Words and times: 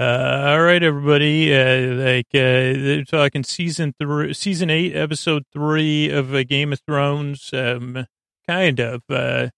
Uh, 0.00 0.52
all 0.52 0.62
right, 0.62 0.82
everybody. 0.82 1.54
Uh, 1.54 1.94
like 2.02 2.28
uh, 2.32 2.72
they're 2.72 3.04
talking 3.04 3.44
season 3.44 3.92
three, 4.00 4.32
season 4.32 4.70
eight, 4.70 4.96
episode 4.96 5.44
three 5.52 6.08
of 6.08 6.34
uh, 6.34 6.42
Game 6.42 6.72
of 6.72 6.80
Thrones. 6.88 7.50
Um, 7.52 8.06
kind 8.48 8.80
of. 8.80 9.02
Uh, 9.10 9.50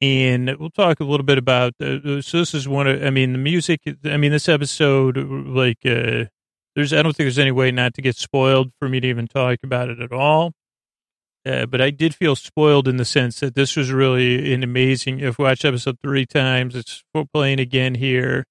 and 0.00 0.56
we'll 0.58 0.70
talk 0.70 0.98
a 0.98 1.04
little 1.04 1.24
bit 1.24 1.38
about. 1.38 1.74
Uh, 1.80 2.20
so 2.20 2.38
this 2.38 2.52
is 2.52 2.66
one 2.66 2.88
of. 2.88 3.00
I 3.04 3.10
mean, 3.10 3.30
the 3.30 3.38
music. 3.38 3.82
I 4.04 4.16
mean, 4.16 4.32
this 4.32 4.48
episode, 4.48 5.18
like, 5.18 5.86
uh, 5.86 6.24
there's. 6.74 6.92
I 6.92 7.02
don't 7.04 7.12
think 7.12 7.26
there's 7.26 7.38
any 7.38 7.52
way 7.52 7.70
not 7.70 7.94
to 7.94 8.02
get 8.02 8.16
spoiled 8.16 8.72
for 8.80 8.88
me 8.88 8.98
to 8.98 9.06
even 9.06 9.28
talk 9.28 9.60
about 9.62 9.88
it 9.88 10.00
at 10.00 10.10
all. 10.10 10.50
Uh, 11.46 11.66
but 11.66 11.80
I 11.80 11.90
did 11.90 12.12
feel 12.12 12.34
spoiled 12.34 12.88
in 12.88 12.96
the 12.96 13.04
sense 13.04 13.38
that 13.38 13.54
this 13.54 13.76
was 13.76 13.92
really 13.92 14.52
an 14.52 14.64
amazing. 14.64 15.24
I've 15.24 15.38
watched 15.38 15.64
episode 15.64 15.98
three 16.02 16.26
times. 16.26 16.74
It's 16.74 17.04
playing 17.32 17.60
again 17.60 17.94
here 17.94 18.46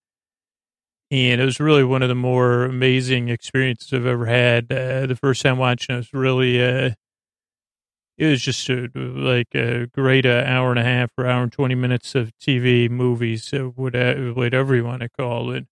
and 1.14 1.40
it 1.40 1.46
was 1.46 1.60
really 1.60 1.84
one 1.84 2.02
of 2.02 2.10
the 2.10 2.16
more 2.16 2.64
amazing 2.64 3.30
experiences 3.30 3.94
I've 3.94 4.08
ever 4.08 4.26
had. 4.26 4.72
Uh, 4.72 5.06
the 5.06 5.16
first 5.16 5.44
time 5.44 5.60
watching 5.60 5.94
it 5.94 5.98
was 6.00 6.14
really, 6.14 6.64
uh, 6.64 6.92
it 8.18 8.26
was 8.26 8.42
just 8.42 8.68
a, 8.70 8.90
like 8.96 9.54
a 9.54 9.86
great 9.88 10.26
uh, 10.26 10.44
hour 10.46 10.72
and 10.72 10.80
a 10.80 10.84
half 10.84 11.12
or 11.16 11.28
hour 11.28 11.44
and 11.44 11.52
20 11.52 11.76
minutes 11.76 12.16
of 12.16 12.32
TV 12.40 12.90
movies, 12.90 13.52
whatever, 13.76 14.34
whatever 14.34 14.76
you 14.76 14.84
want 14.84 15.02
to 15.02 15.10
call 15.10 15.52
it. 15.52 15.68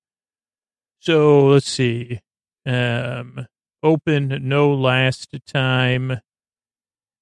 So 1.00 1.48
let's 1.48 1.68
see. 1.68 2.20
Um, 2.64 3.48
open, 3.82 4.48
no 4.48 4.72
last 4.72 5.36
time. 5.48 6.20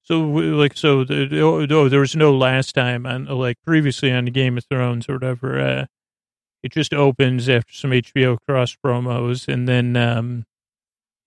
So 0.02 0.20
like, 0.20 0.76
so 0.76 1.06
the, 1.06 1.40
oh, 1.40 1.88
there 1.88 2.00
was 2.02 2.18
no 2.18 2.36
last 2.36 2.76
time 2.76 3.06
on 3.06 3.26
like 3.26 3.56
previously 3.66 4.12
on 4.12 4.26
the 4.26 4.32
Game 4.32 4.58
of 4.58 4.66
Thrones 4.66 5.08
or 5.08 5.14
whatever. 5.14 5.58
Uh, 5.58 5.86
it 6.64 6.72
just 6.72 6.94
opens 6.94 7.48
after 7.48 7.74
some 7.74 7.92
HBO 7.92 8.38
cross 8.48 8.76
promos, 8.76 9.48
and 9.48 9.68
then 9.68 9.96
um, 9.96 10.46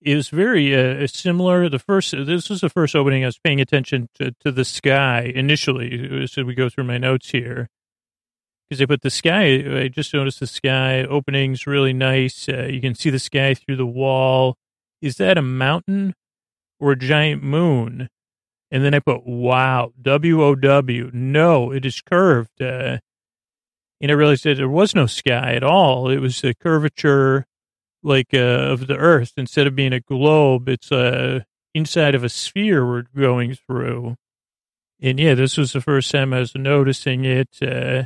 it 0.01 0.15
was 0.15 0.29
very 0.29 0.75
uh, 0.75 1.07
similar. 1.07 1.69
The 1.69 1.79
first, 1.79 2.11
this 2.11 2.49
was 2.49 2.61
the 2.61 2.69
first 2.69 2.95
opening 2.95 3.23
I 3.23 3.27
was 3.27 3.39
paying 3.39 3.61
attention 3.61 4.09
to, 4.15 4.31
to 4.41 4.51
the 4.51 4.65
sky 4.65 5.31
initially. 5.33 6.27
So 6.27 6.43
we 6.43 6.55
go 6.55 6.69
through 6.69 6.83
my 6.83 6.97
notes 6.97 7.31
here 7.31 7.69
because 8.69 8.79
they 8.79 8.85
put 8.85 9.01
the 9.01 9.09
sky. 9.09 9.81
I 9.83 9.87
just 9.87 10.13
noticed 10.13 10.39
the 10.39 10.47
sky 10.47 11.03
opening's 11.03 11.65
really 11.65 11.93
nice. 11.93 12.47
Uh, 12.49 12.63
you 12.63 12.81
can 12.81 12.95
see 12.95 13.09
the 13.09 13.19
sky 13.19 13.53
through 13.53 13.77
the 13.77 13.85
wall. 13.85 14.57
Is 15.01 15.17
that 15.17 15.37
a 15.37 15.41
mountain 15.41 16.15
or 16.79 16.91
a 16.91 16.97
giant 16.97 17.43
moon? 17.43 18.09
And 18.71 18.83
then 18.83 18.93
I 18.93 18.99
put, 18.99 19.25
wow, 19.25 19.93
W 20.01 20.43
O 20.43 20.55
W. 20.55 21.11
No, 21.13 21.71
it 21.71 21.85
is 21.85 22.01
curved. 22.01 22.61
Uh, 22.61 22.97
and 24.03 24.11
I 24.11 24.15
realized 24.15 24.43
that 24.43 24.57
there 24.57 24.67
was 24.67 24.93
no 24.93 25.05
sky 25.05 25.53
at 25.53 25.63
all. 25.63 26.09
It 26.09 26.19
was 26.19 26.41
the 26.41 26.53
curvature 26.53 27.45
like 28.03 28.33
uh, 28.33 28.37
of 28.37 28.87
the 28.87 28.97
Earth. 28.97 29.31
Instead 29.37 29.65
of 29.65 29.77
being 29.77 29.93
a 29.93 30.01
globe, 30.01 30.67
it's 30.67 30.91
uh, 30.91 31.39
inside 31.73 32.13
of 32.13 32.21
a 32.21 32.27
sphere 32.27 32.85
we're 32.85 33.05
going 33.15 33.55
through. 33.55 34.17
And 35.01 35.17
yeah, 35.17 35.35
this 35.35 35.55
was 35.55 35.71
the 35.71 35.79
first 35.79 36.11
time 36.11 36.33
I 36.33 36.39
was 36.39 36.53
noticing 36.53 37.23
it. 37.23 37.47
Uh, 37.61 38.03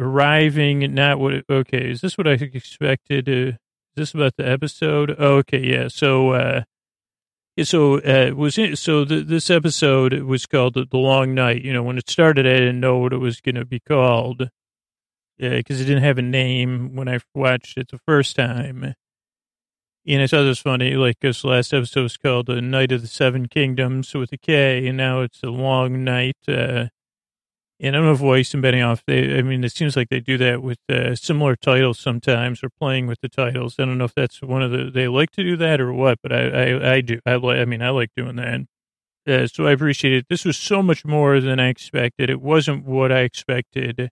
arriving, 0.00 0.92
not 0.92 1.20
what. 1.20 1.44
okay, 1.48 1.88
is 1.92 2.00
this 2.00 2.18
what 2.18 2.26
I 2.26 2.32
expected? 2.32 3.28
Uh, 3.28 3.32
is 3.32 3.58
this 3.94 4.12
about 4.12 4.34
the 4.36 4.48
episode? 4.48 5.14
Oh, 5.16 5.36
okay, 5.36 5.64
yeah. 5.64 5.86
So, 5.86 6.30
uh, 6.30 6.62
so 7.62 8.00
uh, 8.00 8.34
was 8.34 8.58
it, 8.58 8.76
so 8.78 9.04
the, 9.04 9.20
this 9.20 9.50
episode 9.50 10.14
was 10.24 10.46
called 10.46 10.74
the, 10.74 10.84
the 10.84 10.98
Long 10.98 11.32
Night. 11.32 11.62
You 11.62 11.72
know, 11.72 11.84
when 11.84 11.96
it 11.96 12.10
started, 12.10 12.44
I 12.44 12.54
didn't 12.54 12.80
know 12.80 12.98
what 12.98 13.12
it 13.12 13.18
was 13.18 13.40
going 13.40 13.54
to 13.54 13.64
be 13.64 13.78
called 13.78 14.50
because 15.38 15.80
it 15.80 15.84
didn't 15.84 16.02
have 16.02 16.18
a 16.18 16.22
name 16.22 16.94
when 16.94 17.08
I 17.08 17.20
watched 17.34 17.76
it 17.78 17.88
the 17.90 17.98
first 18.06 18.36
time. 18.36 18.94
And 20.06 20.22
I 20.22 20.26
thought 20.26 20.44
it 20.44 20.48
was 20.48 20.58
funny, 20.58 20.96
like 20.96 21.20
this 21.20 21.44
last 21.44 21.72
episode 21.72 22.02
was 22.02 22.16
called 22.18 22.46
"The 22.46 22.60
Night 22.60 22.92
of 22.92 23.00
the 23.00 23.08
Seven 23.08 23.48
Kingdoms" 23.48 24.12
with 24.14 24.32
a 24.32 24.36
K, 24.36 24.86
and 24.86 24.98
now 24.98 25.20
it's 25.22 25.42
a 25.42 25.48
long 25.50 26.04
night. 26.04 26.36
Uh, 26.46 26.88
and 27.80 27.96
I 27.96 27.98
don't 27.98 28.06
know 28.06 28.12
if 28.12 28.20
Weiss 28.20 28.54
and 28.54 28.62
they, 28.62 29.38
I 29.38 29.42
mean, 29.42 29.64
it 29.64 29.72
seems 29.72 29.96
like 29.96 30.08
they 30.08 30.20
do 30.20 30.38
that 30.38 30.62
with 30.62 30.78
uh, 30.88 31.14
similar 31.16 31.56
titles 31.56 31.98
sometimes, 31.98 32.62
or 32.62 32.68
playing 32.70 33.06
with 33.06 33.20
the 33.20 33.28
titles. 33.28 33.76
I 33.78 33.84
don't 33.84 33.98
know 33.98 34.04
if 34.04 34.14
that's 34.14 34.40
one 34.42 34.62
of 34.62 34.70
the 34.70 34.90
they 34.92 35.08
like 35.08 35.30
to 35.32 35.42
do 35.42 35.56
that 35.56 35.80
or 35.80 35.92
what, 35.92 36.18
but 36.22 36.32
I, 36.32 36.48
I, 36.48 36.92
I 36.94 37.00
do. 37.00 37.20
I. 37.26 37.34
I 37.34 37.64
mean, 37.64 37.82
I 37.82 37.90
like 37.90 38.10
doing 38.16 38.36
that. 38.36 38.60
Uh, 39.26 39.46
so 39.46 39.66
I 39.66 39.72
appreciate 39.72 40.12
it. 40.12 40.26
This 40.28 40.44
was 40.44 40.56
so 40.56 40.82
much 40.82 41.04
more 41.04 41.40
than 41.40 41.58
I 41.58 41.68
expected. 41.68 42.30
It 42.30 42.42
wasn't 42.42 42.84
what 42.84 43.10
I 43.10 43.20
expected 43.20 44.10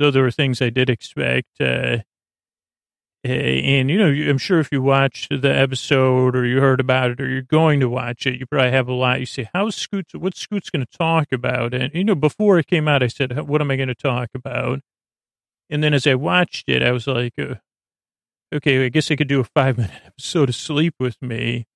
though 0.00 0.10
there 0.10 0.22
were 0.22 0.30
things 0.30 0.60
I 0.60 0.70
did 0.70 0.90
expect. 0.90 1.60
Uh, 1.60 1.98
and 3.22 3.90
you 3.90 3.98
know, 3.98 4.30
I'm 4.30 4.38
sure 4.38 4.60
if 4.60 4.72
you 4.72 4.80
watched 4.80 5.28
the 5.42 5.54
episode 5.54 6.34
or 6.34 6.46
you 6.46 6.60
heard 6.60 6.80
about 6.80 7.10
it 7.10 7.20
or 7.20 7.28
you're 7.28 7.42
going 7.42 7.78
to 7.80 7.88
watch 7.88 8.26
it, 8.26 8.40
you 8.40 8.46
probably 8.46 8.70
have 8.70 8.88
a 8.88 8.94
lot. 8.94 9.20
You 9.20 9.26
say, 9.26 9.50
"How's 9.52 9.76
Scoots? 9.76 10.14
What's 10.14 10.40
Scoots 10.40 10.70
going 10.70 10.86
to 10.86 10.98
talk 10.98 11.28
about?" 11.30 11.74
And 11.74 11.94
you 11.94 12.02
know, 12.02 12.14
before 12.14 12.58
it 12.58 12.66
came 12.66 12.88
out, 12.88 13.02
I 13.02 13.08
said, 13.08 13.38
"What 13.46 13.60
am 13.60 13.70
I 13.70 13.76
going 13.76 13.88
to 13.88 13.94
talk 13.94 14.30
about?" 14.34 14.80
And 15.68 15.84
then 15.84 15.92
as 15.92 16.06
I 16.06 16.14
watched 16.14 16.68
it, 16.68 16.82
I 16.82 16.92
was 16.92 17.06
like, 17.06 17.34
uh, 17.38 17.56
"Okay, 18.54 18.86
I 18.86 18.88
guess 18.88 19.10
I 19.10 19.16
could 19.16 19.28
do 19.28 19.40
a 19.40 19.44
five 19.44 19.76
minute 19.76 20.02
episode 20.06 20.48
of 20.48 20.54
Sleep 20.54 20.94
with 20.98 21.20
me." 21.20 21.66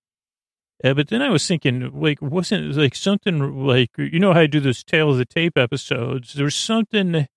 Uh, 0.83 0.95
but 0.95 1.09
then 1.09 1.21
I 1.21 1.29
was 1.29 1.47
thinking, 1.47 2.01
like, 2.01 2.23
wasn't 2.23 2.75
like 2.75 2.95
something 2.95 3.67
like 3.67 3.91
you 3.99 4.19
know 4.19 4.33
how 4.33 4.41
I 4.41 4.47
do 4.47 4.61
those 4.61 4.83
Tale 4.83 5.11
of 5.11 5.19
the 5.19 5.27
Tape 5.27 5.59
episodes? 5.59 6.33
There's 6.33 6.57
something 6.57 7.29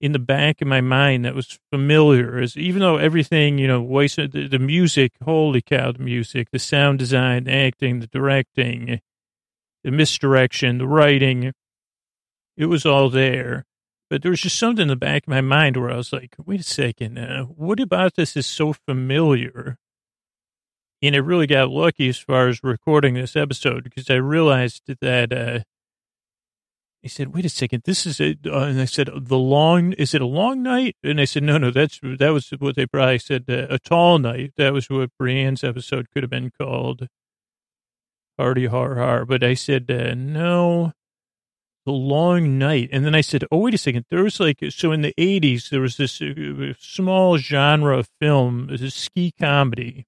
in 0.00 0.12
the 0.12 0.18
back 0.18 0.62
of 0.62 0.68
my 0.68 0.80
mind 0.80 1.24
that 1.24 1.34
was 1.34 1.58
familiar 1.70 2.40
is 2.40 2.56
even 2.56 2.80
though 2.80 2.96
everything, 2.96 3.58
you 3.58 3.68
know, 3.68 3.86
the, 3.86 4.48
the 4.50 4.58
music, 4.58 5.12
holy 5.22 5.60
cow, 5.60 5.92
the 5.92 6.02
music, 6.02 6.48
the 6.50 6.58
sound 6.58 6.98
design, 6.98 7.44
the 7.44 7.52
acting, 7.52 8.00
the 8.00 8.06
directing, 8.06 9.00
the 9.84 9.90
misdirection, 9.90 10.78
the 10.78 10.86
writing, 10.86 11.52
it 12.56 12.66
was 12.66 12.86
all 12.86 13.10
there. 13.10 13.66
But 14.08 14.22
there 14.22 14.30
was 14.30 14.40
just 14.40 14.58
something 14.58 14.82
in 14.82 14.88
the 14.88 14.96
back 14.96 15.24
of 15.24 15.28
my 15.28 15.40
mind 15.40 15.76
where 15.76 15.90
I 15.90 15.96
was 15.96 16.12
like, 16.12 16.34
wait 16.44 16.60
a 16.60 16.64
second, 16.64 17.18
uh, 17.18 17.44
what 17.44 17.78
about 17.78 18.16
this 18.16 18.36
is 18.36 18.46
so 18.46 18.72
familiar? 18.72 19.76
And 21.02 21.14
I 21.14 21.18
really 21.18 21.46
got 21.46 21.70
lucky 21.70 22.08
as 22.08 22.18
far 22.18 22.48
as 22.48 22.62
recording 22.62 23.14
this 23.14 23.36
episode 23.36 23.84
because 23.84 24.10
I 24.10 24.14
realized 24.14 24.82
that 25.00 25.32
uh, 25.32 25.60
he 27.02 27.08
said, 27.08 27.34
"Wait 27.34 27.44
a 27.46 27.48
second, 27.48 27.82
this 27.84 28.06
is 28.06 28.20
it." 28.20 28.40
Uh, 28.46 28.58
and 28.60 28.80
I 28.80 28.84
said, 28.84 29.08
"The 29.14 29.38
long 29.38 29.92
is 29.94 30.14
it 30.14 30.20
a 30.20 30.26
long 30.26 30.62
night?" 30.62 30.96
And 31.02 31.20
I 31.20 31.24
said, 31.24 31.42
"No, 31.42 31.56
no, 31.56 31.70
that's 31.70 31.98
that 32.02 32.30
was 32.30 32.50
what 32.58 32.76
they 32.76 32.86
probably 32.86 33.18
said. 33.18 33.44
Uh, 33.48 33.66
a 33.70 33.78
tall 33.78 34.18
night. 34.18 34.52
That 34.56 34.72
was 34.72 34.90
what 34.90 35.10
Brienne's 35.18 35.64
episode 35.64 36.10
could 36.10 36.22
have 36.22 36.30
been 36.30 36.50
called. 36.50 37.08
Party 38.36 38.66
har 38.66 38.96
har." 38.96 39.24
But 39.24 39.42
I 39.42 39.54
said, 39.54 39.90
uh, 39.90 40.14
"No, 40.14 40.92
the 41.86 41.92
long 41.92 42.58
night." 42.58 42.90
And 42.92 43.04
then 43.06 43.14
I 43.14 43.22
said, 43.22 43.44
"Oh, 43.50 43.58
wait 43.60 43.74
a 43.74 43.78
second. 43.78 44.04
There 44.10 44.24
was 44.24 44.38
like 44.38 44.58
so 44.68 44.92
in 44.92 45.00
the 45.02 45.14
'80s 45.16 45.70
there 45.70 45.80
was 45.80 45.96
this 45.96 46.20
uh, 46.20 46.74
small 46.78 47.38
genre 47.38 47.98
of 47.98 48.08
film, 48.20 48.68
this 48.70 48.94
ski 48.94 49.32
comedy." 49.32 50.06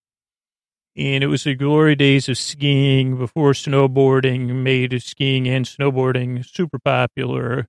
And 0.97 1.25
it 1.25 1.28
was 1.28 1.44
the 1.44 1.54
glory 1.54 1.94
days 1.94 2.28
of 2.28 2.36
skiing 2.36 3.16
before 3.16 3.53
snowboarding 3.53 4.54
made 4.62 5.00
skiing 5.03 5.48
and 5.48 5.64
snowboarding 5.64 6.44
super 6.44 6.78
popular. 6.78 7.66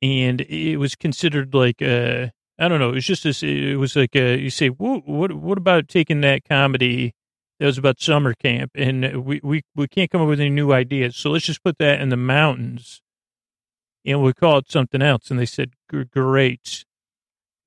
And 0.00 0.40
it 0.40 0.78
was 0.78 0.96
considered 0.96 1.54
like 1.54 1.80
a, 1.82 2.32
I 2.58 2.68
don't 2.68 2.80
know, 2.80 2.90
it 2.90 2.94
was 2.94 3.04
just 3.04 3.24
this, 3.24 3.42
it 3.42 3.78
was 3.78 3.94
like 3.94 4.16
a, 4.16 4.38
you 4.38 4.50
say, 4.50 4.68
what, 4.68 5.06
what, 5.06 5.32
what 5.32 5.58
about 5.58 5.88
taking 5.88 6.22
that 6.22 6.42
comedy 6.48 7.14
that 7.60 7.66
was 7.66 7.78
about 7.78 8.00
summer 8.00 8.34
camp 8.34 8.72
and 8.74 9.24
we, 9.24 9.40
we, 9.42 9.62
we 9.76 9.86
can't 9.86 10.10
come 10.10 10.22
up 10.22 10.28
with 10.28 10.40
any 10.40 10.50
new 10.50 10.72
ideas. 10.72 11.16
So 11.16 11.30
let's 11.30 11.44
just 11.44 11.62
put 11.62 11.78
that 11.78 12.00
in 12.00 12.08
the 12.08 12.16
mountains 12.16 13.02
and 14.04 14.22
we 14.22 14.32
call 14.32 14.58
it 14.58 14.70
something 14.70 15.02
else. 15.02 15.30
And 15.30 15.38
they 15.38 15.46
said, 15.46 15.74
great. 16.10 16.84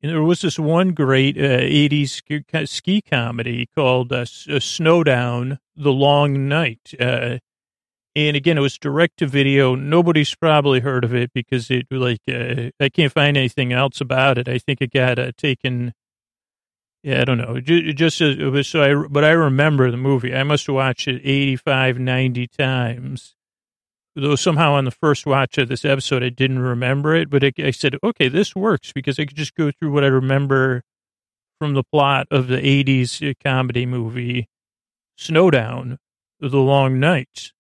And 0.05 0.13
there 0.13 0.21
was 0.21 0.41
this 0.41 0.59
one 0.59 0.89
great 0.89 1.35
uh, 1.35 1.61
80s 1.61 2.67
ski, 2.69 3.01
comedy 3.01 3.67
called 3.73 4.13
uh, 4.13 4.17
uh, 4.17 4.59
Snowdown, 4.59 5.57
The 5.75 5.91
Long 5.91 6.47
Night. 6.47 6.93
Uh, 6.99 7.39
and 8.15 8.37
again, 8.37 8.59
it 8.59 8.61
was 8.61 8.77
direct 8.77 9.17
to 9.17 9.25
video. 9.25 9.73
Nobody's 9.73 10.35
probably 10.35 10.81
heard 10.81 11.05
of 11.05 11.15
it 11.15 11.33
because 11.33 11.71
it 11.71 11.87
like 11.89 12.21
uh, 12.29 12.69
I 12.79 12.89
can't 12.89 13.11
find 13.11 13.35
anything 13.35 13.73
else 13.73 13.99
about 13.99 14.37
it. 14.37 14.47
I 14.47 14.59
think 14.59 14.79
it 14.79 14.93
got 14.93 15.17
uh, 15.17 15.31
taken. 15.35 15.95
Yeah, 17.01 17.21
I 17.21 17.25
don't 17.25 17.39
know. 17.39 17.59
Just 17.59 18.21
it 18.21 18.47
was 18.51 18.67
so 18.67 18.83
I, 18.83 19.07
but 19.07 19.23
I 19.23 19.31
remember 19.31 19.89
the 19.89 19.97
movie. 19.97 20.35
I 20.35 20.43
must 20.43 20.67
have 20.67 20.75
watched 20.75 21.07
it 21.07 21.19
85, 21.23 21.97
90 21.97 22.45
times 22.49 23.34
though 24.15 24.35
somehow 24.35 24.73
on 24.73 24.85
the 24.85 24.91
first 24.91 25.25
watch 25.25 25.57
of 25.57 25.67
this 25.67 25.85
episode, 25.85 26.23
I 26.23 26.29
didn't 26.29 26.59
remember 26.59 27.15
it, 27.15 27.29
but 27.29 27.43
it, 27.43 27.55
I 27.59 27.71
said, 27.71 27.97
okay, 28.03 28.29
this 28.29 28.55
works 28.55 28.91
because 28.93 29.19
I 29.19 29.25
could 29.25 29.37
just 29.37 29.55
go 29.55 29.71
through 29.71 29.91
what 29.91 30.03
I 30.03 30.07
remember 30.07 30.83
from 31.59 31.73
the 31.73 31.83
plot 31.83 32.27
of 32.31 32.47
the 32.47 32.57
80s 32.57 33.29
uh, 33.29 33.33
comedy 33.43 33.85
movie 33.85 34.47
Snowdown, 35.17 35.97
The 36.39 36.57
Long 36.57 36.99
Nights. 36.99 37.53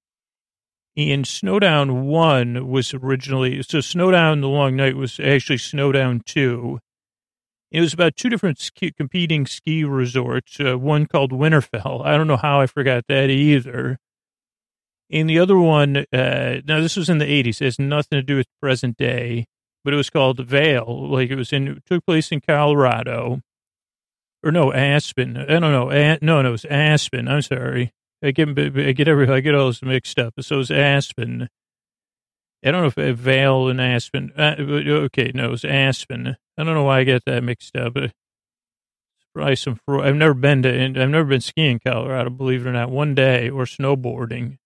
And 0.97 1.25
Snowdown 1.25 2.05
1 2.05 2.67
was 2.69 2.93
originally, 2.93 3.61
so 3.63 3.81
Snowdown, 3.81 4.39
The 4.39 4.47
Long 4.47 4.77
Night 4.77 4.95
was 4.95 5.19
actually 5.19 5.57
Snowdown 5.57 6.21
2. 6.25 6.79
It 7.71 7.81
was 7.81 7.93
about 7.93 8.15
two 8.15 8.29
different 8.29 8.59
ski, 8.59 8.93
competing 8.95 9.45
ski 9.45 9.83
resorts. 9.83 10.57
Uh, 10.59 10.77
one 10.77 11.05
called 11.07 11.31
Winterfell. 11.31 12.05
I 12.05 12.15
don't 12.15 12.27
know 12.27 12.37
how 12.37 12.61
I 12.61 12.67
forgot 12.67 13.03
that 13.09 13.29
either. 13.29 13.97
And 15.11 15.29
the 15.29 15.39
other 15.39 15.57
one, 15.57 15.97
uh, 16.11 16.61
now 16.65 16.81
this 16.81 16.95
was 16.95 17.09
in 17.09 17.19
the 17.19 17.25
80s. 17.25 17.61
It 17.61 17.65
has 17.65 17.79
nothing 17.79 18.17
to 18.17 18.23
do 18.23 18.37
with 18.37 18.47
present 18.61 18.97
day, 18.97 19.45
but 19.83 19.93
it 19.93 19.97
was 19.97 20.09
called 20.09 20.39
Vail. 20.39 21.09
Like 21.09 21.29
it 21.29 21.35
was 21.35 21.53
in, 21.53 21.67
it 21.67 21.85
took 21.85 22.05
place 22.05 22.31
in 22.31 22.41
Colorado. 22.41 23.41
Or 24.43 24.51
no, 24.51 24.73
Aspen. 24.73 25.37
I 25.37 25.59
don't 25.59 25.71
know. 25.71 25.91
A- 25.91 26.19
no, 26.21 26.41
no, 26.41 26.49
it 26.49 26.51
was 26.51 26.65
Aspen. 26.65 27.27
I'm 27.27 27.41
sorry. 27.41 27.93
I 28.23 28.31
get, 28.31 28.49
I 28.57 28.91
get 28.93 29.07
every, 29.07 29.27
I 29.29 29.39
get 29.39 29.55
all 29.55 29.67
this 29.67 29.81
mixed 29.81 30.17
up. 30.17 30.33
So 30.41 30.55
it 30.55 30.57
was 30.59 30.71
Aspen. 30.71 31.49
I 32.63 32.71
don't 32.71 32.81
know 32.81 32.87
if 32.87 32.97
uh, 32.97 33.13
Vail 33.13 33.67
and 33.67 33.79
Aspen. 33.79 34.31
Uh, 34.35 34.55
okay, 34.59 35.31
no, 35.35 35.45
it 35.45 35.51
was 35.51 35.65
Aspen. 35.65 36.35
I 36.57 36.63
don't 36.63 36.73
know 36.73 36.83
why 36.83 36.99
I 36.99 37.03
get 37.03 37.23
that 37.25 37.43
mixed 37.43 37.75
up. 37.75 37.95
Probably 39.35 39.55
some. 39.55 39.79
I've 39.87 40.15
never 40.15 40.33
been 40.33 40.63
to. 40.63 40.83
I've 40.85 41.09
never 41.09 41.25
been 41.25 41.41
skiing 41.41 41.73
in 41.73 41.79
Colorado. 41.79 42.29
Believe 42.31 42.65
it 42.65 42.69
or 42.69 42.73
not, 42.73 42.89
one 42.89 43.13
day 43.13 43.49
or 43.49 43.65
snowboarding. 43.65 44.57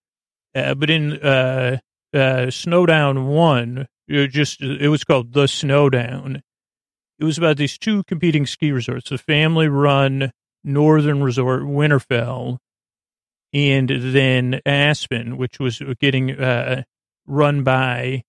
Uh, 0.56 0.74
but 0.74 0.90
in 0.90 1.14
uh, 1.22 1.78
uh, 2.14 2.50
Snowdown 2.50 3.28
One, 3.28 3.88
it 4.08 4.28
just 4.28 4.62
it 4.62 4.90
was 4.90 5.04
called 5.04 5.34
the 5.34 5.48
Snowdown. 5.48 6.42
It 7.20 7.24
was 7.26 7.38
about 7.38 7.58
these 7.58 7.78
two 7.78 8.04
competing 8.06 8.46
ski 8.46 8.72
resorts: 8.72 9.10
the 9.10 9.18
family-run 9.18 10.32
Northern 10.64 11.24
Resort 11.24 11.64
Winterfell, 11.64 12.58
and 13.54 13.90
then 13.90 14.62
Aspen, 14.66 15.38
which 15.38 15.60
was 15.60 15.82
getting 16.00 16.40
uh, 16.40 16.84
run 17.28 17.64
by. 17.64 18.24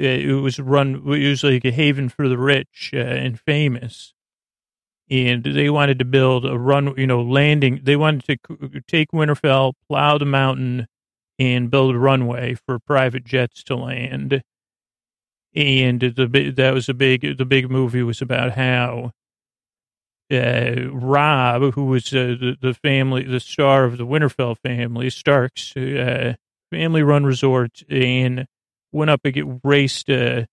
Uh, 0.00 0.06
it 0.06 0.40
was 0.40 0.60
run. 0.60 1.02
It 1.06 1.28
was 1.28 1.42
like 1.42 1.64
a 1.64 1.72
haven 1.72 2.08
for 2.08 2.28
the 2.28 2.38
rich 2.38 2.92
uh, 2.94 2.98
and 2.98 3.40
famous, 3.40 4.14
and 5.10 5.42
they 5.42 5.70
wanted 5.70 5.98
to 5.98 6.04
build 6.04 6.46
a 6.46 6.56
run. 6.56 6.94
You 6.96 7.08
know, 7.08 7.22
landing. 7.22 7.80
They 7.82 7.96
wanted 7.96 8.24
to 8.46 8.80
take 8.86 9.10
Winterfell, 9.10 9.72
plow 9.88 10.18
the 10.18 10.24
mountain, 10.24 10.86
and 11.38 11.70
build 11.70 11.94
a 11.94 11.98
runway 11.98 12.54
for 12.54 12.78
private 12.78 13.24
jets 13.24 13.62
to 13.64 13.76
land. 13.76 14.42
And 15.54 16.00
the 16.00 16.52
that 16.56 16.74
was 16.74 16.88
a 16.88 16.94
big. 16.94 17.38
The 17.38 17.44
big 17.44 17.70
movie 17.70 18.02
was 18.02 18.20
about 18.20 18.52
how 18.52 19.12
uh, 20.30 20.90
Robb, 20.92 21.74
who 21.74 21.86
was 21.86 22.12
uh, 22.12 22.36
the, 22.38 22.56
the 22.60 22.74
family, 22.74 23.24
the 23.24 23.40
star 23.40 23.84
of 23.84 23.98
the 23.98 24.06
Winterfell 24.06 24.58
family, 24.58 25.10
Starks, 25.10 25.76
uh, 25.76 26.34
family 26.70 27.02
run 27.02 27.24
resort 27.24 27.82
and 27.88 28.46
went 28.92 29.10
up 29.10 29.20
and 29.24 29.60
raced, 29.64 30.10
uh, 30.10 30.44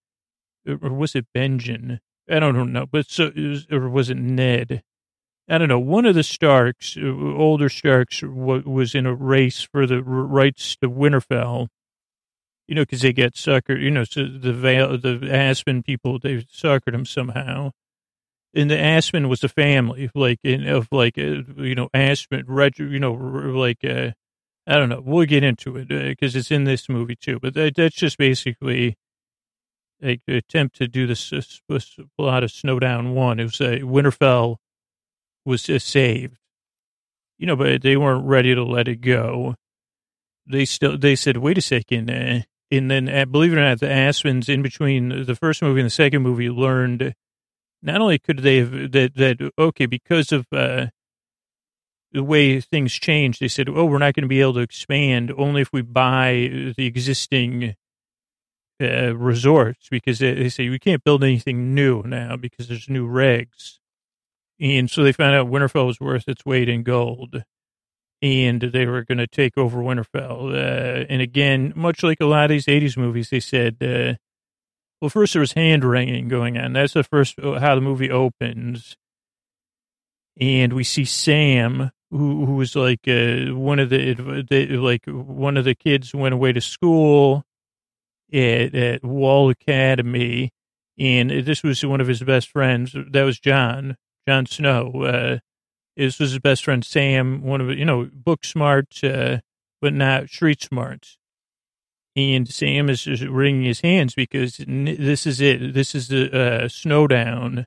or 0.67 0.93
was 0.93 1.15
it 1.15 1.27
Benjen? 1.35 1.99
I 2.29 2.39
don't 2.39 2.73
know, 2.73 2.85
but 2.85 3.07
so, 3.07 3.31
or 3.71 3.89
was 3.89 4.09
it 4.09 4.17
Ned? 4.17 4.81
I 5.47 5.57
don't 5.57 5.69
know. 5.69 5.79
One 5.79 6.05
of 6.05 6.15
the 6.15 6.23
Starks, 6.23 6.97
uh, 6.97 7.07
older 7.07 7.69
Starks, 7.69 8.23
was 8.23 8.95
in 8.95 9.05
a 9.05 9.13
race 9.13 9.61
for 9.61 9.85
the 9.85 10.01
rights 10.01 10.75
to 10.77 10.89
Winterfell. 10.89 11.67
You 12.67 12.73
know, 12.73 12.81
because 12.81 13.01
they 13.01 13.13
get 13.13 13.35
suckered. 13.35 13.81
You 13.81 13.91
know, 13.91 14.05
so 14.05 14.23
the 14.23 14.51
the 14.51 15.29
Aspen 15.31 15.83
people, 15.83 16.17
they 16.17 16.37
suckered 16.43 16.95
him 16.95 17.05
somehow. 17.05 17.71
And 18.55 18.71
the 18.71 18.79
Aspen 18.79 19.29
was 19.29 19.43
a 19.43 19.49
family, 19.49 20.09
like 20.15 20.39
in, 20.43 20.67
of 20.67 20.87
like 20.91 21.17
uh, 21.17 21.43
you 21.57 21.75
know 21.75 21.89
Aspen, 21.93 22.45
Reg, 22.47 22.79
you 22.79 22.99
know, 22.99 23.13
like 23.13 23.83
uh, 23.83 24.11
I 24.65 24.75
don't 24.77 24.89
know. 24.89 25.01
We'll 25.05 25.27
get 25.27 25.43
into 25.43 25.75
it 25.77 25.89
because 25.89 26.35
uh, 26.35 26.39
it's 26.39 26.51
in 26.51 26.63
this 26.63 26.89
movie 26.89 27.17
too. 27.17 27.39
But 27.39 27.53
that, 27.53 27.75
that's 27.75 27.95
just 27.95 28.17
basically 28.17 28.97
a, 30.01 30.19
attempt 30.27 30.77
to 30.77 30.87
do 30.87 31.05
this 31.05 31.31
uh, 31.33 31.79
plot 32.17 32.43
of 32.43 32.51
Snowdown 32.51 33.13
One. 33.13 33.39
It 33.39 33.43
was 33.43 33.61
uh, 33.61 33.77
Winterfell 33.81 34.57
was 35.45 35.63
saved, 35.83 36.37
you 37.37 37.47
know, 37.47 37.55
but 37.55 37.81
they 37.81 37.97
weren't 37.97 38.25
ready 38.25 38.55
to 38.55 38.63
let 38.63 38.87
it 38.87 39.01
go. 39.01 39.55
They 40.47 40.65
still 40.65 40.97
they 40.97 41.15
said, 41.15 41.37
"Wait 41.37 41.57
a 41.57 41.61
second. 41.61 42.09
Uh, 42.09 42.41
and 42.71 42.89
then, 42.89 43.07
uh, 43.07 43.25
believe 43.25 43.53
it 43.53 43.57
or 43.57 43.61
not, 43.61 43.79
the 43.79 43.87
Aspens 43.87 44.49
in 44.49 44.61
between 44.61 45.25
the 45.25 45.35
first 45.35 45.61
movie 45.61 45.81
and 45.81 45.87
the 45.87 45.91
second 45.91 46.23
movie 46.23 46.49
learned 46.49 47.13
not 47.81 48.01
only 48.01 48.17
could 48.17 48.39
they 48.39 48.57
have 48.57 48.91
that 48.91 49.15
that 49.15 49.51
okay 49.57 49.85
because 49.85 50.31
of 50.31 50.47
uh, 50.51 50.87
the 52.11 52.23
way 52.23 52.59
things 52.59 52.93
changed, 52.93 53.39
they 53.39 53.47
said, 53.47 53.69
"Oh, 53.69 53.85
we're 53.85 53.99
not 53.99 54.15
going 54.15 54.23
to 54.23 54.27
be 54.27 54.41
able 54.41 54.55
to 54.55 54.61
expand 54.61 55.31
only 55.37 55.61
if 55.61 55.71
we 55.71 55.81
buy 55.81 56.73
the 56.75 56.85
existing 56.85 57.75
uh, 58.81 59.15
resorts 59.15 59.87
because 59.89 60.19
they, 60.19 60.33
they 60.33 60.49
say 60.49 60.69
we 60.69 60.79
can't 60.79 61.03
build 61.03 61.23
anything 61.23 61.75
new 61.75 62.01
now 62.03 62.35
because 62.35 62.67
there's 62.67 62.89
new 62.89 63.07
regs." 63.07 63.79
And 64.59 64.89
so 64.89 65.03
they 65.03 65.11
found 65.11 65.35
out 65.35 65.47
Winterfell 65.47 65.87
was 65.87 65.99
worth 65.99 66.27
its 66.27 66.45
weight 66.45 66.69
in 66.69 66.83
gold, 66.83 67.43
and 68.21 68.61
they 68.61 68.85
were 68.85 69.03
going 69.03 69.17
to 69.17 69.27
take 69.27 69.57
over 69.57 69.79
Winterfell. 69.79 70.53
Uh, 70.53 71.05
and 71.09 71.21
again, 71.21 71.73
much 71.75 72.03
like 72.03 72.21
a 72.21 72.25
lot 72.25 72.45
of 72.45 72.49
these 72.51 72.67
'80s 72.67 72.95
movies, 72.97 73.29
they 73.29 73.41
said, 73.41 73.77
uh, 73.81 74.15
"Well, 75.01 75.09
first 75.09 75.33
there 75.33 75.41
was 75.41 75.53
hand 75.53 75.83
wringing 75.83 76.29
going 76.29 76.57
on. 76.57 76.73
That's 76.73 76.93
the 76.93 77.03
first 77.03 77.37
uh, 77.39 77.59
how 77.59 77.75
the 77.75 77.81
movie 77.81 78.11
opens." 78.11 78.95
and 80.39 80.73
we 80.73 80.83
see 80.83 81.05
Sam, 81.05 81.91
who 82.11 82.45
who 82.45 82.55
was 82.55 82.75
like 82.75 83.07
uh, 83.07 83.55
one 83.55 83.79
of 83.79 83.89
the, 83.89 84.45
the, 84.49 84.77
like 84.77 85.05
one 85.05 85.57
of 85.57 85.65
the 85.65 85.75
kids 85.75 86.13
went 86.13 86.33
away 86.33 86.51
to 86.53 86.61
school 86.61 87.43
at, 88.33 88.75
at 88.75 89.03
Wall 89.03 89.49
Academy, 89.49 90.51
and 90.99 91.29
this 91.29 91.63
was 91.63 91.85
one 91.85 92.01
of 92.01 92.07
his 92.07 92.21
best 92.21 92.49
friends. 92.49 92.95
That 93.11 93.23
was 93.23 93.39
Jon 93.39 93.95
Jon 94.27 94.45
Snow. 94.45 95.03
Uh, 95.03 95.39
this 95.95 96.19
was 96.19 96.31
his 96.31 96.39
best 96.39 96.63
friend 96.65 96.83
Sam, 96.83 97.41
one 97.41 97.61
of 97.61 97.69
you 97.69 97.85
know 97.85 98.09
book 98.13 98.43
smart, 98.43 99.03
uh, 99.03 99.39
but 99.81 99.93
not 99.93 100.29
street 100.29 100.61
smart. 100.61 101.17
And 102.17 102.47
Sam 102.47 102.89
is 102.89 103.03
just 103.03 103.23
wringing 103.23 103.63
his 103.63 103.81
hands 103.81 104.15
because 104.15 104.57
this 104.67 105.27
is 105.27 105.41
it. 105.41 105.73
This 105.73 105.93
is 105.93 106.07
the 106.07 106.33
uh, 106.33 106.67
Snowdown 106.69 107.65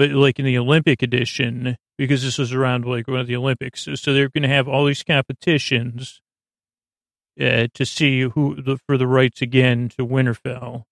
but 0.00 0.12
like 0.12 0.38
in 0.38 0.46
the 0.46 0.56
Olympic 0.56 1.02
edition, 1.02 1.76
because 1.98 2.22
this 2.22 2.38
was 2.38 2.54
around 2.54 2.86
like 2.86 3.06
one 3.06 3.20
of 3.20 3.26
the 3.26 3.36
Olympics. 3.36 3.86
So 3.96 4.14
they're 4.14 4.30
going 4.30 4.44
to 4.44 4.48
have 4.48 4.66
all 4.66 4.86
these 4.86 5.02
competitions 5.02 6.22
uh, 7.38 7.66
to 7.74 7.84
see 7.84 8.22
who 8.22 8.60
the, 8.62 8.78
for 8.86 8.96
the 8.96 9.06
rights 9.06 9.42
again 9.42 9.90
to 9.90 10.06
Winterfell 10.06 10.84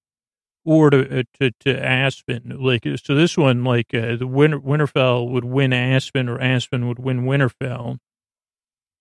or 0.69 0.91
to 0.91 1.21
uh, 1.21 1.23
to, 1.41 1.51
to 1.61 1.83
Aspen. 1.83 2.59
Like 2.61 2.87
so, 3.03 3.15
this 3.15 3.39
one 3.39 3.65
like 3.65 3.95
uh, 3.95 4.17
the 4.17 4.27
Winter, 4.27 4.61
Winterfell 4.61 5.31
would 5.31 5.45
win 5.45 5.73
Aspen 5.73 6.29
or 6.29 6.39
Aspen 6.41 6.87
would 6.89 6.99
win 6.99 7.23
Winterfell. 7.23 7.99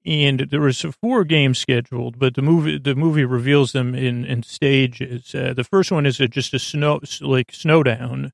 And 0.06 0.40
there 0.50 0.62
was 0.62 0.80
four 1.02 1.26
games 1.26 1.60
scheduled, 1.60 2.18
but 2.18 2.36
the 2.36 2.42
movie 2.42 2.78
the 2.78 2.96
movie 2.96 3.26
reveals 3.26 3.74
them 3.74 3.94
in 3.94 4.24
in 4.24 4.44
stages. 4.44 5.36
Uh, 5.36 5.54
the 5.54 5.66
first 5.66 5.92
one 5.92 6.06
is 6.06 6.22
a, 6.22 6.28
just 6.28 6.54
a 6.54 6.60
snow 6.60 7.02
like 7.22 7.52
snowdown 7.52 8.32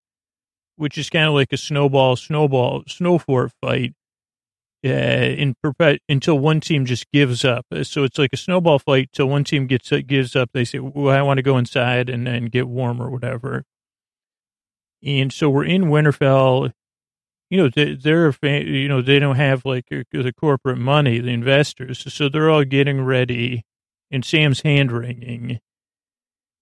which 0.76 0.98
is 0.98 1.10
kind 1.10 1.28
of 1.28 1.34
like 1.34 1.54
a 1.54 1.58
snowball, 1.58 2.16
snowball, 2.16 2.84
snow 2.88 3.18
fort 3.18 3.52
fight. 3.62 3.94
Uh, 4.86 4.90
in 4.90 5.56
perpet 5.64 6.02
until 6.10 6.38
one 6.38 6.60
team 6.60 6.86
just 6.86 7.10
gives 7.12 7.46
up. 7.46 7.66
Uh, 7.72 7.84
so 7.84 8.04
it's 8.04 8.18
like 8.18 8.32
a 8.34 8.38
snowball 8.38 8.80
fight 8.80 9.10
till 9.14 9.28
one 9.30 9.46
team 9.46 9.66
gets 9.66 9.92
uh, 9.92 10.02
gives 10.06 10.36
up. 10.36 10.50
They 10.54 10.66
say, 10.66 10.80
"Well, 10.80 11.16
I 11.16 11.22
want 11.22 11.38
to 11.38 11.44
go 11.44 11.58
inside 11.58 12.10
and 12.10 12.28
then 12.28 12.46
get 12.46 12.68
warm 12.68 13.02
or 13.02 13.10
whatever." 13.10 13.64
And 15.02 15.32
so 15.32 15.50
we're 15.50 15.66
in 15.66 15.84
Winterfell. 15.86 16.74
You 17.50 17.58
know, 17.58 17.70
they, 17.70 17.96
they're 17.96 18.34
you 18.44 18.88
know 18.90 19.02
they 19.02 19.20
don't 19.20 19.38
have 19.38 19.66
like 19.66 19.86
uh, 19.92 20.04
the 20.12 20.34
corporate 20.34 20.78
money, 20.78 21.20
the 21.20 21.32
investors, 21.32 22.04
so 22.14 22.28
they're 22.28 22.50
all 22.50 22.66
getting 22.66 23.02
ready, 23.02 23.64
and 24.12 24.26
Sam's 24.26 24.62
hand 24.62 24.92
wringing 24.92 25.60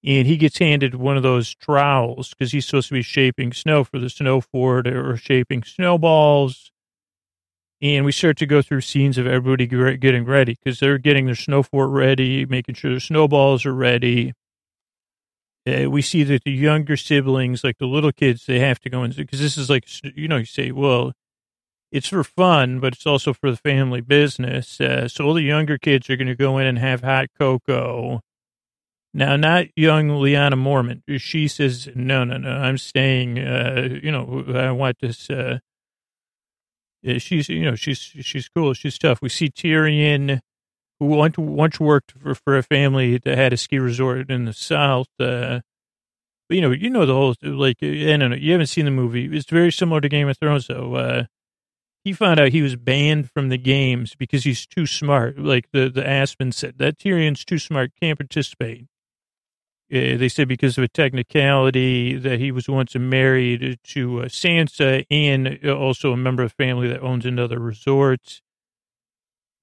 and 0.03 0.27
he 0.27 0.37
gets 0.37 0.57
handed 0.57 0.95
one 0.95 1.17
of 1.17 1.23
those 1.23 1.53
trowels 1.55 2.29
because 2.29 2.51
he's 2.51 2.65
supposed 2.65 2.87
to 2.87 2.93
be 2.93 3.01
shaping 3.01 3.53
snow 3.53 3.83
for 3.83 3.99
the 3.99 4.09
snow 4.09 4.41
fort 4.41 4.87
or 4.87 5.15
shaping 5.15 5.63
snowballs. 5.63 6.70
And 7.81 8.05
we 8.05 8.11
start 8.11 8.37
to 8.37 8.45
go 8.45 8.61
through 8.61 8.81
scenes 8.81 9.17
of 9.17 9.25
everybody 9.25 9.65
getting 9.97 10.25
ready 10.25 10.55
because 10.63 10.79
they're 10.79 10.99
getting 10.99 11.25
their 11.25 11.35
snow 11.35 11.63
fort 11.63 11.89
ready, 11.89 12.45
making 12.45 12.75
sure 12.75 12.91
their 12.91 12.99
snowballs 12.99 13.65
are 13.65 13.73
ready. 13.73 14.33
Uh, 15.67 15.89
we 15.89 16.01
see 16.01 16.23
that 16.23 16.43
the 16.43 16.51
younger 16.51 16.95
siblings, 16.95 17.63
like 17.63 17.79
the 17.79 17.87
little 17.87 18.11
kids, 18.11 18.45
they 18.45 18.59
have 18.59 18.79
to 18.81 18.89
go 18.89 19.03
in 19.03 19.11
because 19.11 19.39
this 19.39 19.57
is 19.57 19.69
like, 19.69 19.85
you 20.15 20.27
know, 20.27 20.37
you 20.37 20.45
say, 20.45 20.71
well, 20.71 21.13
it's 21.91 22.07
for 22.07 22.23
fun, 22.23 22.79
but 22.79 22.93
it's 22.93 23.07
also 23.07 23.33
for 23.33 23.49
the 23.49 23.57
family 23.57 24.01
business. 24.01 24.79
Uh, 24.79 25.07
so 25.07 25.25
all 25.25 25.33
the 25.33 25.41
younger 25.41 25.77
kids 25.77 26.09
are 26.09 26.15
going 26.15 26.27
to 26.27 26.35
go 26.35 26.57
in 26.59 26.67
and 26.67 26.79
have 26.79 27.01
hot 27.01 27.27
cocoa 27.37 28.21
now, 29.13 29.35
not 29.35 29.65
young 29.75 30.07
Lyanna 30.07 30.53
Mormont. 30.53 31.01
She 31.19 31.47
says, 31.47 31.89
no, 31.95 32.23
no, 32.23 32.37
no, 32.37 32.49
I'm 32.49 32.77
staying, 32.77 33.39
uh, 33.39 33.99
you 34.01 34.11
know, 34.11 34.45
I 34.55 34.71
want 34.71 34.99
this, 35.01 35.29
uh, 35.29 35.59
she's, 37.17 37.49
you 37.49 37.65
know, 37.65 37.75
she's, 37.75 37.97
she's 37.99 38.49
cool. 38.49 38.73
She's 38.73 38.97
tough. 38.97 39.21
We 39.21 39.29
see 39.29 39.49
Tyrion, 39.49 40.39
who 40.99 41.05
once 41.07 41.79
worked 41.79 42.11
for, 42.11 42.35
for 42.35 42.57
a 42.57 42.63
family 42.63 43.17
that 43.17 43.37
had 43.37 43.53
a 43.53 43.57
ski 43.57 43.79
resort 43.79 44.29
in 44.29 44.45
the 44.45 44.53
South, 44.53 45.07
uh, 45.19 45.61
But 46.47 46.55
you 46.55 46.61
know, 46.61 46.71
you 46.71 46.89
know 46.89 47.05
the 47.05 47.13
whole 47.13 47.35
like 47.41 47.77
I 47.81 48.17
don't 48.17 48.31
know. 48.31 48.35
You 48.35 48.51
haven't 48.51 48.67
seen 48.67 48.85
the 48.85 48.91
movie. 48.91 49.25
It's 49.35 49.49
very 49.49 49.71
similar 49.71 50.01
to 50.01 50.09
Game 50.09 50.27
of 50.29 50.37
Thrones, 50.37 50.67
though. 50.67 50.95
Uh, 50.95 51.25
he 52.03 52.13
found 52.13 52.39
out 52.39 52.49
he 52.49 52.61
was 52.61 52.75
banned 52.75 53.31
from 53.31 53.49
the 53.49 53.57
games 53.57 54.15
because 54.15 54.43
he's 54.43 54.65
too 54.67 54.85
smart. 54.85 55.39
Like 55.39 55.69
the 55.71 55.89
the 55.89 56.07
Aspen 56.07 56.51
said, 56.51 56.77
that 56.77 56.97
Tyrion's 56.99 57.45
too 57.45 57.57
smart, 57.59 57.91
can't 58.01 58.19
participate. 58.19 58.85
Uh, 59.93 60.15
they 60.15 60.29
said 60.29 60.47
because 60.47 60.77
of 60.77 60.85
a 60.85 60.87
technicality 60.87 62.17
that 62.17 62.39
he 62.39 62.51
was 62.51 62.69
once 62.69 62.95
married 62.95 63.77
to 63.83 64.21
uh, 64.21 64.25
Sansa 64.25 65.05
and 65.11 65.59
also 65.67 66.13
a 66.13 66.17
member 66.17 66.43
of 66.43 66.53
family 66.53 66.87
that 66.87 67.01
owns 67.01 67.25
another 67.25 67.59
resort. 67.59 68.41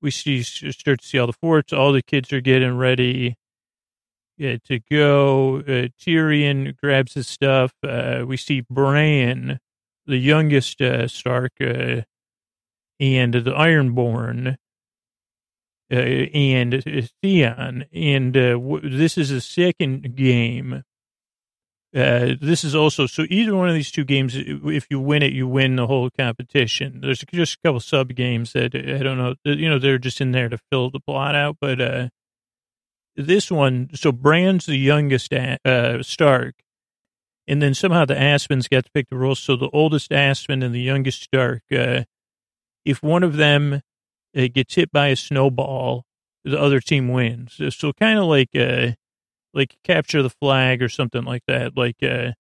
We 0.03 0.11
see 0.11 0.43
start 0.43 1.01
to 1.01 1.07
see 1.07 1.19
all 1.19 1.27
the 1.27 1.33
forts. 1.33 1.73
All 1.73 1.93
the 1.93 2.03
kids 2.03 2.33
are 2.33 2.43
getting 2.43 2.77
ready 2.77 3.37
uh, 4.41 4.59
to 4.67 4.81
go. 4.91 5.57
Uh, 5.61 5.89
Tyrion 5.99 6.77
grabs 6.77 7.15
his 7.15 7.27
stuff. 7.27 7.73
Uh, 7.83 8.25
we 8.27 8.37
see 8.37 8.61
Bran, 8.61 9.59
the 10.07 10.19
youngest 10.19 10.81
uh, 10.81 11.09
Stark, 11.09 11.53
uh, 11.61 12.03
and 13.01 13.35
the 13.35 13.53
Ironborn, 13.53 14.57
uh, 15.93 15.97
and 15.97 17.11
Theon. 17.23 17.85
And 17.93 18.35
w- 18.35 18.97
this 18.99 19.19
is 19.19 19.31
a 19.31 19.41
second 19.41 20.17
game. 20.17 20.85
this 21.93 22.65
is 22.65 22.75
also 22.75 23.07
so 23.07 23.25
either 23.29 23.55
one 23.57 23.69
of 23.69 23.75
these 23.75 23.91
two 23.91 24.05
games, 24.05 24.35
if 24.37 24.87
you 24.91 25.01
win 25.01 25.23
it, 25.23 25.33
you 25.33 25.49
win 25.49 25.77
the 25.77 25.87
whole 25.87 26.11
competition. 26.11 27.01
There's 27.01 27.25
just 27.33 27.55
a 27.55 27.59
couple 27.65 27.81
sub 27.81 28.15
games 28.15 28.53
that 28.53 28.75
I 28.75 29.03
don't 29.03 29.19
know, 29.19 29.35
you 29.45 29.69
know, 29.69 29.79
they're 29.79 29.99
just 29.99 30.21
in 30.21 30.33
there 30.33 30.49
to 30.49 30.59
fill 30.71 30.91
the 30.91 31.01
plot 31.01 31.35
out, 31.35 31.57
but 31.61 32.11
this 33.19 33.51
one, 33.51 33.91
so 33.95 34.13
Bran's 34.13 34.67
the 34.67 34.77
youngest 34.77 35.33
uh, 35.35 36.03
Stark, 36.03 36.55
and 37.49 37.61
then 37.61 37.75
somehow 37.75 38.05
the 38.05 38.15
Aspens 38.15 38.69
got 38.69 38.85
to 38.85 38.91
pick 38.93 39.09
the 39.09 39.17
rules. 39.17 39.41
So 39.41 39.57
the 39.57 39.71
oldest 39.73 40.13
Aspen 40.13 40.63
and 40.63 40.75
the 40.75 40.81
youngest 40.81 41.23
Stark, 41.23 41.63
uh, 41.73 42.05
if 42.85 43.03
one 43.03 43.25
of 43.25 43.37
them 43.37 43.83
uh, 44.37 44.49
gets 44.53 44.75
hit 44.75 44.93
by 44.93 45.09
a 45.09 45.17
snowball, 45.17 46.05
the 46.45 46.61
other 46.61 46.81
team 46.81 47.09
wins. 47.09 47.61
So 47.77 47.93
kind 47.93 48.19
of 48.19 48.27
like 48.27 48.51
uh, 48.55 48.93
like 49.55 49.77
capture 49.85 50.23
the 50.23 50.31
flag 50.31 50.83
or 50.83 50.89
something 50.89 51.25
like 51.25 51.43
that. 51.47 51.77
Like, 51.77 52.03
uh, 52.03 52.33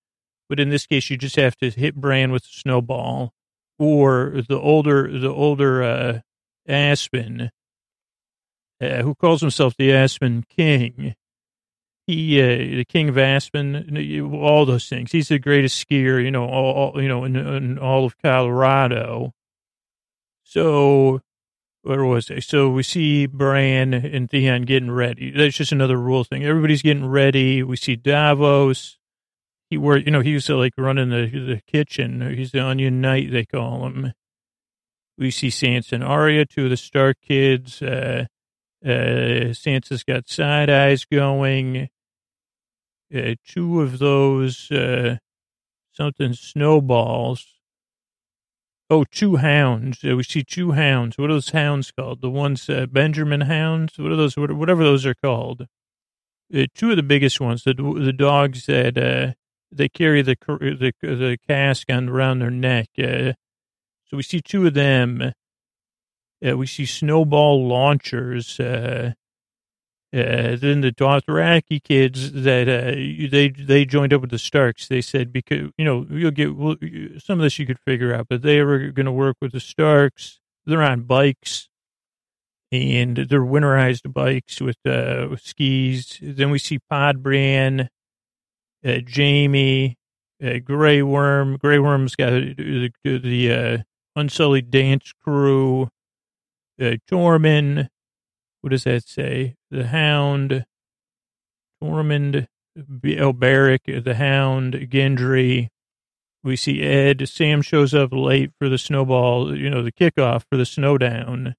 but 0.48 0.60
in 0.60 0.70
this 0.70 0.86
case, 0.86 1.10
you 1.10 1.16
just 1.16 1.36
have 1.36 1.56
to 1.56 1.70
hit 1.70 1.96
Bran 1.96 2.32
with 2.32 2.44
a 2.44 2.48
snowball, 2.48 3.32
or 3.78 4.42
the 4.48 4.58
older 4.58 5.18
the 5.18 5.32
older 5.32 5.82
uh, 5.82 6.20
Aspen 6.66 7.50
uh, 8.80 9.02
who 9.02 9.14
calls 9.14 9.40
himself 9.40 9.76
the 9.76 9.92
Aspen 9.92 10.44
King. 10.48 11.14
He, 12.06 12.40
uh, 12.40 12.76
the 12.76 12.84
King 12.86 13.10
of 13.10 13.18
Aspen, 13.18 14.32
all 14.34 14.64
those 14.64 14.88
things. 14.88 15.12
He's 15.12 15.28
the 15.28 15.38
greatest 15.38 15.86
skier, 15.86 16.22
you 16.22 16.30
know, 16.30 16.46
all, 16.46 16.92
all 16.94 17.02
you 17.02 17.08
know, 17.08 17.24
in, 17.24 17.36
in, 17.36 17.78
all 17.78 18.06
of 18.06 18.16
Colorado. 18.22 19.34
So, 20.42 21.20
where 21.88 22.04
was 22.04 22.30
I? 22.30 22.40
So 22.40 22.68
we 22.68 22.82
see 22.82 23.24
Bran 23.24 23.94
and 23.94 24.30
Theon 24.30 24.62
getting 24.62 24.90
ready. 24.90 25.30
That's 25.30 25.56
just 25.56 25.72
another 25.72 25.96
rule 25.96 26.22
thing. 26.22 26.44
Everybody's 26.44 26.82
getting 26.82 27.06
ready. 27.06 27.62
We 27.62 27.76
see 27.76 27.96
Davos. 27.96 28.98
He 29.70 29.78
worked, 29.78 30.04
you 30.04 30.12
know, 30.12 30.20
he 30.20 30.30
used 30.30 30.46
to 30.48 30.56
like 30.56 30.74
running 30.76 31.08
the 31.08 31.26
the 31.26 31.62
kitchen. 31.66 32.20
He's 32.36 32.52
the 32.52 32.62
Onion 32.62 33.00
Knight, 33.00 33.32
they 33.32 33.46
call 33.46 33.86
him. 33.86 34.12
We 35.16 35.30
see 35.30 35.48
Sansa 35.48 35.92
and 35.92 36.04
Arya, 36.04 36.44
two 36.44 36.64
of 36.64 36.70
the 36.70 36.76
Stark 36.76 37.16
kids. 37.26 37.80
Uh, 37.80 38.26
uh, 38.84 39.52
Sansa's 39.52 40.04
got 40.04 40.28
side 40.28 40.68
eyes 40.70 41.06
going. 41.06 41.88
Uh, 43.14 43.34
two 43.46 43.80
of 43.80 43.98
those, 43.98 44.70
uh, 44.70 45.16
something 45.92 46.34
snowballs. 46.34 47.46
Oh, 48.90 49.04
two 49.04 49.36
hounds. 49.36 50.02
Uh, 50.02 50.16
we 50.16 50.22
see 50.22 50.42
two 50.42 50.72
hounds. 50.72 51.18
What 51.18 51.30
are 51.30 51.34
those 51.34 51.50
hounds 51.50 51.90
called? 51.90 52.22
The 52.22 52.30
ones, 52.30 52.68
uh, 52.70 52.86
Benjamin 52.86 53.42
hounds? 53.42 53.98
What 53.98 54.12
are 54.12 54.16
those? 54.16 54.36
Whatever 54.36 54.82
those 54.82 55.04
are 55.04 55.14
called. 55.14 55.66
Uh, 56.54 56.66
two 56.74 56.90
of 56.90 56.96
the 56.96 57.02
biggest 57.02 57.40
ones, 57.40 57.64
the, 57.64 57.74
the 57.74 58.14
dogs 58.14 58.64
that, 58.66 58.96
uh, 58.96 59.34
they 59.70 59.90
carry 59.90 60.22
the, 60.22 60.36
the, 60.48 60.92
the 61.02 61.36
cask 61.46 61.90
on 61.90 62.08
around 62.08 62.38
their 62.38 62.50
neck. 62.50 62.88
Uh, 62.98 63.34
so 64.06 64.16
we 64.16 64.22
see 64.22 64.40
two 64.40 64.66
of 64.66 64.72
them 64.72 65.32
uh, 66.46 66.56
we 66.56 66.66
see 66.66 66.86
snowball 66.86 67.66
launchers. 67.66 68.60
Uh, 70.10 70.56
then 70.56 70.80
the 70.80 70.90
Dothraki 70.90 71.82
kids 71.82 72.32
that 72.32 72.66
uh, 72.66 72.92
they 73.30 73.50
they 73.50 73.84
joined 73.84 74.14
up 74.14 74.22
with 74.22 74.30
the 74.30 74.38
Starks. 74.38 74.88
They 74.88 75.02
said 75.02 75.32
because 75.32 75.70
you 75.76 75.84
know 75.84 76.06
you'll 76.08 76.30
get 76.30 76.56
well, 76.56 76.76
some 77.18 77.38
of 77.38 77.42
this 77.42 77.58
you 77.58 77.66
could 77.66 77.78
figure 77.80 78.14
out, 78.14 78.26
but 78.30 78.40
they 78.40 78.62
were 78.62 78.88
going 78.88 79.06
to 79.06 79.12
work 79.12 79.36
with 79.42 79.52
the 79.52 79.60
Starks. 79.60 80.40
They're 80.64 80.82
on 80.82 81.02
bikes, 81.02 81.68
and 82.70 83.16
they're 83.16 83.40
winterized 83.40 84.12
bikes 84.12 84.60
with, 84.60 84.76
uh, 84.86 85.28
with 85.30 85.40
skis. 85.40 86.18
Then 86.20 86.50
we 86.50 86.58
see 86.58 86.78
Podbran, 86.90 87.88
uh, 88.84 88.98
Jaime, 89.14 89.96
uh, 90.42 90.58
Grey 90.64 91.02
Worm. 91.02 91.56
Grey 91.56 91.78
Worm's 91.78 92.14
got 92.14 92.30
the, 92.30 92.90
the, 93.04 93.18
the 93.18 93.52
uh, 93.52 93.78
Unsullied 94.16 94.70
dance 94.70 95.12
crew 95.22 95.88
uh, 96.80 96.96
Tormund. 97.10 97.88
What 98.60 98.70
does 98.70 98.84
that 98.84 99.08
say? 99.08 99.56
The 99.70 99.86
Hound, 99.88 100.64
Tormund, 101.82 102.46
Elberic, 102.76 104.04
the 104.04 104.14
Hound, 104.14 104.74
Gendry. 104.74 105.68
We 106.42 106.56
see 106.56 106.82
Ed. 106.82 107.28
Sam 107.28 107.62
shows 107.62 107.94
up 107.94 108.10
late 108.12 108.52
for 108.58 108.68
the 108.68 108.78
snowball, 108.78 109.56
you 109.56 109.68
know, 109.70 109.82
the 109.82 109.92
kickoff 109.92 110.44
for 110.50 110.56
the 110.56 110.64
snowdown. 110.64 111.54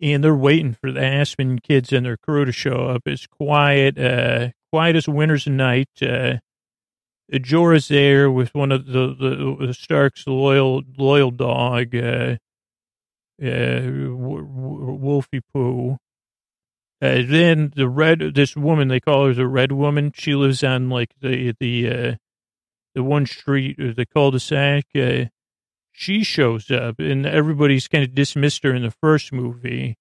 And 0.00 0.22
they're 0.22 0.34
waiting 0.34 0.76
for 0.80 0.92
the 0.92 1.04
Aspen 1.04 1.58
kids 1.58 1.92
and 1.92 2.06
their 2.06 2.16
crew 2.16 2.44
to 2.44 2.52
show 2.52 2.88
up. 2.88 3.02
It's 3.06 3.26
quiet, 3.26 3.98
uh, 3.98 4.50
quiet 4.72 4.94
as 4.96 5.08
winter's 5.08 5.46
night. 5.46 5.88
Uh, 6.00 6.36
Jorah's 7.32 7.88
there 7.88 8.30
with 8.30 8.54
one 8.54 8.72
of 8.72 8.86
the, 8.86 9.14
the, 9.14 9.66
the 9.66 9.74
Stark's 9.74 10.26
loyal 10.26 10.82
loyal 10.96 11.30
dog. 11.30 11.94
Uh, 11.94 12.36
uh, 13.42 13.82
Wolfie 13.90 15.42
Pooh. 15.52 15.98
Uh, 17.00 17.22
then 17.24 17.72
the 17.76 17.88
red, 17.88 18.34
this 18.34 18.56
woman, 18.56 18.88
they 18.88 19.00
call 19.00 19.26
her 19.26 19.34
the 19.34 19.46
red 19.46 19.70
woman. 19.70 20.12
She 20.14 20.34
lives 20.34 20.64
on 20.64 20.90
like 20.90 21.10
the, 21.20 21.54
the, 21.60 21.88
uh, 21.88 22.14
the 22.94 23.04
one 23.04 23.26
street, 23.26 23.78
uh, 23.78 23.92
the 23.96 24.06
cul-de-sac. 24.06 24.86
Uh, 24.96 25.26
she 25.92 26.24
shows 26.24 26.70
up 26.70 26.98
and 26.98 27.26
everybody's 27.26 27.88
kind 27.88 28.04
of 28.04 28.14
dismissed 28.14 28.64
her 28.64 28.74
in 28.74 28.82
the 28.82 28.90
first 28.90 29.32
movie, 29.32 29.96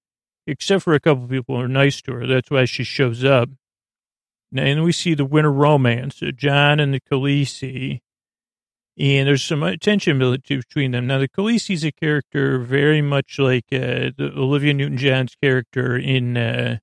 except 0.45 0.83
for 0.83 0.93
a 0.93 0.99
couple 0.99 1.27
people 1.27 1.55
who 1.55 1.61
are 1.61 1.67
nice 1.67 2.01
to 2.03 2.13
her. 2.13 2.27
That's 2.27 2.49
why 2.49 2.65
she 2.65 2.83
shows 2.83 3.23
up. 3.23 3.49
And 4.55 4.83
we 4.83 4.91
see 4.91 5.13
the 5.13 5.25
winter 5.25 5.51
romance, 5.51 6.21
uh, 6.23 6.31
Jon 6.35 6.79
and 6.79 6.93
the 6.93 6.99
Khaleesi. 6.99 7.99
And 8.99 9.27
there's 9.27 9.43
some 9.43 9.77
tension 9.79 10.17
between 10.17 10.91
them. 10.91 11.05
Now, 11.05 11.19
the 11.19 11.27
Khaleesi's 11.27 11.85
a 11.85 11.91
character 11.91 12.57
very 12.57 13.01
much 13.01 13.37
like 13.37 13.65
uh, 13.71 14.09
Olivia 14.19 14.73
Newton-John's 14.73 15.35
character 15.35 15.95
in 15.95 16.35
uh, 16.35 16.79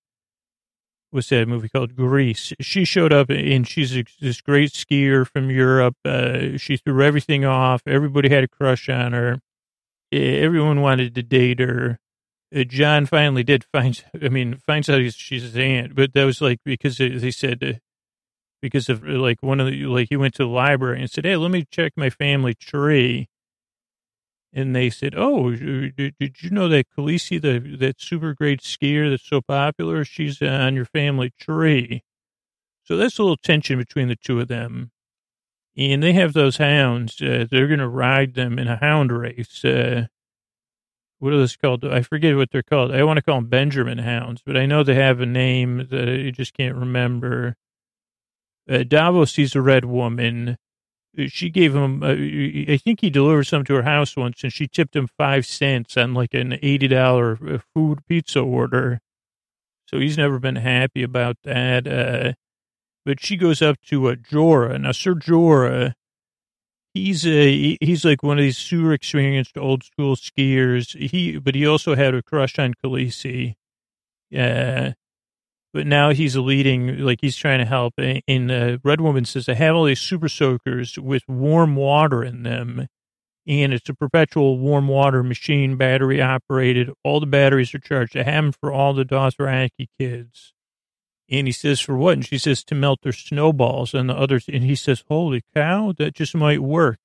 what's 1.14 1.28
that 1.28 1.48
movie 1.48 1.68
called 1.68 1.96
Grease. 1.96 2.52
She 2.60 2.84
showed 2.84 3.12
up 3.12 3.30
and 3.30 3.66
she's 3.66 3.96
a, 3.96 4.04
this 4.20 4.40
great 4.40 4.72
skier 4.72 5.26
from 5.26 5.50
Europe. 5.50 5.96
Uh, 6.04 6.56
she 6.56 6.76
threw 6.76 7.02
everything 7.02 7.44
off. 7.44 7.82
Everybody 7.86 8.28
had 8.28 8.44
a 8.44 8.48
crush 8.48 8.88
on 8.88 9.12
her. 9.12 9.38
Everyone 10.12 10.80
wanted 10.80 11.14
to 11.14 11.22
date 11.22 11.60
her. 11.60 11.98
Uh, 12.54 12.64
Jon 12.64 13.06
finally 13.06 13.44
did 13.44 13.64
find. 13.72 14.04
I 14.20 14.28
mean, 14.28 14.56
finds 14.56 14.88
out 14.88 15.00
she's 15.12 15.42
his 15.42 15.56
aunt, 15.56 15.94
but 15.94 16.12
that 16.14 16.24
was 16.24 16.40
like 16.40 16.58
because 16.64 16.98
they 16.98 17.30
said 17.30 17.62
uh, 17.62 17.72
because 18.64 18.88
of 18.88 19.04
like 19.04 19.42
one 19.42 19.60
of 19.60 19.66
the 19.66 19.84
like 19.84 20.08
he 20.08 20.16
went 20.16 20.32
to 20.32 20.42
the 20.44 20.48
library 20.48 20.98
and 20.98 21.10
said, 21.10 21.26
"Hey, 21.26 21.36
let 21.36 21.50
me 21.50 21.66
check 21.70 21.92
my 21.96 22.08
family 22.08 22.54
tree." 22.54 23.28
And 24.54 24.74
they 24.74 24.88
said, 24.88 25.12
"Oh, 25.14 25.50
did, 25.54 26.14
you 26.18 26.48
know 26.48 26.66
that 26.68 26.86
Khaleesi, 26.96 27.38
the 27.42 27.58
that 27.76 28.00
super 28.00 28.32
great 28.32 28.62
skier 28.62 29.10
that's 29.10 29.28
so 29.28 29.42
popular, 29.42 30.02
she's 30.02 30.40
on 30.40 30.74
your 30.74 30.86
family 30.86 31.30
tree?" 31.38 32.04
So 32.84 32.96
that's 32.96 33.18
a 33.18 33.22
little 33.22 33.36
tension 33.36 33.76
between 33.76 34.08
the 34.08 34.16
two 34.16 34.40
of 34.40 34.48
them. 34.48 34.92
And 35.76 36.02
they 36.02 36.14
have 36.14 36.32
those 36.32 36.56
hounds. 36.56 37.20
Uh, 37.20 37.46
they're 37.50 37.66
going 37.68 37.80
to 37.80 37.88
ride 37.88 38.32
them 38.32 38.58
in 38.58 38.66
a 38.66 38.76
hound 38.76 39.12
race. 39.12 39.62
Uh, 39.62 40.06
what 41.18 41.34
are 41.34 41.38
those 41.38 41.56
called? 41.56 41.84
I 41.84 42.00
forget 42.00 42.34
what 42.34 42.50
they're 42.50 42.62
called. 42.62 42.92
I 42.92 43.04
want 43.04 43.18
to 43.18 43.22
call 43.22 43.36
them 43.36 43.50
Benjamin 43.50 43.98
hounds, 43.98 44.40
but 44.46 44.56
I 44.56 44.64
know 44.64 44.82
they 44.82 44.94
have 44.94 45.20
a 45.20 45.26
name 45.26 45.86
that 45.90 46.08
I 46.08 46.30
just 46.30 46.54
can't 46.54 46.76
remember. 46.76 47.56
Uh, 48.68 48.82
Davos 48.82 49.32
sees 49.32 49.54
a 49.54 49.60
red 49.60 49.84
woman. 49.84 50.56
Uh, 51.18 51.24
she 51.28 51.50
gave 51.50 51.74
him, 51.74 52.02
uh, 52.02 52.14
I 52.72 52.76
think 52.76 53.00
he 53.00 53.10
delivered 53.10 53.44
some 53.44 53.64
to 53.64 53.74
her 53.74 53.82
house 53.82 54.16
once, 54.16 54.42
and 54.42 54.52
she 54.52 54.66
tipped 54.66 54.96
him 54.96 55.08
five 55.18 55.46
cents 55.46 55.96
on 55.96 56.14
like 56.14 56.34
an 56.34 56.52
$80 56.52 57.54
uh, 57.54 57.58
food 57.74 58.06
pizza 58.06 58.40
order. 58.40 59.00
So 59.86 59.98
he's 59.98 60.16
never 60.16 60.38
been 60.38 60.56
happy 60.56 61.02
about 61.02 61.36
that. 61.44 61.86
Uh, 61.86 62.32
but 63.04 63.20
she 63.20 63.36
goes 63.36 63.60
up 63.60 63.76
to 63.88 64.08
uh, 64.08 64.14
Jorah. 64.14 64.80
Now, 64.80 64.92
Sir 64.92 65.14
Jorah, 65.14 65.92
he's 66.94 67.26
a 67.26 67.76
he's 67.80 68.04
like 68.04 68.22
one 68.22 68.38
of 68.38 68.42
these 68.42 68.56
super 68.56 68.92
experienced 68.92 69.58
old 69.58 69.84
school 69.84 70.16
skiers. 70.16 70.96
He, 71.10 71.38
but 71.38 71.54
he 71.54 71.66
also 71.66 71.94
had 71.94 72.14
a 72.14 72.22
crush 72.22 72.58
on 72.58 72.74
Khaleesi. 72.82 73.54
Yeah. 74.30 74.94
But 75.74 75.88
now 75.88 76.10
he's 76.10 76.36
leading, 76.36 77.00
like 77.00 77.18
he's 77.20 77.34
trying 77.34 77.58
to 77.58 77.64
help. 77.64 77.94
And 77.98 78.50
uh, 78.50 78.78
Red 78.84 79.00
Woman 79.00 79.24
says, 79.24 79.48
I 79.48 79.54
have 79.54 79.74
all 79.74 79.84
these 79.84 80.00
super 80.00 80.28
soakers 80.28 80.96
with 80.96 81.24
warm 81.28 81.74
water 81.74 82.22
in 82.22 82.44
them. 82.44 82.86
And 83.46 83.74
it's 83.74 83.88
a 83.88 83.94
perpetual 83.94 84.58
warm 84.58 84.86
water 84.86 85.24
machine, 85.24 85.76
battery 85.76 86.22
operated. 86.22 86.90
All 87.02 87.18
the 87.18 87.26
batteries 87.26 87.74
are 87.74 87.80
charged. 87.80 88.16
I 88.16 88.22
have 88.22 88.44
them 88.44 88.52
for 88.52 88.72
all 88.72 88.94
the 88.94 89.04
Dothraki 89.04 89.88
kids. 89.98 90.54
And 91.28 91.48
he 91.48 91.52
says, 91.52 91.80
for 91.80 91.96
what? 91.96 92.14
And 92.14 92.24
she 92.24 92.38
says, 92.38 92.62
to 92.64 92.76
melt 92.76 93.00
their 93.02 93.12
snowballs 93.12 93.94
and 93.94 94.08
the 94.08 94.14
others. 94.14 94.44
And 94.46 94.62
he 94.62 94.76
says, 94.76 95.02
holy 95.08 95.42
cow, 95.54 95.92
that 95.98 96.14
just 96.14 96.36
might 96.36 96.62
work. 96.62 97.00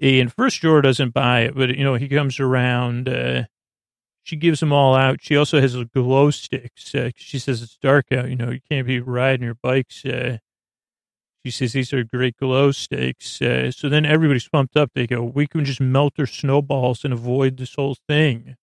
And 0.00 0.32
first, 0.32 0.60
Jorah 0.60 0.82
doesn't 0.82 1.14
buy 1.14 1.42
it, 1.42 1.54
but, 1.54 1.76
you 1.76 1.84
know, 1.84 1.94
he 1.94 2.08
comes 2.08 2.40
around. 2.40 3.08
Uh, 3.08 3.44
she 4.22 4.36
gives 4.36 4.60
them 4.60 4.72
all 4.72 4.94
out. 4.94 5.18
She 5.20 5.36
also 5.36 5.60
has 5.60 5.76
glow 5.94 6.30
sticks. 6.30 6.94
Uh, 6.94 7.10
she 7.16 7.38
says 7.38 7.62
it's 7.62 7.76
dark 7.76 8.12
out. 8.12 8.28
You 8.28 8.36
know, 8.36 8.50
you 8.50 8.60
can't 8.70 8.86
be 8.86 9.00
riding 9.00 9.44
your 9.44 9.54
bikes. 9.54 10.04
Uh, 10.04 10.38
she 11.44 11.50
says 11.50 11.72
these 11.72 11.92
are 11.92 12.04
great 12.04 12.36
glow 12.36 12.70
sticks. 12.70 13.40
Uh, 13.40 13.70
so 13.70 13.88
then 13.88 14.04
everybody's 14.04 14.48
pumped 14.48 14.76
up. 14.76 14.90
They 14.94 15.06
go, 15.06 15.22
we 15.22 15.46
can 15.46 15.64
just 15.64 15.80
melt 15.80 16.14
their 16.16 16.26
snowballs 16.26 17.04
and 17.04 17.12
avoid 17.12 17.56
this 17.56 17.74
whole 17.74 17.96
thing. 18.08 18.56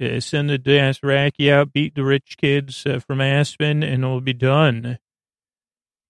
Uh, 0.00 0.20
send 0.20 0.50
the 0.50 0.58
Dothraki 0.58 1.50
out, 1.50 1.72
beat 1.72 1.94
the 1.94 2.04
rich 2.04 2.36
kids 2.38 2.86
uh, 2.86 3.00
from 3.00 3.20
Aspen, 3.20 3.82
and 3.82 4.04
it'll 4.04 4.20
be 4.20 4.32
done. 4.32 4.98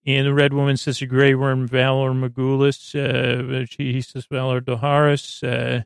And 0.06 0.26
the 0.26 0.34
red 0.34 0.52
woman 0.52 0.76
says, 0.76 1.02
a 1.02 1.06
Grey 1.06 1.34
Worm, 1.34 1.68
Valar 1.68 2.14
Morghulis. 2.14 2.94
Uh, 2.94 3.66
she, 3.66 3.92
he 3.92 4.00
says, 4.00 4.26
Valar 4.26 4.60
Dohaeris. 4.60 5.84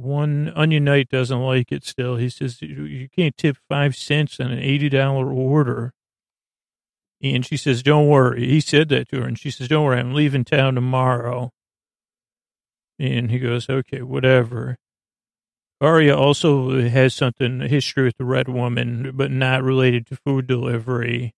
One 0.00 0.52
Onion 0.56 0.84
Knight 0.84 1.08
doesn't 1.08 1.40
like 1.40 1.70
it 1.70 1.84
still. 1.84 2.16
He 2.16 2.30
says, 2.30 2.62
you 2.62 3.08
can't 3.14 3.36
tip 3.36 3.58
five 3.68 3.94
cents 3.94 4.40
on 4.40 4.50
an 4.50 4.60
$80 4.60 5.34
order. 5.34 5.92
And 7.22 7.44
she 7.44 7.56
says, 7.56 7.82
don't 7.82 8.08
worry. 8.08 8.48
He 8.48 8.60
said 8.60 8.88
that 8.88 9.10
to 9.10 9.20
her. 9.20 9.26
And 9.26 9.38
she 9.38 9.50
says, 9.50 9.68
don't 9.68 9.84
worry, 9.84 9.98
I'm 9.98 10.14
leaving 10.14 10.44
town 10.44 10.74
tomorrow. 10.74 11.50
And 12.98 13.30
he 13.30 13.38
goes, 13.38 13.68
okay, 13.68 14.02
whatever. 14.02 14.78
Arya 15.80 16.16
also 16.16 16.80
has 16.88 17.14
something, 17.14 17.60
history 17.60 18.04
with 18.04 18.16
the 18.16 18.24
Red 18.24 18.48
Woman, 18.48 19.12
but 19.14 19.30
not 19.30 19.62
related 19.62 20.06
to 20.06 20.16
food 20.16 20.46
delivery 20.46 21.34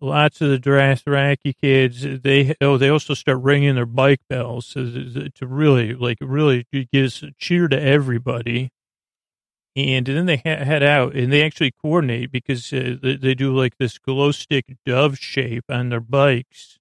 lots 0.00 0.40
of 0.40 0.50
the 0.50 0.58
Dothraki 0.58 1.54
kids, 1.60 2.02
they 2.22 2.54
oh 2.60 2.76
they 2.76 2.88
also 2.88 3.14
start 3.14 3.40
ringing 3.42 3.74
their 3.74 3.86
bike 3.86 4.20
bells 4.28 4.70
to, 4.70 5.28
to 5.28 5.46
really 5.46 5.94
like 5.94 6.18
really 6.20 6.66
gives 6.92 7.24
cheer 7.38 7.68
to 7.68 7.80
everybody. 7.80 8.70
And 9.76 10.04
then 10.04 10.26
they 10.26 10.36
head 10.36 10.82
out 10.82 11.14
and 11.14 11.32
they 11.32 11.44
actually 11.44 11.72
coordinate 11.80 12.32
because 12.32 12.72
uh, 12.72 12.96
they, 13.00 13.16
they 13.16 13.34
do 13.34 13.56
like 13.56 13.78
this 13.78 13.98
glow 13.98 14.32
stick 14.32 14.64
dove 14.84 15.16
shape 15.18 15.64
on 15.68 15.90
their 15.90 16.00
bikes. 16.00 16.78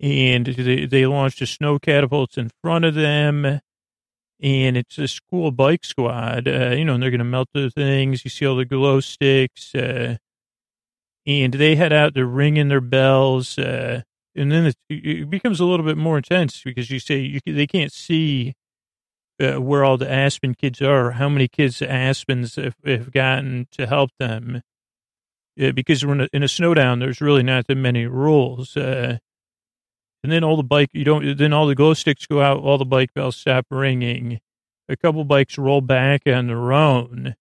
And 0.00 0.46
they, 0.46 0.86
they 0.86 1.06
launched 1.06 1.40
the 1.40 1.46
snow 1.46 1.78
catapults 1.78 2.38
in 2.38 2.50
front 2.62 2.86
of 2.86 2.94
them. 2.94 3.60
And 4.40 4.76
it's 4.76 4.98
a 4.98 5.06
school 5.06 5.50
bike 5.50 5.84
squad, 5.84 6.48
uh, 6.48 6.70
you 6.70 6.84
know, 6.84 6.94
and 6.94 7.02
they're 7.02 7.10
going 7.10 7.18
to 7.18 7.24
melt 7.24 7.48
the 7.52 7.70
things. 7.70 8.24
You 8.24 8.30
see 8.30 8.46
all 8.46 8.56
the 8.56 8.64
glow 8.64 9.00
sticks. 9.00 9.74
Uh, 9.74 10.16
and 11.26 11.54
they 11.54 11.74
head 11.74 11.92
out, 11.92 12.14
they're 12.14 12.24
ringing 12.24 12.68
their 12.68 12.80
bells, 12.80 13.58
uh, 13.58 14.02
and 14.34 14.52
then 14.52 14.66
it, 14.66 14.76
it, 14.88 15.30
becomes 15.30 15.60
a 15.60 15.64
little 15.64 15.84
bit 15.84 15.96
more 15.96 16.18
intense 16.18 16.62
because 16.62 16.90
you 16.90 17.00
say 17.00 17.18
you, 17.18 17.40
they 17.46 17.66
can't 17.66 17.92
see 17.92 18.54
uh, 19.40 19.60
where 19.60 19.84
all 19.84 19.96
the 19.96 20.10
Aspen 20.10 20.54
kids 20.54 20.80
are, 20.80 21.12
how 21.12 21.28
many 21.28 21.48
kids 21.48 21.80
Aspens 21.80 22.62
have, 22.62 22.76
have 22.84 23.12
gotten 23.12 23.66
to 23.72 23.86
help 23.86 24.10
them. 24.18 24.62
Uh, 25.60 25.72
because 25.72 26.02
in 26.02 26.20
a, 26.20 26.28
in 26.32 26.42
a 26.42 26.48
snowdown, 26.48 27.00
there's 27.00 27.20
really 27.20 27.42
not 27.42 27.66
that 27.66 27.76
many 27.76 28.06
rules. 28.06 28.76
Uh, 28.76 29.18
and 30.22 30.32
then 30.32 30.44
all 30.44 30.56
the 30.56 30.62
bike, 30.62 30.90
you 30.92 31.04
don't, 31.04 31.38
then 31.38 31.52
all 31.52 31.66
the 31.66 31.74
glow 31.74 31.94
sticks 31.94 32.26
go 32.26 32.42
out, 32.42 32.58
all 32.58 32.78
the 32.78 32.84
bike 32.84 33.14
bells 33.14 33.36
stop 33.36 33.66
ringing. 33.70 34.40
A 34.88 34.96
couple 34.96 35.24
bikes 35.24 35.58
roll 35.58 35.80
back 35.80 36.22
on 36.26 36.46
their 36.46 36.72
own 36.72 37.34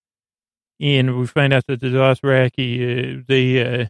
and 0.79 1.17
we 1.17 1.27
find 1.27 1.53
out 1.53 1.65
that 1.67 1.79
the 1.79 1.87
Dothraki, 1.87 3.19
uh, 3.19 3.23
they, 3.27 3.81
uh, 3.83 3.85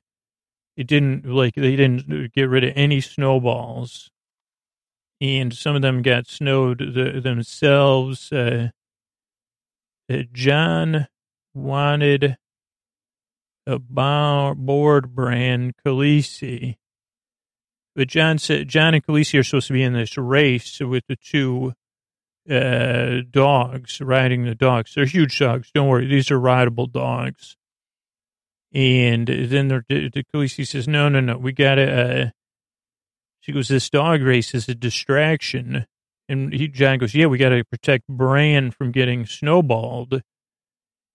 it 0.77 0.87
didn't 0.87 1.25
like 1.25 1.55
they 1.55 1.75
didn't 1.75 2.33
get 2.33 2.49
rid 2.49 2.63
of 2.63 2.73
any 2.75 3.01
snowballs, 3.01 4.09
and 5.21 5.53
some 5.53 5.75
of 5.75 5.81
them 5.81 6.01
got 6.01 6.27
snowed 6.27 6.79
the, 6.79 7.21
themselves. 7.21 8.31
Uh, 8.31 8.69
uh, 10.11 10.17
Jon 10.33 11.07
wanted 11.53 12.37
a 13.65 13.79
board 13.79 15.15
brand 15.15 15.73
Khaleesi, 15.83 16.75
but 17.95 18.07
Jon 18.09 18.37
said 18.37 18.67
Jon 18.67 18.93
and 18.93 19.05
Khaleesi 19.05 19.39
are 19.39 19.43
supposed 19.43 19.67
to 19.67 19.73
be 19.73 19.81
in 19.81 19.93
this 19.93 20.17
race 20.17 20.79
with 20.81 21.03
the 21.07 21.15
two 21.15 21.73
uh, 22.49 23.21
dogs, 23.29 24.01
riding 24.01 24.45
the 24.45 24.55
dogs. 24.55 24.93
They're 24.93 25.05
huge 25.05 25.39
dogs. 25.39 25.71
Don't 25.73 25.87
worry. 25.87 26.07
These 26.07 26.31
are 26.31 26.39
rideable 26.39 26.87
dogs. 26.87 27.57
And 28.73 29.27
then 29.27 29.69
the, 29.69 29.83
the 29.89 30.23
Khaleesi 30.33 30.67
says, 30.67 30.87
no, 30.87 31.07
no, 31.07 31.21
no, 31.21 31.37
we 31.37 31.53
got 31.53 31.75
to, 31.75 32.23
uh, 32.25 32.29
she 33.39 33.53
goes, 33.53 33.69
this 33.69 33.89
dog 33.89 34.21
race 34.21 34.53
is 34.53 34.67
a 34.67 34.75
distraction. 34.75 35.85
And 36.27 36.53
he, 36.53 36.67
Jon 36.67 36.97
goes, 36.97 37.15
yeah, 37.15 37.27
we 37.27 37.37
got 37.37 37.49
to 37.49 37.63
protect 37.63 38.07
Bran 38.07 38.71
from 38.71 38.91
getting 38.91 39.25
snowballed. 39.25 40.21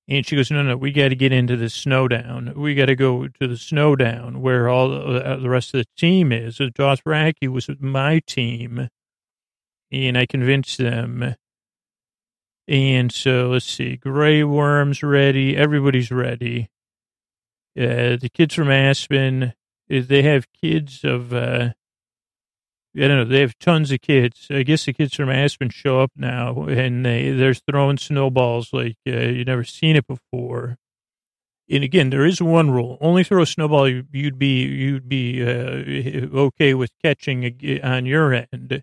And 0.09 0.27
she 0.27 0.37
goes, 0.37 0.51
no, 0.51 0.63
no, 0.63 0.77
we 0.77 0.91
got 0.91 1.09
to 1.09 1.17
get 1.17 1.33
into 1.33 1.57
the 1.57 1.69
snowdown. 1.69 2.55
We 2.57 2.75
got 2.75 2.87
to 2.87 2.97
go 2.97 3.29
to 3.29 3.47
the 3.47 3.57
snowdown 3.57 4.41
where 4.41 4.69
all 4.69 4.89
the, 4.89 4.97
uh, 4.97 5.37
the 5.37 5.51
rest 5.51 5.75
of 5.75 5.81
the 5.81 5.87
team 5.97 6.33
is. 6.33 6.57
So 6.57 6.69
Dothraki 6.69 7.49
was 7.49 7.69
my 7.79 8.21
team 8.27 8.89
and 9.93 10.17
I 10.17 10.27
convinced 10.27 10.79
them. 10.79 11.35
And 12.69 13.11
so 13.11 13.51
let's 13.51 13.67
see, 13.67 13.97
Grey 13.97 14.45
Worm's 14.45 15.03
ready. 15.03 15.57
Everybody's 15.57 16.11
ready. 16.11 16.71
Uh, 17.77 18.17
the 18.17 18.31
kids 18.33 18.55
from 18.55 18.71
Aspen, 18.71 19.55
they 19.89 20.23
have 20.23 20.47
kids 20.53 21.03
of, 21.03 21.33
uh, 21.33 21.71
I 22.97 23.01
don't 23.01 23.09
know, 23.09 23.25
they 23.25 23.41
have 23.41 23.59
tons 23.59 23.91
of 23.91 24.01
kids. 24.01 24.47
I 24.51 24.63
guess 24.63 24.85
the 24.85 24.93
kids 24.93 25.15
from 25.15 25.31
Aspen 25.31 25.71
show 25.71 26.01
up 26.01 26.13
now 26.17 26.65
and 26.65 27.05
they, 27.05 27.33
they're 27.33 27.55
throwing 27.55 27.99
snowballs 27.99 28.73
like 28.73 28.97
uh, 29.07 29.13
you've 29.13 29.47
never 29.47 29.65
seen 29.65 29.97
it 29.97 30.07
before. 30.07 30.79
And 31.71 31.85
again, 31.85 32.11
there 32.11 32.27
is 32.27 32.43
one 32.43 32.73
rule: 32.73 32.99
only 33.01 33.23
throw 33.23 33.43
a 33.43 33.47
snowball 33.47 33.89
you'd 33.89 34.39
be 34.39 34.63
you'd 34.65 35.09
be 35.09 35.41
uh, 35.41 36.27
okay 36.37 36.75
with 36.75 36.91
catching 37.01 37.81
on 37.85 38.07
your 38.07 38.35
end. 38.35 38.83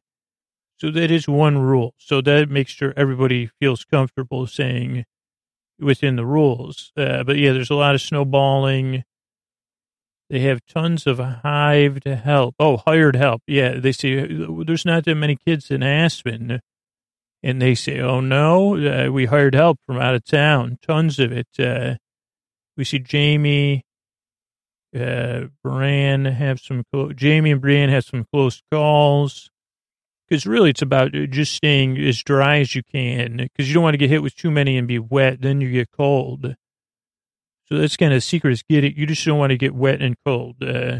So 0.78 0.92
that 0.92 1.10
is 1.10 1.28
one 1.28 1.58
rule. 1.58 1.96
So 1.98 2.22
that 2.22 2.50
makes 2.50 2.72
sure 2.72 2.94
everybody 2.96 3.50
feels 3.60 3.84
comfortable 3.84 4.46
saying 4.46 5.06
within 5.80 6.16
the 6.16 6.26
rules. 6.26 6.92
Uh, 6.96 7.24
but 7.24 7.38
yeah, 7.38 7.52
there's 7.52 7.72
a 7.72 7.76
lot 7.76 7.96
of 7.96 8.02
snowballing. 8.02 9.04
They 10.30 10.40
have 10.42 10.66
tons 10.68 11.08
of 11.08 11.18
hived 11.18 12.06
help. 12.06 12.56
Oh, 12.60 12.78
hired 12.78 13.16
help. 13.16 13.42
Yeah, 13.48 13.80
they 13.80 13.92
say 13.92 14.28
there's 14.28 14.86
not 14.86 15.06
that 15.06 15.16
many 15.16 15.36
kids 15.36 15.72
in 15.72 15.82
Aspen. 15.82 16.60
And 17.42 17.62
they 17.62 17.76
say, 17.76 18.00
oh 18.00 18.20
no, 18.20 18.76
uh, 18.76 19.12
we 19.12 19.26
hired 19.26 19.56
help 19.56 19.80
from 19.86 19.98
out 19.98 20.16
of 20.16 20.26
town. 20.26 20.78
Tons 20.86 21.18
of 21.20 21.32
it. 21.32 21.48
Uh, 21.58 21.96
we 22.76 22.84
see 22.84 23.04
Jaime, 23.10 23.84
uh, 24.96 25.46
have 25.64 26.60
some, 26.60 26.84
Jaime 26.94 27.52
and 27.52 27.62
Brienne 27.62 27.90
have 27.90 28.06
some 28.06 28.26
close 28.32 28.62
calls 28.72 29.50
because 30.28 30.46
really 30.46 30.70
it's 30.70 30.82
about 30.82 31.16
uh, 31.16 31.26
just 31.26 31.54
staying 31.54 31.98
as 31.98 32.22
dry 32.22 32.60
as 32.60 32.76
you 32.76 32.84
can 32.84 33.38
because 33.38 33.68
you 33.68 33.74
don't 33.74 33.84
want 33.84 33.94
to 33.94 34.00
get 34.00 34.10
hit 34.10 34.24
with 34.24 34.36
too 34.36 34.52
many 34.52 34.78
and 34.78 34.88
be 34.88 35.00
wet. 35.00 35.42
Then 35.42 35.62
you 35.62 35.72
get 35.72 35.92
cold. 35.92 36.56
So 37.66 37.78
that's 37.78 37.98
kind 37.98 38.14
of 38.14 38.24
secret 38.24 38.52
is 38.52 38.64
get 38.64 38.84
it. 38.84 38.96
You 38.96 39.06
just 39.06 39.26
don't 39.26 39.40
want 39.40 39.52
to 39.52 39.58
get 39.58 39.76
wet 39.76 40.02
and 40.02 40.16
cold. 40.26 40.64
Uh, 40.64 41.00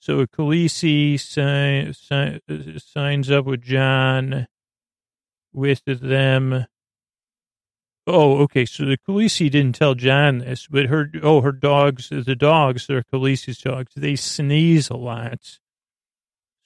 so 0.00 0.26
Khaleesi 0.26 1.20
sign, 1.20 1.94
sign, 1.94 2.40
uh, 2.50 2.78
signs 2.78 3.30
up 3.30 3.44
with 3.44 3.62
Jon 3.62 4.48
with 5.52 5.82
them. 5.86 6.66
Oh, 8.08 8.38
okay. 8.38 8.64
So 8.64 8.84
the 8.84 8.98
Khaleesi 8.98 9.48
didn't 9.48 9.76
tell 9.76 9.94
Jon 9.94 10.38
this, 10.38 10.66
but 10.66 10.86
her, 10.86 11.08
oh, 11.22 11.40
her 11.40 11.52
dogs, 11.52 12.08
the 12.08 12.34
dogs, 12.34 12.88
they're 12.88 13.04
Khaleesi's 13.12 13.58
dogs. 13.58 13.92
They 13.94 14.16
sneeze 14.16 14.90
a 14.90 14.96
lot. 14.96 15.60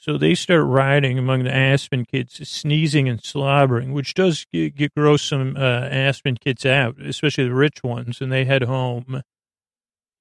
So 0.06 0.16
they 0.16 0.36
start 0.36 0.64
riding 0.66 1.18
among 1.18 1.42
the 1.42 1.54
Aspen 1.54 2.04
kids, 2.04 2.48
sneezing 2.48 3.08
and 3.08 3.20
slobbering, 3.20 3.92
which 3.92 4.14
does 4.14 4.46
get, 4.52 4.76
get 4.76 4.94
gross 4.94 5.22
some 5.22 5.56
uh, 5.56 5.88
Aspen 5.90 6.36
kids 6.36 6.64
out, 6.64 6.94
especially 7.00 7.48
the 7.48 7.54
rich 7.54 7.82
ones, 7.82 8.20
and 8.20 8.30
they 8.30 8.44
head 8.44 8.62
home. 8.62 9.22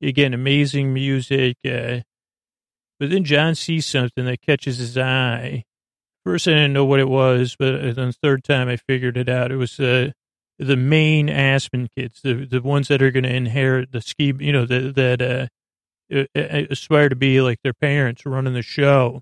Again, 0.01 0.33
amazing 0.33 0.91
music. 0.91 1.57
Uh, 1.63 1.99
but 2.99 3.11
then 3.11 3.23
Jon 3.23 3.53
sees 3.53 3.85
something 3.85 4.25
that 4.25 4.41
catches 4.41 4.79
his 4.79 4.97
eye. 4.97 5.65
First, 6.25 6.47
I 6.47 6.51
didn't 6.51 6.73
know 6.73 6.85
what 6.85 6.99
it 6.99 7.07
was, 7.07 7.55
but 7.57 7.79
then 7.79 8.07
the 8.07 8.13
third 8.23 8.43
time 8.43 8.67
I 8.67 8.77
figured 8.77 9.17
it 9.17 9.29
out. 9.29 9.51
It 9.51 9.57
was 9.57 9.79
uh, 9.79 10.13
the 10.57 10.77
main 10.77 11.29
Aspen 11.29 11.89
kids, 11.95 12.21
the 12.23 12.45
the 12.45 12.61
ones 12.61 12.87
that 12.87 13.03
are 13.03 13.11
going 13.11 13.23
to 13.23 13.35
inherit 13.35 13.91
the 13.91 14.01
ski, 14.01 14.33
you 14.39 14.51
know, 14.51 14.65
that 14.65 14.95
that 14.95 15.21
uh, 15.21 16.25
aspire 16.71 17.09
to 17.09 17.15
be 17.15 17.39
like 17.39 17.59
their 17.63 17.73
parents 17.73 18.25
running 18.25 18.53
the 18.55 18.63
show. 18.63 19.21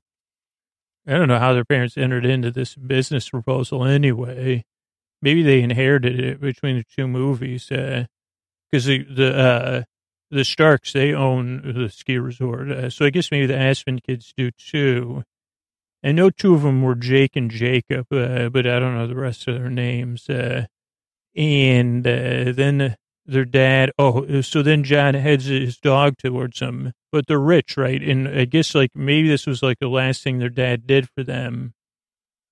I 1.06 1.14
don't 1.14 1.28
know 1.28 1.40
how 1.40 1.54
their 1.54 1.66
parents 1.66 1.98
entered 1.98 2.26
into 2.26 2.52
this 2.52 2.76
business 2.76 3.30
proposal 3.30 3.86
anyway. 3.86 4.64
Maybe 5.22 5.44
they 5.44 5.62
inherited 5.62 6.20
it 6.20 6.42
between 6.42 6.78
the 6.78 6.86
two 6.96 7.08
movies, 7.08 7.68
because 7.70 8.08
uh, 8.88 8.88
the 8.88 9.04
the 9.04 9.38
uh, 9.38 9.84
the 10.32 10.46
Starks 10.46 10.94
they 10.94 11.14
own 11.14 11.74
the 11.74 11.90
ski 11.90 12.18
resort, 12.18 12.72
uh, 12.72 12.90
so 12.90 13.06
I 13.06 13.10
guess 13.10 13.32
maybe 13.32 13.46
the 13.46 13.58
Aspen 13.58 14.00
kids 14.00 14.34
do 14.36 14.52
too. 14.52 15.24
I 16.04 16.12
know 16.12 16.30
two 16.30 16.54
of 16.54 16.64
them 16.64 16.82
were 16.82 16.96
Jake 16.96 17.36
and 17.36 17.50
Jacob, 17.50 18.08
uh, 18.12 18.50
but 18.50 18.68
I 18.68 18.80
don't 18.80 18.96
know 18.96 19.08
the 19.08 19.16
rest 19.16 19.48
of 19.48 19.56
their 19.56 19.70
names. 19.70 20.30
Uh, 20.30 20.66
and 21.36 22.06
uh, 22.06 22.52
then 22.52 22.98
their 23.26 23.46
dad. 23.46 23.92
Oh, 23.98 24.42
so 24.42 24.62
then 24.62 24.84
Jon 24.84 25.14
heads 25.14 25.46
his 25.46 25.78
dog 25.78 26.18
towards 26.18 26.60
them, 26.60 26.94
but 27.12 27.28
they're 27.28 27.40
rich, 27.40 27.78
right? 27.78 28.02
And 28.02 28.28
I 28.28 28.46
guess 28.46 28.76
like 28.76 28.92
maybe 28.96 29.28
this 29.28 29.46
was 29.46 29.64
like 29.64 29.80
the 29.80 29.88
last 29.88 30.24
thing 30.24 30.40
their 30.40 30.50
dad 30.50 30.86
did 30.88 31.10
for 31.10 31.24
them 31.24 31.74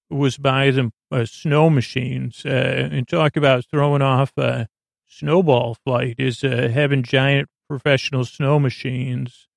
was 0.09 0.37
buy 0.37 0.71
them 0.71 0.91
uh, 1.11 1.25
snow 1.25 1.69
machines 1.69 2.43
uh, 2.45 2.89
and 2.91 3.07
talk 3.07 3.37
about 3.37 3.65
throwing 3.65 4.01
off 4.01 4.37
a 4.37 4.67
snowball 5.07 5.77
fight 5.85 6.15
is 6.17 6.43
uh, 6.43 6.69
having 6.73 7.03
giant 7.03 7.49
professional 7.69 8.25
snow 8.25 8.59
machines. 8.59 9.47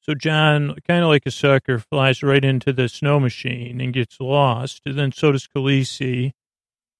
So 0.00 0.14
Jon, 0.14 0.74
kind 0.86 1.02
of 1.02 1.08
like 1.08 1.26
a 1.26 1.30
sucker, 1.30 1.78
flies 1.78 2.22
right 2.22 2.44
into 2.44 2.72
the 2.72 2.88
snow 2.88 3.20
machine 3.20 3.80
and 3.80 3.92
gets 3.92 4.18
lost. 4.20 4.82
And 4.86 4.98
then 4.98 5.12
so 5.12 5.32
does 5.32 5.46
Khaleesi. 5.46 6.32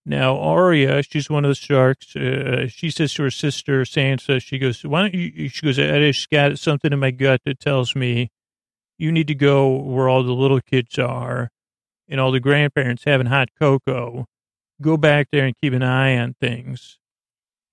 Now, 0.07 0.39
Arya, 0.39 1.03
she's 1.03 1.29
one 1.29 1.45
of 1.45 1.51
the 1.51 1.55
sharks. 1.55 2.17
Uh, 2.17 2.67
she 2.69 2.91
says 2.91 3.13
to 3.15 3.25
her 3.25 3.31
sister, 3.31 3.83
Sansa, 3.83 4.41
she 4.41 4.59
goes, 4.59 4.83
why 4.83 5.03
don't 5.03 5.15
you, 5.15 5.49
she 5.49 5.67
goes, 5.67 5.79
I 5.79 5.99
just 5.99 6.31
got 6.31 6.59
something 6.59 6.93
in 6.93 6.99
my 6.99 7.11
gut 7.11 7.43
that 7.45 7.61
tells 7.61 7.95
me 7.95 8.31
you 8.97 9.13
need 9.13 9.27
to 9.27 9.35
go 9.35 9.69
where 9.69 10.09
all 10.09 10.23
the 10.23 10.33
little 10.33 10.61
kids 10.61 10.99
are 10.99 11.51
and 12.09 12.21
all 12.21 12.33
the 12.33 12.41
grandparents 12.41 13.05
having 13.05 13.27
hot 13.27 13.51
cocoa. 13.59 14.27
Go 14.81 14.97
back 14.97 15.29
there 15.31 15.45
and 15.45 15.55
keep 15.61 15.75
an 15.75 15.83
eye 15.83 16.17
on 16.17 16.35
things. 16.41 16.99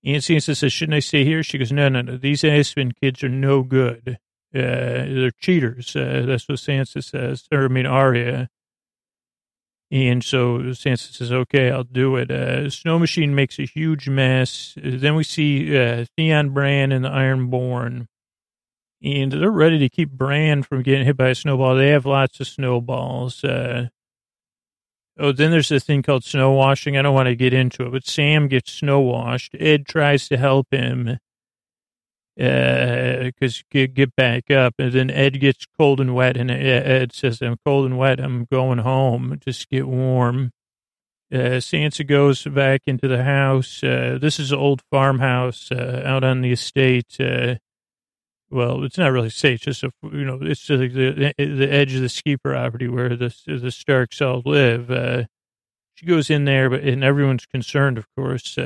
And 0.04 0.18
Sansa 0.18 0.58
says, 0.58 0.74
shouldn't 0.74 0.96
I 0.96 1.00
stay 1.00 1.24
here? 1.24 1.42
She 1.42 1.58
goes, 1.58 1.72
no, 1.72 1.88
no, 1.88 2.02
no. 2.02 2.18
These 2.18 2.44
Aspen 2.44 2.92
kids 2.92 3.24
are 3.24 3.30
no 3.30 3.64
good. 3.64 4.18
Uh, 4.54 4.60
they're 4.60 5.32
cheaters. 5.40 5.96
Uh, 5.96 6.24
that's 6.28 6.48
what 6.48 6.60
Sansa 6.60 7.04
says. 7.04 7.48
Or, 7.52 7.66
I 7.66 7.68
mean, 7.70 7.86
Arya. 7.86 8.50
And 9.92 10.24
so 10.24 10.60
Sansa 10.60 11.14
says, 11.14 11.32
okay, 11.32 11.70
I'll 11.70 11.84
do 11.84 12.16
it. 12.16 12.32
Uh, 12.32 12.70
Snow 12.70 12.98
Machine 12.98 13.36
makes 13.36 13.60
a 13.60 13.66
huge 13.66 14.10
mess. 14.10 14.74
Then 14.82 15.16
we 15.16 15.24
see 15.24 15.78
uh, 15.78 16.06
Theon 16.18 16.50
Bran 16.50 16.92
and 16.92 17.06
the 17.06 17.10
Ironborn. 17.10 18.08
And 19.04 19.32
they're 19.32 19.52
ready 19.52 19.78
to 19.80 19.90
keep 19.90 20.10
Bran 20.12 20.64
from 20.64 20.82
getting 20.82 21.06
hit 21.06 21.18
by 21.18 21.30
a 21.30 21.36
snowball. 21.36 21.76
They 21.76 21.90
have 21.90 22.08
lots 22.08 22.40
of 22.40 22.48
snowballs. 22.48 23.44
Uh, 23.44 23.90
oh, 25.20 25.32
then 25.32 25.52
there's 25.52 25.72
a 25.72 25.80
thing 25.80 26.02
called 26.02 26.24
snow 26.24 26.52
washing. 26.54 26.98
I 26.98 27.04
don't 27.04 27.14
want 27.14 27.28
to 27.28 27.36
get 27.36 27.54
into 27.54 27.86
it, 27.86 27.92
but 27.92 28.08
Sam 28.08 28.48
gets 28.48 28.72
snow 28.72 29.02
washed. 29.02 29.56
Ed 29.60 29.86
tries 29.86 30.28
to 30.30 30.38
help 30.38 30.74
him 30.74 31.20
because 32.36 33.60
uh, 33.60 33.64
get, 33.72 33.94
get 33.94 34.16
back 34.16 34.52
up. 34.52 34.76
And 34.78 34.92
then 34.92 35.10
Ed 35.10 35.40
gets 35.40 35.66
cold 35.78 36.00
and 36.00 36.14
wet, 36.14 36.38
and 36.38 36.52
Ed 36.52 37.14
says, 37.14 37.42
I'm 37.42 37.58
cold 37.66 37.86
and 37.86 37.98
wet. 37.98 38.20
I'm 38.20 38.46
going 38.52 38.80
home. 38.80 39.40
Just 39.44 39.70
get 39.70 39.88
warm. 39.88 40.52
Uh, 41.34 41.60
Sansa 41.60 42.06
goes 42.08 42.44
back 42.44 42.82
into 42.86 43.08
the 43.08 43.24
house. 43.24 43.84
Uh, 43.84 44.18
this 44.22 44.40
is 44.40 44.52
an 44.52 44.60
old 44.60 44.84
farmhouse 44.92 45.72
uh, 45.72 46.04
out 46.06 46.24
on 46.24 46.42
the 46.42 46.52
estate. 46.52 47.18
Uh, 47.20 47.56
well, 48.52 48.84
it's 48.84 48.98
not 48.98 49.12
really 49.12 49.28
it's 49.28 49.42
just 49.42 49.84
a, 49.84 49.92
you 50.04 50.24
know, 50.24 50.38
it's 50.42 50.62
just 50.62 50.94
the, 50.94 51.34
the 51.38 51.74
edge 51.74 51.96
of 51.96 52.02
the 52.02 52.10
ski 52.10 52.38
property 52.38 52.88
where 52.88 53.16
the, 53.16 53.36
the 53.48 53.72
Starks 53.72 54.22
all 54.22 54.44
live. 54.46 54.92
Uh, 54.92 55.24
she 55.96 56.06
goes 56.06 56.30
in 56.30 56.46
there, 56.46 56.70
but, 56.70 56.82
and 56.82 57.04
everyone's 57.04 57.46
concerned, 57.48 57.98
of 57.98 58.06
course. 58.16 58.58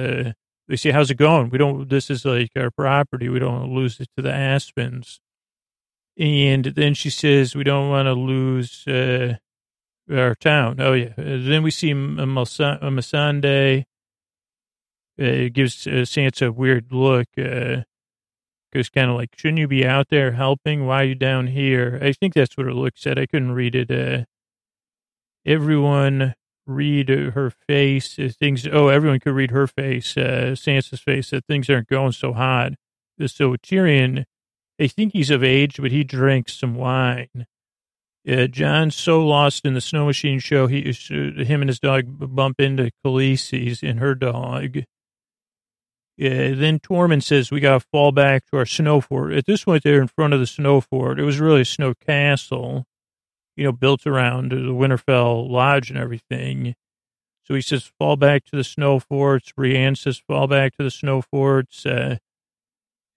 They 0.70 0.76
say, 0.76 0.92
how's 0.92 1.10
it 1.10 1.16
going? 1.16 1.50
We 1.50 1.58
don't, 1.58 1.90
this 1.90 2.12
is 2.12 2.24
like 2.24 2.52
our 2.56 2.70
property. 2.70 3.28
We 3.28 3.40
don't 3.40 3.74
lose 3.74 4.00
it 4.00 4.08
to 4.16 4.22
the 4.22 4.30
Aspens. 4.30 5.20
And 6.16 6.66
then 6.66 6.94
she 6.94 7.10
says, 7.10 7.56
we 7.56 7.64
don't 7.64 7.90
want 7.90 8.06
to 8.06 8.14
lose 8.14 8.88
uh, 8.88 9.38
our 10.14 10.36
town. 10.36 10.80
Oh, 10.80 10.94
yeah. 10.94 11.14
then 11.18 11.64
we 11.64 11.72
see 11.72 11.94
Missandei. 11.94 13.86
Uh, 15.20 15.26
it 15.26 15.54
gives 15.54 15.88
uh, 15.88 16.06
Sansa 16.06 16.48
a 16.48 16.52
weird 16.52 16.92
look. 16.92 17.28
Uh, 17.36 17.84
kind 18.72 19.10
of 19.10 19.16
like, 19.16 19.30
shouldn't 19.36 19.58
you 19.58 19.68
be 19.68 19.84
out 19.84 20.10
there 20.10 20.34
helping? 20.34 20.86
Why 20.86 21.02
are 21.02 21.06
you 21.06 21.16
down 21.16 21.48
here? 21.48 21.98
I 22.00 22.14
think 22.14 22.36
that's 22.36 22.56
what 22.56 22.68
it 22.68 22.76
looks 22.76 23.08
at. 23.08 23.18
I 23.18 23.26
couldn't 23.26 23.54
read 23.54 23.74
it. 23.74 23.90
Uh, 23.90 24.26
everyone 25.48 26.36
read 26.70 27.10
her 27.10 27.52
face. 27.68 28.16
Things, 28.16 28.68
oh, 28.72 28.88
everyone 28.88 29.20
could 29.20 29.34
read 29.34 29.52
her 29.52 29.68
face, 29.68 30.16
uh, 30.16 30.54
Sansa's 30.56 31.00
face, 31.00 31.32
that 31.32 31.46
things 31.46 31.70
aren't 31.70 31.88
going 31.90 32.12
so 32.12 32.34
hot. 32.34 32.74
So 33.26 33.56
Tyrion, 33.58 34.26
I 34.80 34.88
think 34.88 35.14
he's 35.14 35.30
of 35.30 35.44
age, 35.44 35.78
but 35.82 35.92
he 35.92 36.04
drinks 36.04 36.54
some 36.54 36.76
wine. 36.76 37.46
Uh, 38.30 38.48
Jon's 38.48 38.96
so 38.96 39.26
lost 39.26 39.66
in 39.66 39.74
the 39.74 39.82
snow 39.82 40.06
machine 40.06 40.40
show, 40.40 40.68
he, 40.68 40.90
uh, 40.90 41.44
him 41.44 41.62
and 41.62 41.70
his 41.70 41.80
dog 41.80 42.06
bump 42.08 42.60
into 42.60 42.92
Khaleesi's 43.04 43.82
and 43.82 44.00
her 44.00 44.14
dog. 44.14 44.78
Uh, 46.22 46.54
then 46.54 46.80
Tormund 46.80 47.24
says, 47.24 47.50
we 47.50 47.62
got 47.62 47.82
to 47.82 47.88
fall 47.92 48.12
back 48.12 48.46
to 48.48 48.58
our 48.58 48.66
snow 48.66 49.00
fort. 49.00 49.34
At 49.34 49.46
this 49.46 49.64
point, 49.64 49.84
they're 49.84 50.02
in 50.02 50.10
front 50.10 50.34
of 50.34 50.42
the 50.42 50.48
snow 50.48 50.82
fort. 50.82 51.18
It 51.18 51.24
was 51.24 51.40
really 51.40 51.62
a 51.62 51.66
snow 51.66 51.94
castle 51.94 52.86
you 53.60 53.65
know, 53.65 53.74
built 53.74 54.08
around 54.08 54.52
the 54.52 54.56
Winterfell 54.56 55.50
Lodge 55.50 55.89
and 55.89 56.00
everything. 56.00 56.76
So 57.43 57.56
he 57.56 57.62
says, 57.62 57.91
fall 58.00 58.15
back 58.15 58.45
to 58.45 58.56
the 58.56 58.63
snow 58.63 59.00
forts. 59.00 59.52
Brienne 59.52 59.95
says, 59.95 60.17
fall 60.17 60.48
back 60.48 60.78
to 60.78 60.84
the 60.84 60.89
snow 60.91 61.22
forts. 61.22 61.86
Uh, 61.86 62.19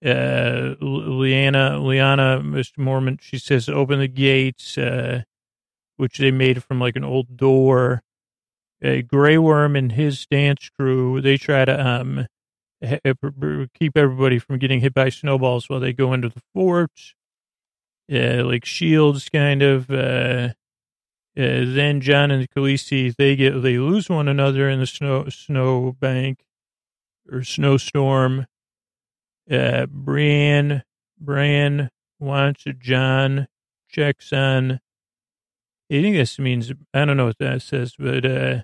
uh, 0.03 0.75
Lyanna, 0.81 1.79
Lyanna, 1.79 2.43
Mr. 2.43 2.77
Mormont, 2.77 3.21
she 3.21 3.37
says, 3.37 3.69
open 3.69 3.99
the 3.99 4.09
gates, 4.09 4.77
uh, 4.77 5.23
which 5.95 6.17
they 6.17 6.31
made 6.31 6.61
from 6.61 6.81
like 6.81 6.97
an 6.97 7.05
old 7.05 7.37
door. 7.37 8.03
Uh, 8.83 8.97
Grey 9.07 9.37
Worm 9.37 9.77
and 9.77 9.93
his 9.93 10.25
dance 10.25 10.69
crew, 10.77 11.21
they 11.21 11.37
try 11.37 11.63
to 11.63 11.87
um, 11.87 12.27
keep 13.79 13.95
everybody 13.95 14.39
from 14.39 14.57
getting 14.57 14.81
hit 14.81 14.93
by 14.93 15.07
snowballs 15.07 15.69
while 15.69 15.79
they 15.79 15.93
go 15.93 16.11
into 16.11 16.27
the 16.27 16.41
forts 16.53 17.15
uh, 18.13 18.43
like 18.45 18.65
shields, 18.65 19.29
kind 19.29 19.61
of. 19.61 19.89
Uh, 19.89 20.49
uh, 21.35 21.65
then 21.65 21.99
Jon 21.99 22.29
and 22.29 22.47
Khaleesi 22.51 23.15
they 23.15 23.35
get 23.35 23.63
they 23.63 23.79
lose 23.79 24.07
one 24.07 24.27
another 24.27 24.69
in 24.69 24.79
the 24.79 24.85
snow 24.85 25.29
snow 25.29 25.95
bank 25.99 26.39
or 27.31 27.43
snowstorm. 27.43 28.45
Uh, 29.49 29.87
Bran 29.87 30.83
wants 32.19 32.65
Jon 32.79 33.47
checks 33.89 34.31
on. 34.31 34.79
I 35.91 36.01
think 36.01 36.15
this 36.15 36.37
means 36.37 36.71
I 36.93 37.05
don't 37.05 37.17
know 37.17 37.25
what 37.25 37.39
that 37.39 37.63
says, 37.63 37.95
but 37.97 38.25
uh, 38.25 38.61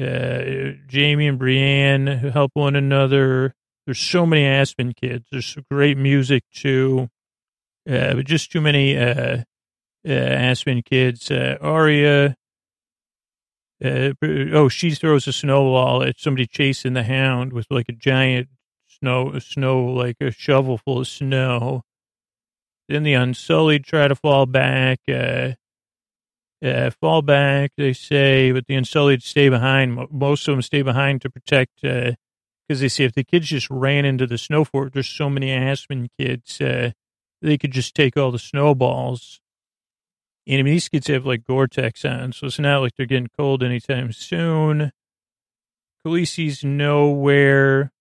uh, 0.00 0.72
Jaime 0.92 1.28
and 1.28 1.38
Brienne 1.38 2.06
help 2.06 2.52
one 2.54 2.76
another. 2.76 3.54
There's 3.84 4.00
so 4.00 4.26
many 4.26 4.44
Aspen 4.44 4.94
kids. 4.94 5.26
There's 5.30 5.56
great 5.70 5.96
music 5.96 6.44
too. 6.52 7.08
Uh, 7.88 8.14
but 8.14 8.26
just 8.26 8.50
too 8.50 8.60
many 8.60 8.96
uh, 8.96 9.42
uh, 10.06 10.10
Aspen 10.10 10.82
kids. 10.82 11.30
Uh, 11.30 11.56
Arya, 11.60 12.36
uh, 13.84 14.12
oh, 14.22 14.68
she 14.68 14.90
throws 14.92 15.26
a 15.26 15.32
snowball 15.32 16.02
at 16.02 16.18
somebody 16.18 16.46
chasing 16.46 16.94
the 16.94 17.04
hound 17.04 17.52
with 17.52 17.66
like 17.70 17.88
a 17.88 17.92
giant 17.92 18.48
snow, 18.86 19.38
snow 19.38 19.84
like 19.84 20.16
a 20.20 20.30
shovel 20.30 20.78
full 20.78 21.00
of 21.00 21.08
snow. 21.08 21.82
Then 22.88 23.02
the 23.02 23.14
Unsullied 23.14 23.84
try 23.84 24.08
to 24.08 24.14
fall 24.14 24.46
back. 24.46 25.00
Uh, 25.08 25.52
uh, 26.64 26.90
fall 26.90 27.20
back, 27.20 27.72
they 27.76 27.92
say, 27.92 28.50
but 28.50 28.66
the 28.66 28.74
Unsullied 28.74 29.22
stay 29.22 29.48
behind. 29.48 30.10
Most 30.10 30.48
of 30.48 30.54
them 30.54 30.62
stay 30.62 30.82
behind 30.82 31.20
to 31.22 31.30
protect, 31.30 31.82
because 31.82 32.14
uh, 32.70 32.74
they 32.74 32.88
say 32.88 33.04
if 33.04 33.14
the 33.14 33.24
kids 33.24 33.48
just 33.48 33.68
ran 33.70 34.04
into 34.04 34.26
the 34.26 34.38
snow 34.38 34.64
fort, 34.64 34.94
there's 34.94 35.08
so 35.08 35.28
many 35.28 35.52
Aspen 35.52 36.08
kids, 36.18 36.60
uh, 36.60 36.92
they 37.42 37.58
could 37.58 37.72
just 37.72 37.94
take 37.94 38.16
all 38.16 38.30
the 38.30 38.38
snowballs. 38.38 39.40
And 40.46 40.60
I 40.60 40.62
mean, 40.62 40.74
these 40.74 40.88
kids 40.88 41.08
have 41.08 41.26
like 41.26 41.44
Gore-Tex 41.44 42.04
on, 42.04 42.32
so 42.32 42.46
it's 42.46 42.58
not 42.58 42.80
like 42.80 42.92
they're 42.96 43.06
getting 43.06 43.28
cold 43.36 43.62
anytime 43.62 44.12
soon. 44.12 44.92
Khaleesi's 46.04 46.62
nowhere. 46.64 47.92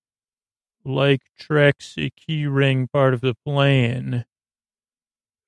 like 0.85 1.21
Trek's 1.39 1.95
key 2.15 2.45
ring 2.45 2.87
part 2.87 3.13
of 3.13 3.21
the 3.21 3.33
plan. 3.45 4.25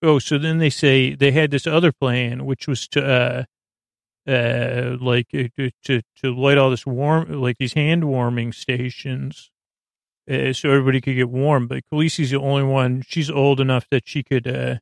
Oh, 0.02 0.20
so 0.20 0.38
then 0.38 0.58
they 0.58 0.70
say 0.70 1.16
they 1.16 1.32
had 1.32 1.52
this 1.52 1.68
other 1.68 1.92
plan, 1.92 2.46
which 2.46 2.68
was 2.68 2.88
to, 2.90 3.06
uh, 3.06 3.44
uh, 4.30 4.98
like 5.00 5.28
uh, 5.34 5.50
to, 5.56 5.72
to, 5.86 6.02
to 6.22 6.36
light 6.36 6.58
all 6.58 6.70
this 6.70 6.86
warm, 6.86 7.42
like 7.42 7.58
these 7.58 7.74
hand 7.74 8.06
warming 8.06 8.52
stations, 8.52 9.52
uh, 10.30 10.54
so 10.54 10.70
everybody 10.70 11.02
could 11.02 11.16
get 11.16 11.30
warm. 11.30 11.68
But 11.68 11.84
Khaleesi's 11.92 12.32
the 12.32 12.40
only 12.40 12.64
one. 12.64 13.04
She's 13.08 13.30
old 13.30 13.60
enough 13.60 13.88
that 13.92 14.08
she 14.08 14.24
could, 14.24 14.48
uh, 14.48 14.78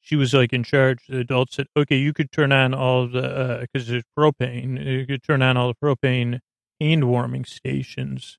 she 0.00 0.16
was 0.16 0.34
like 0.34 0.52
in 0.52 0.64
charge. 0.64 1.00
The 1.08 1.18
adults 1.18 1.56
said, 1.56 1.66
okay, 1.76 1.96
you 1.96 2.12
could 2.12 2.32
turn 2.32 2.52
on 2.52 2.74
all 2.74 3.08
the, 3.08 3.22
uh, 3.22 3.66
cause 3.74 3.86
there's 3.86 4.04
propane. 4.18 4.84
You 4.84 5.06
could 5.06 5.22
turn 5.22 5.42
on 5.42 5.56
all 5.56 5.68
the 5.68 5.86
propane 5.86 6.40
hand 6.80 7.04
warming 7.08 7.44
stations. 7.44 8.38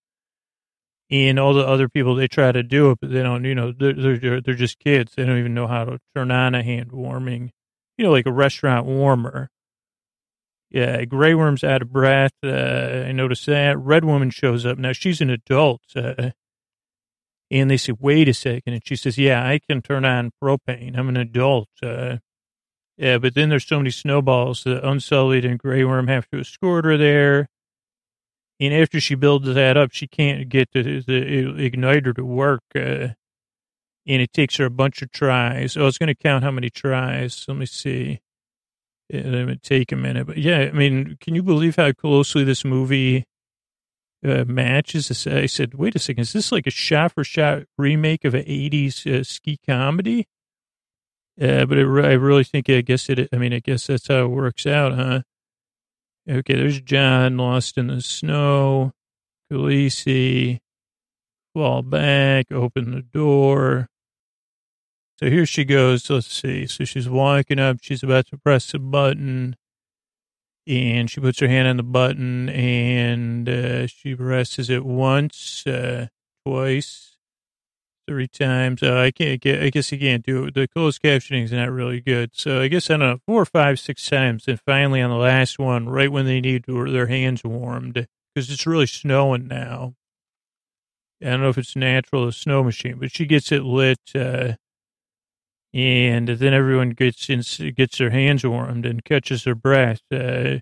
And 1.09 1.37
all 1.37 1.53
the 1.53 1.67
other 1.67 1.89
people, 1.89 2.15
they 2.15 2.29
try 2.29 2.53
to 2.53 2.63
do 2.63 2.91
it, 2.91 2.99
but 3.01 3.11
they 3.11 3.21
don't, 3.21 3.43
you 3.43 3.53
know, 3.53 3.73
they're, 3.73 4.17
they're, 4.17 4.41
they're 4.41 4.53
just 4.53 4.79
kids. 4.79 5.13
They 5.15 5.25
don't 5.25 5.39
even 5.39 5.53
know 5.53 5.67
how 5.67 5.83
to 5.83 5.99
turn 6.15 6.31
on 6.31 6.55
a 6.55 6.63
hand 6.63 6.93
warming, 6.93 7.51
you 7.97 8.05
know, 8.05 8.11
like 8.11 8.25
a 8.25 8.31
restaurant 8.31 8.85
warmer. 8.85 9.49
Yeah, 10.71 11.03
Grey 11.03 11.35
Worm's 11.35 11.65
out 11.65 11.81
of 11.81 11.91
breath. 11.91 12.31
Uh, 12.41 13.03
I 13.07 13.11
noticed 13.11 13.45
that. 13.47 13.77
Red 13.77 14.05
Woman 14.05 14.29
shows 14.29 14.65
up. 14.65 14.77
Now, 14.77 14.93
she's 14.93 15.19
an 15.19 15.29
adult. 15.29 15.81
Uh, 15.93 16.31
and 17.51 17.69
they 17.69 17.75
say, 17.75 17.93
wait 17.99 18.29
a 18.29 18.33
second. 18.33 18.73
And 18.73 18.81
she 18.85 18.95
says, 18.95 19.17
yeah, 19.17 19.45
I 19.45 19.59
can 19.59 19.81
turn 19.81 20.05
on 20.05 20.31
propane. 20.41 20.97
I'm 20.97 21.09
an 21.09 21.17
adult. 21.17 21.67
Uh, 21.83 22.17
yeah, 22.97 23.17
but 23.17 23.35
then 23.35 23.49
there's 23.49 23.67
so 23.67 23.79
many 23.79 23.89
snowballs 23.89 24.63
that 24.63 24.87
Unsullied 24.87 25.43
and 25.43 25.59
Grey 25.59 25.83
Worm 25.83 26.07
have 26.07 26.29
to 26.29 26.39
escort 26.39 26.85
her 26.85 26.97
there. 26.97 27.49
And 28.61 28.73
after 28.73 29.01
she 29.01 29.15
builds 29.15 29.53
that 29.53 29.75
up, 29.75 29.91
she 29.91 30.07
can't 30.07 30.47
get 30.47 30.69
the, 30.71 30.81
the 31.05 31.69
igniter 31.69 32.15
to 32.15 32.23
work. 32.23 32.63
Uh, 32.73 33.09
and 34.07 34.21
it 34.21 34.31
takes 34.31 34.55
her 34.55 34.65
a 34.65 34.69
bunch 34.69 35.01
of 35.01 35.11
tries. 35.11 35.75
Oh, 35.75 35.81
I 35.81 35.85
was 35.85 35.97
going 35.97 36.07
to 36.07 36.15
count 36.15 36.45
how 36.45 36.51
many 36.51 36.69
tries. 36.69 37.43
Let 37.47 37.57
me 37.57 37.65
see. 37.65 38.21
It 39.13 39.45
would 39.45 39.61
take 39.61 39.91
a 39.91 39.97
minute. 39.97 40.25
But 40.25 40.37
yeah, 40.37 40.59
I 40.59 40.71
mean, 40.71 41.17
can 41.19 41.35
you 41.35 41.43
believe 41.43 41.75
how 41.75 41.91
closely 41.91 42.45
this 42.45 42.63
movie 42.63 43.25
uh, 44.25 44.45
matches? 44.45 45.27
I 45.27 45.47
said, 45.47 45.73
wait 45.73 45.95
a 45.95 45.99
second, 45.99 46.21
is 46.21 46.31
this 46.31 46.51
like 46.53 46.65
a 46.65 46.71
shot 46.71 47.11
for 47.11 47.25
shot 47.25 47.63
remake 47.77 48.23
of 48.23 48.33
an 48.33 48.45
80s 48.45 49.05
uh, 49.05 49.25
ski 49.25 49.59
comedy? 49.67 50.27
Uh, 51.41 51.65
but 51.65 51.77
it, 51.77 51.85
I 51.85 52.13
really 52.13 52.45
think, 52.45 52.69
I 52.69 52.79
guess 52.79 53.09
it, 53.09 53.27
I 53.33 53.35
mean, 53.35 53.51
I 53.51 53.59
guess 53.59 53.87
that's 53.87 54.07
how 54.07 54.23
it 54.23 54.29
works 54.29 54.65
out, 54.65 54.93
huh? 54.93 55.21
Okay, 56.29 56.55
there's 56.55 56.79
Jon 56.79 57.35
lost 57.35 57.77
in 57.77 57.87
the 57.87 57.99
snow. 57.99 58.93
Khaleesi, 59.51 60.59
fall 61.53 61.81
back, 61.81 62.45
open 62.49 62.91
the 62.91 63.01
door. 63.01 63.89
So 65.21 65.29
here 65.29 65.45
she 65.45 65.65
goes. 65.65 66.09
Let's 66.09 66.33
see. 66.33 66.65
So 66.65 66.83
she's 66.83 67.07
walking 67.07 67.59
up. 67.59 67.77
She's 67.81 68.01
about 68.01 68.27
to 68.27 68.37
press 68.37 68.71
the 68.71 68.79
button. 68.79 69.55
And 70.67 71.09
she 71.09 71.21
puts 71.21 71.39
her 71.39 71.47
hand 71.47 71.67
on 71.67 71.77
the 71.77 71.83
button 71.83 72.49
and 72.49 73.49
uh, 73.49 73.87
she 73.87 74.15
presses 74.15 74.69
it 74.69 74.85
once, 74.85 75.65
uh, 75.65 76.07
twice, 76.45 77.17
three 78.07 78.27
times. 78.27 78.83
Uh, 78.83 78.95
I 78.95 79.11
can't 79.11 79.41
get, 79.41 79.61
I 79.61 79.69
guess 79.69 79.91
you 79.91 79.97
can't 79.97 80.23
do 80.23 80.45
it. 80.45 80.53
The 80.53 80.67
closed 80.67 81.01
captioning 81.01 81.43
is 81.43 81.51
not 81.51 81.71
really 81.71 81.99
good. 81.99 82.31
So 82.33 82.61
I 82.61 82.67
guess 82.67 82.89
I 82.89 82.93
don't 82.93 82.99
know, 82.99 83.17
four, 83.25 83.43
five, 83.45 83.79
six 83.79 84.07
times. 84.07 84.47
And 84.47 84.59
finally 84.59 85.01
on 85.01 85.09
the 85.09 85.17
last 85.17 85.57
one, 85.57 85.89
right 85.89 86.11
when 86.11 86.25
they 86.25 86.41
need 86.41 86.65
to, 86.65 86.91
their 86.91 87.07
hands 87.07 87.43
warmed 87.43 88.07
because 88.33 88.49
it's 88.49 88.67
really 88.67 88.87
snowing 88.87 89.47
now. 89.47 89.95
I 91.21 91.25
don't 91.25 91.41
know 91.41 91.49
if 91.49 91.57
it's 91.57 91.75
natural 91.75 92.25
or 92.25 92.31
snow 92.31 92.63
machine, 92.63 92.97
but 92.99 93.11
she 93.11 93.25
gets 93.25 93.51
it 93.51 93.63
lit. 93.63 93.99
Uh, 94.15 94.53
and 95.73 96.27
then 96.27 96.53
everyone 96.53 96.91
gets 96.91 97.29
in, 97.29 97.43
gets 97.73 97.97
their 97.97 98.09
hands 98.09 98.45
warmed 98.45 98.85
and 98.85 99.03
catches 99.05 99.43
their 99.43 99.55
breath 99.55 100.01
uh, 100.11 100.57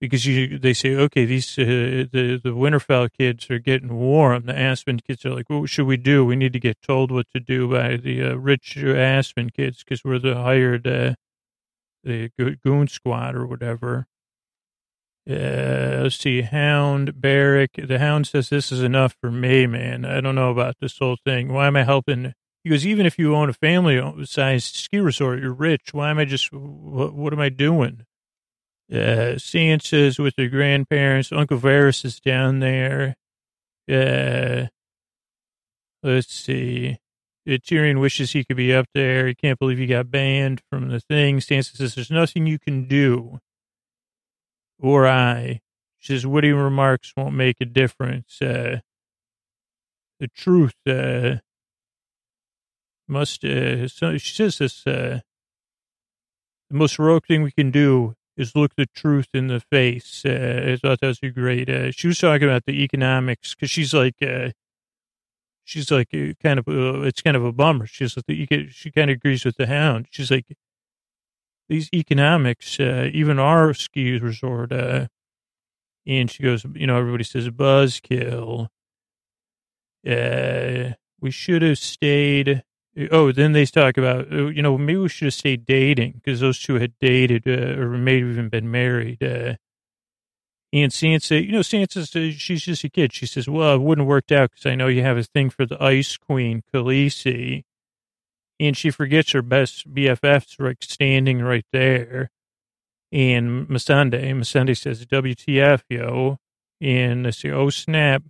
because 0.00 0.26
you 0.26 0.58
they 0.58 0.72
say, 0.72 0.94
okay, 0.96 1.24
these 1.24 1.58
uh, 1.58 2.06
the 2.10 2.40
the 2.42 2.50
Winterfell 2.50 3.08
kids 3.16 3.50
are 3.50 3.58
getting 3.58 3.94
warm. 3.94 4.46
The 4.46 4.58
Aspen 4.58 5.00
kids 5.00 5.24
are 5.24 5.34
like, 5.34 5.48
what 5.48 5.68
should 5.68 5.86
we 5.86 5.96
do? 5.96 6.24
We 6.24 6.36
need 6.36 6.52
to 6.54 6.60
get 6.60 6.80
told 6.82 7.12
what 7.12 7.26
to 7.34 7.40
do 7.40 7.70
by 7.70 7.96
the 7.96 8.22
uh, 8.22 8.34
rich 8.34 8.76
Aspen 8.76 9.50
kids 9.50 9.84
because 9.84 10.02
we're 10.04 10.18
the 10.18 10.34
hired 10.34 10.86
uh, 10.86 11.14
the 12.02 12.30
goon 12.64 12.88
squad 12.88 13.36
or 13.36 13.46
whatever. 13.46 14.06
Uh, 15.28 16.00
let's 16.02 16.16
see, 16.16 16.40
Hound, 16.40 17.20
Beric. 17.20 17.72
The 17.86 17.98
Hound 17.98 18.26
says, 18.26 18.48
This 18.48 18.72
is 18.72 18.82
enough 18.82 19.14
for 19.20 19.30
me, 19.30 19.66
man. 19.66 20.04
I 20.04 20.20
don't 20.20 20.34
know 20.34 20.50
about 20.50 20.76
this 20.80 20.98
whole 20.98 21.18
thing. 21.24 21.52
Why 21.52 21.66
am 21.66 21.76
I 21.76 21.84
helping 21.84 22.32
because 22.62 22.86
even 22.86 23.06
if 23.06 23.18
you 23.18 23.34
own 23.34 23.48
a 23.48 23.54
family 23.54 24.00
sized 24.26 24.76
ski 24.76 24.98
resort, 24.98 25.40
you're 25.40 25.52
rich. 25.52 25.92
Why 25.92 26.10
am 26.10 26.18
I 26.18 26.24
just, 26.24 26.52
what, 26.52 27.14
what 27.14 27.32
am 27.32 27.40
I 27.40 27.48
doing? 27.48 28.04
Uh, 28.92 29.36
Sansa's 29.38 30.18
with 30.18 30.34
her 30.36 30.48
grandparents. 30.48 31.30
Uncle 31.32 31.58
Varys 31.58 32.04
is 32.04 32.20
down 32.20 32.58
there. 32.60 33.14
Uh, 33.90 34.66
let's 36.02 36.32
see. 36.32 36.98
Uh, 37.48 37.52
Tyrion 37.52 38.00
wishes 38.00 38.32
he 38.32 38.44
could 38.44 38.56
be 38.56 38.74
up 38.74 38.86
there. 38.94 39.28
He 39.28 39.34
can't 39.34 39.58
believe 39.58 39.78
he 39.78 39.86
got 39.86 40.10
banned 40.10 40.60
from 40.70 40.88
the 40.88 41.00
thing. 41.00 41.38
Sansa 41.38 41.76
says, 41.76 41.94
There's 41.94 42.10
nothing 42.10 42.46
you 42.46 42.58
can 42.58 42.86
do. 42.86 43.38
Or 44.78 45.06
I. 45.06 45.60
She 45.98 46.14
says, 46.14 46.26
Witty 46.26 46.52
remarks 46.52 47.12
won't 47.16 47.34
make 47.34 47.56
a 47.60 47.66
difference. 47.66 48.42
Uh, 48.42 48.80
the 50.18 50.28
truth, 50.28 50.74
uh, 50.86 51.36
must, 53.10 53.44
uh, 53.44 53.88
so 53.88 54.16
she 54.18 54.34
says 54.34 54.58
this, 54.58 54.86
uh, 54.86 55.20
the 56.70 56.76
most 56.76 56.96
heroic 56.96 57.26
thing 57.26 57.42
we 57.42 57.52
can 57.52 57.70
do 57.70 58.14
is 58.36 58.56
look 58.56 58.74
the 58.76 58.86
truth 58.86 59.28
in 59.34 59.48
the 59.48 59.60
face. 59.60 60.22
Uh, 60.24 60.72
I 60.72 60.76
thought 60.76 61.00
that 61.00 61.08
was 61.08 61.32
great, 61.32 61.68
uh, 61.68 61.90
she 61.90 62.06
was 62.06 62.18
talking 62.18 62.48
about 62.48 62.64
the 62.64 62.82
economics 62.82 63.54
because 63.54 63.70
she's 63.70 63.92
like, 63.92 64.16
uh, 64.22 64.50
she's 65.64 65.90
like 65.90 66.08
uh, 66.14 66.32
kind 66.42 66.58
of, 66.58 66.68
uh, 66.68 67.02
it's 67.02 67.22
kind 67.22 67.36
of 67.36 67.44
a 67.44 67.52
bummer. 67.52 67.86
She's 67.86 68.16
like, 68.16 68.48
get, 68.48 68.72
she 68.72 68.90
kind 68.90 69.10
of 69.10 69.16
agrees 69.16 69.44
with 69.44 69.56
the 69.56 69.66
hound. 69.66 70.06
She's 70.10 70.30
like, 70.30 70.46
these 71.68 71.88
economics, 71.92 72.80
uh, 72.80 73.10
even 73.12 73.38
our 73.38 73.74
ski 73.74 74.18
resort, 74.18 74.72
and 74.72 76.30
she 76.30 76.42
goes, 76.42 76.64
you 76.74 76.86
know, 76.86 76.98
everybody 76.98 77.24
says 77.24 77.48
buzzkill. 77.50 78.68
We 80.02 81.30
should 81.30 81.62
have 81.62 81.78
stayed 81.78 82.62
Oh, 83.10 83.32
then 83.32 83.52
they 83.52 83.64
talk 83.66 83.96
about, 83.96 84.32
uh, 84.32 84.46
you 84.46 84.62
know, 84.62 84.76
maybe 84.76 84.98
we 84.98 85.08
should 85.08 85.26
have 85.26 85.34
stayed 85.34 85.64
dating 85.64 86.12
because 86.22 86.40
those 86.40 86.58
two 86.58 86.74
had 86.74 86.92
dated 87.00 87.46
uh, 87.46 87.80
or 87.80 87.90
maybe 87.90 88.28
even 88.28 88.48
been 88.48 88.70
married. 88.70 89.22
Uh, 89.22 89.54
and 90.72 90.92
Sansa, 90.92 91.44
you 91.44 91.52
know, 91.52 91.60
Sansa, 91.60 92.32
she's 92.32 92.62
just 92.62 92.84
a 92.84 92.88
kid. 92.88 93.12
She 93.12 93.26
says, 93.26 93.48
well, 93.48 93.74
it 93.74 93.80
wouldn't 93.80 94.04
have 94.04 94.08
worked 94.08 94.30
out 94.30 94.50
because 94.50 94.66
I 94.66 94.76
know 94.76 94.86
you 94.86 95.02
have 95.02 95.16
a 95.16 95.24
thing 95.24 95.50
for 95.50 95.66
the 95.66 95.82
Ice 95.82 96.16
Queen, 96.16 96.62
Khaleesi. 96.72 97.64
And 98.60 98.76
she 98.76 98.90
forgets 98.90 99.32
her 99.32 99.42
best 99.42 99.92
BFF's 99.92 100.56
like 100.60 100.82
standing 100.82 101.42
right 101.42 101.64
there. 101.72 102.30
And 103.10 103.66
Missandei, 103.68 104.32
Missandei 104.32 104.76
says, 104.76 105.06
WTF, 105.06 105.82
yo. 105.88 106.38
And 106.80 107.26
they 107.26 107.32
say, 107.32 107.50
oh, 107.50 107.70
snap. 107.70 108.22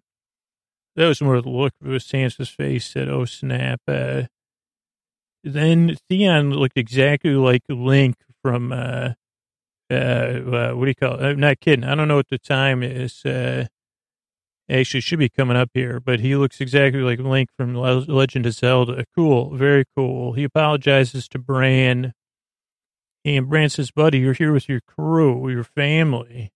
That 0.96 1.06
was 1.06 1.20
more 1.20 1.40
the 1.40 1.50
look 1.50 1.74
of 1.82 1.88
Sansa's 1.88 2.48
face 2.48 2.86
said, 2.86 3.08
oh, 3.08 3.24
snap. 3.26 3.80
Uh, 3.86 4.22
then 5.44 5.96
Theon 6.08 6.50
looked 6.50 6.76
exactly 6.76 7.32
like 7.32 7.62
Link 7.68 8.16
from, 8.42 8.72
uh, 8.72 9.10
uh, 9.90 9.94
uh, 9.94 10.72
what 10.72 10.84
do 10.84 10.88
you 10.88 10.94
call 10.94 11.14
it? 11.14 11.24
I'm 11.24 11.40
not 11.40 11.60
kidding. 11.60 11.84
I 11.84 11.94
don't 11.94 12.08
know 12.08 12.16
what 12.16 12.28
the 12.28 12.38
time 12.38 12.82
is. 12.82 13.24
Uh, 13.24 13.66
actually 14.70 15.00
should 15.00 15.18
be 15.18 15.28
coming 15.28 15.56
up 15.56 15.70
here, 15.74 15.98
but 16.00 16.20
he 16.20 16.36
looks 16.36 16.60
exactly 16.60 17.00
like 17.00 17.18
Link 17.18 17.50
from 17.56 17.74
Legend 17.74 18.46
of 18.46 18.54
Zelda. 18.54 19.04
Cool. 19.16 19.56
Very 19.56 19.84
cool. 19.96 20.34
He 20.34 20.44
apologizes 20.44 21.28
to 21.28 21.38
Bran. 21.38 22.12
And 23.24 23.48
Bran 23.48 23.68
says, 23.68 23.90
buddy, 23.90 24.18
you're 24.18 24.32
here 24.32 24.52
with 24.52 24.68
your 24.68 24.80
crew, 24.80 25.48
your 25.50 25.64
family. 25.64 26.52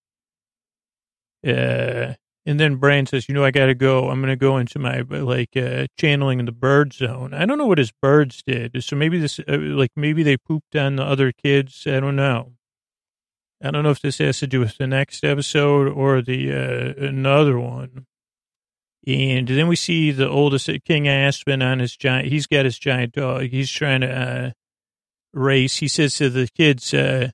Uh, 1.47 2.14
and 2.46 2.61
then 2.61 2.76
Bran 2.76 3.07
says, 3.07 3.28
you 3.28 3.35
know, 3.35 3.44
I 3.44 3.50
got 3.50 3.66
to 3.66 3.74
go. 3.74 4.11
I'm 4.11 4.20
going 4.20 4.28
to 4.28 4.37
go 4.37 4.59
into 4.59 4.78
my, 4.78 5.00
like, 5.00 5.57
uh, 5.57 5.87
channeling 5.98 6.40
in 6.40 6.46
the 6.46 6.52
bird 6.52 6.92
zone. 6.92 7.33
I 7.33 7.46
don't 7.46 7.57
know 7.57 7.66
what 7.66 7.78
his 7.78 7.92
birds 8.02 8.42
did. 8.46 8.83
So 8.85 8.96
maybe 8.96 9.18
this, 9.18 9.38
uh, 9.40 9.57
like, 9.59 9.92
maybe 9.96 10.22
they 10.22 10.37
pooped 10.37 10.76
on 10.76 10.96
the 10.96 11.04
other 11.04 11.33
kids. 11.33 11.85
I 11.87 12.00
don't 12.00 12.16
know. 12.16 12.52
I 13.62 13.70
don't 13.70 13.83
know 13.83 13.90
if 13.90 14.02
this 14.02 14.18
has 14.18 14.40
to 14.40 14.46
do 14.46 14.61
with 14.61 14.76
the 14.76 14.87
next 14.87 15.24
episode 15.24 15.88
or 15.88 16.20
the, 16.20 16.52
uh, 16.52 17.07
another 17.07 17.59
one. 17.59 18.07
And 19.07 19.48
then 19.48 19.68
we 19.68 19.76
see 19.76 20.11
the 20.11 20.28
oldest 20.28 20.68
King 20.85 21.09
Aspen 21.09 21.62
on 21.62 21.78
his 21.78 21.96
giant, 21.96 22.28
he's 22.28 22.46
got 22.46 22.66
his 22.66 22.78
giant 22.78 23.14
dog. 23.14 23.44
He's 23.44 23.70
trying 23.70 24.02
to, 24.02 24.11
uh, 24.11 24.50
race. 25.33 25.76
He 25.76 25.88
says 25.88 26.16
to 26.16 26.28
the 26.28 26.48
kids, 26.54 26.92
uh, 26.92 27.30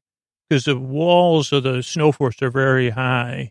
because 0.49 0.66
the 0.66 0.79
walls 0.79 1.53
of 1.53 1.64
the 1.64 1.83
snow 1.83 2.12
forest 2.12 2.42
are 2.42 2.51
very 2.51 2.90
high 2.90 3.51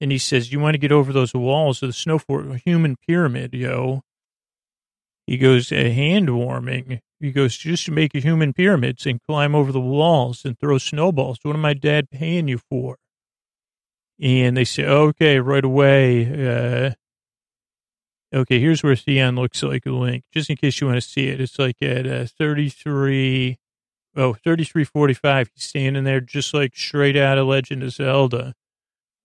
And 0.00 0.12
he 0.12 0.18
says, 0.18 0.52
You 0.52 0.60
want 0.60 0.74
to 0.74 0.78
get 0.78 0.92
over 0.92 1.12
those 1.12 1.34
walls 1.34 1.82
of 1.82 1.88
the 1.88 1.92
snow 1.92 2.18
fort, 2.18 2.46
human 2.64 2.96
pyramid, 3.06 3.54
yo. 3.54 4.02
He 5.26 5.38
goes, 5.38 5.72
uh, 5.72 5.76
hand 5.76 6.36
warming. 6.36 7.00
He 7.18 7.32
goes, 7.32 7.56
just 7.56 7.86
to 7.86 7.92
make 7.92 8.14
a 8.14 8.20
human 8.20 8.52
pyramids 8.52 9.06
and 9.06 9.22
climb 9.22 9.54
over 9.54 9.72
the 9.72 9.80
walls 9.80 10.44
and 10.44 10.58
throw 10.58 10.78
snowballs. 10.78 11.38
What 11.42 11.54
am 11.54 11.62
my 11.62 11.74
dad 11.74 12.10
paying 12.10 12.48
you 12.48 12.58
for? 12.58 12.98
And 14.20 14.56
they 14.56 14.64
say, 14.64 14.84
okay, 14.84 15.40
right 15.40 15.64
away. 15.64 16.26
Uh, 16.26 16.90
okay, 18.36 18.60
here's 18.60 18.82
where 18.82 18.94
Theon 18.94 19.36
looks 19.36 19.62
like 19.62 19.86
a 19.86 19.90
link, 19.90 20.24
just 20.32 20.50
in 20.50 20.56
case 20.56 20.80
you 20.80 20.86
want 20.86 21.02
to 21.02 21.08
see 21.08 21.28
it. 21.28 21.40
It's 21.40 21.58
like 21.58 21.80
at 21.80 22.06
uh, 22.06 22.26
33, 22.26 23.56
oh, 24.16 24.34
3345. 24.34 25.50
He's 25.54 25.64
standing 25.64 26.04
there 26.04 26.20
just 26.20 26.52
like 26.52 26.76
straight 26.76 27.16
out 27.16 27.38
of 27.38 27.46
Legend 27.46 27.82
of 27.82 27.92
Zelda. 27.92 28.54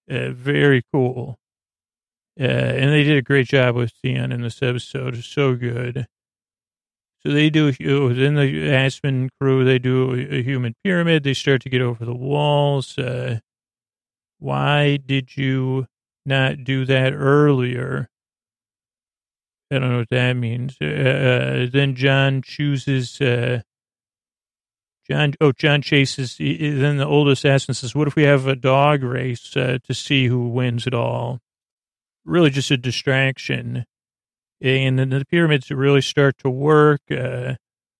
Uh, 0.09 0.31
very 0.31 0.83
cool. 0.91 1.37
Uh, 2.39 2.43
and 2.43 2.91
they 2.91 3.03
did 3.03 3.17
a 3.17 3.21
great 3.21 3.47
job 3.47 3.75
with 3.75 3.91
Theon 4.01 4.31
in 4.31 4.41
this 4.41 4.63
episode. 4.63 5.23
So 5.23 5.55
good. 5.55 6.07
So 7.21 7.33
they 7.33 7.49
do, 7.49 7.65
within 7.65 8.35
the 8.35 8.71
Aspen 8.71 9.29
crew, 9.39 9.65
they 9.65 9.77
do 9.77 10.13
a, 10.13 10.41
human 10.41 10.73
pyramid. 10.83 11.23
They 11.23 11.33
start 11.33 11.61
to 11.63 11.69
get 11.69 11.81
over 11.81 12.05
the 12.05 12.15
walls. 12.15 12.97
Uh, 12.97 13.39
why 14.39 14.97
did 14.97 15.35
you 15.35 15.87
not 16.25 16.63
do 16.63 16.85
that 16.85 17.13
earlier? 17.13 18.07
I 19.69 19.79
don't 19.79 19.89
know 19.91 19.97
what 19.99 20.09
that 20.09 20.33
means. 20.33 20.77
Uh, 20.81 20.85
uh 20.85 21.67
then 21.71 21.93
Jon 21.93 22.41
chooses, 22.41 23.19
uh, 23.19 23.61
Jon, 25.09 25.33
oh, 25.41 25.51
Jon 25.51 25.81
chases, 25.81 26.37
then 26.37 26.97
the 26.97 27.05
old 27.05 27.29
assassin 27.29 27.73
says, 27.73 27.95
what 27.95 28.07
if 28.07 28.15
we 28.15 28.23
have 28.23 28.45
a 28.45 28.55
dog 28.55 29.03
race 29.03 29.55
uh, 29.57 29.79
to 29.83 29.93
see 29.93 30.27
who 30.27 30.49
wins 30.49 30.85
it 30.85 30.93
all? 30.93 31.39
Really 32.25 32.49
just 32.49 32.71
a 32.71 32.77
distraction 32.77 33.85
and 34.61 34.99
then 34.99 35.09
the 35.09 35.25
pyramids 35.25 35.71
really 35.71 36.01
start 36.01 36.37
to 36.39 36.49
work. 36.49 37.01
Uh, 37.09 37.55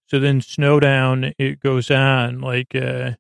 so 0.08 0.20
then 0.20 0.42
Snowdown 0.42 1.34
it 1.38 1.60
goes 1.60 1.92
on 1.92 2.42
like 2.42 2.76
uh, 2.76 3.12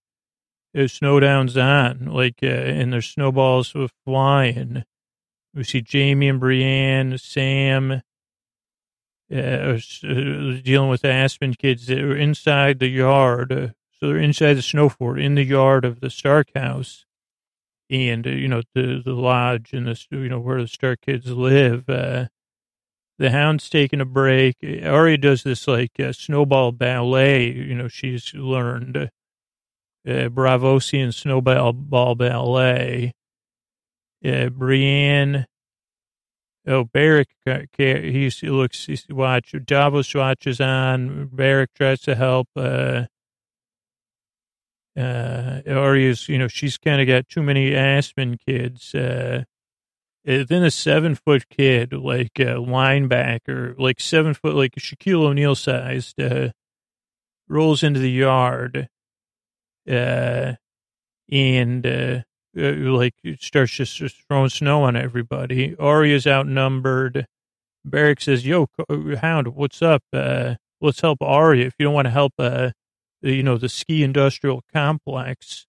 Snowdown's 0.87 1.57
on 1.57 2.05
like 2.07 2.39
uh, 2.43 2.47
and 2.47 2.91
there's 2.93 3.09
snowballs 3.09 3.73
flying. 4.05 4.83
We 5.53 5.63
see 5.63 5.83
Jaime 5.89 6.29
and 6.29 6.39
Brienne, 6.39 7.17
Sam, 7.17 8.03
uh, 9.31 9.35
uh, 9.35 9.79
dealing 10.03 10.89
with 10.89 11.01
the 11.01 11.11
Aspen 11.11 11.55
kids 11.55 11.87
that 11.87 11.99
are 11.99 12.15
inside 12.15 12.79
the 12.79 12.87
yard. 12.87 13.73
Uh, 14.01 14.05
so 14.05 14.07
they're 14.07 14.17
inside 14.17 14.53
the 14.55 14.61
snow 14.61 14.89
fort 14.89 15.19
in 15.19 15.35
the 15.35 15.43
yard 15.43 15.85
of 15.85 15.99
the 15.99 16.09
Stark 16.09 16.49
house, 16.55 17.05
and 17.89 18.25
uh, 18.25 18.31
you 18.31 18.47
know 18.47 18.61
the 18.73 19.01
the 19.03 19.13
lodge 19.13 19.73
and 19.73 19.87
the 19.87 19.99
you 20.11 20.29
know 20.29 20.39
where 20.39 20.61
the 20.61 20.67
Stark 20.67 21.01
kids 21.01 21.27
live. 21.27 21.89
Uh, 21.89 22.27
the 23.17 23.31
hound's 23.31 23.69
taking 23.69 23.99
a 23.99 24.05
break. 24.05 24.55
Arya 24.63 25.17
does 25.17 25.43
this 25.43 25.67
like 25.67 25.99
uh, 25.99 26.13
snowball 26.13 26.71
ballet. 26.71 27.51
You 27.51 27.75
know, 27.75 27.89
she's 27.89 28.33
learned 28.33 28.95
uh, 28.97 29.09
Braavosian 30.05 31.13
snowball 31.13 31.73
ball 31.73 32.15
ballet. 32.15 33.13
Uh, 34.25 34.49
Brienne. 34.49 35.45
Oh, 36.67 36.83
Beric, 36.83 37.29
he 37.77 38.29
looks, 38.43 38.85
he 38.85 38.99
watch, 39.09 39.55
Davos 39.65 40.13
watches 40.13 40.61
on. 40.61 41.29
Beric 41.31 41.73
tries 41.73 42.01
to 42.01 42.15
help. 42.15 42.47
Uh, 42.55 43.05
uh, 44.99 45.61
you 46.27 46.37
know, 46.37 46.47
she's 46.47 46.77
kind 46.77 47.01
of 47.01 47.07
got 47.07 47.29
too 47.29 47.41
many 47.41 47.75
Aspen 47.75 48.37
kids. 48.37 48.93
Uh, 48.93 49.43
then 50.25 50.63
a 50.63 50.71
seven 50.71 51.15
foot 51.15 51.47
kid, 51.49 51.93
like 51.93 52.37
a 52.39 52.55
linebacker, 52.55 53.77
like 53.79 53.99
seven 53.99 54.33
foot, 54.33 54.55
like 54.55 54.73
Shaquille 54.75 55.23
O'Neal 55.23 55.55
sized, 55.55 56.21
uh, 56.21 56.49
rolls 57.47 57.81
into 57.81 57.99
the 57.99 58.11
yard, 58.11 58.89
uh, 59.89 60.53
and, 61.31 61.87
uh, 61.87 62.19
uh, 62.57 62.71
like 62.91 63.13
starts 63.39 63.71
just, 63.71 63.95
just 63.95 64.17
throwing 64.27 64.49
snow 64.49 64.83
on 64.83 64.95
everybody. 64.95 65.75
Arya's 65.77 66.27
outnumbered. 66.27 67.25
Beric 67.85 68.21
says, 68.21 68.45
"Yo, 68.45 68.67
Hound, 69.21 69.49
what's 69.49 69.81
up? 69.81 70.03
Uh, 70.11 70.55
let's 70.81 71.01
help 71.01 71.21
Arya. 71.21 71.67
If 71.67 71.75
you 71.79 71.85
don't 71.85 71.93
want 71.93 72.07
to 72.07 72.11
help, 72.11 72.33
uh, 72.37 72.71
you 73.21 73.43
know, 73.43 73.57
the 73.57 73.69
ski 73.69 74.03
industrial 74.03 74.63
complex." 74.73 75.67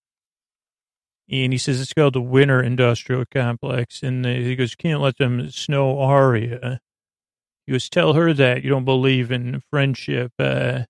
And 1.30 1.52
he 1.52 1.58
says 1.58 1.80
it's 1.80 1.92
called 1.92 2.14
the 2.14 2.20
Winter 2.20 2.60
Industrial 2.60 3.24
Complex. 3.24 4.02
And 4.02 4.24
he 4.26 4.56
goes, 4.56 4.74
can't 4.74 5.00
let 5.00 5.18
them 5.18 5.48
snow 5.50 6.00
Arya. 6.00 6.80
He 7.66 7.72
goes, 7.72 7.88
tell 7.88 8.14
her 8.14 8.32
that 8.34 8.64
you 8.64 8.70
don't 8.70 8.84
believe 8.84 9.30
in 9.30 9.62
friendship. 9.70 10.32
Uh, 10.40 10.42
uh 10.42 10.84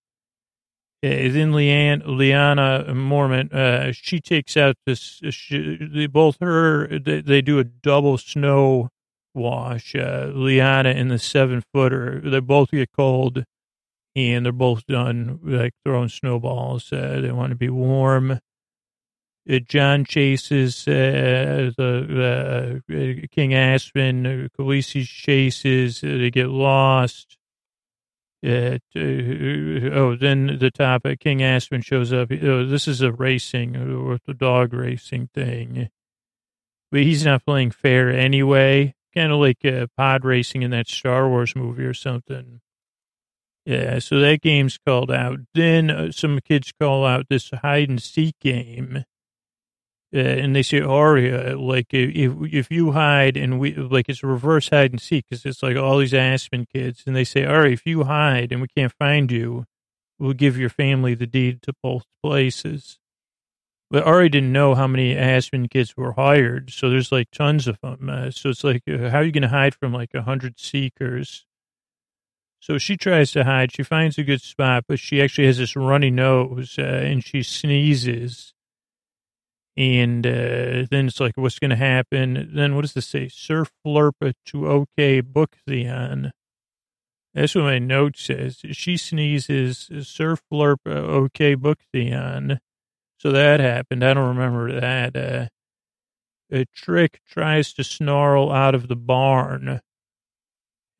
then 1.03 1.53
Leanne, 1.53 2.03
Lyanna 2.07 2.89
Mormont, 2.89 3.53
uh, 3.53 3.93
she 3.93 4.19
takes 4.19 4.57
out 4.57 4.77
this, 4.87 5.21
she, 5.29 5.77
they 5.77 6.07
both 6.07 6.39
her, 6.41 6.87
they, 6.99 7.21
they, 7.21 7.43
do 7.43 7.59
a 7.59 7.65
double 7.65 8.17
snow 8.17 8.89
wash. 9.35 9.95
Uh, 9.95 10.29
Lyanna 10.29 10.97
and 10.97 11.11
the 11.11 11.19
seven 11.19 11.63
footer, 11.75 12.19
they 12.25 12.41
both 12.41 12.71
get 12.71 12.89
cold 12.97 13.45
and 14.17 14.45
they're 14.45 14.53
both 14.53 14.87
done 14.87 15.41
like 15.43 15.75
throwing 15.85 16.09
snowballs. 16.09 16.93
Uh, 16.93 17.21
they 17.23 17.33
want 17.33 17.51
to 17.51 17.57
be 17.57 17.69
warm. 17.69 18.41
Uh, 19.51 19.59
Jon 19.67 20.05
chases 20.05 20.87
uh, 20.87 21.71
the 21.77 22.83
uh, 22.91 23.27
King 23.35 23.55
Aspen. 23.55 24.27
Uh, 24.27 24.49
Khaleesi 24.59 25.07
chases. 25.07 26.01
they 26.01 26.31
get 26.31 26.49
lost. 26.49 27.39
oh, 28.45 28.79
then 28.95 30.59
the 30.59 30.71
top. 30.75 31.03
King 31.21 31.43
Aspen 31.43 31.81
shows 31.81 32.13
up. 32.13 32.31
Oh, 32.31 32.67
this 32.67 32.87
is 32.87 33.01
a 33.03 33.13
racing 33.13 33.77
or 33.77 34.19
the 34.27 34.35
dog 34.35 34.75
racing 34.75 35.29
thing, 35.35 35.89
but 36.91 37.03
he's 37.03 37.25
not 37.25 37.45
playing 37.45 37.71
fair 37.71 38.11
anyway. 38.11 38.95
Kind 39.15 39.33
of 39.33 39.41
like 39.41 39.65
uh, 39.65 39.87
pod 39.97 40.25
racing 40.25 40.63
in 40.63 40.71
that 40.71 40.89
Star 40.89 41.29
Wars 41.29 41.57
movie 41.57 41.85
or 41.85 41.95
something. 41.95 42.61
Yeah, 43.67 43.99
so 43.99 44.19
that 44.21 44.41
game's 44.41 44.79
called 44.79 45.11
out. 45.11 45.41
Then 45.55 45.91
uh, 45.91 46.13
some 46.13 46.41
kids 46.41 46.73
call 46.81 47.05
out 47.05 47.27
this 47.29 47.51
hide 47.63 47.89
and 47.89 48.03
seek 48.03 48.39
game 48.41 49.05
uh, 50.15 50.19
and 50.19 50.57
they 50.57 50.63
say 50.63 50.81
Arya, 50.81 51.57
like 51.57 51.95
if 51.95 52.35
if 52.53 52.71
you 52.71 52.93
hide 52.93 53.37
and 53.37 53.61
we 53.61 53.75
like 53.75 54.09
it's 54.09 54.25
reverse 54.25 54.69
hide 54.69 54.91
and 54.91 55.01
seek 55.01 55.27
because 55.29 55.45
it's 55.47 55.63
like 55.63 55.77
all 55.77 55.99
these 55.99 56.15
Aspen 56.15 56.67
kids, 56.67 57.05
and 57.07 57.15
they 57.15 57.23
say 57.23 57.45
Arya, 57.45 57.73
if 57.73 57.87
you 57.87 58.05
hide 58.05 58.51
and 58.51 58.61
we 58.61 58.67
can't 58.77 58.93
find 58.99 59.31
you, 59.31 59.67
we'll 60.19 60.33
give 60.33 60.59
your 60.59 60.69
family 60.69 61.15
the 61.15 61.29
deed 61.29 61.63
to 61.63 61.73
both 61.81 62.05
places. 62.25 62.99
But 63.89 64.05
Arya 64.05 64.31
didn't 64.31 64.53
know 64.53 64.75
how 64.75 64.89
many 64.89 65.17
Aspen 65.17 65.69
kids 65.69 65.97
were 65.97 66.13
hired, 66.13 66.71
so 66.71 66.91
there's 66.91 67.13
like 67.13 67.31
tons 67.31 67.69
of 67.69 67.79
them. 67.81 68.11
Uh, 68.11 68.31
so 68.33 68.49
it's 68.51 68.65
like, 68.65 68.83
uh, 68.89 69.11
how 69.11 69.19
are 69.19 69.25
you 69.25 69.33
going 69.33 69.43
to 69.43 69.49
hide 69.49 69.77
from 69.77 69.93
like 69.93 70.11
a 70.15 70.23
hundred 70.23 70.59
seekers? 70.59 71.47
So 72.61 72.79
she 72.79 72.97
tries 72.97 73.33
to 73.33 73.45
hide. 73.45 73.73
She 73.73 73.83
finds 73.83 74.19
a 74.19 74.23
good 74.23 74.43
spot, 74.43 74.85
but 74.87 74.99
she 74.99 75.21
actually 75.21 75.47
has 75.47 75.59
this 75.59 75.75
runny 75.75 76.11
nose, 76.11 76.77
uh, 76.79 76.83
and 76.83 77.25
she 77.25 77.43
sneezes 77.43 78.53
and 79.81 80.27
uh, 80.27 80.85
then 80.91 81.07
it's 81.07 81.21
like, 81.21 81.37
what's 81.37 81.59
going 81.59 81.71
to 81.71 81.77
happen? 81.77 82.51
Then 82.53 82.75
what 82.75 82.83
does 82.83 82.93
this 82.93 83.07
say? 83.07 83.29
Sir 83.29 83.65
Flurpa 83.65 84.35
to 84.47 84.69
OK 84.69 85.23
book 85.23 85.57
Theon. 85.67 86.33
That's 87.33 87.55
what 87.55 87.65
my 87.65 87.79
note 87.79 88.19
says. 88.19 88.59
She 88.73 88.99
sneezes. 88.99 89.89
Sir 90.03 90.37
Flurpa 90.37 90.95
OK 90.95 91.55
book 91.55 91.79
Theon. 91.93 92.61
So 93.19 93.33
that 93.33 93.61
happened. 93.61 94.05
I 94.05 94.13
don't 94.13 94.37
remember 94.37 94.81
that. 94.81 95.17
Uh, 95.17 95.49
a 96.53 96.67
trick 96.75 97.23
tries 97.27 97.73
to 97.75 97.85
snarl 97.85 98.53
out 98.53 98.75
of 98.75 98.89
the 98.89 98.97
barn. 98.97 99.81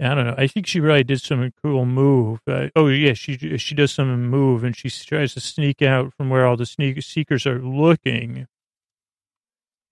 I 0.01 0.15
don't 0.15 0.27
know. 0.27 0.35
I 0.39 0.47
think 0.47 0.67
she 0.67 0.81
really 0.81 1.05
did 1.05 1.21
some 1.21 1.53
cool 1.63 1.85
move. 1.85 2.41
Uh, 2.47 2.69
oh 2.75 2.89
yeah, 2.89 3.13
she 3.13 3.59
she 3.59 3.75
does 3.75 3.93
some 3.93 4.29
move 4.29 4.65
and 4.65 4.75
she 4.77 4.89
tries 4.89 5.35
to 5.35 5.41
sneak 5.41 5.83
out 5.83 6.15
from 6.15 6.31
where 6.31 6.47
all 6.47 6.57
the 6.57 6.65
sneak 6.67 7.03
seekers 7.03 7.47
are 7.47 7.61
looking. 7.61 8.47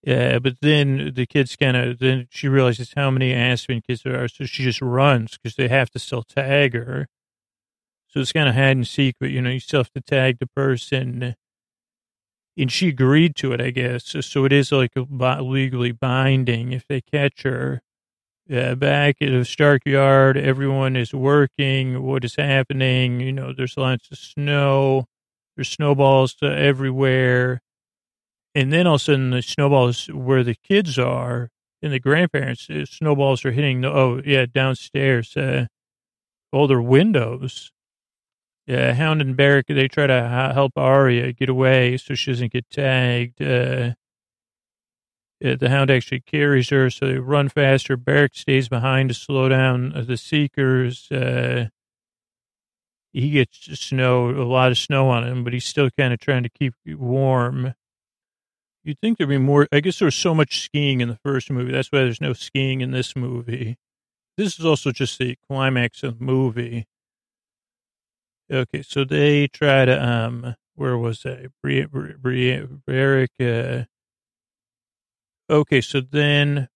Yeah, 0.02 0.38
but 0.38 0.60
then 0.62 1.12
the 1.14 1.26
kids 1.26 1.56
kind 1.56 1.76
of, 1.76 1.98
then 1.98 2.28
she 2.30 2.48
realizes 2.48 2.92
how 2.96 3.10
many 3.10 3.34
Aspen 3.34 3.82
kids 3.82 4.02
there 4.04 4.22
are, 4.22 4.28
so 4.28 4.44
she 4.44 4.62
just 4.62 4.80
runs 4.80 5.36
because 5.36 5.56
they 5.56 5.68
have 5.68 5.90
to 5.90 5.98
still 5.98 6.22
tag 6.22 6.74
her. 6.74 7.08
So 8.06 8.20
it's 8.20 8.32
kind 8.32 8.48
of 8.48 8.54
hide 8.54 8.76
and 8.76 8.86
seek, 8.86 9.16
but 9.20 9.30
you 9.30 9.42
know, 9.42 9.50
you 9.50 9.60
still 9.60 9.80
have 9.80 9.92
to 9.92 10.00
tag 10.00 10.38
the 10.38 10.46
person. 10.46 11.34
And 12.56 12.72
she 12.72 12.88
agreed 12.88 13.36
to 13.36 13.52
it, 13.52 13.60
I 13.60 13.70
guess. 13.70 14.16
So 14.20 14.44
it 14.44 14.52
is 14.52 14.72
like 14.72 14.92
legally 14.96 15.92
binding 15.92 16.72
if 16.72 16.86
they 16.88 17.00
catch 17.00 17.42
her. 17.42 17.82
Uh, 18.50 18.74
back 18.74 19.16
at 19.20 19.30
the 19.30 19.44
Stark 19.44 19.82
Yard, 19.84 20.36
everyone 20.36 20.96
is 20.96 21.12
working. 21.12 22.02
What 22.02 22.24
is 22.24 22.36
happening? 22.36 23.20
You 23.20 23.32
know, 23.32 23.52
there's 23.52 23.76
lots 23.76 24.10
of 24.10 24.18
snow. 24.18 25.06
There's 25.56 25.68
snowballs 25.68 26.36
everywhere 26.42 27.60
and 28.58 28.72
then 28.72 28.88
all 28.88 28.96
of 28.96 29.02
a 29.02 29.04
sudden 29.04 29.30
the 29.30 29.40
snowballs 29.40 30.06
where 30.06 30.42
the 30.42 30.56
kids 30.56 30.98
are 30.98 31.48
and 31.80 31.92
the 31.92 32.00
grandparents, 32.00 32.68
uh, 32.68 32.84
snowballs 32.86 33.44
are 33.44 33.52
hitting 33.52 33.82
the, 33.82 33.88
oh, 33.88 34.20
yeah, 34.24 34.46
downstairs, 34.52 35.36
uh, 35.36 35.66
all 36.52 36.66
their 36.66 36.82
windows. 36.82 37.70
Yeah, 38.66 38.94
Hound 38.94 39.20
and 39.20 39.36
Beric, 39.36 39.66
they 39.68 39.86
try 39.86 40.08
to 40.08 40.52
help 40.52 40.72
Arya 40.76 41.32
get 41.32 41.48
away 41.48 41.96
so 41.98 42.14
she 42.14 42.32
doesn't 42.32 42.52
get 42.52 42.68
tagged. 42.68 43.40
Uh, 43.40 43.92
the 45.40 45.68
Hound 45.68 45.90
actually 45.90 46.20
carries 46.20 46.70
her, 46.70 46.90
so 46.90 47.06
they 47.06 47.18
run 47.18 47.48
faster. 47.48 47.96
Beric 47.96 48.34
stays 48.34 48.68
behind 48.68 49.10
to 49.10 49.14
slow 49.14 49.48
down 49.48 49.92
the 50.06 50.16
Seekers. 50.16 51.10
Uh, 51.10 51.68
he 53.12 53.30
gets 53.30 53.78
snow, 53.78 54.30
a 54.30 54.44
lot 54.44 54.70
of 54.70 54.78
snow 54.78 55.08
on 55.08 55.24
him, 55.24 55.44
but 55.44 55.52
he's 55.52 55.64
still 55.64 55.90
kind 55.90 56.12
of 56.12 56.20
trying 56.20 56.42
to 56.42 56.48
keep 56.50 56.74
warm. 56.86 57.74
You'd 58.84 59.00
think 59.00 59.18
there'd 59.18 59.28
be 59.28 59.38
more. 59.38 59.68
I 59.72 59.80
guess 59.80 59.98
there 59.98 60.06
was 60.06 60.14
so 60.14 60.34
much 60.34 60.62
skiing 60.62 61.00
in 61.00 61.08
the 61.08 61.18
first 61.24 61.50
movie. 61.50 61.72
That's 61.72 61.92
why 61.92 62.00
there's 62.00 62.20
no 62.20 62.32
skiing 62.32 62.80
in 62.80 62.90
this 62.90 63.16
movie. 63.16 63.76
This 64.36 64.58
is 64.58 64.64
also 64.64 64.92
just 64.92 65.18
the 65.18 65.36
climax 65.48 66.02
of 66.02 66.18
the 66.18 66.24
movie. 66.24 66.86
Okay, 68.50 68.82
so 68.82 69.04
they 69.04 69.46
try 69.48 69.84
to 69.84 70.02
um, 70.02 70.56
where 70.74 70.96
was 70.96 71.26
I? 71.26 71.48
Beric. 71.62 73.30
Uh, 73.40 73.84
okay, 75.50 75.80
so 75.80 76.00
then 76.00 76.68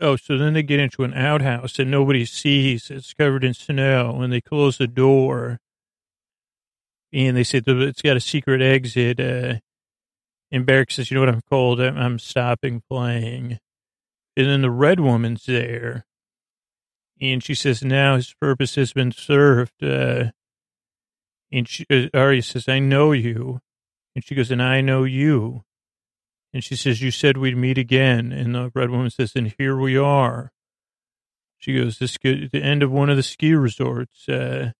Oh, 0.00 0.14
so 0.16 0.38
then 0.38 0.52
they 0.52 0.62
get 0.62 0.78
into 0.78 1.02
an 1.02 1.12
outhouse 1.14 1.76
that 1.76 1.86
nobody 1.86 2.24
sees. 2.24 2.88
It's 2.90 3.14
covered 3.14 3.42
in 3.42 3.52
snow, 3.54 4.20
and 4.22 4.32
they 4.32 4.40
close 4.40 4.78
the 4.78 4.86
door. 4.86 5.58
And 7.12 7.36
they 7.36 7.42
say 7.42 7.62
it's 7.66 8.02
got 8.02 8.16
a 8.16 8.20
secret 8.20 8.62
exit. 8.62 9.18
Uh, 9.18 9.54
and 10.52 10.66
Beric 10.66 10.92
says, 10.92 11.10
"You 11.10 11.16
know 11.16 11.22
what? 11.22 11.30
I'm 11.30 11.42
cold. 11.50 11.80
I'm, 11.80 11.96
I'm 11.96 12.18
stopping 12.18 12.82
playing." 12.88 13.58
And 14.36 14.46
then 14.46 14.62
the 14.62 14.70
red 14.70 15.00
woman's 15.00 15.46
there, 15.46 16.06
and 17.20 17.42
she 17.42 17.54
says, 17.54 17.82
"Now 17.82 18.16
his 18.16 18.34
purpose 18.40 18.76
has 18.76 18.92
been 18.92 19.10
served." 19.10 19.82
Uh, 19.82 20.30
and 21.50 21.68
she, 21.68 21.86
uh, 21.90 22.06
Arya 22.14 22.42
says, 22.42 22.68
"I 22.68 22.78
know 22.78 23.12
you," 23.12 23.60
and 24.14 24.24
she 24.24 24.34
goes, 24.36 24.50
"And 24.52 24.62
I 24.62 24.80
know 24.80 25.04
you." 25.04 25.64
And 26.52 26.64
she 26.64 26.76
says, 26.76 27.02
You 27.02 27.10
said 27.10 27.36
we'd 27.36 27.56
meet 27.56 27.78
again. 27.78 28.32
And 28.32 28.54
the 28.54 28.70
red 28.74 28.90
woman 28.90 29.10
says, 29.10 29.32
And 29.34 29.54
here 29.58 29.76
we 29.76 29.96
are. 29.96 30.50
She 31.58 31.76
goes, 31.76 31.98
This 31.98 32.16
is 32.22 32.50
the 32.50 32.62
end 32.62 32.82
of 32.82 32.90
one 32.90 33.10
of 33.10 33.16
the 33.16 33.22
ski 33.22 33.54
resorts. 33.54 34.28
Uh, 34.28 34.72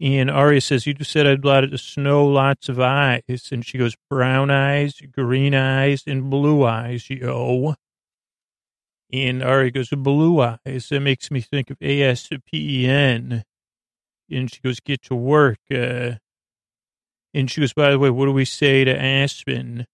and 0.00 0.30
Arya 0.30 0.60
says, 0.60 0.86
You 0.86 0.94
just 0.94 1.12
said 1.12 1.26
I'd 1.26 1.44
lot 1.44 1.64
of 1.64 1.80
snow, 1.80 2.26
lots 2.26 2.68
of 2.68 2.80
eyes. 2.80 3.48
And 3.50 3.64
she 3.64 3.78
goes, 3.78 3.96
Brown 4.10 4.50
eyes, 4.50 5.00
green 5.12 5.54
eyes, 5.54 6.04
and 6.06 6.28
blue 6.30 6.64
eyes, 6.64 7.08
yo. 7.08 7.74
And 9.12 9.42
Arya 9.42 9.70
goes, 9.70 9.90
Blue 9.90 10.40
eyes. 10.40 10.88
That 10.90 11.00
makes 11.00 11.30
me 11.30 11.40
think 11.40 11.70
of 11.70 11.76
A 11.80 12.02
S 12.02 12.28
P 12.46 12.84
E 12.84 12.88
N. 12.88 13.44
And 14.30 14.52
she 14.52 14.60
goes, 14.60 14.80
Get 14.80 15.02
to 15.02 15.14
work. 15.14 15.58
Uh, 15.70 16.14
and 17.34 17.50
she 17.50 17.60
goes, 17.60 17.72
By 17.72 17.90
the 17.90 17.98
way, 17.98 18.10
what 18.10 18.26
do 18.26 18.32
we 18.32 18.44
say 18.44 18.84
to 18.84 19.00
Aspen? 19.00 19.86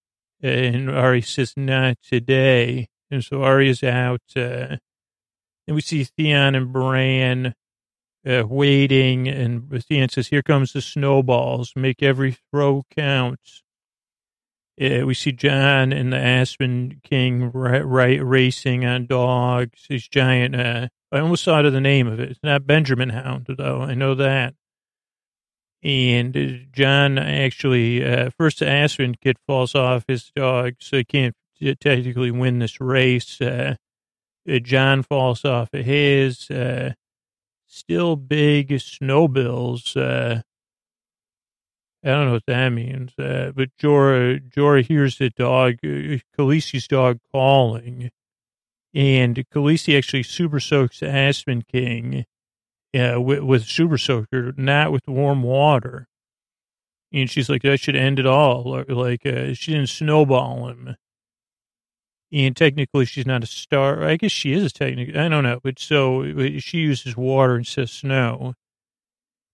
And 0.43 0.91
Ari 0.91 1.23
says, 1.23 1.55
not 1.57 1.99
today. 2.03 2.89
And 3.11 3.25
so 3.25 3.43
Ari 3.43 3.71
is 3.71 3.83
out. 3.83 4.23
Uh, 4.37 4.77
and 5.67 5.75
we 5.75 5.81
see 5.81 6.05
Theon 6.05 6.55
and 6.55 6.73
Bran 6.73 7.55
uh, 8.27 8.45
waiting. 8.47 9.29
And 9.29 9.83
Theon 9.85 10.09
says, 10.09 10.29
here 10.29 10.43
comes 10.43 10.73
the 10.73 10.81
snowballs. 10.81 11.73
Make 11.77 12.03
every 12.03 12.37
throw 12.51 12.85
count. 12.95 13.41
Uh, 14.81 15.05
we 15.05 15.15
see 15.15 15.33
Jon 15.33 15.93
and 15.93 16.13
the 16.13 16.19
Aspen 16.19 17.01
King 17.03 17.51
right, 17.53 17.85
right 17.85 18.25
racing 18.25 18.85
on 18.85 19.07
dogs. 19.07 19.87
These 19.89 20.07
giant. 20.07 20.55
Uh, 20.55 20.89
I 21.11 21.19
almost 21.21 21.45
thought 21.45 21.65
of 21.65 21.73
the 21.73 21.81
name 21.81 22.07
of 22.07 22.21
it. 22.21 22.31
It's 22.31 22.43
not 22.45 22.67
Benjamin 22.67 23.09
Hound, 23.09 23.47
though. 23.49 23.81
I 23.81 23.95
know 23.95 24.15
that. 24.15 24.55
And 25.83 26.67
Jon 26.73 27.19
actually, 27.19 28.05
uh, 28.05 28.31
first 28.37 28.63
Aspen 28.63 29.15
kid 29.15 29.37
falls 29.47 29.75
off 29.75 30.05
his 30.09 30.33
dog, 30.35 30.75
so 30.81 30.97
he 30.99 31.05
can't 31.05 31.37
technically 31.81 32.31
win 32.31 32.59
this 32.59 32.81
race. 32.81 33.41
Uh, 33.41 33.77
uh, 34.49 34.59
Jon 34.59 35.03
falls 35.03 35.45
off 35.45 35.73
of 35.73 35.85
his. 35.85 36.51
Uh, 36.51 36.95
still 37.69 38.17
big 38.17 38.71
snowbills. 38.71 39.97
Uh, 39.97 40.43
I 42.05 42.09
don't 42.09 42.27
know 42.27 42.33
what 42.33 42.47
that 42.47 42.71
means, 42.71 43.13
uh, 43.19 43.53
but 43.55 43.71
Jorah, 43.81 44.41
Jorah 44.51 44.87
hears 44.87 45.19
the 45.19 45.31
dog, 45.31 45.75
uh, 45.85 46.19
Khaleesi's 46.37 46.87
dog 46.87 47.19
calling, 47.33 48.11
and 48.95 49.45
Khaleesi 49.53 49.97
actually 49.99 50.23
super 50.23 50.61
soaks 50.61 51.03
Aspen 51.03 51.63
King 51.63 52.25
uh, 52.95 53.21
with, 53.21 53.41
with 53.41 53.65
super 53.65 53.99
soaker, 53.99 54.53
not 54.57 54.93
with 54.93 55.03
warm 55.07 55.43
water. 55.43 56.07
And 57.13 57.31
she's 57.31 57.49
like, 57.49 57.63
that 57.63 57.81
should 57.81 57.97
end 57.97 58.19
it 58.19 58.27
all. 58.27 58.85
Like, 58.89 59.25
uh, 59.25 59.55
she 59.55 59.73
didn't 59.73 59.89
snowball 59.89 60.69
him. 60.69 60.97
And 62.31 62.55
technically, 62.55 63.07
she's 63.07 63.25
not 63.27 63.43
a 63.43 63.47
star. 63.47 64.05
I 64.05 64.17
guess 64.17 64.33
she 64.33 64.53
is 64.53 64.65
a 64.65 64.71
technical. 64.71 65.19
I 65.19 65.29
don't 65.29 65.45
know. 65.45 65.61
But 65.63 65.79
so 65.79 66.59
she 66.59 66.79
uses 66.79 67.17
water 67.17 67.57
instead 67.57 67.85
of 67.85 67.91
snow. 67.91 68.55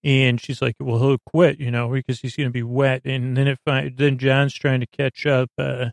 And 0.02 0.40
she's 0.40 0.60
like, 0.60 0.74
well, 0.80 0.98
he'll 0.98 1.18
quit, 1.24 1.60
you 1.60 1.70
know, 1.70 1.88
because 1.88 2.20
he's 2.20 2.36
going 2.36 2.48
to 2.48 2.52
be 2.52 2.64
wet. 2.64 3.02
And 3.04 3.36
then 3.36 3.46
if 3.46 3.60
I, 3.66 3.92
then 3.96 4.18
Jon's 4.18 4.54
trying 4.54 4.80
to 4.80 4.86
catch 4.86 5.24
up. 5.24 5.50
Uh, 5.56 5.90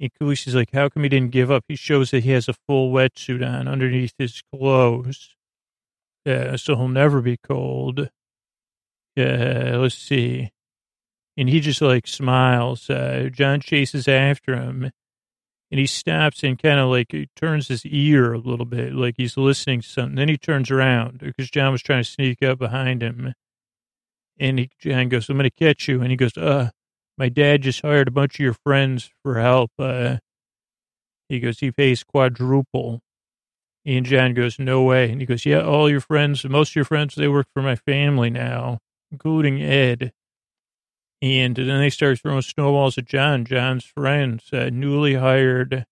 and 0.00 0.10
Khaleesi's 0.20 0.54
like, 0.54 0.72
how 0.72 0.88
come 0.88 1.04
he 1.04 1.08
didn't 1.08 1.30
give 1.30 1.50
up? 1.50 1.64
He 1.68 1.76
shows 1.76 2.10
that 2.10 2.24
he 2.24 2.32
has 2.32 2.48
a 2.48 2.54
full 2.66 2.92
wetsuit 2.92 3.46
on 3.46 3.68
underneath 3.68 4.12
his 4.18 4.42
clothes. 4.52 5.35
Uh, 6.26 6.56
so 6.56 6.76
he'll 6.76 6.88
never 6.88 7.20
be 7.20 7.36
cold. 7.36 8.10
Uh, 9.18 9.78
let's 9.78 9.94
see. 9.94 10.50
And 11.36 11.48
he 11.48 11.60
just 11.60 11.80
like 11.80 12.06
smiles. 12.06 12.90
Uh, 12.90 13.28
Jon 13.32 13.60
chases 13.60 14.08
after 14.08 14.56
him 14.56 14.90
and 15.70 15.80
he 15.80 15.86
stops 15.86 16.42
and 16.42 16.60
kind 16.60 16.78
of 16.78 16.88
like 16.88 17.14
turns 17.34 17.68
his 17.68 17.84
ear 17.84 18.32
a 18.32 18.38
little 18.38 18.66
bit, 18.66 18.92
like 18.92 19.14
he's 19.16 19.36
listening 19.36 19.80
to 19.80 19.88
something. 19.88 20.14
Then 20.14 20.28
he 20.28 20.36
turns 20.36 20.70
around 20.70 21.18
because 21.18 21.50
Jon 21.50 21.72
was 21.72 21.82
trying 21.82 22.04
to 22.04 22.10
sneak 22.10 22.42
up 22.42 22.58
behind 22.58 23.02
him. 23.02 23.34
And 24.38 24.58
he, 24.60 24.70
Jon 24.80 25.08
goes, 25.08 25.28
I'm 25.28 25.38
going 25.38 25.50
to 25.50 25.64
catch 25.64 25.88
you. 25.88 26.02
And 26.02 26.10
he 26.10 26.16
goes, 26.16 26.36
uh, 26.36 26.70
my 27.18 27.28
dad 27.28 27.62
just 27.62 27.82
hired 27.82 28.08
a 28.08 28.12
bunch 28.12 28.34
of 28.36 28.40
your 28.40 28.54
friends 28.54 29.10
for 29.22 29.40
help. 29.40 29.72
Uh, 29.78 30.18
he 31.28 31.40
goes, 31.40 31.58
he 31.58 31.72
pays 31.72 32.04
quadruple. 32.04 33.00
And 33.86 34.04
Jon 34.04 34.34
goes, 34.34 34.58
no 34.58 34.82
way. 34.82 35.10
And 35.12 35.20
he 35.20 35.26
goes, 35.26 35.46
yeah, 35.46 35.62
all 35.62 35.88
your 35.88 36.00
friends, 36.00 36.44
most 36.44 36.70
of 36.70 36.76
your 36.76 36.84
friends, 36.84 37.14
they 37.14 37.28
work 37.28 37.46
for 37.54 37.62
my 37.62 37.76
family 37.76 38.30
now, 38.30 38.80
including 39.12 39.62
Ed. 39.62 40.12
And 41.22 41.54
then 41.54 41.78
they 41.78 41.90
start 41.90 42.18
throwing 42.18 42.42
snowballs 42.42 42.98
at 42.98 43.04
Jon, 43.04 43.44
Jon's 43.44 43.84
friends, 43.84 44.52
uh, 44.52 44.70
newly 44.72 45.14
hired. 45.14 45.86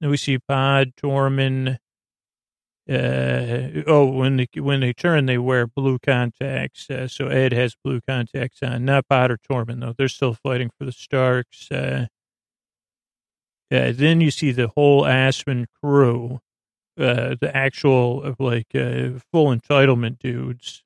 Then 0.00 0.10
we 0.10 0.18
see 0.18 0.38
Pod, 0.38 0.92
Tormund. 0.96 1.78
Uh, 2.88 3.82
oh, 3.86 4.06
when 4.06 4.36
they 4.36 4.48
when 4.56 4.80
they 4.80 4.92
turn, 4.92 5.26
they 5.26 5.38
wear 5.38 5.66
blue 5.66 5.98
contacts. 5.98 6.90
Uh, 6.90 7.06
so 7.06 7.28
Ed 7.28 7.52
has 7.52 7.76
blue 7.82 8.00
contacts 8.00 8.62
on. 8.62 8.84
Not 8.84 9.08
Pod 9.08 9.30
or 9.30 9.38
Tormund 9.38 9.80
though; 9.80 9.94
they're 9.96 10.08
still 10.08 10.34
fighting 10.34 10.70
for 10.76 10.84
the 10.84 10.92
Starks. 10.92 11.70
Uh, 11.70 12.06
then 13.70 14.20
you 14.20 14.30
see 14.30 14.50
the 14.50 14.68
whole 14.68 15.06
Aspen 15.06 15.66
crew 15.80 16.40
uh, 17.00 17.36
the 17.40 17.50
actual 17.54 18.22
uh, 18.24 18.34
like 18.38 18.74
uh, 18.74 19.18
full 19.32 19.54
entitlement 19.54 20.18
dudes, 20.18 20.82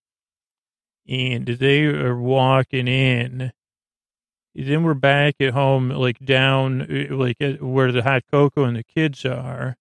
and 1.08 1.46
they 1.46 1.84
are 1.84 2.18
walking 2.18 2.88
in. 2.88 3.52
Then 4.54 4.84
we're 4.84 4.94
back 4.94 5.34
at 5.40 5.52
home, 5.52 5.90
like 5.90 6.18
down, 6.20 6.82
uh, 6.82 7.14
like 7.14 7.38
where 7.60 7.90
the 7.90 8.02
hot 8.02 8.22
cocoa 8.30 8.64
and 8.64 8.76
the 8.76 8.84
kids 8.84 9.24
are. 9.24 9.76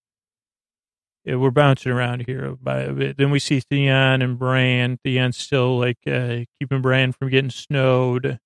Yeah, 1.25 1.35
we're 1.35 1.51
bouncing 1.51 1.91
around 1.91 2.25
here 2.25 2.57
by 2.61 2.81
a 2.81 2.91
bit. 2.91 3.17
Then 3.17 3.31
we 3.31 3.39
see 3.39 3.61
Theon 3.61 4.21
and 4.21 4.37
Bran. 4.37 4.97
Theon's 5.03 5.37
still 5.37 5.79
like 5.79 5.99
uh, 6.05 6.39
keeping 6.59 6.81
Bran 6.81 7.13
from 7.13 7.29
getting 7.29 7.49
snowed 7.49 8.39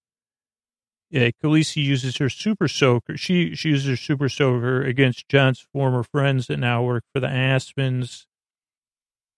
yeah, 1.10 1.30
Khaleesi 1.42 1.84
uses 1.84 2.18
her 2.18 2.30
super 2.30 2.68
soaker. 2.68 3.16
She 3.16 3.56
she 3.56 3.70
uses 3.70 3.88
her 3.88 3.96
super 3.96 4.28
soaker 4.28 4.84
against 4.84 5.30
Jon's 5.30 5.66
former 5.74 6.04
friends 6.04 6.48
that 6.48 6.58
now 6.58 6.84
work 6.84 7.04
for 7.14 7.22
the 7.22 7.28
Aspens. 7.28 8.26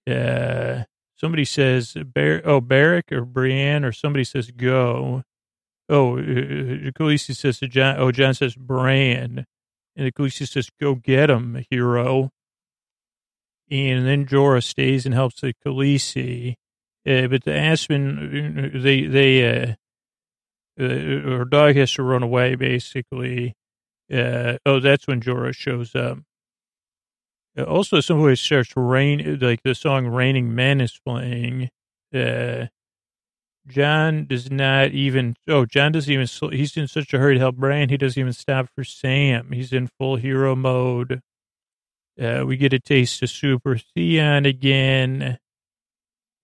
Uh, 0.09 0.85
somebody 1.15 1.45
says 1.45 1.93
Bar- 1.93 2.41
oh 2.43 2.59
Beric 2.59 3.11
or 3.11 3.23
Brienne 3.23 3.85
or 3.85 3.91
somebody 3.91 4.23
says 4.23 4.49
go. 4.49 5.23
Oh, 5.87 6.17
uh, 6.17 6.21
uh 6.21 6.91
Khaleesi 6.91 7.35
says 7.35 7.59
to 7.59 7.67
Jon. 7.67 7.97
Oh, 7.99 8.11
Jon 8.11 8.33
says 8.33 8.55
Bran, 8.55 9.45
and 9.95 10.15
Khaleesi 10.15 10.47
says 10.47 10.69
go 10.81 10.95
get 10.95 11.29
him, 11.29 11.63
hero. 11.69 12.31
And 13.71 14.07
then 14.07 14.25
Jorah 14.25 14.63
stays 14.63 15.05
and 15.05 15.13
helps 15.13 15.41
the 15.41 15.53
Khaleesi. 15.63 16.55
Uh, 17.07 17.27
but 17.27 17.43
the 17.43 17.53
Aspen, 17.55 18.71
uh, 18.75 18.79
they 18.81 19.05
they 19.05 19.75
uh, 20.79 20.83
uh, 20.83 21.37
her 21.37 21.45
dog 21.45 21.75
has 21.75 21.93
to 21.93 22.03
run 22.03 22.23
away, 22.23 22.55
basically. 22.55 23.53
Uh, 24.11 24.57
oh, 24.65 24.79
that's 24.79 25.07
when 25.07 25.21
Jorah 25.21 25.55
shows 25.55 25.95
up. 25.95 26.19
Uh, 27.57 27.63
Also, 27.63 27.99
somebody 28.01 28.35
starts 28.35 28.73
rain, 28.75 29.39
like 29.39 29.61
the 29.63 29.75
song 29.75 30.07
"Raining 30.07 30.53
Men" 30.55 30.81
is 30.81 30.99
playing. 31.05 31.69
Uh, 32.13 32.67
Jon 33.67 34.25
does 34.25 34.49
not 34.49 34.91
even. 34.91 35.35
Oh, 35.47 35.65
Jon 35.65 35.91
doesn't 35.91 36.11
even. 36.11 36.27
He's 36.51 36.75
in 36.75 36.87
such 36.87 37.13
a 37.13 37.19
hurry 37.19 37.35
to 37.35 37.39
help 37.39 37.55
Bran. 37.57 37.89
He 37.89 37.97
doesn't 37.97 38.19
even 38.19 38.33
stop 38.33 38.67
for 38.73 38.83
Sam. 38.83 39.51
He's 39.51 39.73
in 39.73 39.89
full 39.99 40.15
hero 40.15 40.55
mode. 40.55 41.21
Uh, 42.19 42.43
we 42.45 42.57
get 42.57 42.73
a 42.73 42.79
taste 42.79 43.21
of 43.21 43.29
Super 43.29 43.77
Theon 43.77 44.45
again. 44.45 45.37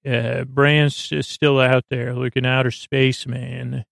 Uh, 0.07 0.43
Bran's 0.43 1.11
still 1.25 1.59
out 1.59 1.85
there 1.89 2.13
looking 2.13 2.45
outer 2.45 2.71
space, 2.71 3.25
man. 3.25 3.83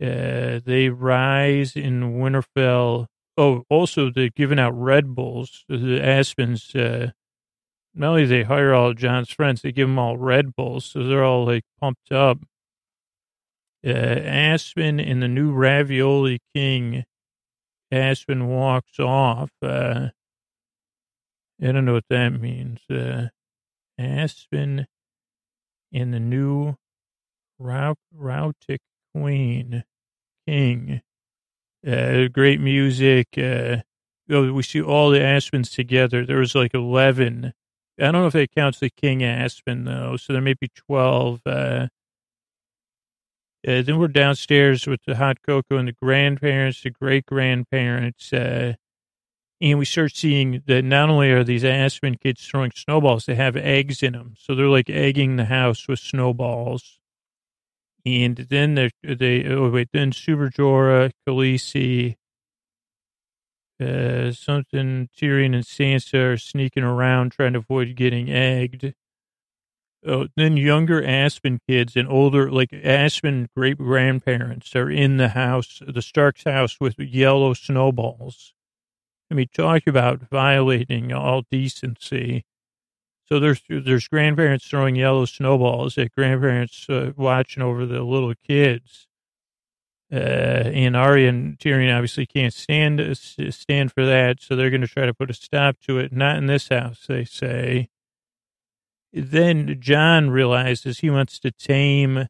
Uh, 0.00 0.60
they 0.64 0.88
rise 0.88 1.76
in 1.76 2.14
Winterfell. 2.14 3.06
Oh, 3.36 3.64
also 3.68 4.10
they're 4.10 4.28
giving 4.28 4.58
out 4.58 4.72
Red 4.72 5.14
Bulls. 5.14 5.64
The 5.68 6.00
Aspens, 6.00 6.74
uh, 6.74 7.10
not 7.94 8.08
only 8.10 8.26
they 8.26 8.42
hire 8.42 8.74
all 8.74 8.92
Jon's 8.94 9.30
friends, 9.30 9.62
they 9.62 9.72
give 9.72 9.88
them 9.88 9.98
all 9.98 10.16
Red 10.16 10.54
Bulls, 10.56 10.84
so 10.84 11.04
they're 11.04 11.24
all 11.24 11.44
like 11.46 11.64
pumped 11.80 12.12
up. 12.12 12.38
Uh, 13.86 13.90
Aspen 13.90 14.98
and 14.98 15.22
the 15.22 15.28
new 15.28 15.52
Ravioli 15.52 16.40
King. 16.54 17.04
Aspen 17.92 18.48
walks 18.48 18.98
off. 18.98 19.50
Uh, 19.62 20.08
I 21.62 21.72
don't 21.72 21.84
know 21.84 21.92
what 21.92 22.08
that 22.08 22.30
means. 22.40 22.80
Uh, 22.90 23.28
Aspen 23.98 24.86
and 25.92 26.12
the 26.12 26.20
new 26.20 26.74
Rau- 27.58 27.94
Rautic 28.16 28.78
Queen 29.14 29.84
King. 30.46 31.02
Uh, 31.86 32.28
great 32.28 32.60
music. 32.60 33.28
Uh, 33.36 33.78
we 34.28 34.62
see 34.62 34.80
all 34.80 35.10
the 35.10 35.20
Aspens 35.20 35.70
together. 35.70 36.24
There 36.24 36.38
was 36.38 36.54
like 36.54 36.74
11. 36.74 37.52
I 38.00 38.02
don't 38.02 38.12
know 38.12 38.26
if 38.26 38.34
it 38.34 38.54
counts 38.54 38.80
the 38.80 38.90
King 38.90 39.22
Aspen, 39.22 39.84
though. 39.84 40.16
So 40.16 40.32
there 40.32 40.42
may 40.42 40.54
be 40.54 40.68
12. 40.74 41.40
Uh, 41.46 41.50
uh, 43.66 43.82
then 43.82 43.98
we're 43.98 44.08
downstairs 44.08 44.86
with 44.86 45.00
the 45.06 45.16
hot 45.16 45.38
cocoa 45.46 45.76
and 45.76 45.88
the 45.88 45.92
grandparents, 45.92 46.82
the 46.82 46.90
great 46.90 47.26
grandparents. 47.26 48.32
Uh, 48.32 48.74
and 49.60 49.78
we 49.78 49.84
start 49.84 50.14
seeing 50.14 50.62
that 50.66 50.82
not 50.82 51.08
only 51.08 51.30
are 51.30 51.44
these 51.44 51.64
Aspen 51.64 52.16
kids 52.16 52.46
throwing 52.46 52.72
snowballs, 52.74 53.26
they 53.26 53.36
have 53.36 53.56
eggs 53.56 54.02
in 54.02 54.12
them. 54.12 54.34
So 54.38 54.54
they're 54.54 54.66
like 54.66 54.90
egging 54.90 55.36
the 55.36 55.46
house 55.46 55.86
with 55.88 56.00
snowballs. 56.00 56.98
And 58.06 58.36
then 58.36 58.90
they, 59.02 59.46
oh 59.48 59.70
wait, 59.70 59.88
then 59.92 60.12
Super 60.12 60.50
Jorah, 60.50 61.10
Khaleesi, 61.26 62.16
uh, 63.80 64.30
something 64.32 65.08
Tyrion 65.16 65.54
and 65.54 65.64
Sansa 65.64 66.32
are 66.32 66.36
sneaking 66.36 66.84
around 66.84 67.32
trying 67.32 67.54
to 67.54 67.60
avoid 67.60 67.96
getting 67.96 68.30
egged. 68.30 68.94
Oh, 70.06 70.28
then 70.36 70.58
younger 70.58 71.02
Aspen 71.02 71.60
kids 71.66 71.96
and 71.96 72.06
older, 72.08 72.50
like 72.50 72.74
Aspen 72.74 73.48
great 73.56 73.78
grandparents 73.78 74.76
are 74.76 74.90
in 74.90 75.16
the 75.16 75.30
house, 75.30 75.80
the 75.86 76.02
Stark's 76.02 76.44
house 76.44 76.78
with 76.78 76.98
yellow 76.98 77.54
snowballs. 77.54 78.52
I 79.30 79.34
mean, 79.34 79.48
talk 79.52 79.86
about 79.86 80.28
violating 80.30 81.12
all 81.12 81.42
decency. 81.50 82.44
So 83.26 83.40
there's 83.40 83.62
there's 83.68 84.08
grandparents 84.08 84.66
throwing 84.66 84.96
yellow 84.96 85.24
snowballs 85.24 85.96
at 85.96 86.14
grandparents 86.14 86.86
uh, 86.88 87.12
watching 87.16 87.62
over 87.62 87.86
the 87.86 88.02
little 88.02 88.34
kids. 88.46 89.06
Uh, 90.12 90.16
and 90.16 90.96
Arya 90.96 91.30
and 91.30 91.58
Tyrion 91.58 91.94
obviously 91.94 92.26
can't 92.26 92.52
stand 92.52 93.00
stand 93.16 93.92
for 93.92 94.04
that, 94.04 94.42
so 94.42 94.54
they're 94.54 94.70
going 94.70 94.82
to 94.82 94.86
try 94.86 95.06
to 95.06 95.14
put 95.14 95.30
a 95.30 95.34
stop 95.34 95.80
to 95.86 95.98
it. 95.98 96.12
Not 96.12 96.36
in 96.36 96.46
this 96.46 96.68
house, 96.68 97.06
they 97.08 97.24
say. 97.24 97.88
Then 99.12 99.80
Jon 99.80 100.30
realizes 100.30 100.98
he 100.98 101.08
wants 101.08 101.38
to 101.40 101.50
tame 101.50 102.26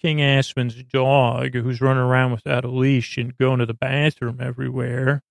King 0.00 0.20
Aspen's 0.20 0.82
dog, 0.82 1.54
who's 1.54 1.80
running 1.80 2.02
around 2.02 2.32
without 2.32 2.64
a 2.64 2.70
leash 2.70 3.16
and 3.16 3.36
going 3.36 3.58
to 3.58 3.66
the 3.66 3.74
bathroom 3.74 4.38
everywhere. 4.40 5.22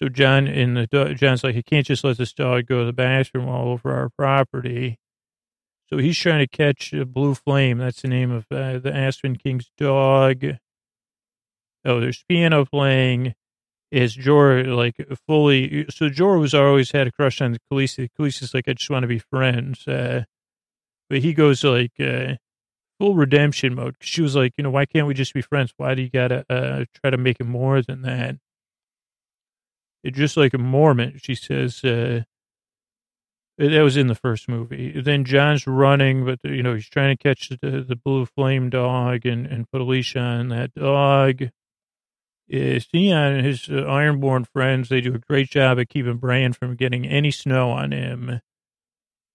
So 0.00 0.08
Jon 0.08 0.46
and 0.46 0.76
the 0.76 1.14
Jon's 1.18 1.42
like, 1.42 1.56
I 1.56 1.62
can't 1.62 1.86
just 1.86 2.04
let 2.04 2.18
this 2.18 2.32
dog 2.32 2.66
go 2.66 2.80
to 2.80 2.84
the 2.84 2.92
bathroom 2.92 3.48
all 3.48 3.68
over 3.68 3.92
our 3.92 4.10
property. 4.10 4.98
So 5.88 5.98
he's 5.98 6.18
trying 6.18 6.46
to 6.46 6.46
catch 6.46 6.94
blue 7.06 7.34
flame. 7.34 7.78
That's 7.78 8.02
the 8.02 8.08
name 8.08 8.30
of 8.30 8.46
uh, 8.50 8.78
the 8.78 8.94
Aspen 8.94 9.36
King's 9.36 9.70
dog. 9.76 10.44
Oh, 11.84 12.00
there's 12.00 12.22
piano 12.28 12.64
playing. 12.64 13.34
Is 13.90 14.16
Jorah 14.16 14.76
like 14.76 14.96
fully? 15.26 15.86
So 15.88 16.10
Jorah 16.10 16.40
was 16.40 16.52
always 16.52 16.90
had 16.90 17.06
a 17.06 17.12
crush 17.12 17.40
on 17.40 17.56
Khaleesi. 17.72 18.10
Khaleesi's 18.18 18.52
like, 18.52 18.68
I 18.68 18.74
just 18.74 18.90
want 18.90 19.04
to 19.04 19.08
be 19.08 19.18
friends. 19.18 19.88
Uh, 19.88 20.24
but 21.08 21.20
he 21.20 21.32
goes 21.32 21.64
like 21.64 21.92
uh, 21.98 22.34
full 23.00 23.14
redemption 23.14 23.74
mode. 23.74 23.96
She 24.00 24.20
was 24.20 24.36
like, 24.36 24.52
you 24.58 24.64
know, 24.64 24.70
why 24.70 24.84
can't 24.84 25.06
we 25.06 25.14
just 25.14 25.32
be 25.32 25.40
friends? 25.40 25.72
Why 25.78 25.94
do 25.94 26.02
you 26.02 26.10
gotta 26.10 26.44
uh, 26.50 26.84
try 27.00 27.10
to 27.10 27.16
make 27.16 27.38
it 27.40 27.46
more 27.46 27.80
than 27.80 28.02
that? 28.02 28.36
Just 30.06 30.36
like 30.36 30.54
a 30.54 30.58
Mormon. 30.58 31.18
She 31.18 31.34
says, 31.34 31.84
uh, 31.84 32.22
that 33.58 33.82
was 33.82 33.96
in 33.96 34.06
the 34.06 34.14
first 34.14 34.48
movie. 34.48 35.00
Then 35.00 35.24
Jon's 35.24 35.66
running, 35.66 36.24
but 36.24 36.38
you 36.44 36.62
know 36.62 36.74
he's 36.74 36.88
trying 36.88 37.16
to 37.16 37.22
catch 37.22 37.48
the, 37.48 37.84
the 37.86 37.96
blue 37.96 38.24
flame 38.24 38.70
dog 38.70 39.26
and, 39.26 39.46
and 39.46 39.70
put 39.70 39.80
a 39.80 39.84
leash 39.84 40.14
on 40.14 40.48
that 40.48 40.72
dog. 40.74 41.42
Uh, 42.50 42.78
Theon 42.80 43.32
and 43.34 43.46
his 43.46 43.68
uh, 43.68 43.84
Ironborn 43.84 44.46
friends 44.46 44.88
they 44.88 45.02
do 45.02 45.14
a 45.14 45.18
great 45.18 45.50
job 45.50 45.78
of 45.78 45.88
keeping 45.88 46.16
Bran 46.16 46.52
from 46.52 46.76
getting 46.76 47.06
any 47.06 47.30
snow 47.30 47.70
on 47.70 47.92
him. 47.92 48.40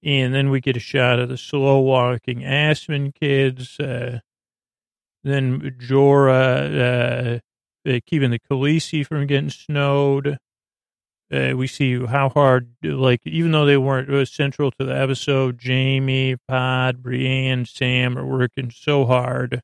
And 0.03 0.33
then 0.33 0.49
we 0.49 0.61
get 0.61 0.77
a 0.77 0.81
shot 0.81 1.19
of 1.19 1.29
the 1.29 1.37
slow 1.37 1.79
walking 1.79 2.43
Aspen 2.43 3.11
kids. 3.11 3.79
Uh, 3.79 4.19
then 5.23 5.75
Jorah 5.79 7.39
uh, 7.85 7.89
uh, 7.89 7.99
keeping 8.05 8.31
the 8.31 8.39
Khaleesi 8.39 9.05
from 9.05 9.27
getting 9.27 9.49
snowed. 9.49 10.37
Uh, 11.33 11.55
we 11.57 11.65
see 11.65 12.05
how 12.05 12.29
hard, 12.29 12.69
like, 12.83 13.21
even 13.25 13.51
though 13.51 13.65
they 13.65 13.77
weren't 13.77 14.09
uh, 14.09 14.23
central 14.23 14.69
to 14.71 14.85
the 14.85 14.95
episode, 14.95 15.59
Jaime, 15.65 16.35
Pod, 16.47 17.01
Brienne, 17.01 17.65
Sam 17.65 18.17
are 18.19 18.25
working 18.25 18.69
so 18.69 19.05
hard. 19.05 19.61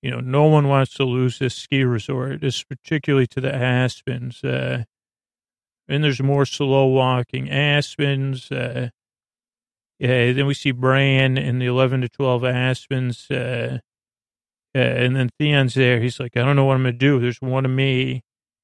You 0.00 0.12
know, 0.12 0.20
no 0.20 0.44
one 0.44 0.68
wants 0.68 0.94
to 0.94 1.04
lose 1.04 1.38
this 1.38 1.54
ski 1.54 1.84
resort, 1.84 2.40
this 2.40 2.62
particularly 2.62 3.26
to 3.28 3.40
the 3.40 3.54
Aspens. 3.54 4.42
Uh, 4.42 4.84
and 5.88 6.02
there's 6.02 6.22
more 6.22 6.46
slow 6.46 6.86
walking 6.86 7.50
Aspens. 7.50 8.50
Uh, 8.50 8.88
yeah, 9.98 10.32
then 10.32 10.46
we 10.46 10.54
see 10.54 10.70
Bran 10.70 11.36
and 11.36 11.60
the 11.60 11.66
11 11.66 12.00
to 12.00 12.08
12 12.08 12.44
Aspens. 12.44 13.30
Uh, 13.30 13.80
uh, 14.74 14.78
and 14.78 15.14
then 15.16 15.28
Theon's 15.38 15.74
there. 15.74 16.00
He's 16.00 16.18
like, 16.18 16.34
I 16.36 16.42
don't 16.42 16.56
know 16.56 16.64
what 16.64 16.76
I'm 16.76 16.82
going 16.82 16.94
to 16.94 16.98
do. 16.98 17.20
There's 17.20 17.42
one 17.42 17.66
of 17.66 17.70
me 17.70 18.22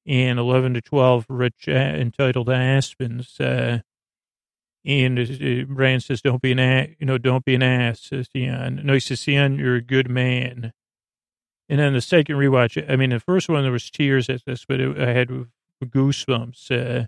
and 0.09 0.39
11 0.39 0.73
to 0.73 0.81
12 0.81 1.27
rich 1.29 1.65
uh, 1.67 1.71
entitled 1.71 2.49
Aspens. 2.49 3.39
Uh, 3.39 3.81
and 4.83 5.19
uh, 5.19 5.71
Bran 5.71 5.99
says, 5.99 6.21
don't 6.23 6.41
be 6.41 6.51
an 6.51 6.59
ass, 6.59 6.87
you 6.99 7.05
know, 7.05 7.19
don't 7.19 7.45
be 7.45 7.53
an 7.53 7.61
ass, 7.61 8.01
says 8.01 8.27
Theon. 8.27 8.81
No, 8.83 8.93
he 8.93 8.99
says, 8.99 9.27
you're 9.27 9.75
a 9.75 9.81
good 9.81 10.09
man. 10.09 10.73
And 11.69 11.79
then 11.79 11.93
the 11.93 12.01
second 12.01 12.37
rewatch, 12.37 12.83
I 12.89 12.95
mean, 12.95 13.11
the 13.11 13.19
first 13.19 13.49
one, 13.49 13.61
there 13.61 13.71
was 13.71 13.91
tears 13.91 14.29
at 14.29 14.45
this, 14.45 14.65
but 14.67 14.79
it, 14.79 14.97
I 14.97 15.13
had 15.13 15.29
goosebumps 15.85 16.71
uh, 16.71 17.05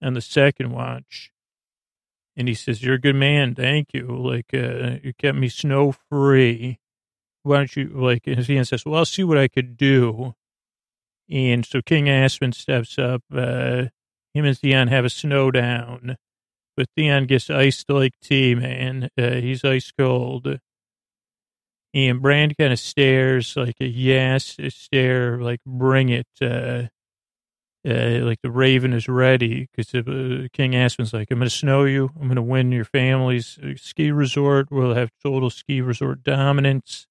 on 0.00 0.14
the 0.14 0.20
second 0.20 0.70
watch. 0.70 1.32
And 2.36 2.46
he 2.46 2.54
says, 2.54 2.80
you're 2.80 2.94
a 2.94 3.00
good 3.00 3.16
man. 3.16 3.56
Thank 3.56 3.88
you. 3.92 4.06
Like, 4.06 4.54
uh, 4.54 4.98
you 5.02 5.12
kept 5.18 5.36
me 5.36 5.48
snow 5.48 5.96
free. 6.08 6.78
Why 7.42 7.56
don't 7.56 7.74
you, 7.74 7.88
like, 7.88 8.28
and 8.28 8.46
Theon 8.46 8.64
says, 8.64 8.84
well, 8.86 8.96
I'll 8.96 9.04
see 9.04 9.24
what 9.24 9.38
I 9.38 9.48
could 9.48 9.76
do. 9.76 10.36
And 11.30 11.64
so 11.66 11.82
King 11.82 12.08
Aspen 12.08 12.52
steps 12.52 12.98
up. 12.98 13.22
Uh, 13.32 13.86
him 14.34 14.44
and 14.44 14.58
Theon 14.58 14.88
have 14.88 15.04
a 15.04 15.10
snowdown. 15.10 16.16
But 16.76 16.88
Theon 16.94 17.26
gets 17.26 17.48
iced 17.48 17.88
like 17.88 18.12
tea, 18.22 18.54
man. 18.54 19.08
Uh, 19.18 19.30
he's 19.36 19.64
ice 19.64 19.92
cold. 19.96 20.60
And 21.94 22.20
Bran 22.20 22.52
kind 22.58 22.72
of 22.72 22.78
stares 22.78 23.56
like 23.56 23.76
a 23.80 23.86
yes 23.86 24.56
stare, 24.68 25.40
like 25.40 25.60
bring 25.64 26.10
it. 26.10 26.28
Uh, 26.40 26.88
uh, 27.88 28.18
like 28.24 28.42
the 28.42 28.50
raven 28.50 28.92
is 28.92 29.08
ready 29.08 29.68
because 29.70 29.94
uh, 29.94 30.48
King 30.52 30.74
Aspen's 30.74 31.12
like, 31.12 31.28
I'm 31.30 31.38
going 31.38 31.48
to 31.48 31.54
snow 31.54 31.84
you. 31.84 32.10
I'm 32.16 32.26
going 32.26 32.34
to 32.34 32.42
win 32.42 32.72
your 32.72 32.84
family's 32.84 33.58
uh, 33.62 33.74
ski 33.76 34.10
resort. 34.10 34.68
We'll 34.70 34.94
have 34.94 35.10
total 35.22 35.50
ski 35.50 35.80
resort 35.80 36.24
dominance. 36.24 37.06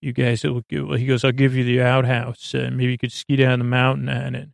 You 0.00 0.12
guys, 0.12 0.44
will 0.44 0.62
give, 0.68 0.90
he 0.92 1.06
goes, 1.06 1.24
I'll 1.24 1.32
give 1.32 1.54
you 1.54 1.64
the 1.64 1.82
outhouse. 1.82 2.54
Uh, 2.54 2.70
maybe 2.72 2.92
you 2.92 2.98
could 2.98 3.12
ski 3.12 3.36
down 3.36 3.58
the 3.58 3.64
mountain 3.66 4.08
on 4.08 4.34
it. 4.34 4.48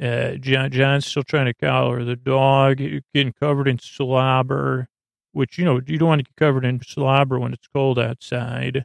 Uh, 0.00 0.36
Jon, 0.36 0.70
Jon's 0.70 1.06
still 1.06 1.22
trying 1.24 1.46
to 1.46 1.54
collar 1.54 2.04
the 2.04 2.16
dog, 2.16 2.78
getting 3.12 3.32
covered 3.32 3.68
in 3.68 3.78
slobber, 3.78 4.88
which, 5.32 5.58
you 5.58 5.64
know, 5.64 5.80
you 5.86 5.98
don't 5.98 6.08
want 6.08 6.20
to 6.20 6.24
get 6.24 6.36
covered 6.36 6.64
in 6.64 6.80
slobber 6.82 7.38
when 7.38 7.52
it's 7.52 7.66
cold 7.66 7.98
outside. 7.98 8.84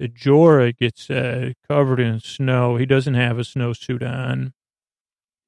Uh, 0.00 0.06
Jorah 0.06 0.76
gets 0.76 1.10
uh, 1.10 1.52
covered 1.66 1.98
in 1.98 2.20
snow. 2.20 2.76
He 2.76 2.86
doesn't 2.86 3.14
have 3.14 3.38
a 3.38 3.42
snowsuit 3.42 4.08
on. 4.08 4.52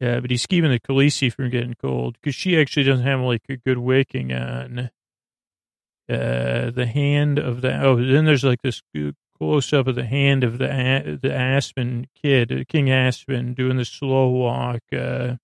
Yeah, 0.00 0.20
but 0.20 0.30
he's 0.30 0.46
keeping 0.46 0.70
the 0.70 0.80
Khaleesi 0.80 1.32
from 1.32 1.50
getting 1.50 1.74
cold 1.80 2.16
because 2.20 2.34
she 2.34 2.58
actually 2.58 2.82
doesn't 2.82 3.06
have 3.06 3.20
like 3.20 3.44
a 3.48 3.56
good 3.56 3.78
wicking 3.78 4.32
on. 4.32 4.90
Uh, 6.08 6.70
the 6.70 6.86
hand 6.86 7.38
of 7.38 7.62
the 7.62 7.82
oh, 7.82 7.96
then 7.96 8.26
there's 8.26 8.44
like 8.44 8.60
this 8.62 8.82
close 9.38 9.72
up 9.72 9.86
of 9.86 9.94
the 9.94 10.04
hand 10.04 10.44
of 10.44 10.58
the 10.58 11.18
the 11.22 11.34
Aspen 11.34 12.08
kid, 12.14 12.52
uh, 12.52 12.64
King 12.68 12.90
Aspen, 12.90 13.54
doing 13.54 13.78
the 13.78 13.84
slow 13.84 14.28
walk. 14.28 14.82
Uh, 14.92 15.36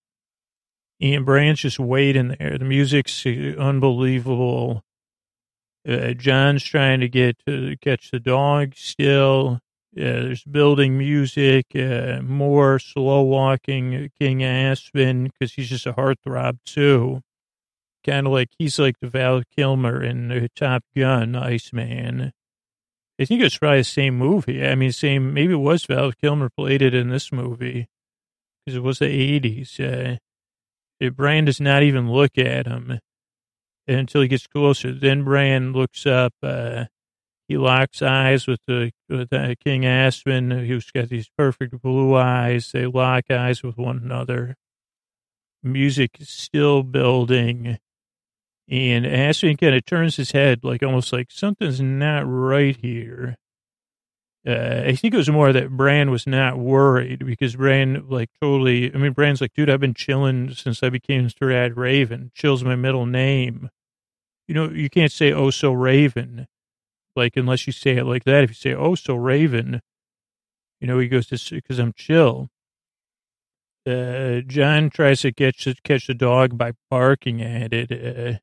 Ian 1.02 1.24
Branch 1.24 1.58
just 1.58 1.78
waiting 1.78 2.36
there. 2.38 2.58
The 2.58 2.64
music's 2.64 3.24
uh, 3.24 3.54
unbelievable. 3.58 4.82
Uh, 5.88 6.12
Jon's 6.12 6.62
trying 6.62 7.00
to 7.00 7.08
get 7.08 7.38
to 7.46 7.76
catch 7.80 8.11
the 8.11 8.20
dog 8.20 8.74
still. 8.76 9.61
Yeah, 9.92 10.20
there's 10.20 10.44
building 10.44 10.96
music, 10.98 11.66
uh, 11.74 12.20
more 12.22 12.78
slow 12.78 13.22
walking 13.22 14.11
King 14.20 14.44
Aspen 14.44 15.24
because 15.24 15.54
he's 15.54 15.70
just 15.70 15.86
a 15.86 15.94
heartthrob 15.94 16.58
too. 16.64 17.22
Kind 18.05 18.26
of 18.26 18.32
like 18.32 18.48
he's 18.59 18.78
like 18.78 18.98
the 19.01 19.09
Val 19.09 19.42
Kilmer 19.55 20.03
in 20.03 20.48
Top 20.57 20.82
Gun, 20.96 21.36
Iceman. 21.36 22.32
I 23.20 23.24
think 23.26 23.42
it's 23.42 23.59
probably 23.59 23.80
the 23.80 23.84
same 23.84 24.16
movie. 24.16 24.66
I 24.66 24.74
mean, 24.74 24.92
same, 24.92 25.34
maybe 25.34 25.53
it 25.53 25.57
was 25.57 25.84
Val 25.84 26.12
Kilmer 26.12 26.48
played 26.48 26.80
it 26.80 26.94
in 26.94 27.11
this 27.11 27.30
movie 27.30 27.88
because 28.64 28.76
it 28.76 28.82
was 28.82 28.98
the 28.98 29.40
80s. 29.40 29.78
Uh, 29.78 31.11
Bran 31.11 31.44
does 31.44 31.61
not 31.61 31.82
even 31.82 32.11
look 32.11 32.38
at 32.38 32.66
him 32.66 32.98
until 33.86 34.22
he 34.22 34.28
gets 34.28 34.46
closer. 34.46 34.92
Then 34.92 35.24
Bran 35.24 35.72
looks 35.72 36.07
up. 36.07 36.32
Uh, 36.42 36.86
he 37.48 37.57
locks 37.57 38.01
eyes 38.01 38.46
with 38.46 38.61
the 38.66 38.92
with 39.09 39.32
uh, 39.32 39.55
King 39.64 39.84
Aspen, 39.84 40.51
who's 40.51 40.90
got 40.90 41.09
these 41.09 41.28
perfect 41.36 41.82
blue 41.82 42.14
eyes. 42.14 42.70
They 42.72 42.86
lock 42.86 43.24
eyes 43.30 43.62
with 43.62 43.76
one 43.76 43.98
another. 43.98 44.57
Music 45.62 46.12
is 46.20 46.28
still 46.28 46.82
building, 46.82 47.78
and 48.70 49.06
Aspen 49.06 49.56
kind 49.56 49.74
of 49.74 49.84
turns 49.84 50.16
his 50.16 50.30
head, 50.30 50.60
like 50.62 50.82
almost 50.82 51.12
like 51.12 51.30
something's 51.30 51.80
not 51.80 52.20
right 52.20 52.76
here. 52.80 53.36
Uh, 54.46 54.84
I 54.86 54.94
think 54.94 55.12
it 55.12 55.18
was 55.18 55.28
more 55.28 55.52
that 55.52 55.70
Bran 55.70 56.10
was 56.10 56.26
not 56.26 56.58
worried 56.58 57.26
because 57.26 57.56
Bran, 57.56 58.06
like, 58.08 58.30
totally. 58.40 58.94
I 58.94 58.96
mean, 58.96 59.12
Bran's 59.12 59.42
like, 59.42 59.52
dude, 59.52 59.68
I've 59.68 59.80
been 59.80 59.92
chilling 59.92 60.54
since 60.54 60.82
I 60.82 60.88
became 60.88 61.28
Strad 61.28 61.76
Raven. 61.76 62.30
Chill's 62.34 62.64
my 62.64 62.76
middle 62.76 63.04
name. 63.04 63.68
You 64.48 64.54
know, 64.54 64.70
you 64.70 64.88
can't 64.88 65.12
say, 65.12 65.32
oh, 65.32 65.50
so 65.50 65.72
Raven 65.72 66.46
like 67.16 67.36
unless 67.36 67.66
you 67.66 67.72
say 67.72 67.96
it 67.96 68.04
like 68.04 68.24
that. 68.24 68.44
If 68.44 68.50
you 68.50 68.54
say, 68.54 68.74
"Oh, 68.74 68.94
so 68.94 69.14
Raven," 69.14 69.80
you 70.80 70.86
know, 70.86 70.98
he 70.98 71.08
goes 71.08 71.26
to 71.28 71.54
because 71.54 71.78
I'm 71.78 71.92
chill. 71.92 72.48
Uh, 73.86 74.40
Jon 74.46 74.90
tries 74.90 75.22
to 75.22 75.32
catch 75.32 75.66
catch 75.84 76.06
the 76.06 76.14
dog 76.14 76.56
by 76.56 76.72
barking 76.90 77.42
at 77.42 77.72
it 77.72 77.90
uh, 77.92 78.38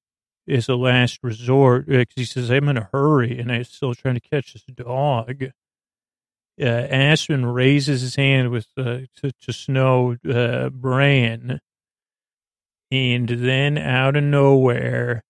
as 0.48 0.70
a 0.70 0.76
last 0.76 1.20
resort 1.24 1.88
because 1.88 2.06
uh, 2.08 2.16
he 2.16 2.26
says, 2.26 2.52
"I'm 2.52 2.70
in 2.70 2.78
a 2.78 2.90
hurry," 2.92 3.40
and 3.40 3.52
I'm 3.52 3.64
still 3.64 3.94
trying 3.94 4.16
to 4.16 4.22
catch 4.22 4.54
this 4.54 4.64
dog. 4.64 5.46
Uh, 6.60 6.66
Aspen 6.66 7.46
raises 7.46 8.02
his 8.02 8.16
hand 8.16 8.50
with 8.50 8.68
uh, 8.78 9.02
to, 9.18 9.32
to 9.42 9.54
Snow 9.54 10.18
uh, 10.30 10.70
Bran, 10.70 11.60
and 12.92 13.30
then 13.30 13.78
out 13.78 14.16
of 14.16 14.24
nowhere, 14.24 15.24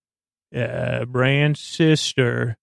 uh, 0.55 1.05
Bran's 1.05 1.59
sister 1.59 2.57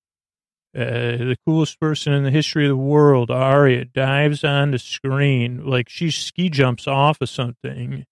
uh, 0.76 0.80
the 1.18 1.36
coolest 1.46 1.78
person 1.78 2.12
in 2.12 2.24
the 2.24 2.32
history 2.32 2.64
of 2.64 2.70
the 2.70 2.76
world, 2.76 3.30
Arya, 3.30 3.84
dives 3.84 4.42
on 4.42 4.72
the 4.72 4.78
screen 4.78 5.64
like 5.64 5.88
she 5.88 6.10
ski 6.10 6.50
jumps 6.50 6.88
off 6.88 7.20
of 7.20 7.28
something 7.28 8.04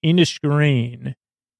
into 0.00 0.24
screen. 0.24 1.16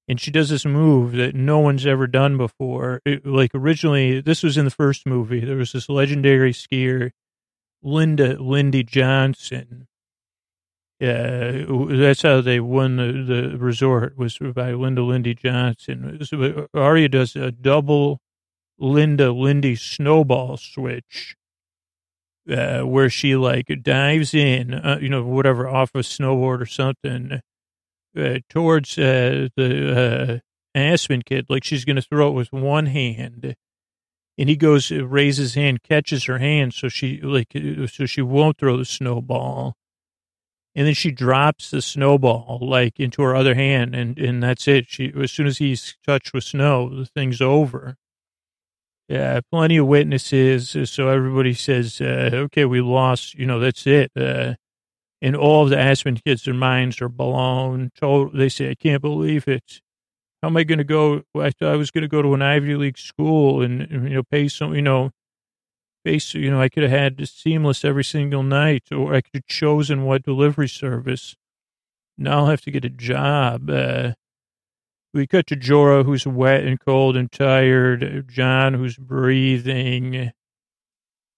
And 0.09 0.19
she 0.19 0.31
does 0.31 0.49
this 0.49 0.65
move 0.65 1.11
that 1.11 1.35
no 1.35 1.59
one's 1.59 1.85
ever 1.85 2.07
done 2.07 2.35
before. 2.35 2.99
It, 3.05 3.27
like 3.27 3.51
originally, 3.53 4.21
this 4.21 4.41
was 4.41 4.57
in 4.57 4.65
the 4.65 4.71
first 4.71 5.05
movie. 5.05 5.39
There 5.45 5.55
was 5.57 5.71
this 5.71 5.87
legendary 5.87 6.51
skier, 6.51 7.11
Linda 7.83 8.41
Lindy 8.41 8.83
Johnson. 8.83 9.87
Yeah, 10.99 11.63
that's 11.91 12.23
how 12.23 12.41
they 12.41 12.59
won 12.59 12.95
the, 12.97 13.23
the 13.51 13.57
resort 13.57 14.17
was 14.17 14.39
by 14.39 14.73
Linda 14.73 15.03
Lindy 15.03 15.35
Johnson. 15.35 16.19
Arya 16.73 17.07
does 17.07 17.35
a 17.35 17.51
double 17.51 18.19
Linda 18.79 19.31
Lindy 19.31 19.75
snowball 19.75 20.57
switch, 20.57 21.35
uh, 22.51 22.81
where 22.81 23.09
she 23.09 23.35
like 23.35 23.67
dives 23.83 24.33
in, 24.33 24.73
uh, 24.73 24.97
you 24.99 25.07
know, 25.07 25.23
whatever 25.23 25.69
off 25.69 25.91
a 25.93 25.99
snowboard 25.99 26.61
or 26.61 26.65
something, 26.65 27.41
uh, 28.17 28.39
towards 28.49 28.97
uh, 28.97 29.49
the 29.55 30.41
uh, 30.75 30.77
Aspen 30.77 31.21
kid, 31.21 31.47
like 31.49 31.63
she's 31.63 31.85
going 31.85 31.95
to 31.95 32.01
throw 32.01 32.29
it 32.29 32.33
with 32.33 32.51
one 32.51 32.87
hand. 32.87 33.55
And 34.37 34.47
he 34.49 34.55
goes, 34.55 34.91
uh, 34.91 35.05
raises 35.05 35.53
his 35.53 35.55
hand, 35.55 35.83
catches 35.83 36.25
her 36.25 36.37
hand, 36.37 36.73
so 36.73 36.87
she 36.87 37.19
like, 37.21 37.53
so 37.87 38.05
she 38.05 38.21
won't 38.21 38.57
throw 38.57 38.77
the 38.77 38.85
snowball 38.85 39.75
and 40.75 40.85
then 40.85 40.93
she 40.93 41.09
drops 41.11 41.71
the 41.71 41.81
snowball 41.81 42.59
like 42.61 42.99
into 42.99 43.23
her 43.23 43.35
other 43.35 43.55
hand 43.55 43.95
and 43.95 44.19
and 44.19 44.43
that's 44.43 44.67
it 44.67 44.85
she 44.87 45.11
as 45.19 45.31
soon 45.31 45.47
as 45.47 45.57
he's 45.57 45.97
touched 46.05 46.31
with 46.31 46.43
snow 46.43 46.87
the 46.89 47.07
thing's 47.07 47.41
over 47.41 47.97
yeah, 49.09 49.41
plenty 49.51 49.77
of 49.77 49.87
witnesses. 49.87 50.75
Uh, 50.75 50.85
so 50.85 51.09
everybody 51.09 51.55
says, 51.55 51.99
uh, 51.99 52.29
okay, 52.33 52.65
we 52.65 52.79
lost, 52.79 53.33
you 53.33 53.47
know, 53.47 53.59
that's 53.59 53.87
it. 53.87 54.11
Uh, 54.15 54.53
and 55.21 55.35
all 55.35 55.63
of 55.63 55.69
the 55.69 55.79
Aspen 55.79 56.15
kids, 56.15 56.43
their 56.43 56.53
minds 56.53 57.01
are 57.01 57.09
blown. 57.09 57.91
Told, 57.99 58.33
they 58.37 58.49
say, 58.49 58.69
I 58.69 58.75
can't 58.75 59.01
believe 59.01 59.47
it. 59.47 59.81
How 60.41 60.47
am 60.47 60.57
I 60.57 60.63
going 60.63 60.77
to 60.77 60.85
go? 60.85 61.23
I 61.35 61.51
thought 61.51 61.73
I 61.73 61.75
was 61.75 61.91
going 61.91 62.03
to 62.03 62.07
go 62.07 62.21
to 62.21 62.33
an 62.33 62.41
Ivy 62.41 62.75
League 62.75 62.97
school 62.97 63.61
and, 63.61 63.87
you 63.91 64.15
know, 64.15 64.23
pay 64.23 64.47
some, 64.47 64.73
you 64.73 64.81
know, 64.81 65.11
pay, 66.05 66.19
you 66.31 66.49
know, 66.49 66.61
I 66.61 66.69
could 66.69 66.83
have 66.83 66.91
had 66.91 67.27
seamless 67.27 67.83
every 67.83 68.05
single 68.05 68.43
night 68.43 68.83
or 68.91 69.13
I 69.13 69.21
could 69.21 69.35
have 69.35 69.47
chosen 69.47 70.05
what 70.05 70.23
delivery 70.23 70.69
service. 70.69 71.35
Now 72.17 72.39
I'll 72.39 72.45
have 72.47 72.61
to 72.61 72.71
get 72.71 72.85
a 72.85 72.89
job. 72.89 73.69
Uh, 73.69 74.13
we 75.13 75.27
cut 75.27 75.47
to 75.47 75.55
Jorah, 75.55 76.05
who's 76.05 76.25
wet 76.27 76.63
and 76.63 76.79
cold 76.79 77.17
and 77.17 77.31
tired. 77.31 78.27
Jon, 78.29 78.75
who's 78.75 78.95
breathing. 78.95 80.31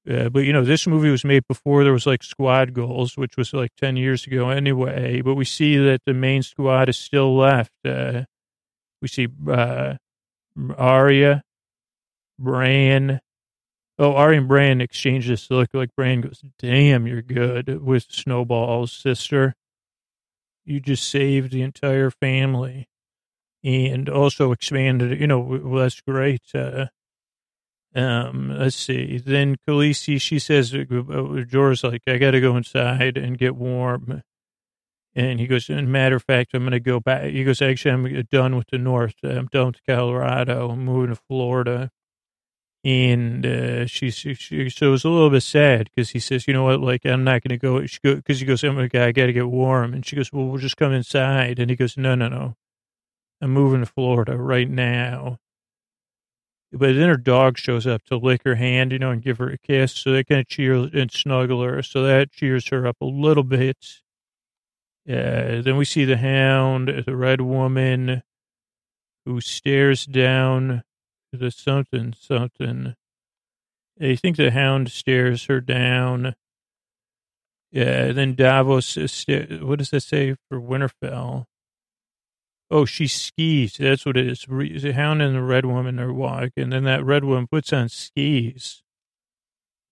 Uh, 0.09 0.29
but 0.29 0.39
you 0.39 0.53
know, 0.53 0.63
this 0.63 0.87
movie 0.87 1.11
was 1.11 1.23
made 1.23 1.43
before 1.47 1.83
there 1.83 1.93
was 1.93 2.07
like 2.07 2.23
squad 2.23 2.73
goals, 2.73 3.17
which 3.17 3.37
was 3.37 3.53
like 3.53 3.71
ten 3.75 3.95
years 3.95 4.25
ago 4.25 4.49
anyway. 4.49 5.21
But 5.21 5.35
we 5.35 5.45
see 5.45 5.77
that 5.77 6.01
the 6.05 6.13
main 6.13 6.41
squad 6.41 6.89
is 6.89 6.97
still 6.97 7.35
left. 7.35 7.71
Uh, 7.85 8.23
we 9.01 9.07
see 9.07 9.27
uh, 9.47 9.95
Arya, 10.77 11.43
Bran. 12.39 13.21
Oh, 13.99 14.13
Arya 14.13 14.39
and 14.39 14.47
Bran 14.47 14.81
exchange 14.81 15.27
this 15.27 15.51
look. 15.51 15.69
Like 15.73 15.95
Bran 15.95 16.21
goes, 16.21 16.41
"Damn, 16.57 17.05
you're 17.05 17.21
good." 17.21 17.83
With 17.83 18.07
Snowball's 18.09 18.91
sister, 18.91 19.53
you 20.65 20.79
just 20.79 21.07
saved 21.07 21.51
the 21.51 21.61
entire 21.61 22.09
family 22.09 22.87
and 23.63 24.09
also 24.09 24.51
expanded. 24.51 25.19
You 25.19 25.27
know, 25.27 25.39
well, 25.39 25.83
that's 25.83 26.01
great. 26.01 26.41
Uh, 26.55 26.87
um, 27.95 28.57
let's 28.57 28.75
see. 28.75 29.17
Then 29.17 29.57
Khaleesi, 29.67 30.19
she 30.19 30.39
says, 30.39 30.73
uh, 30.73 30.77
uh, 30.77 31.43
Jorah's 31.43 31.83
like, 31.83 32.03
I 32.07 32.17
got 32.17 32.31
to 32.31 32.41
go 32.41 32.55
inside 32.55 33.17
and 33.17 33.37
get 33.37 33.55
warm. 33.55 34.23
And 35.13 35.39
he 35.41 35.47
goes, 35.47 35.69
and 35.69 35.91
matter 35.91 36.15
of 36.15 36.23
fact, 36.23 36.51
I'm 36.53 36.61
going 36.61 36.71
to 36.71 36.79
go 36.79 37.01
back. 37.01 37.25
He 37.25 37.43
goes, 37.43 37.61
actually, 37.61 37.91
I'm 37.91 38.27
done 38.31 38.55
with 38.55 38.67
the 38.71 38.77
North. 38.77 39.15
I'm 39.23 39.47
done 39.47 39.67
with 39.67 39.85
Colorado. 39.85 40.69
I'm 40.69 40.85
moving 40.85 41.13
to 41.13 41.21
Florida. 41.27 41.91
And 42.83 43.45
uh, 43.45 43.85
she, 43.87 44.09
she, 44.09 44.33
she, 44.33 44.69
so 44.69 44.87
it 44.87 44.91
was 44.91 45.03
a 45.03 45.09
little 45.09 45.29
bit 45.29 45.43
sad 45.43 45.89
because 45.93 46.11
he 46.11 46.19
says, 46.19 46.47
you 46.47 46.53
know 46.53 46.63
what, 46.63 46.79
like, 46.79 47.05
I'm 47.05 47.25
not 47.25 47.43
going 47.43 47.49
to 47.49 47.57
go. 47.57 47.81
Because 47.81 48.39
he 48.39 48.45
goes, 48.45 48.63
my 48.63 48.87
God, 48.87 49.01
I 49.01 49.11
got 49.11 49.25
to 49.25 49.33
get 49.33 49.49
warm. 49.49 49.93
And 49.93 50.05
she 50.05 50.15
goes, 50.15 50.31
well, 50.31 50.45
we'll 50.45 50.61
just 50.61 50.77
come 50.77 50.93
inside. 50.93 51.59
And 51.59 51.69
he 51.69 51.75
goes, 51.75 51.97
no, 51.97 52.15
no, 52.15 52.29
no. 52.29 52.55
I'm 53.41 53.51
moving 53.51 53.81
to 53.81 53.85
Florida 53.85 54.37
right 54.37 54.69
now. 54.69 55.39
But 56.73 56.95
then 56.95 57.09
her 57.09 57.17
dog 57.17 57.57
shows 57.57 57.85
up 57.85 58.03
to 58.05 58.17
lick 58.17 58.43
her 58.45 58.55
hand, 58.55 58.91
you 58.93 58.99
know, 58.99 59.11
and 59.11 59.21
give 59.21 59.39
her 59.39 59.49
a 59.49 59.57
kiss. 59.57 59.93
So 59.93 60.11
they 60.11 60.23
kind 60.23 60.41
of 60.41 60.47
cheer 60.47 60.73
and 60.73 61.11
snuggle 61.11 61.61
her. 61.63 61.83
So 61.83 62.03
that 62.03 62.31
cheers 62.31 62.69
her 62.69 62.87
up 62.87 62.97
a 63.01 63.05
little 63.05 63.43
bit. 63.43 63.77
Uh, 65.07 65.61
then 65.61 65.77
we 65.77 65.85
see 65.85 66.05
the 66.05 66.17
hound, 66.17 67.03
the 67.05 67.15
red 67.15 67.41
woman 67.41 68.23
who 69.25 69.41
stares 69.41 70.05
down 70.05 70.83
the 71.33 71.51
something, 71.51 72.13
something. 72.17 72.95
I 74.01 74.15
think 74.15 74.37
the 74.37 74.51
hound 74.51 74.91
stares 74.91 75.45
her 75.45 75.61
down. 75.61 76.35
Yeah, 77.71 78.11
then 78.11 78.35
Davos, 78.35 78.95
what 78.95 79.79
does 79.79 79.89
that 79.91 80.03
say 80.03 80.35
for 80.49 80.59
Winterfell? 80.59 81.45
Oh, 82.71 82.85
she 82.85 83.07
skis. 83.07 83.75
That's 83.77 84.05
what 84.05 84.15
it 84.15 84.27
is. 84.27 84.45
The 84.47 84.93
hound 84.93 85.21
and 85.21 85.35
the 85.35 85.41
red 85.41 85.65
woman 85.65 85.99
are 85.99 86.13
walking, 86.13 86.63
and 86.63 86.71
then 86.71 86.85
that 86.85 87.03
red 87.03 87.25
woman 87.25 87.47
puts 87.47 87.73
on 87.73 87.89
skis. 87.89 88.81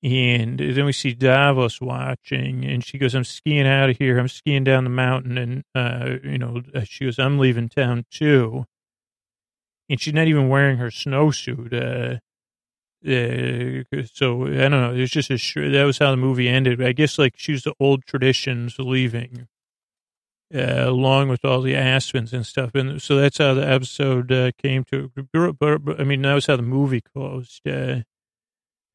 And 0.01 0.57
then 0.57 0.85
we 0.85 0.93
see 0.93 1.13
Davos 1.13 1.81
watching, 1.81 2.63
and 2.63 2.85
she 2.85 2.97
goes, 2.97 3.13
I'm 3.13 3.25
skiing 3.25 3.67
out 3.67 3.89
of 3.89 3.97
here. 3.97 4.17
I'm 4.17 4.29
skiing 4.29 4.63
down 4.63 4.85
the 4.85 4.89
mountain. 4.89 5.37
And, 5.37 5.63
uh, 5.75 6.19
you 6.23 6.37
know, 6.37 6.61
uh, 6.73 6.85
she 6.85 7.03
goes, 7.03 7.19
I'm 7.19 7.37
leaving 7.37 7.67
town 7.67 8.05
too. 8.09 8.65
And 9.89 9.99
she's 9.99 10.13
not 10.13 10.27
even 10.27 10.47
wearing 10.47 10.77
her 10.77 10.89
snowsuit. 10.89 11.73
Uh, 11.73 12.19
uh, 13.05 13.83
so 14.13 14.45
I 14.45 14.69
don't 14.69 14.71
know. 14.71 14.93
It's 14.93 15.11
just 15.11 15.31
a 15.31 15.69
that 15.69 15.83
was 15.83 15.97
how 15.97 16.11
the 16.11 16.17
movie 16.17 16.47
ended. 16.47 16.81
I 16.81 16.91
guess 16.91 17.17
like 17.17 17.33
she's 17.37 17.63
the 17.63 17.73
old 17.79 18.05
traditions 18.05 18.77
leaving, 18.77 19.47
uh, 20.53 20.85
along 20.87 21.29
with 21.29 21.45
all 21.45 21.61
the 21.61 21.75
Aspens 21.75 22.33
and 22.33 22.45
stuff. 22.45 22.71
And 22.73 23.01
so 23.01 23.15
that's 23.17 23.37
how 23.37 23.53
the 23.53 23.67
episode 23.67 24.31
uh, 24.31 24.51
came 24.61 24.83
to. 24.85 25.11
I 25.33 26.03
mean, 26.03 26.21
that 26.23 26.33
was 26.33 26.47
how 26.47 26.55
the 26.55 26.61
movie 26.63 27.01
closed. 27.01 27.67
Uh, 27.67 28.01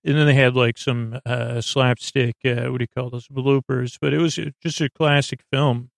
and 0.06 0.18
then 0.18 0.26
they 0.26 0.34
had 0.34 0.54
like 0.54 0.76
some 0.76 1.18
uh, 1.24 1.60
slapstick, 1.60 2.36
uh, 2.44 2.66
what 2.66 2.78
do 2.78 2.82
you 2.82 2.88
call 2.94 3.10
those 3.10 3.28
bloopers? 3.28 3.96
But 4.00 4.12
it 4.12 4.18
was 4.18 4.38
just 4.62 4.80
a 4.80 4.90
classic 4.90 5.40
film, 5.50 5.90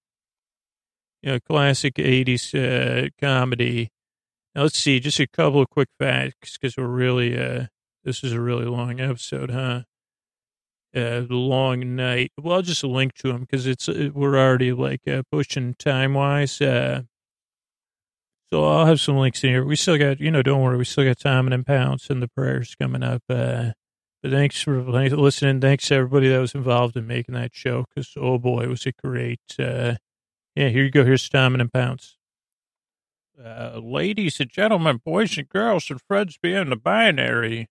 you 1.22 1.32
know, 1.32 1.40
classic 1.40 1.94
'80s 1.94 2.54
uh, 2.54 3.08
comedy. 3.20 3.90
Now 4.54 4.62
let's 4.62 4.78
see, 4.78 5.00
just 5.00 5.18
a 5.18 5.26
couple 5.26 5.60
of 5.60 5.70
quick 5.70 5.88
facts 5.98 6.56
because 6.56 6.76
we're 6.76 6.86
really, 6.86 7.36
uh, 7.36 7.66
this 8.04 8.22
is 8.22 8.32
a 8.32 8.40
really 8.40 8.64
long 8.64 9.00
episode, 9.00 9.50
huh? 9.50 9.82
Uh, 10.96 11.20
the 11.20 11.34
long 11.34 11.94
night. 11.94 12.32
Well, 12.40 12.56
I'll 12.56 12.62
just 12.62 12.82
link 12.82 13.12
to 13.16 13.30
them 13.30 13.42
because 13.42 13.66
it's 13.66 13.86
uh, 13.86 14.08
we're 14.14 14.38
already 14.38 14.72
like 14.72 15.06
uh, 15.06 15.24
pushing 15.30 15.74
time 15.74 16.14
wise. 16.14 16.58
Uh, 16.58 17.02
so 18.50 18.64
I'll 18.64 18.86
have 18.86 19.00
some 19.00 19.18
links 19.18 19.44
in 19.44 19.50
here. 19.50 19.64
We 19.64 19.76
still 19.76 19.98
got, 19.98 20.20
you 20.20 20.30
know, 20.30 20.42
don't 20.42 20.62
worry, 20.62 20.78
we 20.78 20.84
still 20.84 21.04
got 21.04 21.18
time 21.18 21.48
and 21.48 21.66
pounds 21.66 22.08
and 22.08 22.22
the 22.22 22.28
prayers 22.28 22.74
coming 22.80 23.02
up. 23.02 23.22
Uh, 23.28 23.72
but 24.22 24.30
thanks 24.30 24.62
for 24.62 24.80
listening. 24.82 25.60
Thanks 25.60 25.88
to 25.88 25.96
everybody 25.96 26.28
that 26.28 26.38
was 26.38 26.54
involved 26.54 26.96
in 26.96 27.06
making 27.06 27.34
that 27.34 27.54
show. 27.54 27.84
Because 27.94 28.14
oh 28.16 28.38
boy, 28.38 28.66
was 28.68 28.86
it 28.86 28.96
great! 28.96 29.40
Uh, 29.58 29.96
yeah, 30.54 30.68
here 30.68 30.84
you 30.84 30.90
go. 30.90 31.04
Here's 31.04 31.22
Stamina 31.22 31.64
and 31.64 31.72
Pounce. 31.72 32.16
Uh, 33.38 33.78
ladies 33.82 34.40
and 34.40 34.50
gentlemen, 34.50 35.02
boys 35.04 35.36
and 35.36 35.48
girls, 35.48 35.90
and 35.90 36.00
friends 36.08 36.38
beyond 36.42 36.72
the 36.72 36.76
binary, 36.76 37.68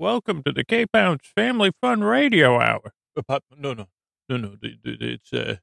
welcome 0.00 0.42
to 0.42 0.50
the 0.50 0.64
K 0.64 0.86
Pounce 0.86 1.26
Family 1.36 1.70
Fun 1.78 2.02
Radio 2.02 2.58
Hour. 2.58 2.92
Uh, 3.28 3.40
no, 3.58 3.74
no, 3.74 3.86
no, 4.30 4.36
no. 4.38 4.56
It's 4.62 5.30
uh, 5.30 5.56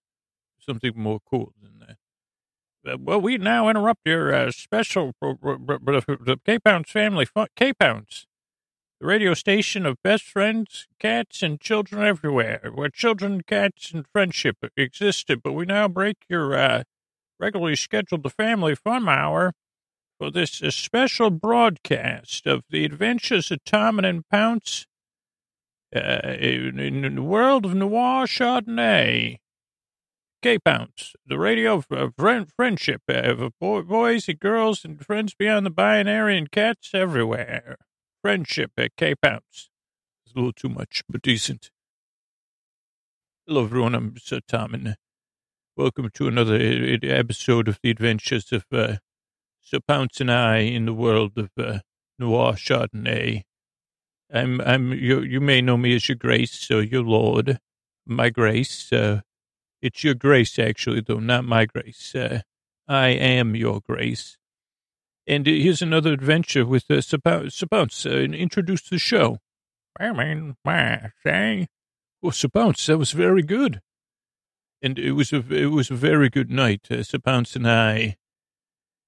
something 0.60 0.94
more 0.96 1.20
cool 1.28 1.54
than 1.60 1.80
that. 1.80 2.94
Uh, 2.94 2.98
well, 3.00 3.20
we 3.20 3.40
now 3.40 3.68
interrupt 3.68 4.02
your 4.06 4.32
uh, 4.32 4.52
special 4.52 5.14
the 5.20 6.40
K 6.46 6.60
Pounce 6.60 6.92
Family 6.92 7.26
Fun 7.26 7.48
K 7.56 7.74
Pounce 7.74 8.28
the 9.00 9.08
radio 9.08 9.34
station 9.36 9.86
of 9.86 10.02
best 10.04 10.24
friends, 10.24 10.88
cats, 11.00 11.44
and 11.44 11.60
children 11.60 12.04
everywhere, 12.04 12.72
where 12.74 12.90
children, 12.90 13.42
cats, 13.42 13.92
and 13.92 14.06
friendship 14.12 14.58
existed. 14.76 15.42
But 15.44 15.54
we 15.54 15.66
now 15.66 15.88
break 15.88 16.18
your 16.30 16.56
uh, 16.56 16.84
regularly 17.40 17.76
scheduled 17.76 18.32
family 18.34 18.76
fun 18.76 19.10
hour 19.10 19.54
for 20.20 20.32
this 20.32 20.62
uh, 20.62 20.72
special 20.72 21.30
broadcast 21.30 22.48
of 22.48 22.64
the 22.70 22.86
adventures 22.86 23.52
of 23.52 23.64
Tom 23.64 24.00
and 24.00 24.28
Pounce 24.30 24.88
uh, 25.96 26.00
in, 26.40 26.80
in, 26.80 27.16
the 27.16 27.22
world 27.22 27.66
of 27.66 27.76
noir 27.76 28.26
Chardonnay. 28.26 29.38
K 30.44 30.60
Pounce, 30.60 31.14
the 31.26 31.40
radio 31.40 31.76
of 31.78 31.88
uh, 31.92 32.10
friend, 32.16 32.48
friendship 32.56 33.02
of 33.08 33.54
boys 33.60 34.30
and 34.30 34.40
girls 34.40 34.86
and 34.86 35.04
friends 35.04 35.34
beyond 35.34 35.66
the 35.66 35.72
binary 35.72 36.38
and 36.38 36.52
cats 36.52 36.92
everywhere 36.94 37.78
friendship 38.22 38.72
at 38.78 38.96
K 38.98 39.16
Pounce. 39.16 39.70
It's 40.26 40.36
a 40.36 40.38
little 40.38 40.54
too 40.54 40.70
much, 40.70 41.02
but 41.10 41.22
decent. 41.22 41.72
Hello, 43.48 43.64
everyone. 43.64 43.96
I'm 43.96 44.16
Sir 44.18 44.42
Tom, 44.48 44.74
and 44.74 44.96
welcome 45.76 46.10
to 46.14 46.28
another 46.28 46.56
episode 47.04 47.68
of 47.68 47.80
the 47.82 47.90
adventures 47.90 48.52
of 48.52 48.66
uh, 48.72 48.98
Sir 49.70 49.80
Pounce 49.86 50.22
and 50.22 50.32
I 50.32 50.60
in 50.60 50.86
the 50.86 50.94
world 50.94 51.34
of 51.36 51.50
uh, 51.58 51.80
noir 52.18 52.54
Chardonnay. 52.54 53.44
I'm, 54.34 54.62
I'm, 54.62 54.94
you, 54.94 55.20
you 55.20 55.42
may 55.42 55.60
know 55.60 55.76
me 55.76 55.94
as 55.94 56.08
your 56.08 56.16
grace, 56.16 56.72
or 56.72 56.82
your 56.82 57.04
lord, 57.04 57.60
my 58.06 58.30
grace. 58.30 58.94
Uh, 58.94 59.22
it's 59.82 60.06
your 60.06 60.14
grace, 60.14 60.58
actually, 60.58 61.02
though, 61.02 61.20
not 61.20 61.44
my 61.44 61.66
grace. 61.66 62.16
Uh, 62.16 62.44
I 62.88 63.10
am 63.10 63.58
your 63.58 63.82
grace. 63.82 64.38
And 65.28 65.46
here's 65.46 65.82
another 65.82 66.14
adventure 66.14 66.66
with 66.66 66.90
uh, 66.90 67.02
Sir 67.02 67.18
Pounce. 67.18 68.06
Uh, 68.06 68.10
introduce 68.10 68.88
the 68.88 68.98
show. 68.98 69.40
I 70.00 70.14
mean, 70.14 70.56
my 70.64 71.12
say. 71.26 71.68
Well, 72.22 72.32
Sir 72.32 72.48
Pounce, 72.48 72.86
that 72.86 72.98
was 72.98 73.12
very 73.12 73.44
good. 73.44 73.82
And 74.82 74.98
it 74.98 75.12
was 75.12 75.34
a, 75.34 75.44
it 75.54 75.72
was 75.72 75.92
a 75.92 75.96
very 75.96 76.30
good 76.30 76.50
night. 76.50 76.88
Uh, 76.90 77.04
pounce 77.20 77.58
and 77.58 77.68
I 77.68 78.16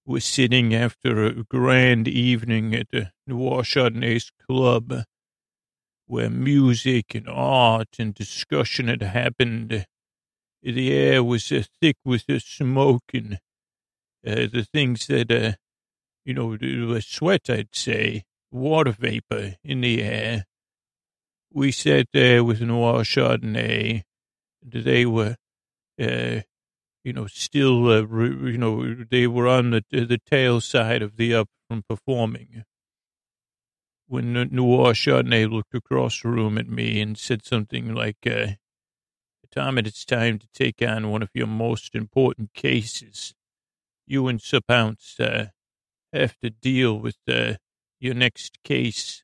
were 0.09 0.19
sitting 0.19 0.73
after 0.73 1.23
a 1.23 1.43
grand 1.43 2.07
evening 2.07 2.73
at 2.73 2.87
the 2.91 3.11
Noir 3.27 3.61
Chardonnay's 3.61 4.31
Club 4.47 5.03
where 6.07 6.31
music 6.31 7.13
and 7.13 7.29
art 7.29 7.99
and 7.99 8.15
discussion 8.15 8.87
had 8.87 9.03
happened. 9.03 9.85
The 10.63 10.91
air 10.91 11.23
was 11.23 11.51
uh, 11.51 11.61
thick 11.79 11.97
with 12.03 12.25
the 12.27 12.39
smoke 12.39 13.03
and 13.13 13.35
uh, 14.25 14.47
the 14.51 14.65
things 14.73 15.05
that 15.05 15.31
uh, 15.31 15.51
you 16.25 16.33
know, 16.33 16.53
a 16.95 17.01
sweat, 17.01 17.47
I'd 17.47 17.75
say, 17.75 18.23
water 18.51 18.91
vapor 18.91 19.57
in 19.63 19.81
the 19.81 20.01
air. 20.01 20.45
We 21.53 21.71
sat 21.71 22.07
there 22.13 22.43
with 22.43 22.61
Noir 22.61 23.03
Chardonnay. 23.03 24.01
They 24.63 25.05
were, 25.05 25.35
uh, 26.01 26.41
you 27.09 27.13
know, 27.13 27.25
still, 27.25 27.87
uh, 27.87 28.01
you 28.01 28.59
know, 28.59 28.93
they 29.09 29.25
were 29.25 29.47
on 29.47 29.71
the 29.71 29.83
the 29.89 30.19
tail 30.29 30.61
side 30.61 31.01
of 31.01 31.17
the 31.17 31.33
up 31.33 31.49
from 31.67 31.83
performing. 31.89 32.63
When 34.05 34.33
Noir 34.33 34.93
Chardonnay 34.93 35.49
looked 35.51 35.73
across 35.73 36.21
the 36.21 36.29
room 36.29 36.59
at 36.59 36.69
me 36.69 37.01
and 37.01 37.17
said 37.17 37.43
something 37.43 37.95
like, 37.95 38.27
uh, 38.27 38.49
Tom, 39.51 39.79
it's 39.79 40.05
time 40.05 40.37
to 40.37 40.47
take 40.53 40.83
on 40.87 41.09
one 41.09 41.23
of 41.23 41.31
your 41.33 41.47
most 41.47 41.95
important 41.95 42.53
cases. 42.53 43.33
You 44.05 44.27
and 44.27 44.39
Sir 44.39 44.59
Pounce, 44.67 45.19
uh, 45.19 45.47
have 46.13 46.37
to 46.43 46.51
deal 46.51 46.99
with 46.99 47.17
uh, 47.27 47.53
your 47.99 48.13
next 48.13 48.59
case. 48.63 49.23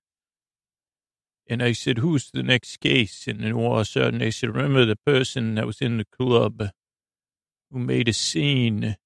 And 1.47 1.61
I 1.61 1.73
said, 1.73 1.99
who's 1.99 2.31
the 2.31 2.41
next 2.41 2.79
case? 2.79 3.27
And 3.27 3.41
sudden 3.85 4.17
they 4.17 4.31
said, 4.31 4.55
remember 4.55 4.85
the 4.85 4.95
person 5.05 5.53
that 5.53 5.67
was 5.67 5.81
in 5.81 5.97
the 5.97 6.05
club 6.05 6.71
who 7.71 7.79
made 7.79 8.07
a 8.07 8.13
scene, 8.13 8.97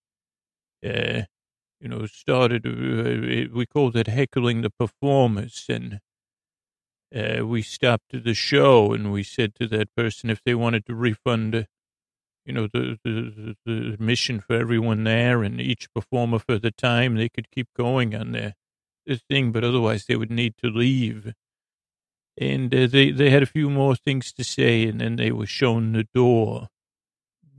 uh, 0.85 1.21
you 1.79 1.87
know, 1.87 2.05
started, 2.05 2.65
uh, 2.65 3.49
we 3.53 3.65
called 3.65 3.95
it 3.95 4.07
heckling 4.07 4.61
the 4.61 4.69
performers. 4.69 5.65
And 5.69 5.99
uh, 7.15 7.45
we 7.45 7.61
stopped 7.61 8.23
the 8.23 8.33
show 8.33 8.93
and 8.93 9.11
we 9.11 9.23
said 9.23 9.55
to 9.55 9.67
that 9.67 9.95
person 9.95 10.29
if 10.29 10.43
they 10.43 10.55
wanted 10.55 10.85
to 10.85 10.95
refund 10.95 11.67
you 12.49 12.53
know, 12.53 12.67
the, 12.73 12.97
the, 13.03 13.55
the 13.65 13.95
mission 13.99 14.39
for 14.39 14.55
everyone 14.55 15.03
there 15.03 15.43
and 15.43 15.61
each 15.61 15.87
performer 15.93 16.39
for 16.39 16.57
the 16.57 16.71
time. 16.71 17.15
They 17.15 17.29
could 17.29 17.51
keep 17.51 17.67
going 17.77 18.15
on 18.15 18.31
their, 18.31 18.55
their 19.05 19.17
thing, 19.17 19.51
but 19.51 19.63
otherwise 19.63 20.05
they 20.05 20.15
would 20.15 20.31
need 20.31 20.55
to 20.63 20.69
leave. 20.69 21.33
And 22.39 22.73
uh, 22.73 22.87
they, 22.87 23.11
they 23.11 23.29
had 23.29 23.43
a 23.43 23.47
few 23.47 23.69
more 23.69 23.95
things 23.95 24.31
to 24.33 24.43
say, 24.43 24.87
and 24.87 24.99
then 24.99 25.17
they 25.17 25.31
were 25.31 25.45
shown 25.45 25.91
the 25.91 26.07
door 26.11 26.69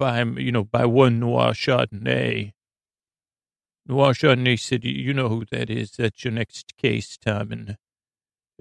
by, 0.01 0.23
you 0.23 0.51
know, 0.51 0.65
by 0.65 0.87
one 0.87 1.21
Noir 1.21 1.53
Chardonnay. 1.53 2.55
Noir 3.87 4.15
Chardonnay 4.15 4.59
said, 4.59 4.85
you 4.85 5.15
know 5.15 5.29
who 5.29 5.45
that 5.53 5.71
is. 5.71 5.93
That's 5.93 6.25
your 6.25 6.33
next 6.33 6.77
case, 6.77 7.17
Tom, 7.17 7.53
and 7.53 7.77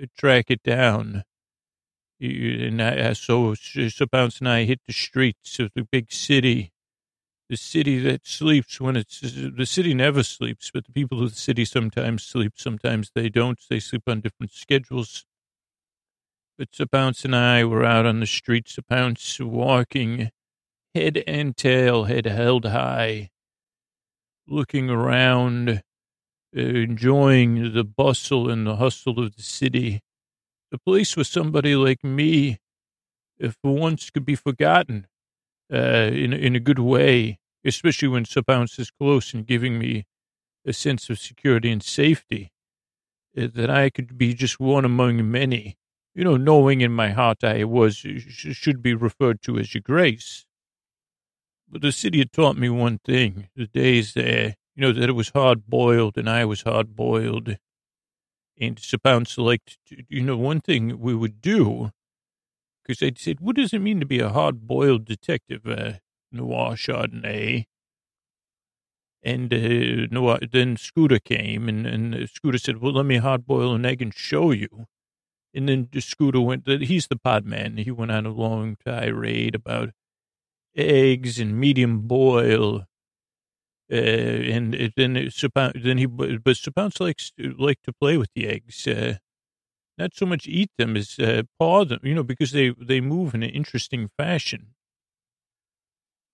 uh, 0.02 0.06
track 0.18 0.52
it 0.52 0.62
down 0.62 1.24
and 2.22 2.82
I, 2.82 3.14
so 3.14 3.54
Sir 3.56 4.06
Pounce 4.06 4.40
and 4.40 4.50
I 4.50 4.64
hit 4.66 4.82
the 4.86 4.94
streets 4.94 5.60
of 5.60 5.72
the 5.74 5.88
big 5.90 6.12
city, 6.12 6.74
the 7.50 7.56
city 7.56 7.98
that 8.00 8.28
sleeps 8.28 8.82
when 8.82 8.98
it's 8.98 9.22
the 9.22 9.66
city 9.66 9.94
never 9.94 10.24
sleeps, 10.24 10.70
but 10.74 10.86
the 10.86 10.92
people 10.92 11.24
of 11.24 11.30
the 11.32 11.40
city 11.40 11.64
sometimes 11.64 12.24
sleep, 12.24 12.54
sometimes 12.58 13.12
they 13.16 13.30
don't. 13.30 13.60
They 13.70 13.80
sleep 13.80 14.04
on 14.08 14.22
different 14.22 14.52
schedules. 14.52 15.26
But 16.58 16.76
Sir 16.76 16.88
Pounce 16.88 17.24
and 17.24 17.36
I 17.36 17.64
were 17.64 17.86
out 17.86 18.06
on 18.06 18.20
the 18.20 18.26
streets 18.26 18.78
of 18.78 18.88
Pounce, 18.88 19.40
walking 19.40 20.30
head 20.96 21.24
and 21.28 21.56
tail, 21.56 22.06
head 22.06 22.26
held 22.26 22.66
high, 22.66 23.30
looking 24.48 24.90
around, 24.90 25.84
enjoying 26.54 27.74
the 27.74 27.84
bustle 27.84 28.50
and 28.50 28.66
the 28.66 28.78
hustle 28.78 29.20
of 29.20 29.36
the 29.36 29.44
city 29.44 30.02
the 30.72 30.78
place 30.78 31.18
was 31.18 31.28
somebody 31.28 31.76
like 31.76 32.04
me, 32.04 32.60
if 33.40 33.58
once 33.64 34.10
could 34.10 34.26
be 34.26 34.36
forgotten 34.36 35.08
uh, 35.74 36.10
in, 36.12 36.34
in 36.34 36.56
a 36.56 36.60
good 36.60 36.80
way, 36.80 37.40
especially 37.66 38.08
when 38.08 38.26
Sir 38.26 38.42
Pounce 38.44 38.78
is 38.78 38.92
close 38.92 39.34
and 39.34 39.46
giving 39.46 39.80
me 39.80 40.06
a 40.66 40.74
sense 40.74 41.10
of 41.10 41.20
security 41.20 41.72
and 41.72 41.82
safety, 41.82 42.52
uh, 43.38 43.48
that 43.54 43.70
I 43.70 43.90
could 43.90 44.18
be 44.18 44.34
just 44.34 44.60
one 44.60 44.86
among 44.86 45.30
many, 45.32 45.78
you 46.14 46.24
know, 46.24 46.38
knowing 46.38 46.82
in 46.82 46.92
my 46.92 47.10
heart 47.10 47.44
I 47.44 47.64
was, 47.64 47.96
should 47.98 48.84
be 48.84 48.94
referred 48.94 49.42
to 49.44 49.58
as 49.58 49.74
your 49.74 49.82
grace. 49.82 50.46
But 51.72 51.82
the 51.82 51.92
city 51.92 52.18
had 52.20 52.34
taught 52.34 52.58
me 52.58 52.70
one 52.70 53.00
thing, 53.00 53.50
the 53.56 53.68
days 53.68 54.14
there, 54.14 54.56
you 54.76 54.82
know, 54.82 54.92
that 54.92 55.10
it 55.10 55.14
was 55.14 55.30
hard 55.30 55.68
boiled 55.68 56.18
and 56.18 56.30
I 56.30 56.46
was 56.46 56.64
hard 56.64 56.96
boiled. 56.96 57.58
And 58.60 58.80
Sir 58.80 58.98
Pounce 58.98 59.38
liked, 59.38 59.78
you 60.10 60.22
know, 60.22 60.36
one 60.36 60.62
thing 60.62 61.00
we 61.00 61.14
would 61.14 61.42
do, 61.42 61.92
because 62.84 63.04
I'd 63.06 63.20
said, 63.20 63.40
what 63.40 63.56
does 63.56 63.74
it 63.74 63.80
mean 63.80 64.00
to 64.00 64.06
be 64.06 64.20
a 64.20 64.30
hard 64.30 64.68
boiled 64.68 65.06
detective, 65.06 65.68
uh, 65.68 65.94
Noir 66.32 66.74
Chardonnay? 66.74 67.66
And 69.22 69.54
uh, 69.54 70.08
Noir, 70.12 70.40
then 70.52 70.76
Scooter 70.76 71.20
came, 71.20 71.70
and, 71.70 71.86
and 71.86 72.30
Scooter 72.30 72.58
said, 72.58 72.78
well, 72.82 72.94
let 72.94 73.06
me 73.06 73.18
hard 73.18 73.46
boil 73.46 73.76
an 73.76 73.86
egg 73.86 74.02
and 74.02 74.14
show 74.14 74.52
you. 74.52 74.86
And 75.54 75.70
then 75.70 75.90
Scooter 76.00 76.42
went, 76.42 76.68
he's 76.68 77.08
the 77.08 77.18
pod 77.18 77.46
man. 77.46 77.78
He 77.78 77.92
went 77.92 78.12
on 78.12 78.26
a 78.26 78.32
long 78.32 78.78
tirade 78.84 79.56
about 79.56 79.92
eggs 80.76 81.40
and 81.40 81.60
medium 81.60 82.02
boil. 82.02 82.86
Uh, 83.92 83.96
and 83.96 84.92
then 84.96 85.30
then 85.74 85.98
he 85.98 86.06
but 86.06 86.58
Sir 86.58 86.72
Pounce 86.72 87.00
likes 87.00 87.32
like 87.58 87.82
to 87.84 87.92
play 87.92 88.18
with 88.18 88.30
the 88.36 88.48
eggs, 88.48 88.88
uh, 88.88 89.16
not 89.98 90.14
so 90.14 90.28
much 90.28 90.48
eat 90.48 90.70
them 90.78 90.96
as 90.96 91.18
uh, 91.20 91.44
paw 91.58 91.86
them, 91.86 92.00
you 92.04 92.14
know, 92.14 92.24
because 92.24 92.52
they 92.52 92.70
they 92.80 93.02
move 93.02 93.34
in 93.34 93.42
an 93.42 93.50
interesting 93.50 94.10
fashion. 94.16 94.76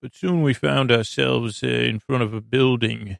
But 0.02 0.14
soon 0.14 0.42
we 0.42 0.52
found 0.52 0.92
ourselves 0.92 1.62
uh, 1.62 1.66
in 1.66 1.98
front 2.00 2.22
of 2.22 2.34
a 2.34 2.42
building, 2.42 3.16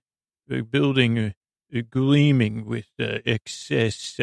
a 0.51 0.61
building 0.61 1.19
uh, 1.19 1.81
gleaming 1.91 2.67
with 2.67 2.89
uh, 3.01 3.19
excess 3.25 4.21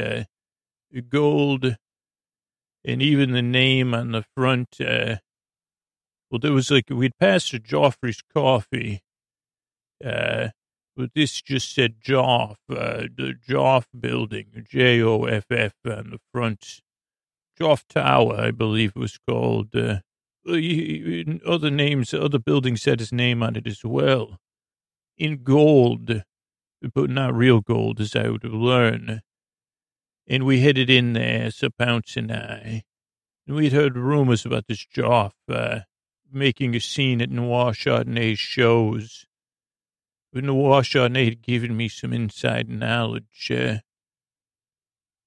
gold, 1.10 1.76
and 2.86 3.02
even 3.02 3.32
the 3.32 3.42
name 3.42 3.96
on 3.96 4.12
the 4.12 4.24
front 4.36 4.80
well, 6.34 6.40
there 6.40 6.52
was 6.52 6.72
like, 6.72 6.86
we'd 6.90 7.20
passed 7.20 7.54
a 7.54 7.60
Joffrey's 7.60 8.24
Coffee, 8.34 9.04
uh, 10.04 10.48
but 10.96 11.12
this 11.14 11.40
just 11.40 11.76
said 11.76 12.02
Joff, 12.04 12.56
uh, 12.72 13.04
the 13.16 13.36
Joff 13.48 13.86
building, 13.98 14.48
J 14.68 15.04
O 15.04 15.26
F 15.26 15.46
F 15.52 15.74
on 15.86 16.10
the 16.10 16.20
front. 16.34 16.82
Joff 17.60 17.84
Tower, 17.88 18.36
I 18.42 18.50
believe 18.50 18.94
it 18.96 19.00
was 19.00 19.20
called. 19.28 19.76
Uh, 19.76 20.00
other 21.46 21.70
names, 21.70 22.16
other 22.16 22.40
buildings 22.40 22.86
had 22.86 23.00
his 23.00 23.12
name 23.12 23.44
on 23.44 23.56
it 23.56 23.68
as 23.68 23.86
well. 23.86 24.40
In 25.16 25.44
gold, 25.44 26.24
but 26.96 27.10
not 27.12 27.36
real 27.36 27.62
gold, 27.62 28.02
as 28.02 28.16
I 28.16 28.30
would 28.30 28.44
learn. 28.44 29.22
And 30.28 30.48
we 30.48 30.62
headed 30.62 30.90
in 30.90 31.14
there, 31.14 31.52
Sir 31.52 31.70
Pounce 31.78 32.18
and 32.18 32.32
I. 32.32 32.86
And 33.46 33.56
we'd 33.56 33.74
heard 33.74 33.96
rumors 33.96 34.48
about 34.48 34.66
this 34.68 34.84
Joff. 34.84 35.34
Uh, 35.48 35.82
making 36.34 36.76
a 36.76 36.80
scene 36.80 37.22
at 37.22 37.30
Noir 37.30 37.72
Chardonnay's 37.72 38.40
shows. 38.40 39.26
Noir 40.34 40.82
Chardonnay 40.82 41.26
had 41.26 41.42
given 41.42 41.78
me 41.78 41.88
some 41.88 42.12
inside 42.12 42.68
knowledge 42.70 43.52
uh, 43.52 43.80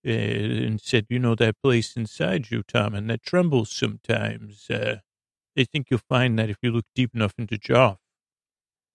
uh, 0.07 0.11
and 0.11 0.81
said, 0.81 1.07
you 1.09 1.19
know, 1.19 1.35
that 1.35 1.63
place 1.63 1.97
inside 1.97 2.51
you, 2.51 2.63
Tom, 2.63 2.95
and 2.95 3.09
that 3.11 3.23
trembles 3.23 3.71
sometimes. 3.71 4.69
Uh, 4.69 4.99
they 5.55 5.65
think 5.65 5.89
you'll 5.91 6.01
find 6.09 6.39
that 6.39 6.51
if 6.51 6.59
you 6.63 6.71
look 6.71 6.87
deep 6.95 7.15
enough 7.15 7.35
into 7.39 7.57
Joff. 7.57 7.99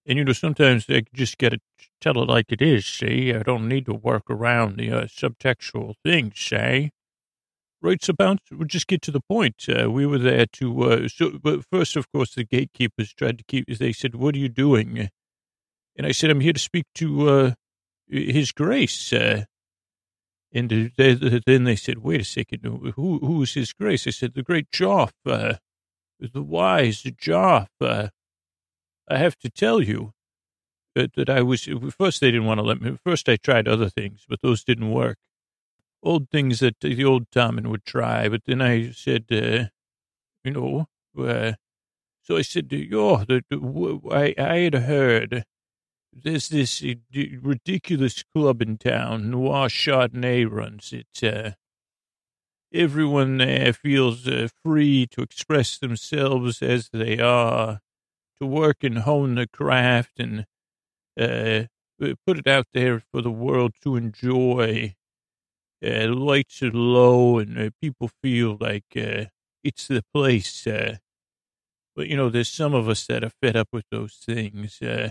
And, 0.05 0.17
you 0.17 0.25
know, 0.25 0.33
sometimes 0.33 0.85
I 0.89 1.03
just 1.13 1.37
got 1.37 1.49
to 1.49 1.59
tell 1.99 2.21
it 2.21 2.27
like 2.27 2.51
it 2.51 2.61
is, 2.61 2.85
see? 2.85 3.33
I 3.33 3.43
don't 3.43 3.67
need 3.67 3.85
to 3.85 3.93
work 3.93 4.23
around 4.29 4.77
the 4.77 4.91
uh, 4.91 5.03
subtextual 5.03 5.95
things, 6.03 6.39
say? 6.39 6.91
Right, 7.83 8.03
so 8.03 8.13
bounce, 8.13 8.41
we'll 8.51 8.67
just 8.67 8.85
get 8.85 9.01
to 9.03 9.11
the 9.11 9.21
point. 9.21 9.65
Uh, 9.67 9.89
we 9.89 10.05
were 10.05 10.19
there 10.19 10.45
to, 10.53 10.83
uh, 10.83 11.07
so, 11.07 11.39
but 11.41 11.65
first, 11.71 11.95
of 11.95 12.11
course, 12.11 12.35
the 12.35 12.43
gatekeepers 12.43 13.11
tried 13.11 13.39
to 13.39 13.43
keep, 13.43 13.65
they 13.67 13.91
said, 13.91 14.13
what 14.13 14.35
are 14.35 14.37
you 14.37 14.49
doing? 14.49 15.09
And 15.95 16.05
I 16.05 16.11
said, 16.11 16.29
I'm 16.29 16.41
here 16.41 16.53
to 16.53 16.59
speak 16.59 16.85
to, 16.95 17.29
uh, 17.29 17.51
his 18.07 18.51
grace. 18.51 19.11
Uh, 19.11 19.45
and 20.53 20.91
they, 20.95 21.13
then 21.13 21.63
they 21.63 21.75
said, 21.75 21.99
wait 21.99 22.21
a 22.21 22.25
second, 22.25 22.59
who, 22.95 23.17
who 23.17 23.41
is 23.41 23.55
his 23.55 23.73
grace? 23.73 24.05
I 24.05 24.11
said, 24.11 24.35
the 24.35 24.43
great 24.43 24.69
Joff, 24.69 25.13
uh, 25.25 25.55
the 26.19 26.43
wise 26.43 27.01
Joff. 27.01 27.67
Uh, 27.79 28.09
I 29.09 29.17
have 29.17 29.37
to 29.39 29.49
tell 29.49 29.81
you 29.81 30.11
that, 30.93 31.13
that 31.15 31.31
I 31.31 31.41
was, 31.41 31.67
first 31.97 32.21
they 32.21 32.29
didn't 32.29 32.45
want 32.45 32.59
to 32.59 32.63
let 32.63 32.79
me, 32.79 32.95
first 33.03 33.27
I 33.27 33.37
tried 33.37 33.67
other 33.67 33.89
things, 33.89 34.23
but 34.29 34.41
those 34.41 34.63
didn't 34.63 34.91
work 34.91 35.17
old 36.03 36.29
things 36.29 36.59
that 36.59 36.79
the 36.81 37.03
old 37.03 37.29
Tommen 37.31 37.67
would 37.67 37.85
try. 37.85 38.27
But 38.29 38.41
then 38.45 38.61
I 38.61 38.91
said, 38.91 39.25
uh, 39.31 39.65
you 40.43 40.51
know, 40.51 40.87
uh, 41.17 41.53
so 42.23 42.37
I 42.37 42.41
said, 42.41 42.71
oh, 42.93 43.23
the, 43.23 43.43
the, 43.49 43.99
I, 44.11 44.35
I 44.41 44.57
had 44.59 44.75
heard 44.75 45.43
there's 46.13 46.49
this 46.49 46.83
ridiculous 47.13 48.23
club 48.35 48.61
in 48.61 48.77
town, 48.77 49.31
Noir 49.31 49.67
Chardonnay 49.67 50.49
runs 50.49 50.93
it. 50.93 51.23
Uh, 51.23 51.51
everyone 52.73 53.37
there 53.37 53.73
feels 53.73 54.27
uh, 54.27 54.47
free 54.63 55.07
to 55.07 55.21
express 55.21 55.77
themselves 55.77 56.61
as 56.61 56.89
they 56.91 57.19
are, 57.19 57.79
to 58.39 58.45
work 58.45 58.83
and 58.83 58.99
hone 58.99 59.35
the 59.35 59.47
craft 59.47 60.19
and 60.19 60.45
uh, 61.19 61.63
put 62.25 62.39
it 62.39 62.47
out 62.47 62.67
there 62.73 63.01
for 63.11 63.21
the 63.21 63.31
world 63.31 63.73
to 63.83 63.95
enjoy 63.95 64.95
uh, 65.83 66.07
lights 66.07 66.61
are 66.61 66.71
low 66.71 67.39
and 67.39 67.57
uh, 67.57 67.69
people 67.81 68.09
feel 68.21 68.57
like 68.59 68.85
uh, 68.95 69.25
it's 69.63 69.87
the 69.87 70.03
place. 70.13 70.67
Uh, 70.67 70.97
but, 71.95 72.07
you 72.07 72.15
know, 72.15 72.29
there's 72.29 72.49
some 72.49 72.73
of 72.73 72.87
us 72.87 73.05
that 73.07 73.23
are 73.23 73.31
fed 73.41 73.55
up 73.55 73.69
with 73.71 73.85
those 73.91 74.15
things. 74.25 74.81
Uh, 74.81 75.09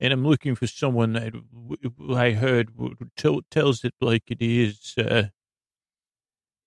and 0.00 0.12
I'm 0.12 0.26
looking 0.26 0.54
for 0.54 0.66
someone 0.66 1.12
that 1.14 1.34
I 2.16 2.30
heard 2.30 2.70
tells 3.50 3.84
it 3.84 3.94
like 4.00 4.24
it 4.28 4.40
is. 4.40 4.94
Uh, 4.96 5.24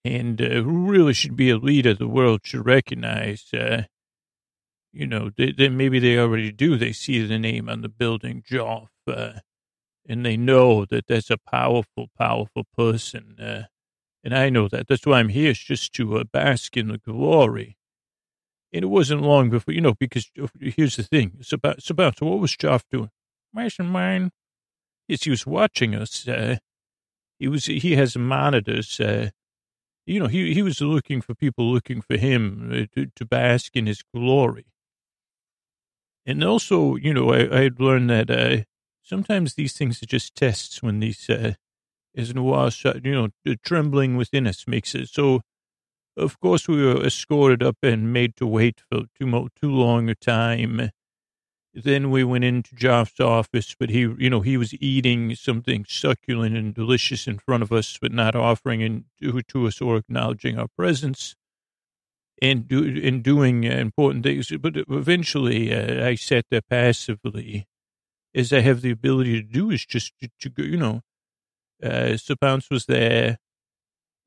and 0.03 0.39
who 0.39 0.89
really 0.89 1.13
should 1.13 1.35
be 1.35 1.49
a 1.49 1.57
leader 1.57 1.93
the 1.93 2.07
world 2.07 2.41
should 2.43 2.65
recognize. 2.65 3.45
you 4.91 5.07
know, 5.07 5.29
they, 5.37 5.53
they, 5.53 5.69
maybe 5.69 5.99
they 5.99 6.17
already 6.17 6.51
do. 6.51 6.75
They 6.75 6.91
see 6.91 7.25
the 7.25 7.39
name 7.39 7.69
on 7.69 7.81
the 7.81 7.89
building, 7.89 8.43
Joff 8.49 8.89
and 10.07 10.25
they 10.25 10.37
know 10.37 10.85
that 10.85 11.07
that's 11.07 11.29
a 11.29 11.37
powerful, 11.37 12.09
powerful 12.17 12.63
person. 12.75 13.37
Uh, 13.39 13.63
and 14.23 14.35
I 14.35 14.49
know 14.49 14.67
that. 14.67 14.87
That's 14.87 15.05
why 15.05 15.19
I'm 15.19 15.29
here, 15.29 15.53
just 15.53 15.93
to 15.93 16.17
uh, 16.17 16.23
bask 16.23 16.77
in 16.77 16.89
the 16.89 16.97
glory. 16.97 17.77
And 18.73 18.83
it 18.83 18.87
wasn't 18.87 19.21
long 19.21 19.49
before, 19.49 19.73
you 19.73 19.81
know, 19.81 19.95
because 19.99 20.31
uh, 20.41 20.47
here's 20.59 20.95
the 20.95 21.03
thing. 21.03 21.33
It's 21.39 21.51
about, 21.53 21.79
it's 21.79 21.89
about 21.89 22.19
so 22.19 22.27
what 22.27 22.39
was 22.39 22.55
Joff 22.55 22.83
doing? 22.91 23.09
Mason 23.53 23.87
mine. 23.87 24.31
Yes, 25.07 25.23
he 25.23 25.29
was 25.29 25.45
watching 25.45 25.93
us. 25.93 26.27
Uh, 26.27 26.57
he 27.37 27.47
was, 27.47 27.65
he 27.65 27.95
has 27.95 28.15
monitors. 28.15 28.99
Uh, 28.99 29.31
you 30.05 30.19
know, 30.19 30.27
he, 30.27 30.53
he 30.53 30.61
was 30.61 30.79
looking 30.79 31.21
for 31.21 31.35
people 31.35 31.71
looking 31.71 32.01
for 32.01 32.17
him 32.17 32.69
uh, 32.71 32.85
to, 32.95 33.07
to 33.15 33.25
bask 33.25 33.75
in 33.75 33.87
his 33.87 34.03
glory. 34.13 34.65
And 36.25 36.43
also, 36.43 36.95
you 36.95 37.13
know, 37.13 37.33
I, 37.33 37.57
I 37.59 37.61
had 37.63 37.79
learned 37.79 38.09
that 38.09 38.29
uh, 38.29 38.63
sometimes 39.01 39.53
these 39.53 39.73
things 39.73 40.01
are 40.01 40.07
just 40.07 40.35
tests 40.35 40.81
when 40.81 40.99
these, 40.99 41.29
uh, 41.29 41.53
as 42.15 42.33
noir, 42.33 42.69
you 43.03 43.11
know, 43.11 43.29
the 43.45 43.55
trembling 43.57 44.17
within 44.17 44.47
us 44.47 44.67
makes 44.67 44.95
it. 44.95 45.09
So, 45.09 45.41
of 46.17 46.39
course, 46.39 46.67
we 46.67 46.83
were 46.85 47.05
escorted 47.05 47.63
up 47.63 47.77
and 47.83 48.11
made 48.11 48.35
to 48.37 48.45
wait 48.45 48.81
for 48.89 49.03
too, 49.19 49.49
too 49.59 49.71
long 49.71 50.09
a 50.09 50.15
time. 50.15 50.91
Then 51.73 52.11
we 52.11 52.25
went 52.25 52.43
into 52.43 52.75
Joff's 52.75 53.21
office, 53.21 53.75
but 53.79 53.89
he, 53.89 53.99
you 53.99 54.29
know, 54.29 54.41
he 54.41 54.57
was 54.57 54.73
eating 54.75 55.35
something 55.35 55.85
succulent 55.87 56.57
and 56.57 56.73
delicious 56.73 57.27
in 57.27 57.39
front 57.39 57.63
of 57.63 57.71
us, 57.71 57.97
but 58.01 58.11
not 58.11 58.35
offering 58.35 58.81
it 58.81 59.03
to, 59.21 59.41
to 59.41 59.67
us 59.67 59.79
or 59.79 59.95
acknowledging 59.95 60.59
our 60.59 60.67
presence 60.67 61.33
and, 62.41 62.67
do, 62.67 63.01
and 63.01 63.23
doing 63.23 63.63
important 63.63 64.25
things. 64.25 64.51
But 64.59 64.75
eventually, 64.75 65.73
uh, 65.73 66.05
I 66.05 66.15
sat 66.15 66.45
there 66.51 66.61
passively 66.61 67.67
is 68.33 68.53
I 68.53 68.61
have 68.61 68.81
the 68.81 68.91
ability 68.91 69.41
to 69.41 69.47
do 69.47 69.71
is 69.71 69.85
just 69.85 70.13
to, 70.19 70.29
to 70.39 70.49
go, 70.49 70.63
you 70.63 70.77
know, 70.77 71.01
uh, 71.83 72.17
Pounce 72.39 72.69
was 72.69 72.85
there 72.85 73.39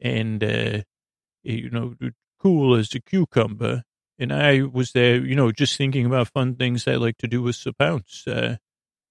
and, 0.01 0.43
uh, 0.43 0.83
you 1.43 1.71
know, 1.71 1.95
cool 2.41 2.75
as 2.75 2.95
a 2.95 3.01
cucumber. 3.01 3.85
And 4.19 4.33
I 4.33 4.63
was 4.63 4.93
there, 4.93 5.25
you 5.25 5.35
know, 5.35 5.51
just 5.51 5.77
thinking 5.77 6.07
about 6.07 6.29
fun 6.29 6.55
things 6.55 6.87
I 6.87 6.95
like 6.95 7.17
to 7.19 7.27
do 7.27 7.43
with 7.43 7.57
Sir 7.57 7.73
Pounce. 7.79 8.27
Uh, 8.27 8.57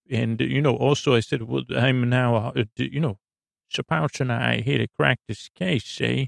and, 0.09 0.39
you 0.39 0.61
know, 0.61 0.75
also 0.75 1.15
I 1.15 1.19
said, 1.21 1.43
well, 1.43 1.63
I'm 1.75 2.09
now, 2.09 2.35
uh, 2.35 2.63
you 2.75 2.99
know, 2.99 3.17
Sir 3.69 3.83
Pounce 3.83 4.21
and 4.21 4.31
I 4.31 4.61
here 4.61 4.77
to 4.77 4.87
crack 4.87 5.19
this 5.27 5.49
case, 5.55 5.99
eh? 6.01 6.27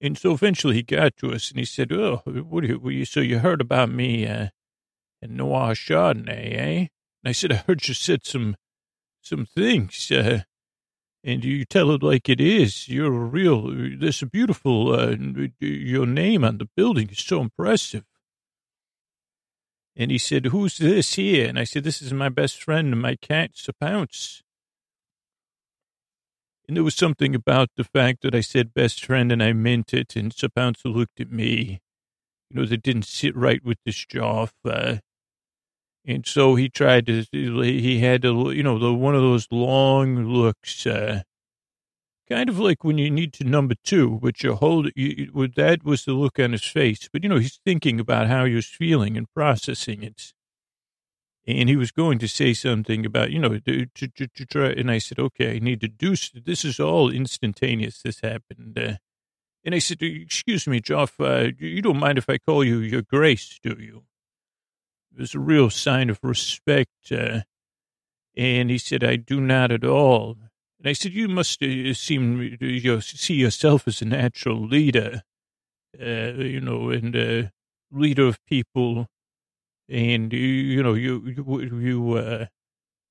And 0.00 0.18
so 0.18 0.32
eventually 0.32 0.74
he 0.74 0.82
got 0.82 1.16
to 1.18 1.32
us 1.32 1.50
and 1.50 1.58
he 1.58 1.64
said, 1.64 1.90
oh, 1.92 2.22
what 2.26 2.64
do 2.64 2.80
you, 2.90 3.04
so 3.04 3.20
you 3.20 3.38
heard 3.38 3.60
about 3.60 3.90
me, 3.90 4.26
uh, 4.26 4.48
and 5.22 5.36
Noir 5.36 5.72
Chardonnay, 5.72 6.52
eh? 6.58 6.86
And 7.24 7.30
I 7.30 7.32
said, 7.32 7.52
I 7.52 7.56
heard 7.56 7.88
you 7.88 7.94
said 7.94 8.26
some, 8.26 8.54
some 9.22 9.46
things. 9.46 10.12
Uh, 10.12 10.40
and 11.24 11.42
you 11.42 11.64
tell 11.64 11.90
it 11.92 12.02
like 12.02 12.28
it 12.28 12.38
is. 12.38 12.86
You're 12.86 13.10
real, 13.10 13.72
this 13.98 14.22
beautiful, 14.22 14.92
uh, 14.92 15.16
your 15.58 16.04
name 16.04 16.44
on 16.44 16.58
the 16.58 16.68
building 16.76 17.08
is 17.08 17.20
so 17.20 17.40
impressive. 17.40 18.04
And 19.96 20.10
he 20.10 20.18
said, 20.18 20.46
who's 20.46 20.76
this 20.76 21.14
here? 21.14 21.48
And 21.48 21.58
I 21.58 21.64
said, 21.64 21.82
this 21.82 22.02
is 22.02 22.12
my 22.12 22.28
best 22.28 22.62
friend 22.62 22.92
and 22.92 23.00
my 23.00 23.16
cat, 23.16 23.52
Sir 23.54 23.72
Pounce. 23.80 24.42
And 26.68 26.76
there 26.76 26.84
was 26.84 26.94
something 26.94 27.34
about 27.34 27.70
the 27.76 27.84
fact 27.84 28.20
that 28.22 28.34
I 28.34 28.40
said 28.42 28.74
best 28.74 29.02
friend 29.02 29.32
and 29.32 29.42
I 29.42 29.54
meant 29.54 29.94
it. 29.94 30.14
And 30.14 30.30
Sir 30.30 30.48
Pounce 30.54 30.84
looked 30.84 31.20
at 31.20 31.32
me, 31.32 31.80
you 32.50 32.60
know, 32.60 32.66
that 32.66 32.82
didn't 32.82 33.06
sit 33.06 33.34
right 33.34 33.64
with 33.64 33.78
this 33.86 34.04
jaw. 34.04 34.48
Uh, 34.62 34.96
and 36.06 36.26
so 36.26 36.54
he 36.54 36.68
tried 36.68 37.06
to, 37.06 37.24
he 37.32 38.00
had 38.00 38.22
to, 38.22 38.50
you 38.50 38.62
know, 38.62 38.78
the, 38.78 38.92
one 38.92 39.14
of 39.14 39.22
those 39.22 39.48
long 39.50 40.26
looks, 40.26 40.86
uh, 40.86 41.22
kind 42.28 42.48
of 42.48 42.58
like 42.58 42.84
when 42.84 42.98
you 42.98 43.10
need 43.10 43.32
to 43.34 43.44
number 43.44 43.74
two, 43.82 44.18
but 44.22 44.42
you 44.42 44.54
hold 44.54 44.90
you, 44.94 45.30
that 45.56 45.84
was 45.84 46.04
the 46.04 46.12
look 46.12 46.38
on 46.38 46.52
his 46.52 46.64
face. 46.64 47.08
But, 47.10 47.22
you 47.22 47.28
know, 47.28 47.38
he's 47.38 47.60
thinking 47.64 48.00
about 48.00 48.28
how 48.28 48.44
he 48.44 48.54
was 48.54 48.66
feeling 48.66 49.16
and 49.16 49.32
processing 49.32 50.02
it. 50.02 50.34
And 51.46 51.68
he 51.68 51.76
was 51.76 51.90
going 51.90 52.18
to 52.20 52.28
say 52.28 52.54
something 52.54 53.04
about, 53.04 53.30
you 53.30 53.38
know, 53.38 53.58
to, 53.58 53.86
to, 53.86 54.08
to 54.08 54.46
try. 54.46 54.70
And 54.70 54.90
I 54.90 54.98
said, 54.98 55.18
okay, 55.18 55.56
I 55.56 55.58
need 55.58 55.80
to 55.82 55.88
do, 55.88 56.16
this 56.34 56.64
is 56.64 56.80
all 56.80 57.10
instantaneous. 57.10 58.00
This 58.02 58.20
happened. 58.20 58.78
Uh, 58.78 58.94
and 59.62 59.74
I 59.74 59.78
said, 59.78 60.02
excuse 60.02 60.66
me, 60.66 60.80
Joff, 60.80 61.12
uh, 61.18 61.52
you 61.58 61.82
don't 61.82 61.98
mind 61.98 62.18
if 62.18 62.28
I 62.28 62.38
call 62.38 62.64
you 62.64 62.78
your 62.78 63.02
grace, 63.02 63.58
do 63.62 63.76
you? 63.78 64.04
It 65.14 65.20
was 65.20 65.34
a 65.34 65.38
real 65.38 65.70
sign 65.70 66.10
of 66.10 66.18
respect. 66.22 67.12
Uh, 67.12 67.42
and 68.36 68.68
he 68.68 68.78
said, 68.78 69.04
I 69.04 69.16
do 69.16 69.40
not 69.40 69.70
at 69.70 69.84
all. 69.84 70.36
And 70.78 70.88
I 70.88 70.92
said, 70.92 71.12
you 71.12 71.28
must 71.28 71.62
uh, 71.62 71.94
seem 71.94 72.56
you 72.60 72.82
know, 72.82 73.00
see 73.00 73.34
yourself 73.34 73.86
as 73.86 74.02
a 74.02 74.06
natural 74.06 74.60
leader, 74.60 75.22
uh, 76.00 76.32
you 76.34 76.60
know, 76.60 76.90
and 76.90 77.14
uh, 77.14 77.42
leader 77.92 78.26
of 78.26 78.44
people. 78.46 79.06
And, 79.88 80.32
you 80.32 80.82
know, 80.82 80.94
you, 80.94 81.22
you, 81.24 81.78
you, 81.78 82.12
uh, 82.14 82.46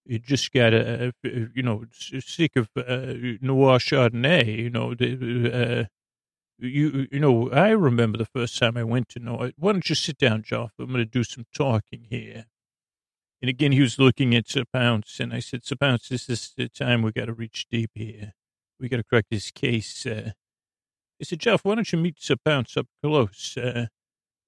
you 0.05 0.19
just 0.19 0.51
got 0.51 0.73
a, 0.73 1.13
you 1.23 1.63
know, 1.63 1.85
sick 1.91 2.57
of 2.57 2.67
uh, 2.75 3.13
noir 3.41 3.77
Chardonnay, 3.77 4.57
you 4.57 4.69
know, 4.69 4.93
the, 4.93 5.53
uh, 5.53 5.85
you 6.67 7.07
you 7.11 7.19
know, 7.19 7.49
I 7.51 7.69
remember 7.69 8.17
the 8.17 8.25
first 8.25 8.57
time 8.57 8.77
I 8.77 8.83
went 8.83 9.09
to 9.09 9.19
know. 9.19 9.51
Why 9.57 9.71
don't 9.71 9.87
you 9.87 9.95
sit 9.95 10.17
down, 10.17 10.43
Joff? 10.43 10.71
I'm 10.79 10.87
going 10.87 10.97
to 10.97 11.05
do 11.05 11.23
some 11.23 11.45
talking 11.53 12.07
here. 12.09 12.45
And 13.41 13.49
again, 13.49 13.73
he 13.73 13.81
was 13.81 13.99
looking 13.99 14.33
at 14.35 14.47
Sir 14.47 14.63
Pounce, 14.71 15.19
and 15.19 15.33
I 15.33 15.39
said, 15.39 15.65
Sir 15.65 15.75
Pounce, 15.75 16.07
this 16.07 16.29
is 16.29 16.53
the 16.55 16.69
time 16.69 17.01
we 17.01 17.11
got 17.11 17.25
to 17.25 17.33
reach 17.33 17.67
deep 17.69 17.91
here. 17.93 18.33
We 18.79 18.87
got 18.87 18.97
to 18.97 19.03
crack 19.03 19.25
this 19.29 19.51
case. 19.51 20.05
Uh, 20.05 20.31
I 21.21 21.25
said, 21.25 21.39
Jeff, 21.39 21.65
why 21.65 21.75
don't 21.75 21.91
you 21.91 21.99
meet 21.99 22.21
Sir 22.21 22.35
Pounce 22.45 22.77
up 22.77 22.87
close? 23.03 23.57
Uh, 23.57 23.87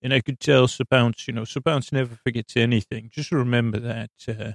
and 0.02 0.14
I 0.14 0.22
could 0.22 0.40
tell 0.40 0.70
Sir 0.70 0.86
Pounce, 0.86 1.28
you 1.28 1.34
know, 1.34 1.44
Sir 1.44 1.60
Pounce 1.60 1.92
never 1.92 2.16
forgets 2.16 2.56
anything. 2.56 3.10
Just 3.12 3.34
remember 3.34 3.80
that. 3.80 4.12
Uh, 4.28 4.54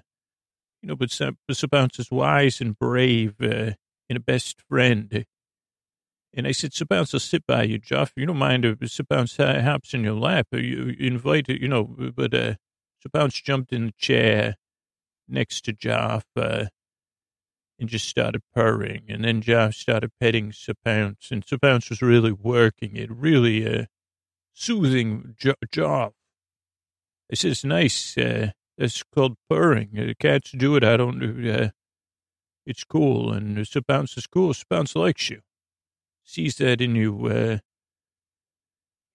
you 0.80 0.88
know, 0.88 0.96
but 0.96 1.10
Sir, 1.10 1.32
Sir 1.50 1.68
Pounce 1.68 1.98
is 1.98 2.10
wise 2.10 2.62
and 2.62 2.78
brave 2.78 3.34
uh, 3.42 3.72
and 4.08 4.16
a 4.16 4.20
best 4.20 4.62
friend. 4.68 5.26
And 6.32 6.46
I 6.46 6.52
said, 6.52 6.72
down, 6.88 7.06
so 7.06 7.18
sit 7.18 7.44
by 7.46 7.64
you, 7.64 7.78
Jeff. 7.78 8.12
You 8.16 8.26
don't 8.26 8.36
mind 8.36 8.64
if 8.64 8.80
down, 9.08 9.26
hops 9.62 9.94
in 9.94 10.04
your 10.04 10.14
lap. 10.14 10.46
You 10.52 10.94
invite 10.98 11.48
it, 11.48 11.60
you 11.60 11.66
know, 11.66 11.84
but 11.84 12.32
uh, 12.32 12.54
Pounce 13.12 13.40
jumped 13.40 13.72
in 13.72 13.86
the 13.86 13.92
chair 13.98 14.56
next 15.28 15.64
to 15.64 15.72
Jeff 15.72 16.24
uh, 16.36 16.66
and 17.80 17.88
just 17.88 18.08
started 18.08 18.42
purring. 18.54 19.06
And 19.08 19.24
then 19.24 19.40
Jeff 19.40 19.74
started 19.74 20.12
petting 20.20 20.52
Pounce, 20.84 21.32
and 21.32 21.44
Pounce 21.60 21.90
was 21.90 22.00
really 22.00 22.32
working 22.32 22.94
it, 22.94 23.10
really 23.10 23.66
uh, 23.66 23.86
soothing 24.52 25.34
Jeff. 25.36 25.56
I 27.32 27.34
said, 27.34 27.50
it's 27.50 27.64
nice. 27.64 28.16
Uh, 28.16 28.50
it's 28.78 29.02
called 29.02 29.36
purring. 29.48 29.90
The 29.94 30.14
cats 30.14 30.52
do 30.52 30.76
it. 30.76 30.84
I 30.84 30.96
don't. 30.96 31.46
Uh, 31.46 31.70
it's 32.64 32.84
cool. 32.84 33.32
And 33.32 33.66
Sir 33.66 33.80
Pounce 33.80 34.16
is 34.16 34.28
cool. 34.28 34.54
Sir 34.54 34.64
Pounce 34.70 34.94
likes 34.94 35.28
you 35.28 35.40
sees 36.30 36.56
that 36.56 36.80
in 36.80 36.94
you. 36.94 37.26
Uh, 37.26 37.58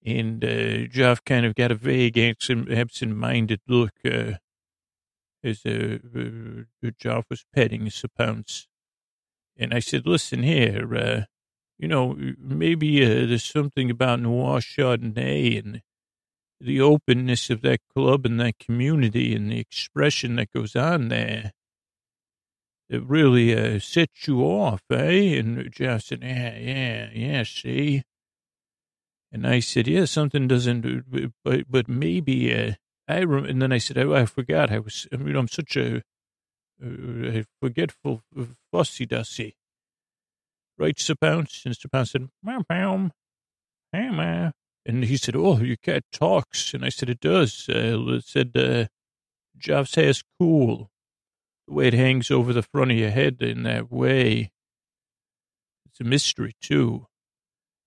and 0.05 0.43
uh, 0.43 0.87
Jeff 0.87 1.23
kind 1.23 1.45
of 1.45 1.55
got 1.55 1.71
a 1.71 1.75
vague, 1.75 2.17
absent-minded 2.17 3.61
look 3.67 3.93
uh, 4.05 4.33
as 5.43 5.65
uh, 5.65 5.97
uh, 6.15 6.89
Jeff 6.99 7.25
was 7.29 7.45
petting 7.53 7.89
Sir 7.89 8.09
Pounce. 8.15 8.67
And 9.57 9.73
I 9.73 9.79
said, 9.79 10.05
listen 10.05 10.43
here, 10.43 10.95
uh, 10.95 11.21
you 11.79 11.87
know, 11.87 12.15
maybe 12.37 13.03
uh, 13.03 13.25
there's 13.27 13.43
something 13.43 13.89
about 13.89 14.21
Noir 14.21 14.59
Chardonnay 14.59 15.57
and 15.57 15.81
the 16.59 16.81
openness 16.81 17.49
of 17.49 17.61
that 17.61 17.79
club 17.95 18.25
and 18.25 18.39
that 18.39 18.59
community 18.59 19.35
and 19.35 19.51
the 19.51 19.59
expression 19.59 20.35
that 20.35 20.53
goes 20.53 20.75
on 20.75 21.09
there 21.09 21.51
it 22.89 23.03
really 23.03 23.55
uh, 23.55 23.79
sets 23.79 24.27
you 24.27 24.41
off, 24.41 24.81
eh? 24.91 25.37
And 25.37 25.71
Jeff 25.71 26.03
said, 26.03 26.21
yeah, 26.21 26.57
yeah, 26.57 27.09
yeah, 27.13 27.43
see? 27.43 28.03
And 29.31 29.47
I 29.47 29.59
said, 29.59 29.87
yeah, 29.87 30.05
something 30.05 30.47
doesn't, 30.47 31.33
but, 31.43 31.69
but 31.69 31.87
maybe, 31.89 32.53
uh, 32.53 32.73
I, 33.07 33.23
rem-, 33.23 33.45
and 33.45 33.61
then 33.61 33.71
I 33.71 33.79
said, 33.79 33.97
oh, 33.97 34.13
I 34.13 34.25
forgot. 34.25 34.71
I 34.71 34.79
was, 34.79 35.07
I 35.11 35.17
mean, 35.17 35.35
I'm 35.35 35.47
such 35.47 35.75
a, 35.75 36.03
a 36.81 37.45
forgetful, 37.59 38.21
fussy 38.71 39.05
dussy. 39.05 39.55
Right, 40.77 40.99
Sir 40.99 41.15
Pounce? 41.15 41.63
And 41.65 41.75
Sir 41.75 41.89
Pounce 41.91 42.11
said, 42.11 42.29
meow, 42.43 42.63
meow, 42.69 43.11
meow, 43.93 44.51
And 44.85 45.05
he 45.05 45.17
said, 45.17 45.35
oh, 45.35 45.57
your 45.59 45.77
cat 45.77 46.03
talks. 46.11 46.73
And 46.73 46.85
I 46.85 46.89
said, 46.89 47.09
it 47.09 47.19
does. 47.19 47.67
Uh, 47.67 47.97
it 48.09 48.25
said, 48.25 48.51
uh, 48.55 48.85
hair's 49.95 50.23
cool 50.39 50.91
the 51.67 51.73
way 51.73 51.87
it 51.87 51.93
hangs 51.93 52.29
over 52.31 52.53
the 52.53 52.61
front 52.61 52.91
of 52.91 52.97
your 52.97 53.09
head 53.09 53.41
in 53.41 53.63
that 53.63 53.91
way. 53.91 54.51
It's 55.87 55.99
a 55.99 56.03
mystery 56.03 56.55
too. 56.61 57.07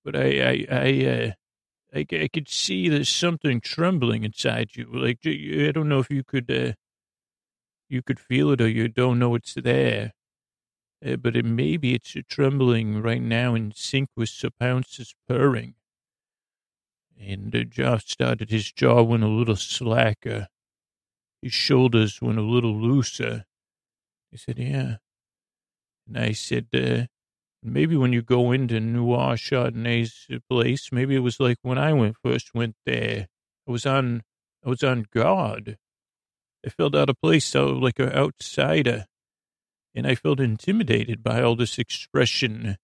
But 0.05 0.17
I, 0.17 0.21
I, 0.21 0.67
I, 0.71 1.07
uh, 1.07 1.31
I, 1.95 2.07
I 2.17 2.29
could 2.33 2.49
see 2.49 2.89
there's 2.89 3.09
something 3.09 3.61
trembling 3.61 4.25
inside 4.25 4.71
you. 4.75 4.89
Like 4.93 5.19
I 5.25 5.71
don't 5.73 5.89
know 5.89 5.99
if 5.99 6.11
you 6.11 6.25
could, 6.25 6.51
uh, 6.51 6.73
you 7.89 8.03
could 8.03 8.21
feel 8.21 8.51
it 8.51 8.61
or 8.61 8.69
you 8.69 8.89
don't 8.89 9.19
know 9.19 9.35
it's 9.35 9.55
there. 9.55 10.13
Uh, 11.05 11.17
but 11.17 11.37
it 11.37 11.45
maybe 11.45 11.95
it's 11.95 12.17
trembling 12.29 13.01
right 13.01 13.23
now 13.23 13.55
in 13.55 13.73
sync 13.75 14.09
with 14.17 14.29
Sir 14.29 14.51
Pounce's 14.59 15.15
purring. 15.29 15.75
And 17.21 17.55
uh, 17.55 17.65
Josh 17.65 18.07
started, 18.07 18.51
his 18.51 18.73
jaw 18.73 19.03
went 19.03 19.25
a 19.25 19.29
little 19.29 19.57
slacker. 19.57 20.49
His 21.43 21.53
shoulders 21.53 22.21
went 22.21 22.39
a 22.39 22.43
little 22.43 22.75
looser. 22.81 23.45
He 24.31 24.37
said, 24.37 24.59
yeah. 24.59 24.97
And 26.07 26.19
I 26.19 26.33
said, 26.33 26.69
uh, 26.75 27.07
maybe 27.63 27.97
when 27.97 28.13
you 28.13 28.23
go 28.23 28.53
into 28.53 28.81
Noir 28.81 29.37
Chardonnay's 29.37 30.27
place, 30.49 30.91
maybe 30.93 31.15
it 31.15 31.21
was 31.21 31.41
like 31.41 31.59
when 31.63 31.79
I 31.79 31.93
went 31.93 32.17
first 32.23 32.55
went 32.55 32.77
there. 32.87 33.29
I 33.67 33.71
was 33.71 33.87
on, 33.87 34.23
I 34.65 34.69
was 34.69 34.83
on 34.83 35.07
guard. 35.15 35.77
I 36.65 36.71
felt 36.71 36.95
out 36.95 37.11
of 37.11 37.21
place, 37.21 37.45
so 37.45 37.67
like 37.69 37.99
an 37.99 38.13
outsider, 38.13 39.07
and 39.95 40.07
I 40.07 40.15
felt 40.15 40.41
intimidated 40.41 41.23
by 41.23 41.41
all 41.43 41.55
this 41.57 41.79
expression, 41.79 42.77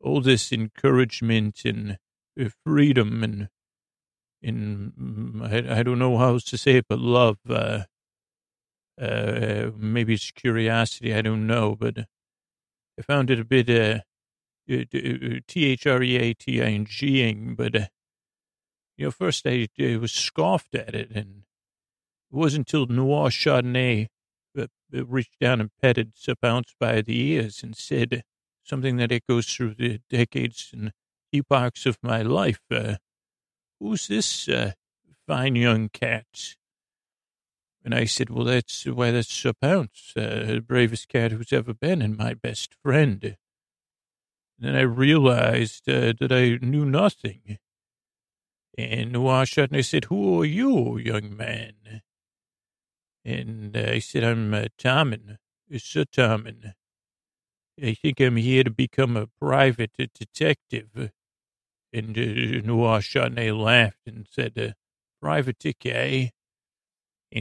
all 0.00 0.20
this 0.20 0.52
encouragement 0.52 1.62
and 1.64 1.98
uh, 2.40 2.48
freedom 2.64 3.22
and, 3.24 3.48
and 4.42 4.92
mm, 4.92 5.70
I, 5.70 5.80
I 5.80 5.82
don't 5.82 5.98
know 5.98 6.16
how 6.16 6.28
else 6.28 6.44
to 6.44 6.58
say 6.58 6.76
it, 6.76 6.86
but 6.88 6.98
love. 7.00 7.38
Uh, 7.48 7.84
uh, 9.00 9.70
maybe 9.76 10.14
it's 10.14 10.30
curiosity. 10.30 11.14
I 11.14 11.22
don't 11.22 11.46
know, 11.46 11.74
but 11.74 11.98
I 12.98 13.02
found 13.02 13.30
it 13.30 13.40
a 13.40 13.44
bit 13.44 13.70
uh, 13.70 14.00
T 14.68 15.64
H 15.64 15.86
R 15.86 16.02
E 16.02 16.16
A 16.16 16.34
T 16.34 16.62
I 16.62 16.66
N 16.66 16.84
G-ing. 16.84 17.54
But 17.54 17.76
uh, 17.76 17.86
you 18.96 19.06
know, 19.06 19.10
first 19.10 19.46
I, 19.46 19.68
I 19.80 19.96
was 19.96 20.12
scoffed 20.12 20.74
at 20.74 20.94
it, 20.94 21.10
and 21.10 21.44
it 22.30 22.36
wasn't 22.36 22.72
until 22.72 22.86
Noir 22.86 23.30
Chardonnay 23.30 24.08
uh, 24.58 24.66
reached 24.90 25.38
down 25.40 25.60
and 25.60 25.70
petted 25.80 26.12
Sir 26.14 26.34
Pounce 26.40 26.74
by 26.78 27.00
the 27.00 27.18
ears 27.18 27.62
and 27.62 27.76
said 27.76 28.22
something 28.62 28.96
that 28.96 29.12
echoes 29.12 29.46
through 29.46 29.74
the 29.74 30.00
decades 30.10 30.70
and 30.72 30.92
epochs 31.32 31.86
of 31.86 31.98
my 32.02 32.22
life. 32.22 32.60
Uh, 32.70 32.96
who's 33.80 34.06
this 34.08 34.48
uh, 34.48 34.72
fine 35.26 35.56
young 35.56 35.88
cat? 35.88 36.56
And 37.84 37.94
I 37.94 38.04
said, 38.04 38.30
well, 38.30 38.44
that's 38.44 38.84
why 38.84 39.10
that's 39.10 39.32
Sir 39.32 39.52
Pounce, 39.52 40.12
uh, 40.16 40.44
the 40.46 40.60
bravest 40.60 41.08
cat 41.08 41.32
who's 41.32 41.52
ever 41.52 41.74
been 41.74 42.00
and 42.00 42.16
my 42.16 42.34
best 42.34 42.76
friend. 42.82 43.24
And 43.24 43.36
then 44.60 44.76
I 44.76 44.82
realized 44.82 45.88
uh, 45.88 46.12
that 46.20 46.30
I 46.30 46.64
knew 46.64 46.84
nothing. 46.84 47.58
And 48.78 49.16
I 49.16 49.80
said, 49.80 50.04
who 50.04 50.40
are 50.40 50.44
you, 50.44 50.96
young 50.96 51.36
man? 51.36 52.02
And 53.24 53.76
uh, 53.76 53.90
I 53.90 53.98
said, 53.98 54.24
I'm 54.24 54.54
uh, 54.54 54.66
Tommen, 54.78 55.38
Sir 55.76 56.04
Tommen. 56.04 56.74
I 57.82 57.94
think 57.94 58.20
I'm 58.20 58.36
here 58.36 58.64
to 58.64 58.70
become 58.70 59.16
a 59.16 59.26
private 59.26 59.92
detective. 60.14 61.10
And 61.92 62.16
uh, 62.16 62.66
Noir 62.66 63.00
Chardonnay 63.00 63.58
laughed 63.58 64.06
and 64.06 64.26
said, 64.30 64.58
uh, 64.58 64.72
private 65.20 65.58
dick, 65.58 65.84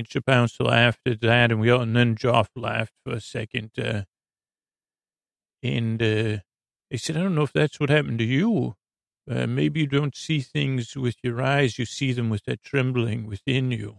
Sir 0.09 0.21
Pounce 0.21 0.59
laughed 0.59 1.01
at 1.05 1.21
that, 1.21 1.51
and 1.51 1.59
we 1.59 1.69
all, 1.69 1.81
and 1.81 1.95
then 1.95 2.15
Joff 2.15 2.47
laughed 2.55 2.93
for 3.03 3.13
a 3.13 3.21
second. 3.21 3.71
Uh, 3.77 4.03
and 5.63 6.01
uh, 6.01 6.37
I 6.91 6.95
said, 6.97 7.17
I 7.17 7.21
don't 7.21 7.35
know 7.35 7.43
if 7.43 7.53
that's 7.53 7.79
what 7.79 7.89
happened 7.89 8.19
to 8.19 8.25
you. 8.25 8.75
Uh, 9.29 9.45
maybe 9.47 9.81
you 9.81 9.87
don't 9.87 10.15
see 10.15 10.41
things 10.41 10.95
with 10.95 11.15
your 11.23 11.41
eyes, 11.41 11.77
you 11.77 11.85
see 11.85 12.11
them 12.11 12.29
with 12.29 12.43
that 12.45 12.63
trembling 12.63 13.27
within 13.27 13.71
you. 13.71 13.97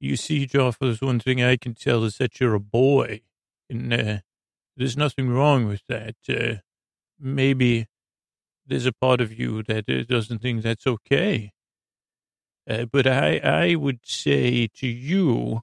You 0.00 0.16
see, 0.16 0.46
Joff, 0.46 0.78
there's 0.80 1.00
one 1.00 1.20
thing 1.20 1.42
I 1.42 1.56
can 1.56 1.74
tell 1.74 2.04
is 2.04 2.18
that 2.18 2.40
you're 2.40 2.54
a 2.54 2.60
boy, 2.60 3.22
and 3.68 3.92
uh, 3.92 4.18
there's 4.76 4.96
nothing 4.96 5.28
wrong 5.28 5.66
with 5.66 5.82
that. 5.88 6.14
Uh, 6.28 6.60
maybe 7.18 7.86
there's 8.66 8.86
a 8.86 8.92
part 8.92 9.20
of 9.20 9.38
you 9.38 9.62
that 9.64 9.88
uh, 9.88 10.04
doesn't 10.04 10.40
think 10.40 10.62
that's 10.62 10.86
okay. 10.86 11.52
Uh, 12.68 12.84
but 12.84 13.06
I, 13.06 13.38
I 13.38 13.74
would 13.74 14.00
say 14.04 14.68
to 14.76 14.86
you, 14.86 15.62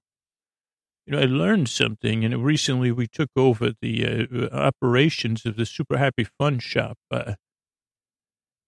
you 1.06 1.14
know, 1.14 1.20
I 1.20 1.26
learned 1.26 1.70
something, 1.70 2.26
and 2.26 2.44
recently 2.44 2.92
we 2.92 3.08
took 3.08 3.30
over 3.36 3.74
the 3.80 4.28
uh, 4.32 4.56
operations 4.56 5.46
of 5.46 5.56
the 5.56 5.66
Super 5.66 5.98
Happy 5.98 6.26
Fun 6.40 6.58
Shop. 6.58 6.98
Uh, 7.12 7.36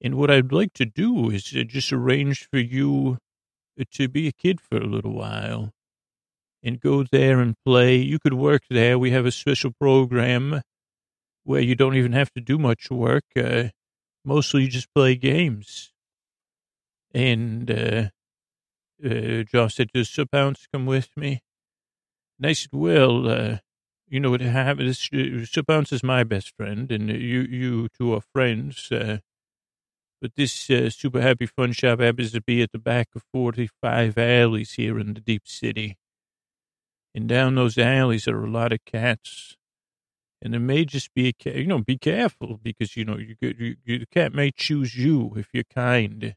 and 0.01 0.15
what 0.15 0.29
I'd 0.29 0.51
like 0.51 0.73
to 0.73 0.85
do 0.85 1.31
is 1.31 1.51
uh, 1.57 1.63
just 1.63 1.91
arrange 1.91 2.47
for 2.51 2.59
you 2.59 3.17
uh, 3.79 3.85
to 3.93 4.07
be 4.07 4.27
a 4.27 4.31
kid 4.31 4.61
for 4.61 4.77
a 4.77 4.85
little 4.85 5.13
while 5.13 5.71
and 6.61 6.79
go 6.79 7.03
there 7.11 7.39
and 7.39 7.55
play. 7.65 7.95
You 7.95 8.19
could 8.19 8.33
work 8.35 8.63
there. 8.69 8.99
We 8.99 9.11
have 9.11 9.25
a 9.25 9.31
special 9.31 9.71
program 9.79 10.61
where 11.43 11.61
you 11.61 11.73
don't 11.73 11.95
even 11.95 12.13
have 12.13 12.31
to 12.33 12.41
do 12.41 12.59
much 12.59 12.91
work. 12.91 13.23
Uh, 13.35 13.69
mostly 14.23 14.63
you 14.63 14.67
just 14.67 14.93
play 14.93 15.15
games. 15.15 15.91
And 17.13 17.71
uh, 17.71 18.09
uh, 19.05 19.43
Josh 19.43 19.75
said, 19.75 19.89
Does 19.93 20.09
Sir 20.09 20.25
come 20.31 20.85
with 20.85 21.09
me? 21.15 21.41
And 22.39 22.47
I 22.47 22.53
said, 22.53 22.71
Well, 22.71 23.27
uh, 23.27 23.57
you 24.07 24.19
know 24.19 24.31
what 24.31 24.41
happened? 24.41 24.95
Sir 24.95 25.63
Pounce 25.67 25.91
is 25.91 26.03
my 26.03 26.23
best 26.23 26.53
friend, 26.55 26.91
and 26.91 27.09
you, 27.09 27.41
you 27.41 27.89
two 27.89 28.13
are 28.13 28.21
friends. 28.21 28.91
Uh, 28.91 29.17
but 30.21 30.31
this 30.35 30.69
uh, 30.69 30.89
super 30.89 31.21
happy 31.21 31.45
fun 31.45 31.73
shop 31.73 31.99
happens 31.99 32.31
to 32.31 32.41
be 32.41 32.61
at 32.61 32.71
the 32.71 32.79
back 32.79 33.09
of 33.15 33.23
45 33.31 34.17
alleys 34.17 34.73
here 34.73 34.97
in 34.99 35.13
the 35.13 35.21
deep 35.21 35.47
city. 35.47 35.97
And 37.13 37.27
down 37.27 37.55
those 37.55 37.77
alleys 37.77 38.27
are 38.27 38.43
a 38.43 38.49
lot 38.49 38.71
of 38.73 38.85
cats. 38.85 39.57
And 40.41 40.53
there 40.53 40.61
may 40.61 40.85
just 40.85 41.13
be 41.13 41.27
a 41.27 41.33
cat, 41.33 41.55
you 41.55 41.67
know, 41.67 41.79
be 41.79 41.97
careful 41.97 42.59
because, 42.61 42.95
you 42.95 43.05
know, 43.05 43.17
you, 43.17 43.35
you, 43.41 43.75
you, 43.83 43.99
the 43.99 44.05
cat 44.05 44.33
may 44.33 44.51
choose 44.51 44.95
you 44.95 45.33
if 45.35 45.49
you're 45.51 45.63
kind. 45.63 46.35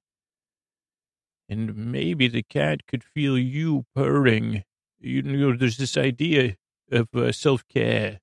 And 1.50 1.74
maybe 1.76 2.28
the 2.28 2.44
cat 2.44 2.86
could 2.86 3.04
feel 3.04 3.36
you 3.36 3.84
purring. 3.94 4.62
You 5.00 5.22
know, 5.22 5.54
there's 5.54 5.76
this 5.76 5.98
idea 5.98 6.56
of 6.90 7.08
uh, 7.14 7.32
self 7.32 7.64
care 7.68 8.20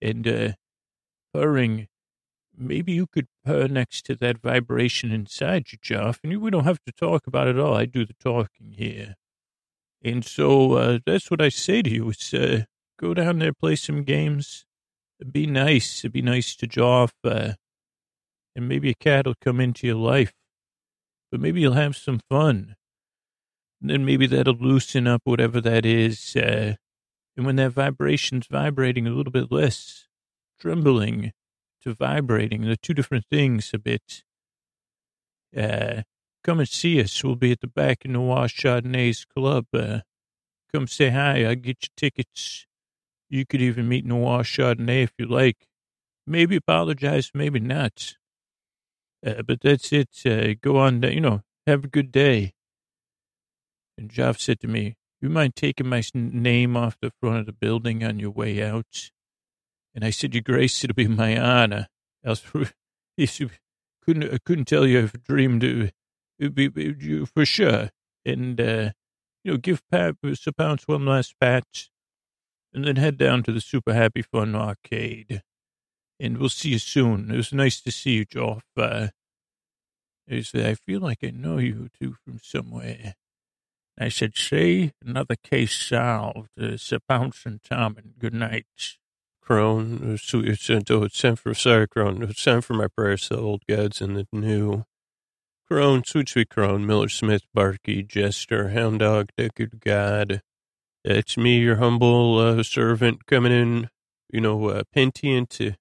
and 0.00 0.26
uh, 0.26 0.52
purring 1.32 1.88
maybe 2.56 2.92
you 2.92 3.06
could 3.06 3.26
purr 3.44 3.68
next 3.68 4.04
to 4.06 4.14
that 4.16 4.40
vibration 4.40 5.10
inside 5.10 5.72
you, 5.72 5.78
Jeff, 5.80 6.20
and 6.22 6.40
we 6.40 6.50
don't 6.50 6.64
have 6.64 6.82
to 6.86 6.92
talk 6.92 7.26
about 7.26 7.48
it 7.48 7.58
all. 7.58 7.74
I 7.74 7.84
do 7.84 8.04
the 8.04 8.14
talking 8.14 8.72
here. 8.72 9.14
And 10.02 10.24
so 10.24 10.74
uh, 10.74 10.98
that's 11.04 11.30
what 11.30 11.40
I 11.40 11.48
say 11.48 11.82
to 11.82 11.90
you 11.90 12.10
is 12.10 12.34
uh, 12.34 12.64
go 12.98 13.14
down 13.14 13.38
there, 13.38 13.52
play 13.52 13.76
some 13.76 14.04
games. 14.04 14.66
It'd 15.20 15.32
Be 15.32 15.46
nice. 15.46 16.00
It'd 16.00 16.12
Be 16.12 16.22
nice 16.22 16.54
to 16.56 16.66
Joff. 16.66 17.12
Uh, 17.22 17.54
and 18.54 18.68
maybe 18.68 18.90
a 18.90 18.94
cat 18.94 19.26
will 19.26 19.34
come 19.40 19.60
into 19.60 19.86
your 19.86 19.96
life. 19.96 20.32
But 21.34 21.40
maybe 21.40 21.60
you'll 21.60 21.72
have 21.72 21.96
some 21.96 22.20
fun. 22.30 22.76
And 23.80 23.90
then 23.90 24.04
maybe 24.04 24.28
that'll 24.28 24.54
loosen 24.54 25.08
up 25.08 25.22
whatever 25.24 25.60
that 25.62 25.84
is. 25.84 26.36
Uh, 26.36 26.76
and 27.36 27.44
when 27.44 27.56
that 27.56 27.72
vibration's 27.72 28.46
vibrating 28.46 29.08
a 29.08 29.10
little 29.10 29.32
bit 29.32 29.50
less, 29.50 30.06
trembling, 30.60 31.32
to 31.82 31.92
vibrating. 31.92 32.62
They're 32.62 32.76
two 32.76 32.94
different 32.94 33.24
things 33.28 33.72
a 33.74 33.78
bit. 33.80 34.22
Uh, 35.56 36.02
come 36.44 36.60
and 36.60 36.68
see 36.68 37.00
us. 37.00 37.24
We'll 37.24 37.34
be 37.34 37.50
at 37.50 37.60
the 37.62 37.66
back 37.66 38.04
of 38.04 38.12
Noir 38.12 38.46
Chardonnay's 38.46 39.24
club. 39.24 39.66
Uh, 39.74 40.02
come 40.72 40.86
say 40.86 41.10
hi. 41.10 41.44
I'll 41.46 41.56
get 41.56 41.78
you 41.82 41.88
tickets. 41.96 42.68
You 43.28 43.44
could 43.44 43.60
even 43.60 43.88
meet 43.88 44.04
in 44.04 44.10
Noir 44.10 44.44
Chardonnay 44.44 45.02
if 45.02 45.12
you 45.18 45.26
like. 45.26 45.66
Maybe 46.28 46.54
apologize, 46.54 47.32
maybe 47.34 47.58
not. 47.58 48.14
Uh, 49.24 49.42
but 49.42 49.60
that's 49.62 49.92
it. 49.92 50.08
Uh, 50.26 50.54
go 50.60 50.78
on, 50.78 51.02
you 51.02 51.20
know, 51.20 51.42
have 51.66 51.84
a 51.84 51.88
good 51.88 52.12
day. 52.12 52.52
And 53.96 54.10
Jeff 54.10 54.38
said 54.38 54.60
to 54.60 54.68
me, 54.68 54.96
you 55.20 55.30
mind 55.30 55.56
taking 55.56 55.88
my 55.88 56.02
name 56.12 56.76
off 56.76 56.98
the 57.00 57.12
front 57.20 57.38
of 57.38 57.46
the 57.46 57.52
building 57.52 58.04
on 58.04 58.18
your 58.18 58.30
way 58.30 58.62
out? 58.62 59.10
And 59.94 60.04
I 60.04 60.10
said, 60.10 60.34
Your 60.34 60.42
Grace, 60.42 60.84
it'll 60.84 60.94
be 60.94 61.08
my 61.08 61.38
honor. 61.38 61.88
He 63.16 63.28
couldn't, 64.04 64.34
I 64.34 64.38
couldn't 64.44 64.64
tell 64.66 64.86
you 64.86 64.98
if 64.98 65.14
I 65.14 65.18
dreamed 65.24 65.62
it 65.62 65.92
would 66.40 66.54
be 66.54 67.24
for 67.24 67.46
sure. 67.46 67.90
And, 68.26 68.60
uh, 68.60 68.90
you 69.44 69.52
know, 69.52 69.56
give 69.56 69.82
Pat, 69.88 70.16
Sir 70.34 70.50
Pounce 70.50 70.88
one 70.88 71.06
last 71.06 71.36
pat 71.40 71.64
and 72.74 72.84
then 72.84 72.96
head 72.96 73.16
down 73.16 73.44
to 73.44 73.52
the 73.52 73.60
Super 73.60 73.94
Happy 73.94 74.20
Fun 74.20 74.56
arcade. 74.56 75.42
And 76.20 76.38
we'll 76.38 76.48
see 76.48 76.70
you 76.70 76.78
soon. 76.78 77.30
It 77.30 77.36
was 77.36 77.52
nice 77.52 77.80
to 77.80 77.90
see 77.90 78.12
you, 78.12 78.26
Joff. 78.26 78.62
Uh, 78.76 79.08
I 80.30 80.74
feel 80.74 81.00
like 81.00 81.18
I 81.22 81.30
know 81.30 81.58
you 81.58 81.88
two 82.00 82.16
from 82.24 82.38
somewhere. 82.42 83.14
I 83.98 84.08
said, 84.08 84.36
say 84.36 84.92
another 85.04 85.36
case 85.36 85.72
solved. 85.72 86.48
Uh, 86.60 86.76
Sir 86.76 86.98
Pounce 87.08 87.44
and 87.46 87.62
Tom, 87.62 87.96
and 87.96 88.14
good 88.18 88.34
night. 88.34 88.66
Crone, 89.42 90.14
it's, 90.14 90.32
it's 90.32 91.20
time 91.20 91.36
for, 91.36 91.52
sorry, 91.52 91.86
Crone, 91.86 92.22
it's 92.22 92.42
time 92.42 92.62
for 92.62 92.72
my 92.72 92.86
prayers 92.88 93.28
to 93.28 93.36
the 93.36 93.42
old 93.42 93.62
gods 93.68 94.00
and 94.00 94.16
the 94.16 94.26
new. 94.32 94.84
Crone, 95.68 96.02
sweet, 96.04 96.28
sweet 96.28 96.48
Crone, 96.48 96.86
Miller 96.86 97.08
Smith, 97.08 97.42
Barky, 97.52 98.02
Jester, 98.02 98.70
Hound 98.70 99.00
Dog, 99.00 99.28
Deckard 99.38 99.80
God. 99.80 100.40
It's 101.04 101.36
me, 101.36 101.58
your 101.58 101.76
humble 101.76 102.38
uh, 102.38 102.62
servant, 102.62 103.26
coming 103.26 103.52
in, 103.52 103.90
you 104.30 104.40
know, 104.40 104.68
uh, 104.68 104.84
pentient. 104.94 105.76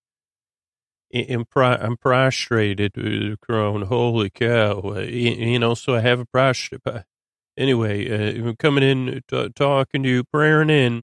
I'm, 1.14 1.46
I'm 1.56 1.98
prostrated, 1.98 2.94
uh, 2.98 3.36
Crone. 3.46 3.84
Holy 3.84 4.30
cow. 4.30 4.82
Uh, 4.86 5.00
you 5.02 5.60
know, 5.60 5.76
so 5.76 5.96
I 5.96 6.02
have 6.02 6.20
a 6.20 6.26
prostrate. 6.26 6.82
Anyway, 7.58 8.42
uh, 8.42 8.54
coming 8.60 8.84
in, 8.84 9.22
t- 9.28 9.50
talking 9.56 10.04
to 10.04 10.10
you, 10.10 10.24
praying 10.26 10.70
in 10.72 11.02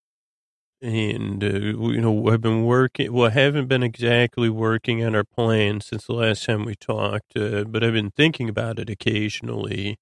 and 0.82 1.42
uh, 1.44 1.48
you 1.48 2.00
know 2.00 2.28
I've 2.28 2.40
been 2.40 2.64
working. 2.64 3.12
Well, 3.12 3.28
I 3.30 3.34
haven't 3.34 3.68
been 3.68 3.82
exactly 3.82 4.48
working 4.48 5.04
on 5.04 5.14
our 5.14 5.24
plan 5.24 5.80
since 5.80 6.06
the 6.06 6.14
last 6.14 6.44
time 6.44 6.64
we 6.64 6.74
talked, 6.74 7.36
uh, 7.36 7.64
but 7.64 7.84
I've 7.84 7.92
been 7.92 8.10
thinking 8.12 8.48
about 8.48 8.78
it 8.78 8.88
occasionally 8.90 9.98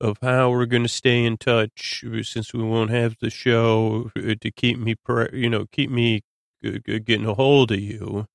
of 0.00 0.18
how 0.22 0.50
we're 0.50 0.66
going 0.66 0.82
to 0.82 0.88
stay 0.88 1.24
in 1.24 1.36
touch 1.38 2.04
uh, 2.06 2.22
since 2.22 2.52
we 2.54 2.62
won't 2.62 2.90
have 2.90 3.16
the 3.20 3.30
show 3.30 4.10
uh, 4.16 4.34
to 4.40 4.50
keep 4.50 4.78
me, 4.78 4.96
you 5.32 5.50
know, 5.50 5.66
keep 5.72 5.90
me 5.90 6.22
getting 6.62 7.26
a 7.26 7.34
hold 7.34 7.72
of 7.72 7.80
you. 7.80 8.26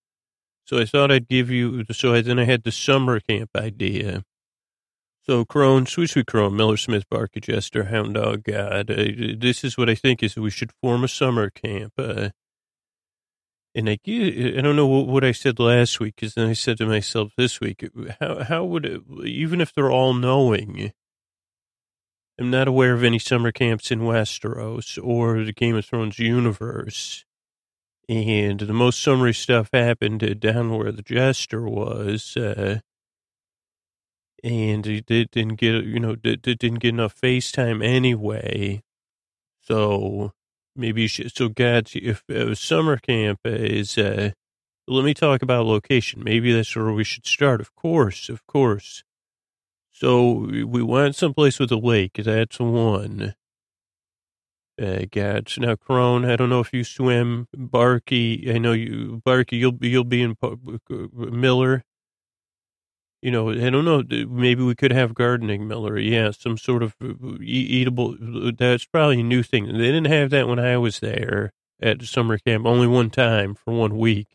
So 0.68 0.78
I 0.78 0.86
thought 0.86 1.12
I'd 1.12 1.28
give 1.28 1.50
you. 1.50 1.84
So 1.92 2.14
I, 2.14 2.22
then 2.22 2.38
I 2.40 2.44
had 2.44 2.64
the 2.64 2.72
summer 2.72 3.20
camp 3.20 3.52
idea 3.56 4.24
so 5.28 5.44
Crone, 5.44 5.86
Sweet 5.86 6.10
Sweet 6.10 6.26
Crone, 6.26 6.56
Miller 6.56 6.78
Smith, 6.78 7.10
Barker 7.10 7.42
Jester, 7.42 7.86
Hound 7.86 8.14
Dog 8.14 8.44
God. 8.44 8.90
Uh, 8.90 9.36
this 9.38 9.64
is 9.66 9.78
what 9.78 9.90
I 9.90 9.96
think 9.96 10.24
is 10.24 10.38
we 10.38 10.50
should 10.50 10.72
form 10.82 11.04
a 11.04 11.10
summer 11.10 11.50
camp. 11.50 11.94
Uh, 11.98 12.30
and 13.76 13.90
I, 13.90 14.00
I 14.08 14.62
don't 14.62 14.78
know 14.78 14.88
what, 14.88 15.26
I 15.26 15.34
said 15.34 15.60
last 15.60 16.00
week, 16.00 16.16
because 16.16 16.34
then 16.34 16.48
I 16.48 16.54
said 16.54 16.78
to 16.78 16.86
myself 16.86 17.34
this 17.38 17.60
week, 17.60 17.88
how, 18.22 18.44
how 18.46 18.64
would 18.64 18.86
it, 18.86 19.02
even 19.26 19.60
if 19.60 19.74
they're 19.74 19.92
all 19.92 20.14
knowing, 20.14 20.94
I'm 22.40 22.50
not 22.50 22.70
aware 22.70 22.94
of 22.94 23.04
any 23.04 23.20
summer 23.20 23.52
camps 23.52 23.92
in 23.92 24.00
Westeros 24.00 24.98
or 25.04 25.44
the 25.44 25.54
Game 25.54 25.76
of 25.76 25.86
Thrones 25.86 26.20
universe. 26.20 27.26
And 28.10 28.60
the 28.60 28.74
most 28.74 29.02
summary 29.02 29.34
stuff 29.34 29.70
happened 29.74 30.40
down 30.40 30.78
where 30.78 30.92
the 30.92 31.02
Jester 31.02 31.68
was. 31.68 32.38
Uh, 32.38 32.80
and 34.44 34.86
he 34.86 35.02
did, 35.02 35.32
didn't 35.32 35.56
get 35.56 35.84
you 35.84 36.00
know 36.00 36.16
did, 36.16 36.42
didn't 36.42 36.80
get 36.80 36.90
enough 36.90 37.20
FaceTime 37.20 37.84
anyway. 37.84 38.82
So 39.62 40.32
maybe 40.76 41.04
you 41.04 41.08
should. 41.08 41.36
So 41.36 41.50
God, 41.50 41.90
if 41.94 42.24
uh, 42.30 42.56
summer 42.56 42.98
camp 42.98 43.40
is, 43.44 43.98
uh, 43.98 44.32
let 44.88 45.04
me 45.04 45.14
talk 45.14 45.42
about 45.42 45.66
location. 45.66 46.24
Maybe 46.24 46.54
that's 46.54 46.76
where 46.76 46.92
we 46.92 47.04
should 47.04 47.26
start. 47.26 47.60
Of 47.60 47.76
course, 47.76 48.30
of 48.30 48.46
course. 48.48 49.04
So 49.92 50.32
we 50.32 50.84
went 50.84 51.16
someplace 51.16 51.60
with 51.60 51.72
a 51.72 51.78
lake. 51.78 52.14
That's 52.14 52.60
one. 52.60 53.34
Uh. 54.80 55.06
Now, 55.58 55.76
Crone, 55.76 56.26
I 56.26 56.36
don't 56.36 56.50
know 56.50 56.60
if 56.60 56.72
you 56.74 56.84
swim. 56.84 57.48
Barky, 57.56 58.52
I 58.54 58.58
know 58.60 58.74
you. 58.74 59.22
Barky, 59.26 59.58
you'll 59.58 59.72
be 59.72 59.90
you'll 59.90 60.04
be 60.04 60.22
in 60.22 60.36
Miller. 61.14 61.84
You 63.22 63.32
know, 63.32 63.50
I 63.50 63.70
don't 63.72 63.86
know. 63.86 64.04
Maybe 64.28 64.64
we 64.64 64.76
could 64.76 64.92
have 64.92 65.16
gardening 65.16 65.68
Miller. 65.68 65.98
Yeah, 65.98 66.30
some 66.32 66.58
sort 66.58 66.84
of 66.84 66.96
uh, 67.04 67.38
eatable. 67.42 68.16
That's 68.56 68.86
probably 68.86 69.22
a 69.22 69.24
new 69.24 69.42
thing. 69.42 69.66
They 69.66 69.92
didn't 69.92 70.06
have 70.06 70.30
that 70.30 70.48
when 70.48 70.60
I 70.60 70.78
was 70.78 71.00
there 71.00 71.52
at 71.82 72.04
summer 72.04 72.38
camp. 72.38 72.66
Only 72.66 72.88
one 72.88 73.10
time 73.10 73.56
for 73.56 73.74
one 73.74 73.98
week. 73.98 74.28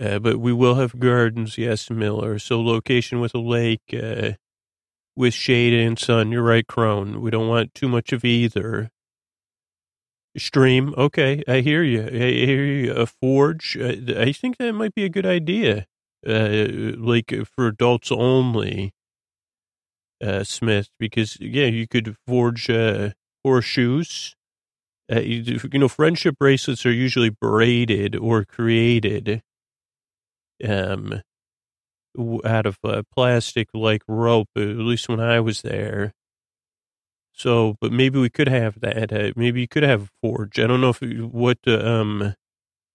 Uh, 0.00 0.18
but 0.18 0.38
we 0.38 0.52
will 0.52 0.74
have 0.74 0.98
gardens, 0.98 1.56
yes, 1.58 1.90
Miller. 1.90 2.38
So 2.38 2.60
location 2.60 3.20
with 3.20 3.34
a 3.34 3.38
lake, 3.38 3.94
uh, 3.94 4.32
with 5.14 5.32
shade 5.34 5.72
and 5.72 5.98
sun. 5.98 6.32
You're 6.32 6.42
right, 6.42 6.66
Crone. 6.66 7.20
We 7.20 7.30
don't 7.30 7.48
want 7.48 7.74
too 7.74 7.88
much 7.88 8.12
of 8.12 8.24
either. 8.24 8.90
Stream, 10.36 10.92
okay, 10.98 11.42
I 11.48 11.60
hear 11.60 11.82
you. 11.82 12.02
I 12.02 12.10
hear 12.10 12.64
you. 12.64 12.92
A 12.92 13.06
forge, 13.06 13.76
uh, 13.78 13.94
I 14.18 14.32
think 14.32 14.58
that 14.58 14.72
might 14.74 14.94
be 14.94 15.04
a 15.04 15.08
good 15.08 15.24
idea. 15.26 15.86
Uh, 16.26 16.66
like 16.98 17.32
for 17.54 17.66
adults 17.68 18.10
only. 18.12 18.92
Uh, 20.22 20.42
Smith, 20.44 20.88
because 20.98 21.36
yeah, 21.40 21.66
you 21.66 21.86
could 21.86 22.16
forge 22.26 22.70
uh, 22.70 23.10
horseshoes. 23.44 24.34
Uh, 25.12 25.20
you, 25.20 25.60
you 25.72 25.78
know, 25.78 25.88
friendship 25.88 26.36
bracelets 26.38 26.86
are 26.86 26.92
usually 26.92 27.30
braided 27.30 28.16
or 28.16 28.44
created 28.44 29.42
um, 30.64 31.22
out 32.44 32.66
of 32.66 32.78
uh, 32.84 33.02
plastic 33.14 33.68
like 33.74 34.02
rope, 34.08 34.48
at 34.56 34.62
least 34.62 35.08
when 35.08 35.20
I 35.20 35.40
was 35.40 35.62
there. 35.62 36.12
So, 37.36 37.76
but 37.82 37.92
maybe 37.92 38.18
we 38.18 38.30
could 38.30 38.48
have 38.48 38.80
that. 38.80 39.12
Uh, 39.12 39.32
maybe 39.36 39.60
you 39.60 39.68
could 39.68 39.82
have 39.82 40.04
a 40.04 40.08
forge. 40.22 40.58
I 40.58 40.66
don't 40.66 40.80
know 40.80 40.94
if 40.98 41.02
what, 41.02 41.58
uh, 41.66 41.78
um, 41.80 42.34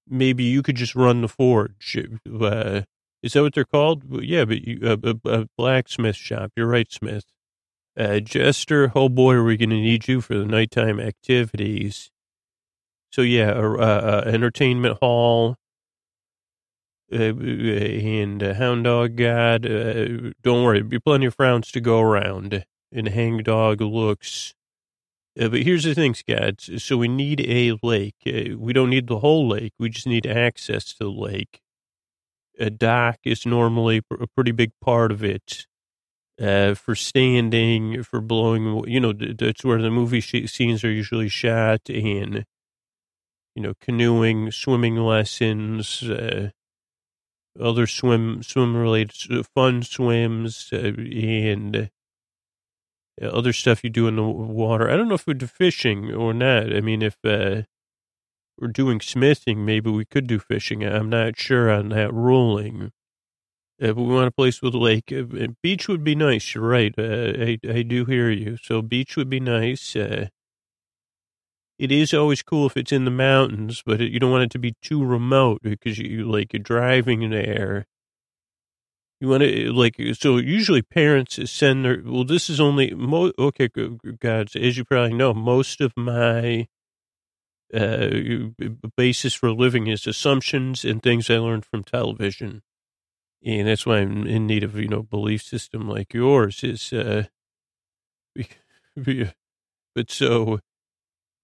maybe 0.09 0.43
you 0.43 0.63
could 0.63 0.77
just 0.77 0.95
run 0.95 1.22
the 1.22 1.27
forge. 1.27 1.95
Uh, 2.27 2.81
is 3.22 3.34
that 3.34 3.43
what 3.43 3.53
they're 3.53 3.65
called? 3.65 4.03
Yeah, 4.23 4.45
but 4.45 4.63
you, 4.63 4.80
a, 4.81 5.47
blacksmith 5.55 6.15
shop. 6.15 6.53
You're 6.55 6.65
right, 6.65 6.91
Smith. 6.91 7.26
Uh, 7.95 8.19
Jester, 8.19 8.91
oh 8.95 9.09
boy, 9.09 9.34
are 9.34 9.43
we 9.43 9.57
going 9.57 9.69
to 9.69 9.76
need 9.76 10.07
you 10.07 10.22
for 10.22 10.35
the 10.35 10.45
nighttime 10.45 10.99
activities. 10.99 12.09
So 13.11 13.22
yeah, 13.22 13.51
a, 13.51 13.63
a, 13.63 13.77
a 13.77 14.22
entertainment 14.26 14.97
hall, 15.01 15.57
uh, 17.13 17.35
and 17.35 18.41
Hound 18.41 18.85
Dog 18.85 19.18
God. 19.18 19.63
Don't 20.41 20.63
worry, 20.63 20.80
there'll 20.80 20.89
be 20.89 20.99
plenty 20.99 21.27
of 21.27 21.35
frowns 21.35 21.72
to 21.73 21.80
go 21.80 21.99
around. 21.99 22.65
And 22.91 23.07
hangdog 23.07 23.81
looks. 23.81 24.53
Uh, 25.39 25.47
but 25.47 25.61
here's 25.61 25.85
the 25.85 25.95
thing, 25.95 26.13
Scott. 26.13 26.61
So 26.77 26.97
we 26.97 27.07
need 27.07 27.41
a 27.41 27.77
lake. 27.81 28.15
Uh, 28.27 28.57
we 28.57 28.73
don't 28.73 28.89
need 28.89 29.07
the 29.07 29.19
whole 29.19 29.47
lake. 29.47 29.73
We 29.80 29.89
just 29.89 30.07
need 30.07 30.26
access 30.27 30.85
to 30.93 30.95
the 30.99 31.09
lake. 31.09 31.61
A 32.59 32.69
dock 32.69 33.19
is 33.23 33.45
normally 33.45 34.01
a 34.11 34.27
pretty 34.27 34.51
big 34.51 34.72
part 34.81 35.11
of 35.11 35.23
it. 35.23 35.65
Uh, 36.41 36.73
for 36.73 36.95
standing, 36.95 38.01
for 38.01 38.19
blowing, 38.19 38.84
you 38.88 38.99
know, 38.99 39.13
that's 39.13 39.63
where 39.63 39.80
the 39.80 39.91
movie 39.91 40.22
sh- 40.22 40.49
scenes 40.49 40.84
are 40.84 40.89
usually 40.91 41.30
shot, 41.30 41.81
and 41.88 42.45
you 43.53 43.61
know, 43.61 43.73
canoeing, 43.80 44.49
swimming 44.49 44.95
lessons, 44.95 46.01
uh, 46.01 46.49
other 47.59 47.85
swim 47.85 48.41
swim 48.41 48.76
related 48.76 49.45
fun 49.53 49.84
swims 49.84 50.69
uh, 50.73 50.93
and 50.97 51.89
other 53.22 53.53
stuff 53.53 53.84
you 53.84 53.89
do 53.89 54.07
in 54.07 54.15
the 54.15 54.23
water. 54.23 54.89
I 54.89 54.98
don't 54.98 55.07
know 55.07 55.15
if 55.15 55.27
we're 55.27 55.35
fishing 55.48 56.14
or 56.14 56.34
not. 56.34 56.76
I 56.76 56.81
mean, 56.81 57.02
if 57.02 57.18
uh, 57.23 57.64
we're 58.60 58.69
doing 58.69 59.02
smithing, 59.02 59.65
maybe 59.65 59.89
we 59.89 60.06
could 60.06 60.27
do 60.27 60.39
fishing. 60.39 60.84
I'm 60.84 61.10
not 61.10 61.38
sure 61.38 61.69
on 61.72 61.89
that 61.89 62.14
ruling. 62.14 62.91
Uh, 63.84 63.93
we 63.95 64.03
want 64.03 64.27
a 64.27 64.31
place 64.31 64.61
with 64.61 64.76
a 64.76 64.77
lake. 64.77 65.11
Uh, 65.11 65.48
beach 65.64 65.88
would 65.88 66.03
be 66.03 66.15
nice. 66.15 66.53
You're 66.53 66.68
right. 66.68 66.93
Uh, 66.98 67.34
I 67.38 67.60
I 67.68 67.81
do 67.81 68.06
hear 68.06 68.30
you. 68.30 68.57
So 68.61 68.81
beach 68.81 69.18
would 69.18 69.30
be 69.30 69.39
nice. 69.39 69.95
Uh, 69.95 70.27
it 71.80 71.91
is 71.91 72.14
always 72.14 72.43
cool 72.43 72.68
if 72.68 72.77
it's 72.77 72.91
in 72.91 73.06
the 73.06 73.11
mountains, 73.11 73.81
but 73.85 73.99
it, 73.99 74.11
you 74.11 74.19
don't 74.19 74.31
want 74.31 74.43
it 74.43 74.52
to 74.52 74.60
be 74.60 74.76
too 74.81 75.03
remote 75.03 75.61
because 75.64 75.98
you 75.98 76.30
like 76.31 76.53
you're 76.53 76.61
driving 76.61 77.30
there. 77.31 77.88
You 79.22 79.27
want 79.27 79.43
to 79.43 79.72
like 79.72 79.98
so. 80.14 80.38
Usually, 80.38 80.81
parents 80.81 81.39
send 81.52 81.85
their 81.85 82.02
well. 82.03 82.23
This 82.23 82.49
is 82.49 82.60
only 82.60 82.89
mo- 82.95 83.31
okay. 83.38 83.69
God, 84.19 84.56
as 84.56 84.77
you 84.77 84.84
probably 84.84 85.14
know, 85.14 85.31
most 85.31 85.80
of 85.80 85.93
my 85.95 86.68
uh, 87.72 88.10
basis 88.98 89.35
for 89.35 89.52
living 89.52 89.85
is 89.85 90.07
assumptions 90.07 90.84
and 90.84 91.03
things 91.03 91.30
I 91.30 91.38
learned 91.38 91.65
from 91.65 91.84
television, 91.84 92.64
and 93.45 93.68
that's 93.68 93.85
why 93.85 93.99
I'm 93.99 94.26
in 94.26 94.48
need 94.48 94.64
of 94.64 94.76
you 94.76 94.88
know 94.88 95.03
belief 95.03 95.43
system 95.43 95.88
like 95.88 96.15
yours. 96.15 96.64
Is 96.64 96.91
uh, 96.91 97.26
but 98.95 100.10
so 100.10 100.61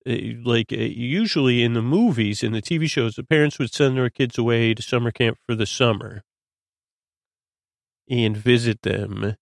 uh, 0.10 0.16
like 0.44 0.74
uh, 0.74 0.78
usually 0.78 1.62
in 1.62 1.74
the 1.74 1.84
movies 1.84 2.42
in 2.42 2.54
the 2.54 2.62
TV 2.64 2.90
shows, 2.90 3.18
the 3.18 3.24
parents 3.24 3.60
would 3.60 3.72
send 3.72 3.98
their 3.98 4.10
kids 4.10 4.40
away 4.40 4.74
to 4.74 4.82
summer 4.82 5.12
camp 5.12 5.38
for 5.46 5.54
the 5.54 5.68
summer 5.68 6.24
and 8.10 8.36
visit 8.36 8.82
them. 8.82 9.36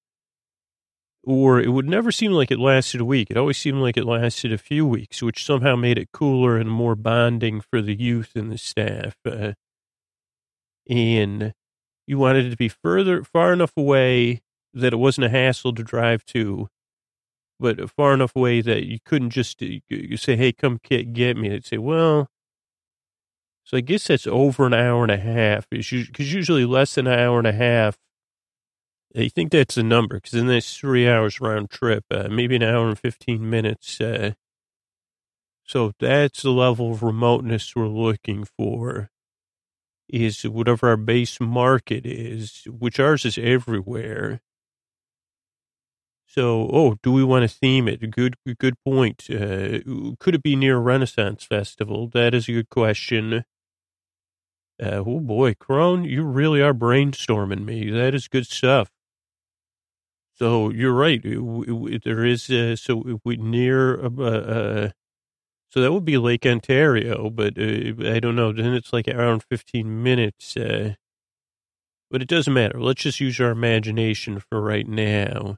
Or 1.24 1.60
it 1.60 1.70
would 1.70 1.90
never 1.90 2.12
seem 2.12 2.34
like 2.34 2.52
it 2.52 2.60
lasted 2.60 3.02
a 3.02 3.06
week. 3.06 3.32
It 3.32 3.38
always 3.38 3.58
seemed 3.58 3.80
like 3.80 3.98
it 3.98 4.06
lasted 4.06 4.54
a 4.54 4.60
few 4.60 4.86
weeks, 4.86 5.24
which 5.24 5.44
somehow 5.44 5.76
made 5.76 5.98
it 5.98 6.12
cooler 6.12 6.58
and 6.58 6.70
more 6.70 6.96
bonding 6.96 7.62
for 7.62 7.82
the 7.82 7.96
youth 7.96 8.36
and 8.36 8.52
the 8.52 8.60
staff. 8.60 9.16
Uh, 9.26 9.54
and 10.88 11.54
you 12.06 12.20
wanted 12.20 12.46
it 12.46 12.50
to 12.52 12.58
be 12.58 12.70
further, 12.70 13.24
far 13.24 13.54
enough 13.54 13.76
away 13.76 14.42
that 14.74 14.94
it 14.94 14.98
wasn't 14.98 15.26
a 15.26 15.30
hassle 15.30 15.74
to 15.74 15.84
drive 15.84 16.24
to, 16.26 16.68
but 17.60 17.90
far 17.90 18.14
enough 18.14 18.36
away 18.36 18.62
that 18.62 18.86
you 18.86 19.00
couldn't 19.04 19.32
just 19.32 19.62
uh, 19.64 19.68
you 19.90 20.18
say, 20.18 20.36
"Hey, 20.36 20.52
come 20.52 20.80
get, 20.84 21.14
get 21.14 21.38
me." 21.38 21.50
They'd 21.50 21.66
say, 21.66 21.78
"Well." 21.78 22.30
So 23.64 23.78
I 23.78 23.82
guess 23.82 24.08
that's 24.08 24.28
over 24.28 24.68
an 24.68 24.76
hour 24.76 25.02
and 25.02 25.12
a 25.12 25.18
half. 25.18 25.68
Because 25.70 25.92
usually 26.34 26.66
less 26.66 26.96
than 26.96 27.08
an 27.08 27.18
hour 27.18 27.40
and 27.40 27.48
a 27.48 27.52
half. 27.52 27.98
I 29.18 29.30
think 29.30 29.52
that's 29.52 29.76
the 29.76 29.84
number 29.84 30.16
because 30.16 30.32
then 30.32 30.48
that's 30.48 30.78
three 30.78 31.08
hours 31.08 31.40
round 31.40 31.70
trip, 31.70 32.04
uh, 32.12 32.28
maybe 32.30 32.56
an 32.58 32.64
hour 32.64 32.88
and 32.90 33.00
15 33.00 33.50
minutes. 33.50 34.02
Uh, 34.02 34.34
so 35.64 35.94
that's 36.00 36.42
the 36.44 36.52
level 36.52 36.92
of 36.92 37.02
remoteness 37.02 37.76
we're 37.76 37.88
looking 37.88 38.46
for 38.58 39.10
is 40.10 40.44
whatever 40.44 40.90
our 40.90 40.98
base 40.98 41.40
market 41.42 42.06
is, 42.06 42.64
which 42.68 43.00
ours 43.00 43.26
is 43.26 43.38
everywhere. 43.38 44.42
So, 46.28 46.70
oh, 46.72 46.98
do 47.02 47.12
we 47.12 47.24
want 47.24 47.50
to 47.50 47.58
theme 47.58 47.88
it? 47.88 48.12
Good, 48.12 48.36
good 48.60 48.76
point. 48.84 49.26
Uh, 49.30 49.80
could 50.20 50.36
it 50.36 50.44
be 50.44 50.56
near 50.56 50.78
Renaissance 50.78 51.46
festival? 51.46 52.08
That 52.08 52.34
is 52.34 52.50
a 52.50 52.52
good 52.52 52.70
question. 52.70 53.46
Uh, 54.82 55.04
oh 55.06 55.22
boy, 55.22 55.54
Crone, 55.54 56.04
you 56.04 56.24
really 56.24 56.62
are 56.62 56.74
brainstorming 56.74 57.64
me. 57.64 57.90
That 57.90 58.14
is 58.14 58.28
good 58.28 58.46
stuff. 58.46 58.90
So 60.36 60.70
you're 60.70 60.94
right. 60.94 61.22
There 61.24 62.26
is 62.26 62.50
uh, 62.50 62.76
so 62.76 63.20
we 63.24 63.38
near 63.38 64.04
uh, 64.04 64.10
uh, 64.10 64.90
so 65.70 65.82
that 65.82 65.92
would 65.92 66.06
be 66.06 66.18
Lake 66.18 66.46
Ontario, 66.46 67.30
but 67.30 67.58
uh, 67.58 68.12
I 68.12 68.20
don't 68.20 68.36
know. 68.36 68.52
Then 68.52 68.74
it's 68.74 68.94
like 68.94 69.08
around 69.08 69.44
15 69.44 70.04
minutes. 70.04 70.56
Uh, 70.58 70.96
but 72.12 72.22
it 72.22 72.28
doesn't 72.28 72.54
matter. 72.54 72.80
Let's 72.80 73.02
just 73.02 73.20
use 73.20 73.40
our 73.40 73.52
imagination 73.52 74.40
for 74.40 74.62
right 74.62 74.88
now 74.88 75.58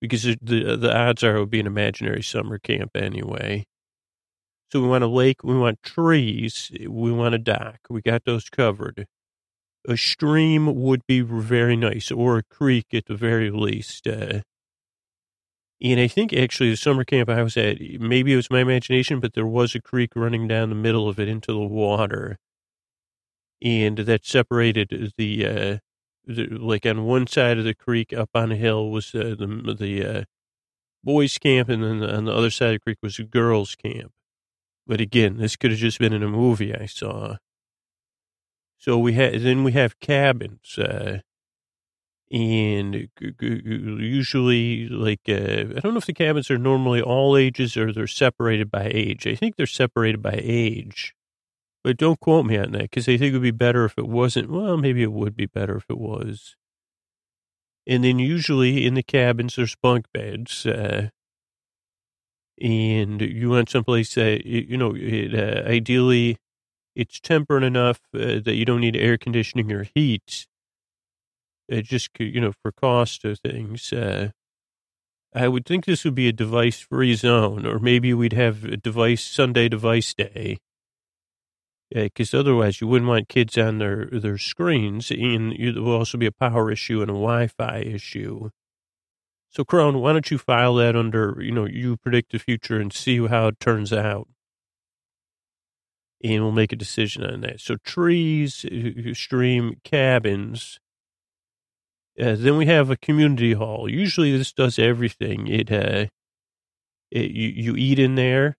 because 0.00 0.24
the, 0.24 0.76
the 0.76 0.94
odds 0.94 1.22
are 1.22 1.36
it 1.36 1.40
would 1.40 1.50
be 1.50 1.60
an 1.60 1.66
imaginary 1.66 2.22
summer 2.22 2.58
camp 2.58 2.96
anyway. 2.96 3.64
So 4.70 4.80
we 4.80 4.88
want 4.88 5.04
a 5.04 5.08
lake, 5.08 5.44
we 5.44 5.56
want 5.56 5.82
trees, 5.82 6.70
we 6.88 7.12
want 7.12 7.34
a 7.34 7.38
dock. 7.38 7.78
We 7.90 8.00
got 8.02 8.24
those 8.24 8.48
covered. 8.48 9.06
A 9.88 9.96
stream 9.96 10.74
would 10.74 11.06
be 11.06 11.20
very 11.20 11.76
nice, 11.76 12.10
or 12.10 12.38
a 12.38 12.42
creek 12.42 12.86
at 12.92 13.06
the 13.06 13.16
very 13.16 13.50
least. 13.50 14.06
Uh, 14.06 14.42
and 15.82 15.98
I 15.98 16.06
think 16.06 16.32
actually 16.32 16.70
the 16.70 16.76
summer 16.76 17.04
camp 17.04 17.28
I 17.28 17.42
was 17.42 17.56
at, 17.56 17.80
maybe 17.80 18.32
it 18.32 18.36
was 18.36 18.50
my 18.50 18.60
imagination, 18.60 19.18
but 19.18 19.34
there 19.34 19.46
was 19.46 19.74
a 19.74 19.80
creek 19.80 20.10
running 20.14 20.46
down 20.46 20.68
the 20.68 20.76
middle 20.76 21.08
of 21.08 21.18
it 21.18 21.28
into 21.28 21.52
the 21.52 21.58
water. 21.58 22.38
And 23.60 23.98
that 23.98 24.24
separated 24.24 25.12
the 25.16 25.46
uh, 25.46 25.78
the, 26.24 26.46
like 26.46 26.86
on 26.86 27.04
one 27.04 27.26
side 27.26 27.58
of 27.58 27.64
the 27.64 27.74
creek 27.74 28.12
up 28.12 28.30
on 28.34 28.52
a 28.52 28.56
hill 28.56 28.90
was 28.90 29.14
uh, 29.14 29.34
the 29.38 29.76
the 29.78 30.04
uh, 30.04 30.24
boys 31.04 31.38
camp, 31.38 31.68
and 31.68 31.82
then 31.82 32.02
on 32.02 32.24
the 32.24 32.32
other 32.32 32.50
side 32.50 32.68
of 32.68 32.74
the 32.74 32.80
creek 32.80 32.98
was 33.02 33.18
a 33.18 33.24
girls 33.24 33.74
camp. 33.74 34.12
But 34.86 35.00
again, 35.00 35.36
this 35.38 35.56
could 35.56 35.70
have 35.70 35.80
just 35.80 35.98
been 35.98 36.12
in 36.12 36.22
a 36.22 36.28
movie 36.28 36.74
I 36.74 36.86
saw. 36.86 37.36
So 38.82 38.98
we 38.98 39.12
had 39.12 39.42
then 39.42 39.62
we 39.62 39.70
have 39.72 40.00
cabins, 40.00 40.76
uh, 40.76 41.20
and 42.32 43.08
usually 43.38 44.88
like 44.88 45.20
uh, 45.28 45.32
I 45.76 45.80
don't 45.80 45.92
know 45.94 45.98
if 45.98 46.06
the 46.06 46.12
cabins 46.12 46.50
are 46.50 46.58
normally 46.58 47.00
all 47.00 47.36
ages 47.36 47.76
or 47.76 47.92
they're 47.92 48.08
separated 48.08 48.72
by 48.72 48.90
age. 48.92 49.24
I 49.24 49.36
think 49.36 49.54
they're 49.54 49.66
separated 49.66 50.20
by 50.20 50.40
age, 50.42 51.14
but 51.84 51.96
don't 51.96 52.18
quote 52.18 52.44
me 52.44 52.56
on 52.56 52.72
that 52.72 52.82
because 52.82 53.08
I 53.08 53.16
think 53.18 53.30
it 53.30 53.34
would 53.34 53.42
be 53.42 53.52
better 53.52 53.84
if 53.84 53.96
it 53.96 54.08
wasn't. 54.08 54.50
Well, 54.50 54.76
maybe 54.76 55.04
it 55.04 55.12
would 55.12 55.36
be 55.36 55.46
better 55.46 55.76
if 55.76 55.84
it 55.88 55.98
was. 55.98 56.56
And 57.86 58.02
then 58.02 58.18
usually 58.18 58.84
in 58.84 58.94
the 58.94 59.04
cabins 59.04 59.54
there's 59.54 59.76
bunk 59.76 60.06
beds, 60.12 60.66
uh, 60.66 61.10
and 62.60 63.20
you 63.20 63.50
want 63.50 63.70
someplace 63.70 64.16
that 64.16 64.44
you 64.44 64.76
know 64.76 64.92
it, 64.96 65.34
uh, 65.34 65.68
ideally 65.68 66.38
it's 66.94 67.20
temperate 67.20 67.64
enough 67.64 68.00
uh, 68.14 68.40
that 68.44 68.54
you 68.54 68.64
don't 68.64 68.80
need 68.80 68.96
air 68.96 69.16
conditioning 69.18 69.72
or 69.72 69.86
heat 69.94 70.46
it 71.72 71.84
just, 71.84 72.10
you 72.18 72.40
know, 72.40 72.52
for 72.62 72.72
cost 72.72 73.24
of 73.24 73.38
things, 73.38 73.92
uh, 73.92 74.30
I 75.34 75.48
would 75.48 75.64
think 75.64 75.84
this 75.84 76.04
would 76.04 76.14
be 76.14 76.28
a 76.28 76.32
device 76.32 76.80
free 76.80 77.14
zone, 77.14 77.64
or 77.66 77.78
maybe 77.78 78.12
we'd 78.12 78.34
have 78.34 78.64
a 78.64 78.76
device 78.76 79.24
Sunday 79.24 79.68
device 79.68 80.12
day. 80.12 80.58
Because 81.90 82.32
otherwise, 82.32 82.80
you 82.80 82.86
wouldn't 82.86 83.08
want 83.08 83.28
kids 83.28 83.58
on 83.58 83.78
their, 83.78 84.06
their 84.06 84.38
screens, 84.38 85.10
and 85.10 85.52
it 85.52 85.76
will 85.78 85.92
also 85.96 86.16
be 86.16 86.26
a 86.26 86.32
power 86.32 86.70
issue 86.70 87.00
and 87.00 87.10
a 87.10 87.14
Wi 87.14 87.46
Fi 87.46 87.78
issue. 87.78 88.50
So, 89.50 89.64
Crone, 89.64 89.98
why 89.98 90.12
don't 90.12 90.30
you 90.30 90.38
file 90.38 90.74
that 90.76 90.96
under, 90.96 91.36
you 91.40 91.52
know, 91.52 91.66
you 91.66 91.98
predict 91.98 92.32
the 92.32 92.38
future 92.38 92.80
and 92.80 92.92
see 92.92 93.26
how 93.26 93.48
it 93.48 93.60
turns 93.60 93.92
out? 93.92 94.28
And 96.24 96.42
we'll 96.42 96.52
make 96.52 96.72
a 96.72 96.76
decision 96.76 97.24
on 97.24 97.40
that. 97.40 97.60
So, 97.60 97.76
trees, 97.84 98.64
uh, 98.64 99.12
stream, 99.14 99.80
cabins, 99.82 100.78
uh, 102.20 102.36
then 102.38 102.56
we 102.56 102.66
have 102.66 102.90
a 102.90 102.96
community 102.96 103.54
hall. 103.54 103.88
Usually 103.88 104.36
this 104.36 104.52
does 104.52 104.78
everything. 104.78 105.48
It, 105.48 105.72
uh, 105.72 106.06
it 107.10 107.30
you, 107.30 107.48
you 107.48 107.76
eat 107.76 107.98
in 107.98 108.14
there. 108.14 108.56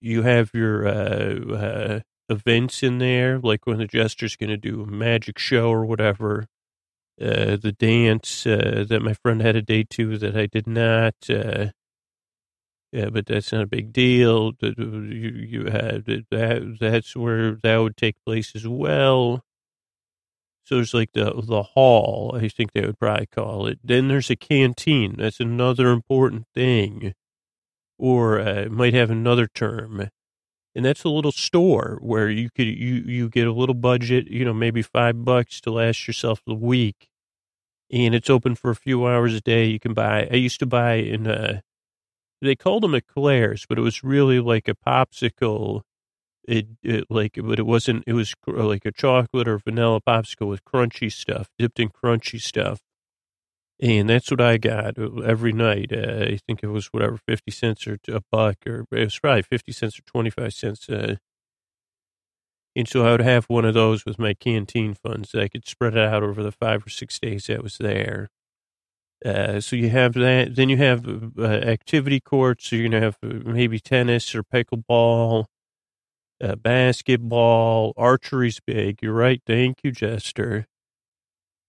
You 0.00 0.22
have 0.22 0.50
your, 0.54 0.86
uh, 0.86 1.54
uh, 1.54 2.00
events 2.28 2.82
in 2.82 2.98
there, 2.98 3.38
like 3.38 3.66
when 3.66 3.78
the 3.78 3.86
jester's 3.86 4.36
going 4.36 4.50
to 4.50 4.56
do 4.56 4.82
a 4.82 4.86
magic 4.86 5.38
show 5.38 5.68
or 5.70 5.84
whatever. 5.84 6.46
Uh, 7.20 7.56
the 7.56 7.74
dance, 7.78 8.44
uh, 8.44 8.84
that 8.88 9.00
my 9.02 9.14
friend 9.22 9.40
had 9.40 9.54
a 9.54 9.62
day 9.62 9.84
to 9.88 10.18
that 10.18 10.36
I 10.36 10.46
did 10.46 10.66
not, 10.66 11.14
uh, 11.30 11.68
yeah, 12.94 13.10
but 13.10 13.26
that's 13.26 13.50
not 13.52 13.62
a 13.62 13.66
big 13.66 13.92
deal. 13.92 14.52
You, 14.62 14.70
you 15.50 15.64
had 15.66 16.04
that, 16.06 16.76
that's 16.80 17.16
where 17.16 17.56
that 17.64 17.76
would 17.78 17.96
take 17.96 18.14
place 18.24 18.54
as 18.54 18.68
well. 18.68 19.42
So 20.64 20.76
there's 20.76 20.94
like 20.94 21.10
the 21.12 21.32
the 21.44 21.62
hall, 21.62 22.38
I 22.40 22.48
think 22.48 22.72
they 22.72 22.86
would 22.86 22.98
probably 22.98 23.26
call 23.26 23.66
it. 23.66 23.80
Then 23.82 24.08
there's 24.08 24.30
a 24.30 24.36
canteen. 24.36 25.16
That's 25.18 25.40
another 25.40 25.90
important 25.90 26.46
thing, 26.54 27.14
or 27.98 28.40
uh, 28.40 28.62
it 28.62 28.72
might 28.72 28.94
have 28.94 29.10
another 29.10 29.48
term, 29.48 30.08
and 30.74 30.84
that's 30.84 31.04
a 31.04 31.10
little 31.10 31.32
store 31.32 31.98
where 32.02 32.30
you 32.30 32.50
could 32.50 32.68
you 32.68 32.94
you 33.06 33.28
get 33.30 33.46
a 33.48 33.52
little 33.52 33.74
budget, 33.74 34.28
you 34.28 34.44
know, 34.44 34.54
maybe 34.54 34.82
five 34.82 35.24
bucks 35.24 35.60
to 35.62 35.72
last 35.72 36.06
yourself 36.06 36.42
the 36.46 36.54
week, 36.54 37.08
and 37.92 38.14
it's 38.14 38.30
open 38.30 38.54
for 38.54 38.70
a 38.70 38.76
few 38.76 39.06
hours 39.06 39.34
a 39.34 39.40
day. 39.40 39.66
You 39.66 39.80
can 39.80 39.94
buy. 39.94 40.28
I 40.30 40.36
used 40.36 40.60
to 40.60 40.66
buy 40.66 40.94
in 40.94 41.26
uh, 41.26 41.60
they 42.44 42.56
called 42.56 42.82
them 42.82 42.94
eclairs, 42.94 43.66
but 43.68 43.78
it 43.78 43.82
was 43.82 44.04
really 44.04 44.40
like 44.40 44.68
a 44.68 44.74
popsicle 44.74 45.82
it, 46.46 46.66
it 46.82 47.06
like, 47.08 47.38
but 47.42 47.58
it 47.58 47.66
wasn't, 47.66 48.04
it 48.06 48.12
was 48.12 48.34
like 48.46 48.84
a 48.84 48.92
chocolate 48.92 49.48
or 49.48 49.58
vanilla 49.58 50.00
popsicle 50.00 50.48
with 50.48 50.64
crunchy 50.64 51.10
stuff, 51.10 51.48
dipped 51.58 51.80
in 51.80 51.88
crunchy 51.88 52.40
stuff. 52.40 52.80
And 53.80 54.08
that's 54.08 54.30
what 54.30 54.40
I 54.40 54.56
got 54.56 54.98
uh, 54.98 55.16
every 55.20 55.52
night. 55.52 55.92
Uh, 55.92 56.24
I 56.24 56.38
think 56.46 56.62
it 56.62 56.68
was 56.68 56.86
whatever, 56.86 57.18
50 57.26 57.50
cents 57.50 57.86
or 57.86 57.98
a 58.08 58.20
buck, 58.30 58.56
or 58.66 58.86
it 58.92 59.04
was 59.04 59.18
probably 59.18 59.42
50 59.42 59.72
cents 59.72 59.98
or 59.98 60.02
25 60.02 60.54
cents. 60.54 60.88
Uh, 60.88 61.16
and 62.76 62.88
so 62.88 63.06
I 63.06 63.12
would 63.12 63.20
have 63.20 63.46
one 63.46 63.64
of 63.64 63.74
those 63.74 64.04
with 64.04 64.18
my 64.18 64.34
canteen 64.34 64.94
funds. 64.94 65.30
That 65.32 65.42
I 65.42 65.48
could 65.48 65.66
spread 65.66 65.96
it 65.96 66.06
out 66.08 66.22
over 66.22 66.42
the 66.42 66.52
five 66.52 66.86
or 66.86 66.90
six 66.90 67.18
days 67.18 67.46
that 67.46 67.62
was 67.62 67.78
there. 67.78 68.28
Uh, 69.24 69.60
so 69.60 69.76
you 69.76 69.90
have 69.90 70.14
that. 70.14 70.56
Then 70.56 70.68
you 70.68 70.76
have 70.78 71.06
uh, 71.38 71.44
activity 71.44 72.20
courts. 72.20 72.68
So 72.68 72.76
you're 72.76 72.90
going 72.90 73.00
to 73.00 73.06
have 73.06 73.18
uh, 73.22 73.50
maybe 73.50 73.80
tennis 73.80 74.34
or 74.34 74.42
pickleball 74.44 75.46
uh, 76.42 76.56
basketball, 76.56 77.94
archery's 77.96 78.60
big. 78.66 79.00
You're 79.02 79.14
right. 79.14 79.42
Thank 79.46 79.78
you, 79.84 79.92
Jester. 79.92 80.66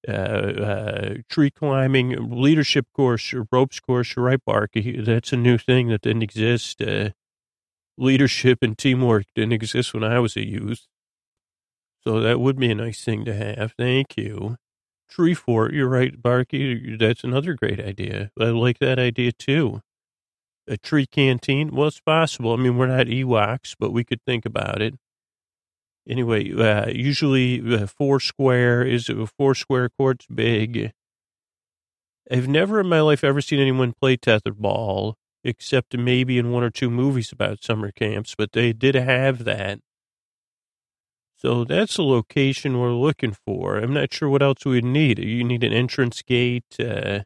Uh, 0.08 0.12
uh, 0.12 1.16
tree 1.30 1.52
climbing, 1.52 2.16
leadership 2.30 2.88
course, 2.96 3.34
or 3.34 3.48
ropes 3.52 3.80
course. 3.80 4.16
You're 4.16 4.26
right, 4.26 4.44
Barky. 4.46 5.02
That's 5.02 5.34
a 5.34 5.38
new 5.38 5.58
thing 5.58 5.90
that 5.90 6.02
didn't 6.02 6.24
exist. 6.24 6.82
Leadership 7.98 8.60
and 8.62 8.78
teamwork 8.78 9.26
didn't 9.36 9.54
exist 9.54 9.94
when 9.94 10.04
I 10.04 10.20
was 10.20 10.36
a 10.36 10.46
youth. 10.46 10.88
So 12.04 12.20
that 12.22 12.40
would 12.40 12.58
be 12.58 12.72
a 12.72 12.76
nice 12.76 13.04
thing 13.04 13.26
to 13.26 13.34
have. 13.34 13.74
Thank 13.78 14.18
you. 14.18 14.58
Tree 15.10 15.34
fort. 15.34 15.74
You're 15.74 15.90
right, 15.90 16.22
Barky. 16.22 16.98
That's 16.98 17.24
another 17.24 17.54
great 17.54 17.80
idea. 17.80 18.32
I 18.40 18.46
like 18.46 18.80
that 18.80 19.00
idea 19.00 19.32
too 19.32 19.82
a 20.68 20.78
tree 20.78 21.06
canteen? 21.06 21.72
Well, 21.72 21.88
it's 21.88 22.00
possible. 22.00 22.54
I 22.54 22.58
mean, 22.58 22.78
we're 22.78 22.88
not 22.88 23.08
Ewoks, 23.08 23.76
but 23.80 23.92
we 23.92 24.04
could 24.04 24.22
think 24.26 24.46
about 24.46 24.82
it. 24.82 24.96
Anyway, 26.08 26.54
uh, 26.54 26.88
usually 26.90 27.62
uh, 27.74 27.88
four 27.88 28.20
square 28.20 28.84
is 28.84 29.10
a 29.10 29.26
four 29.26 29.56
square 29.56 29.90
court's 29.90 30.28
big. 30.28 30.92
I've 32.30 32.48
never 32.48 32.80
in 32.80 32.88
my 32.88 33.02
life 33.02 33.24
ever 33.24 33.42
seen 33.42 33.60
anyone 33.60 33.94
play 33.94 34.18
tetherball, 34.18 35.14
except 35.44 35.98
maybe 35.98 36.38
in 36.38 36.52
one 36.52 36.64
or 36.64 36.70
two 36.70 36.90
movies 36.90 37.32
about 37.32 37.64
summer 37.64 37.92
camps, 37.92 38.36
but 38.38 38.52
they 38.52 38.74
did 38.74 38.96
have 38.96 39.44
that. 39.46 39.80
So 41.38 41.64
that's 41.64 41.98
the 41.98 42.04
location 42.04 42.80
we're 42.80 42.94
looking 42.94 43.36
for. 43.46 43.78
I'm 43.78 43.94
not 43.94 44.14
sure 44.14 44.30
what 44.30 44.42
else 44.42 44.66
we 44.66 44.74
would 44.74 44.86
need. 44.86 45.20
You 45.20 45.44
need 45.44 45.64
an 45.64 45.74
entrance 45.74 46.22
gate. 46.22 46.76
Uh, 46.80 47.22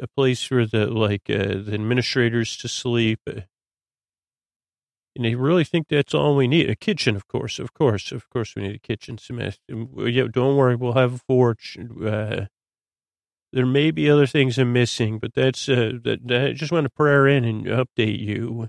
a 0.00 0.08
place 0.08 0.42
for 0.42 0.66
the 0.66 0.86
like 0.86 1.30
uh, 1.30 1.62
the 1.64 1.74
administrators 1.74 2.56
to 2.58 2.68
sleep. 2.68 3.20
Uh, 3.26 3.42
and 5.14 5.26
I 5.26 5.32
really 5.32 5.64
think 5.64 5.88
that's 5.88 6.14
all 6.14 6.34
we 6.36 6.48
need. 6.48 6.70
A 6.70 6.74
kitchen, 6.74 7.16
of 7.16 7.28
course, 7.28 7.58
of 7.58 7.74
course, 7.74 8.12
of 8.12 8.28
course, 8.30 8.54
we 8.56 8.62
need 8.62 8.76
a 8.76 8.78
kitchen. 8.78 9.18
Yeah, 9.68 10.24
don't 10.30 10.56
worry, 10.56 10.74
we'll 10.74 10.94
have 10.94 11.14
a 11.14 11.18
forge. 11.18 11.78
Uh, 12.04 12.46
there 13.52 13.66
may 13.66 13.90
be 13.90 14.10
other 14.10 14.26
things 14.26 14.58
I'm 14.58 14.72
missing, 14.72 15.18
but 15.18 15.34
that's 15.34 15.68
uh, 15.68 15.92
that, 16.02 16.26
that. 16.26 16.46
I 16.46 16.52
just 16.52 16.72
want 16.72 16.84
to 16.84 16.90
prayer 16.90 17.28
in 17.28 17.44
and 17.44 17.66
update 17.66 18.18
you. 18.18 18.68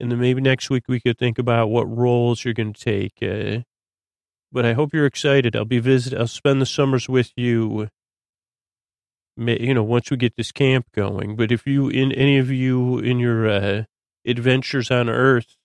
And 0.00 0.12
then 0.12 0.20
maybe 0.20 0.40
next 0.40 0.70
week 0.70 0.84
we 0.88 1.00
could 1.00 1.18
think 1.18 1.38
about 1.38 1.70
what 1.70 1.84
roles 1.84 2.44
you're 2.44 2.54
going 2.54 2.72
to 2.72 2.80
take. 2.80 3.14
Uh, 3.22 3.62
but 4.52 4.64
I 4.64 4.72
hope 4.72 4.94
you're 4.94 5.06
excited. 5.06 5.56
I'll 5.56 5.64
be 5.64 5.80
visit. 5.80 6.14
I'll 6.14 6.26
spend 6.26 6.60
the 6.60 6.66
summers 6.66 7.08
with 7.08 7.32
you 7.36 7.88
you 9.38 9.74
know, 9.74 9.82
once 9.82 10.10
we 10.10 10.16
get 10.16 10.36
this 10.36 10.52
camp 10.52 10.86
going. 10.94 11.36
But 11.36 11.52
if 11.52 11.66
you, 11.66 11.88
in 11.88 12.12
any 12.12 12.38
of 12.38 12.50
you 12.50 12.98
in 12.98 13.18
your 13.18 13.48
uh, 13.48 13.84
adventures 14.26 14.90
on 14.90 15.08
Earth, 15.08 15.56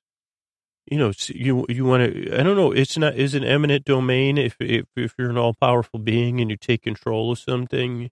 you 0.86 0.98
know, 0.98 1.14
you 1.28 1.66
you 1.70 1.86
want 1.86 2.14
to. 2.14 2.40
I 2.40 2.44
don't 2.44 2.58
know. 2.58 2.72
It's 2.72 2.98
not 2.98 3.16
is 3.16 3.34
an 3.36 3.44
eminent 3.44 3.86
domain 3.86 4.38
if 4.38 4.58
if 4.60 4.86
if 4.98 5.16
you're 5.18 5.30
an 5.30 5.38
all 5.38 5.54
powerful 5.54 5.98
being 5.98 6.42
and 6.42 6.52
you 6.52 6.58
take 6.58 6.84
control 6.84 7.32
of 7.32 7.40
something. 7.40 8.12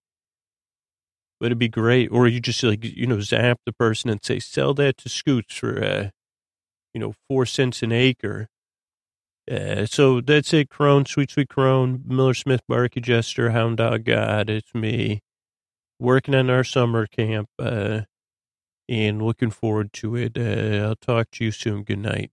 But 1.42 1.48
it'd 1.48 1.60
be 1.60 1.70
great, 1.70 2.12
or 2.12 2.28
you 2.28 2.40
just 2.40 2.64
like 2.64 2.86
you 2.86 3.08
know 3.08 3.20
zap 3.20 3.62
the 3.66 3.74
person 3.74 4.12
and 4.12 4.24
say 4.24 4.40
sell 4.40 4.76
that 4.76 4.98
to 5.00 5.10
Scoots 5.10 5.56
for 5.56 5.84
uh, 5.84 6.10
you 6.94 7.02
know 7.02 7.16
four 7.28 7.48
cents 7.48 7.82
an 7.82 7.92
acre. 7.92 8.48
Uh, 9.52 9.88
so 9.88 10.22
that's 10.22 10.54
it, 10.54 10.70
Crone, 10.70 11.08
Sweet 11.08 11.32
Sweet 11.32 11.50
Crone, 11.50 12.04
Miller 12.06 12.36
Smith, 12.36 12.62
Barky 12.70 13.02
Jester, 13.02 13.50
Hound 13.50 13.78
Dog 13.78 14.06
God, 14.06 14.52
it's 14.52 14.76
me 14.76 15.22
working 16.00 16.36
on 16.36 16.52
our 16.52 16.64
summer 16.64 17.08
camp 17.08 17.50
uh, 17.60 18.02
and 18.88 19.22
looking 19.22 19.50
forward 19.52 19.94
to 19.94 20.16
it. 20.16 20.38
Uh, 20.38 20.86
I'll 20.88 20.96
talk 20.96 21.32
to 21.32 21.46
you 21.46 21.52
soon. 21.52 21.84
Good 21.84 22.00
night. 22.00 22.32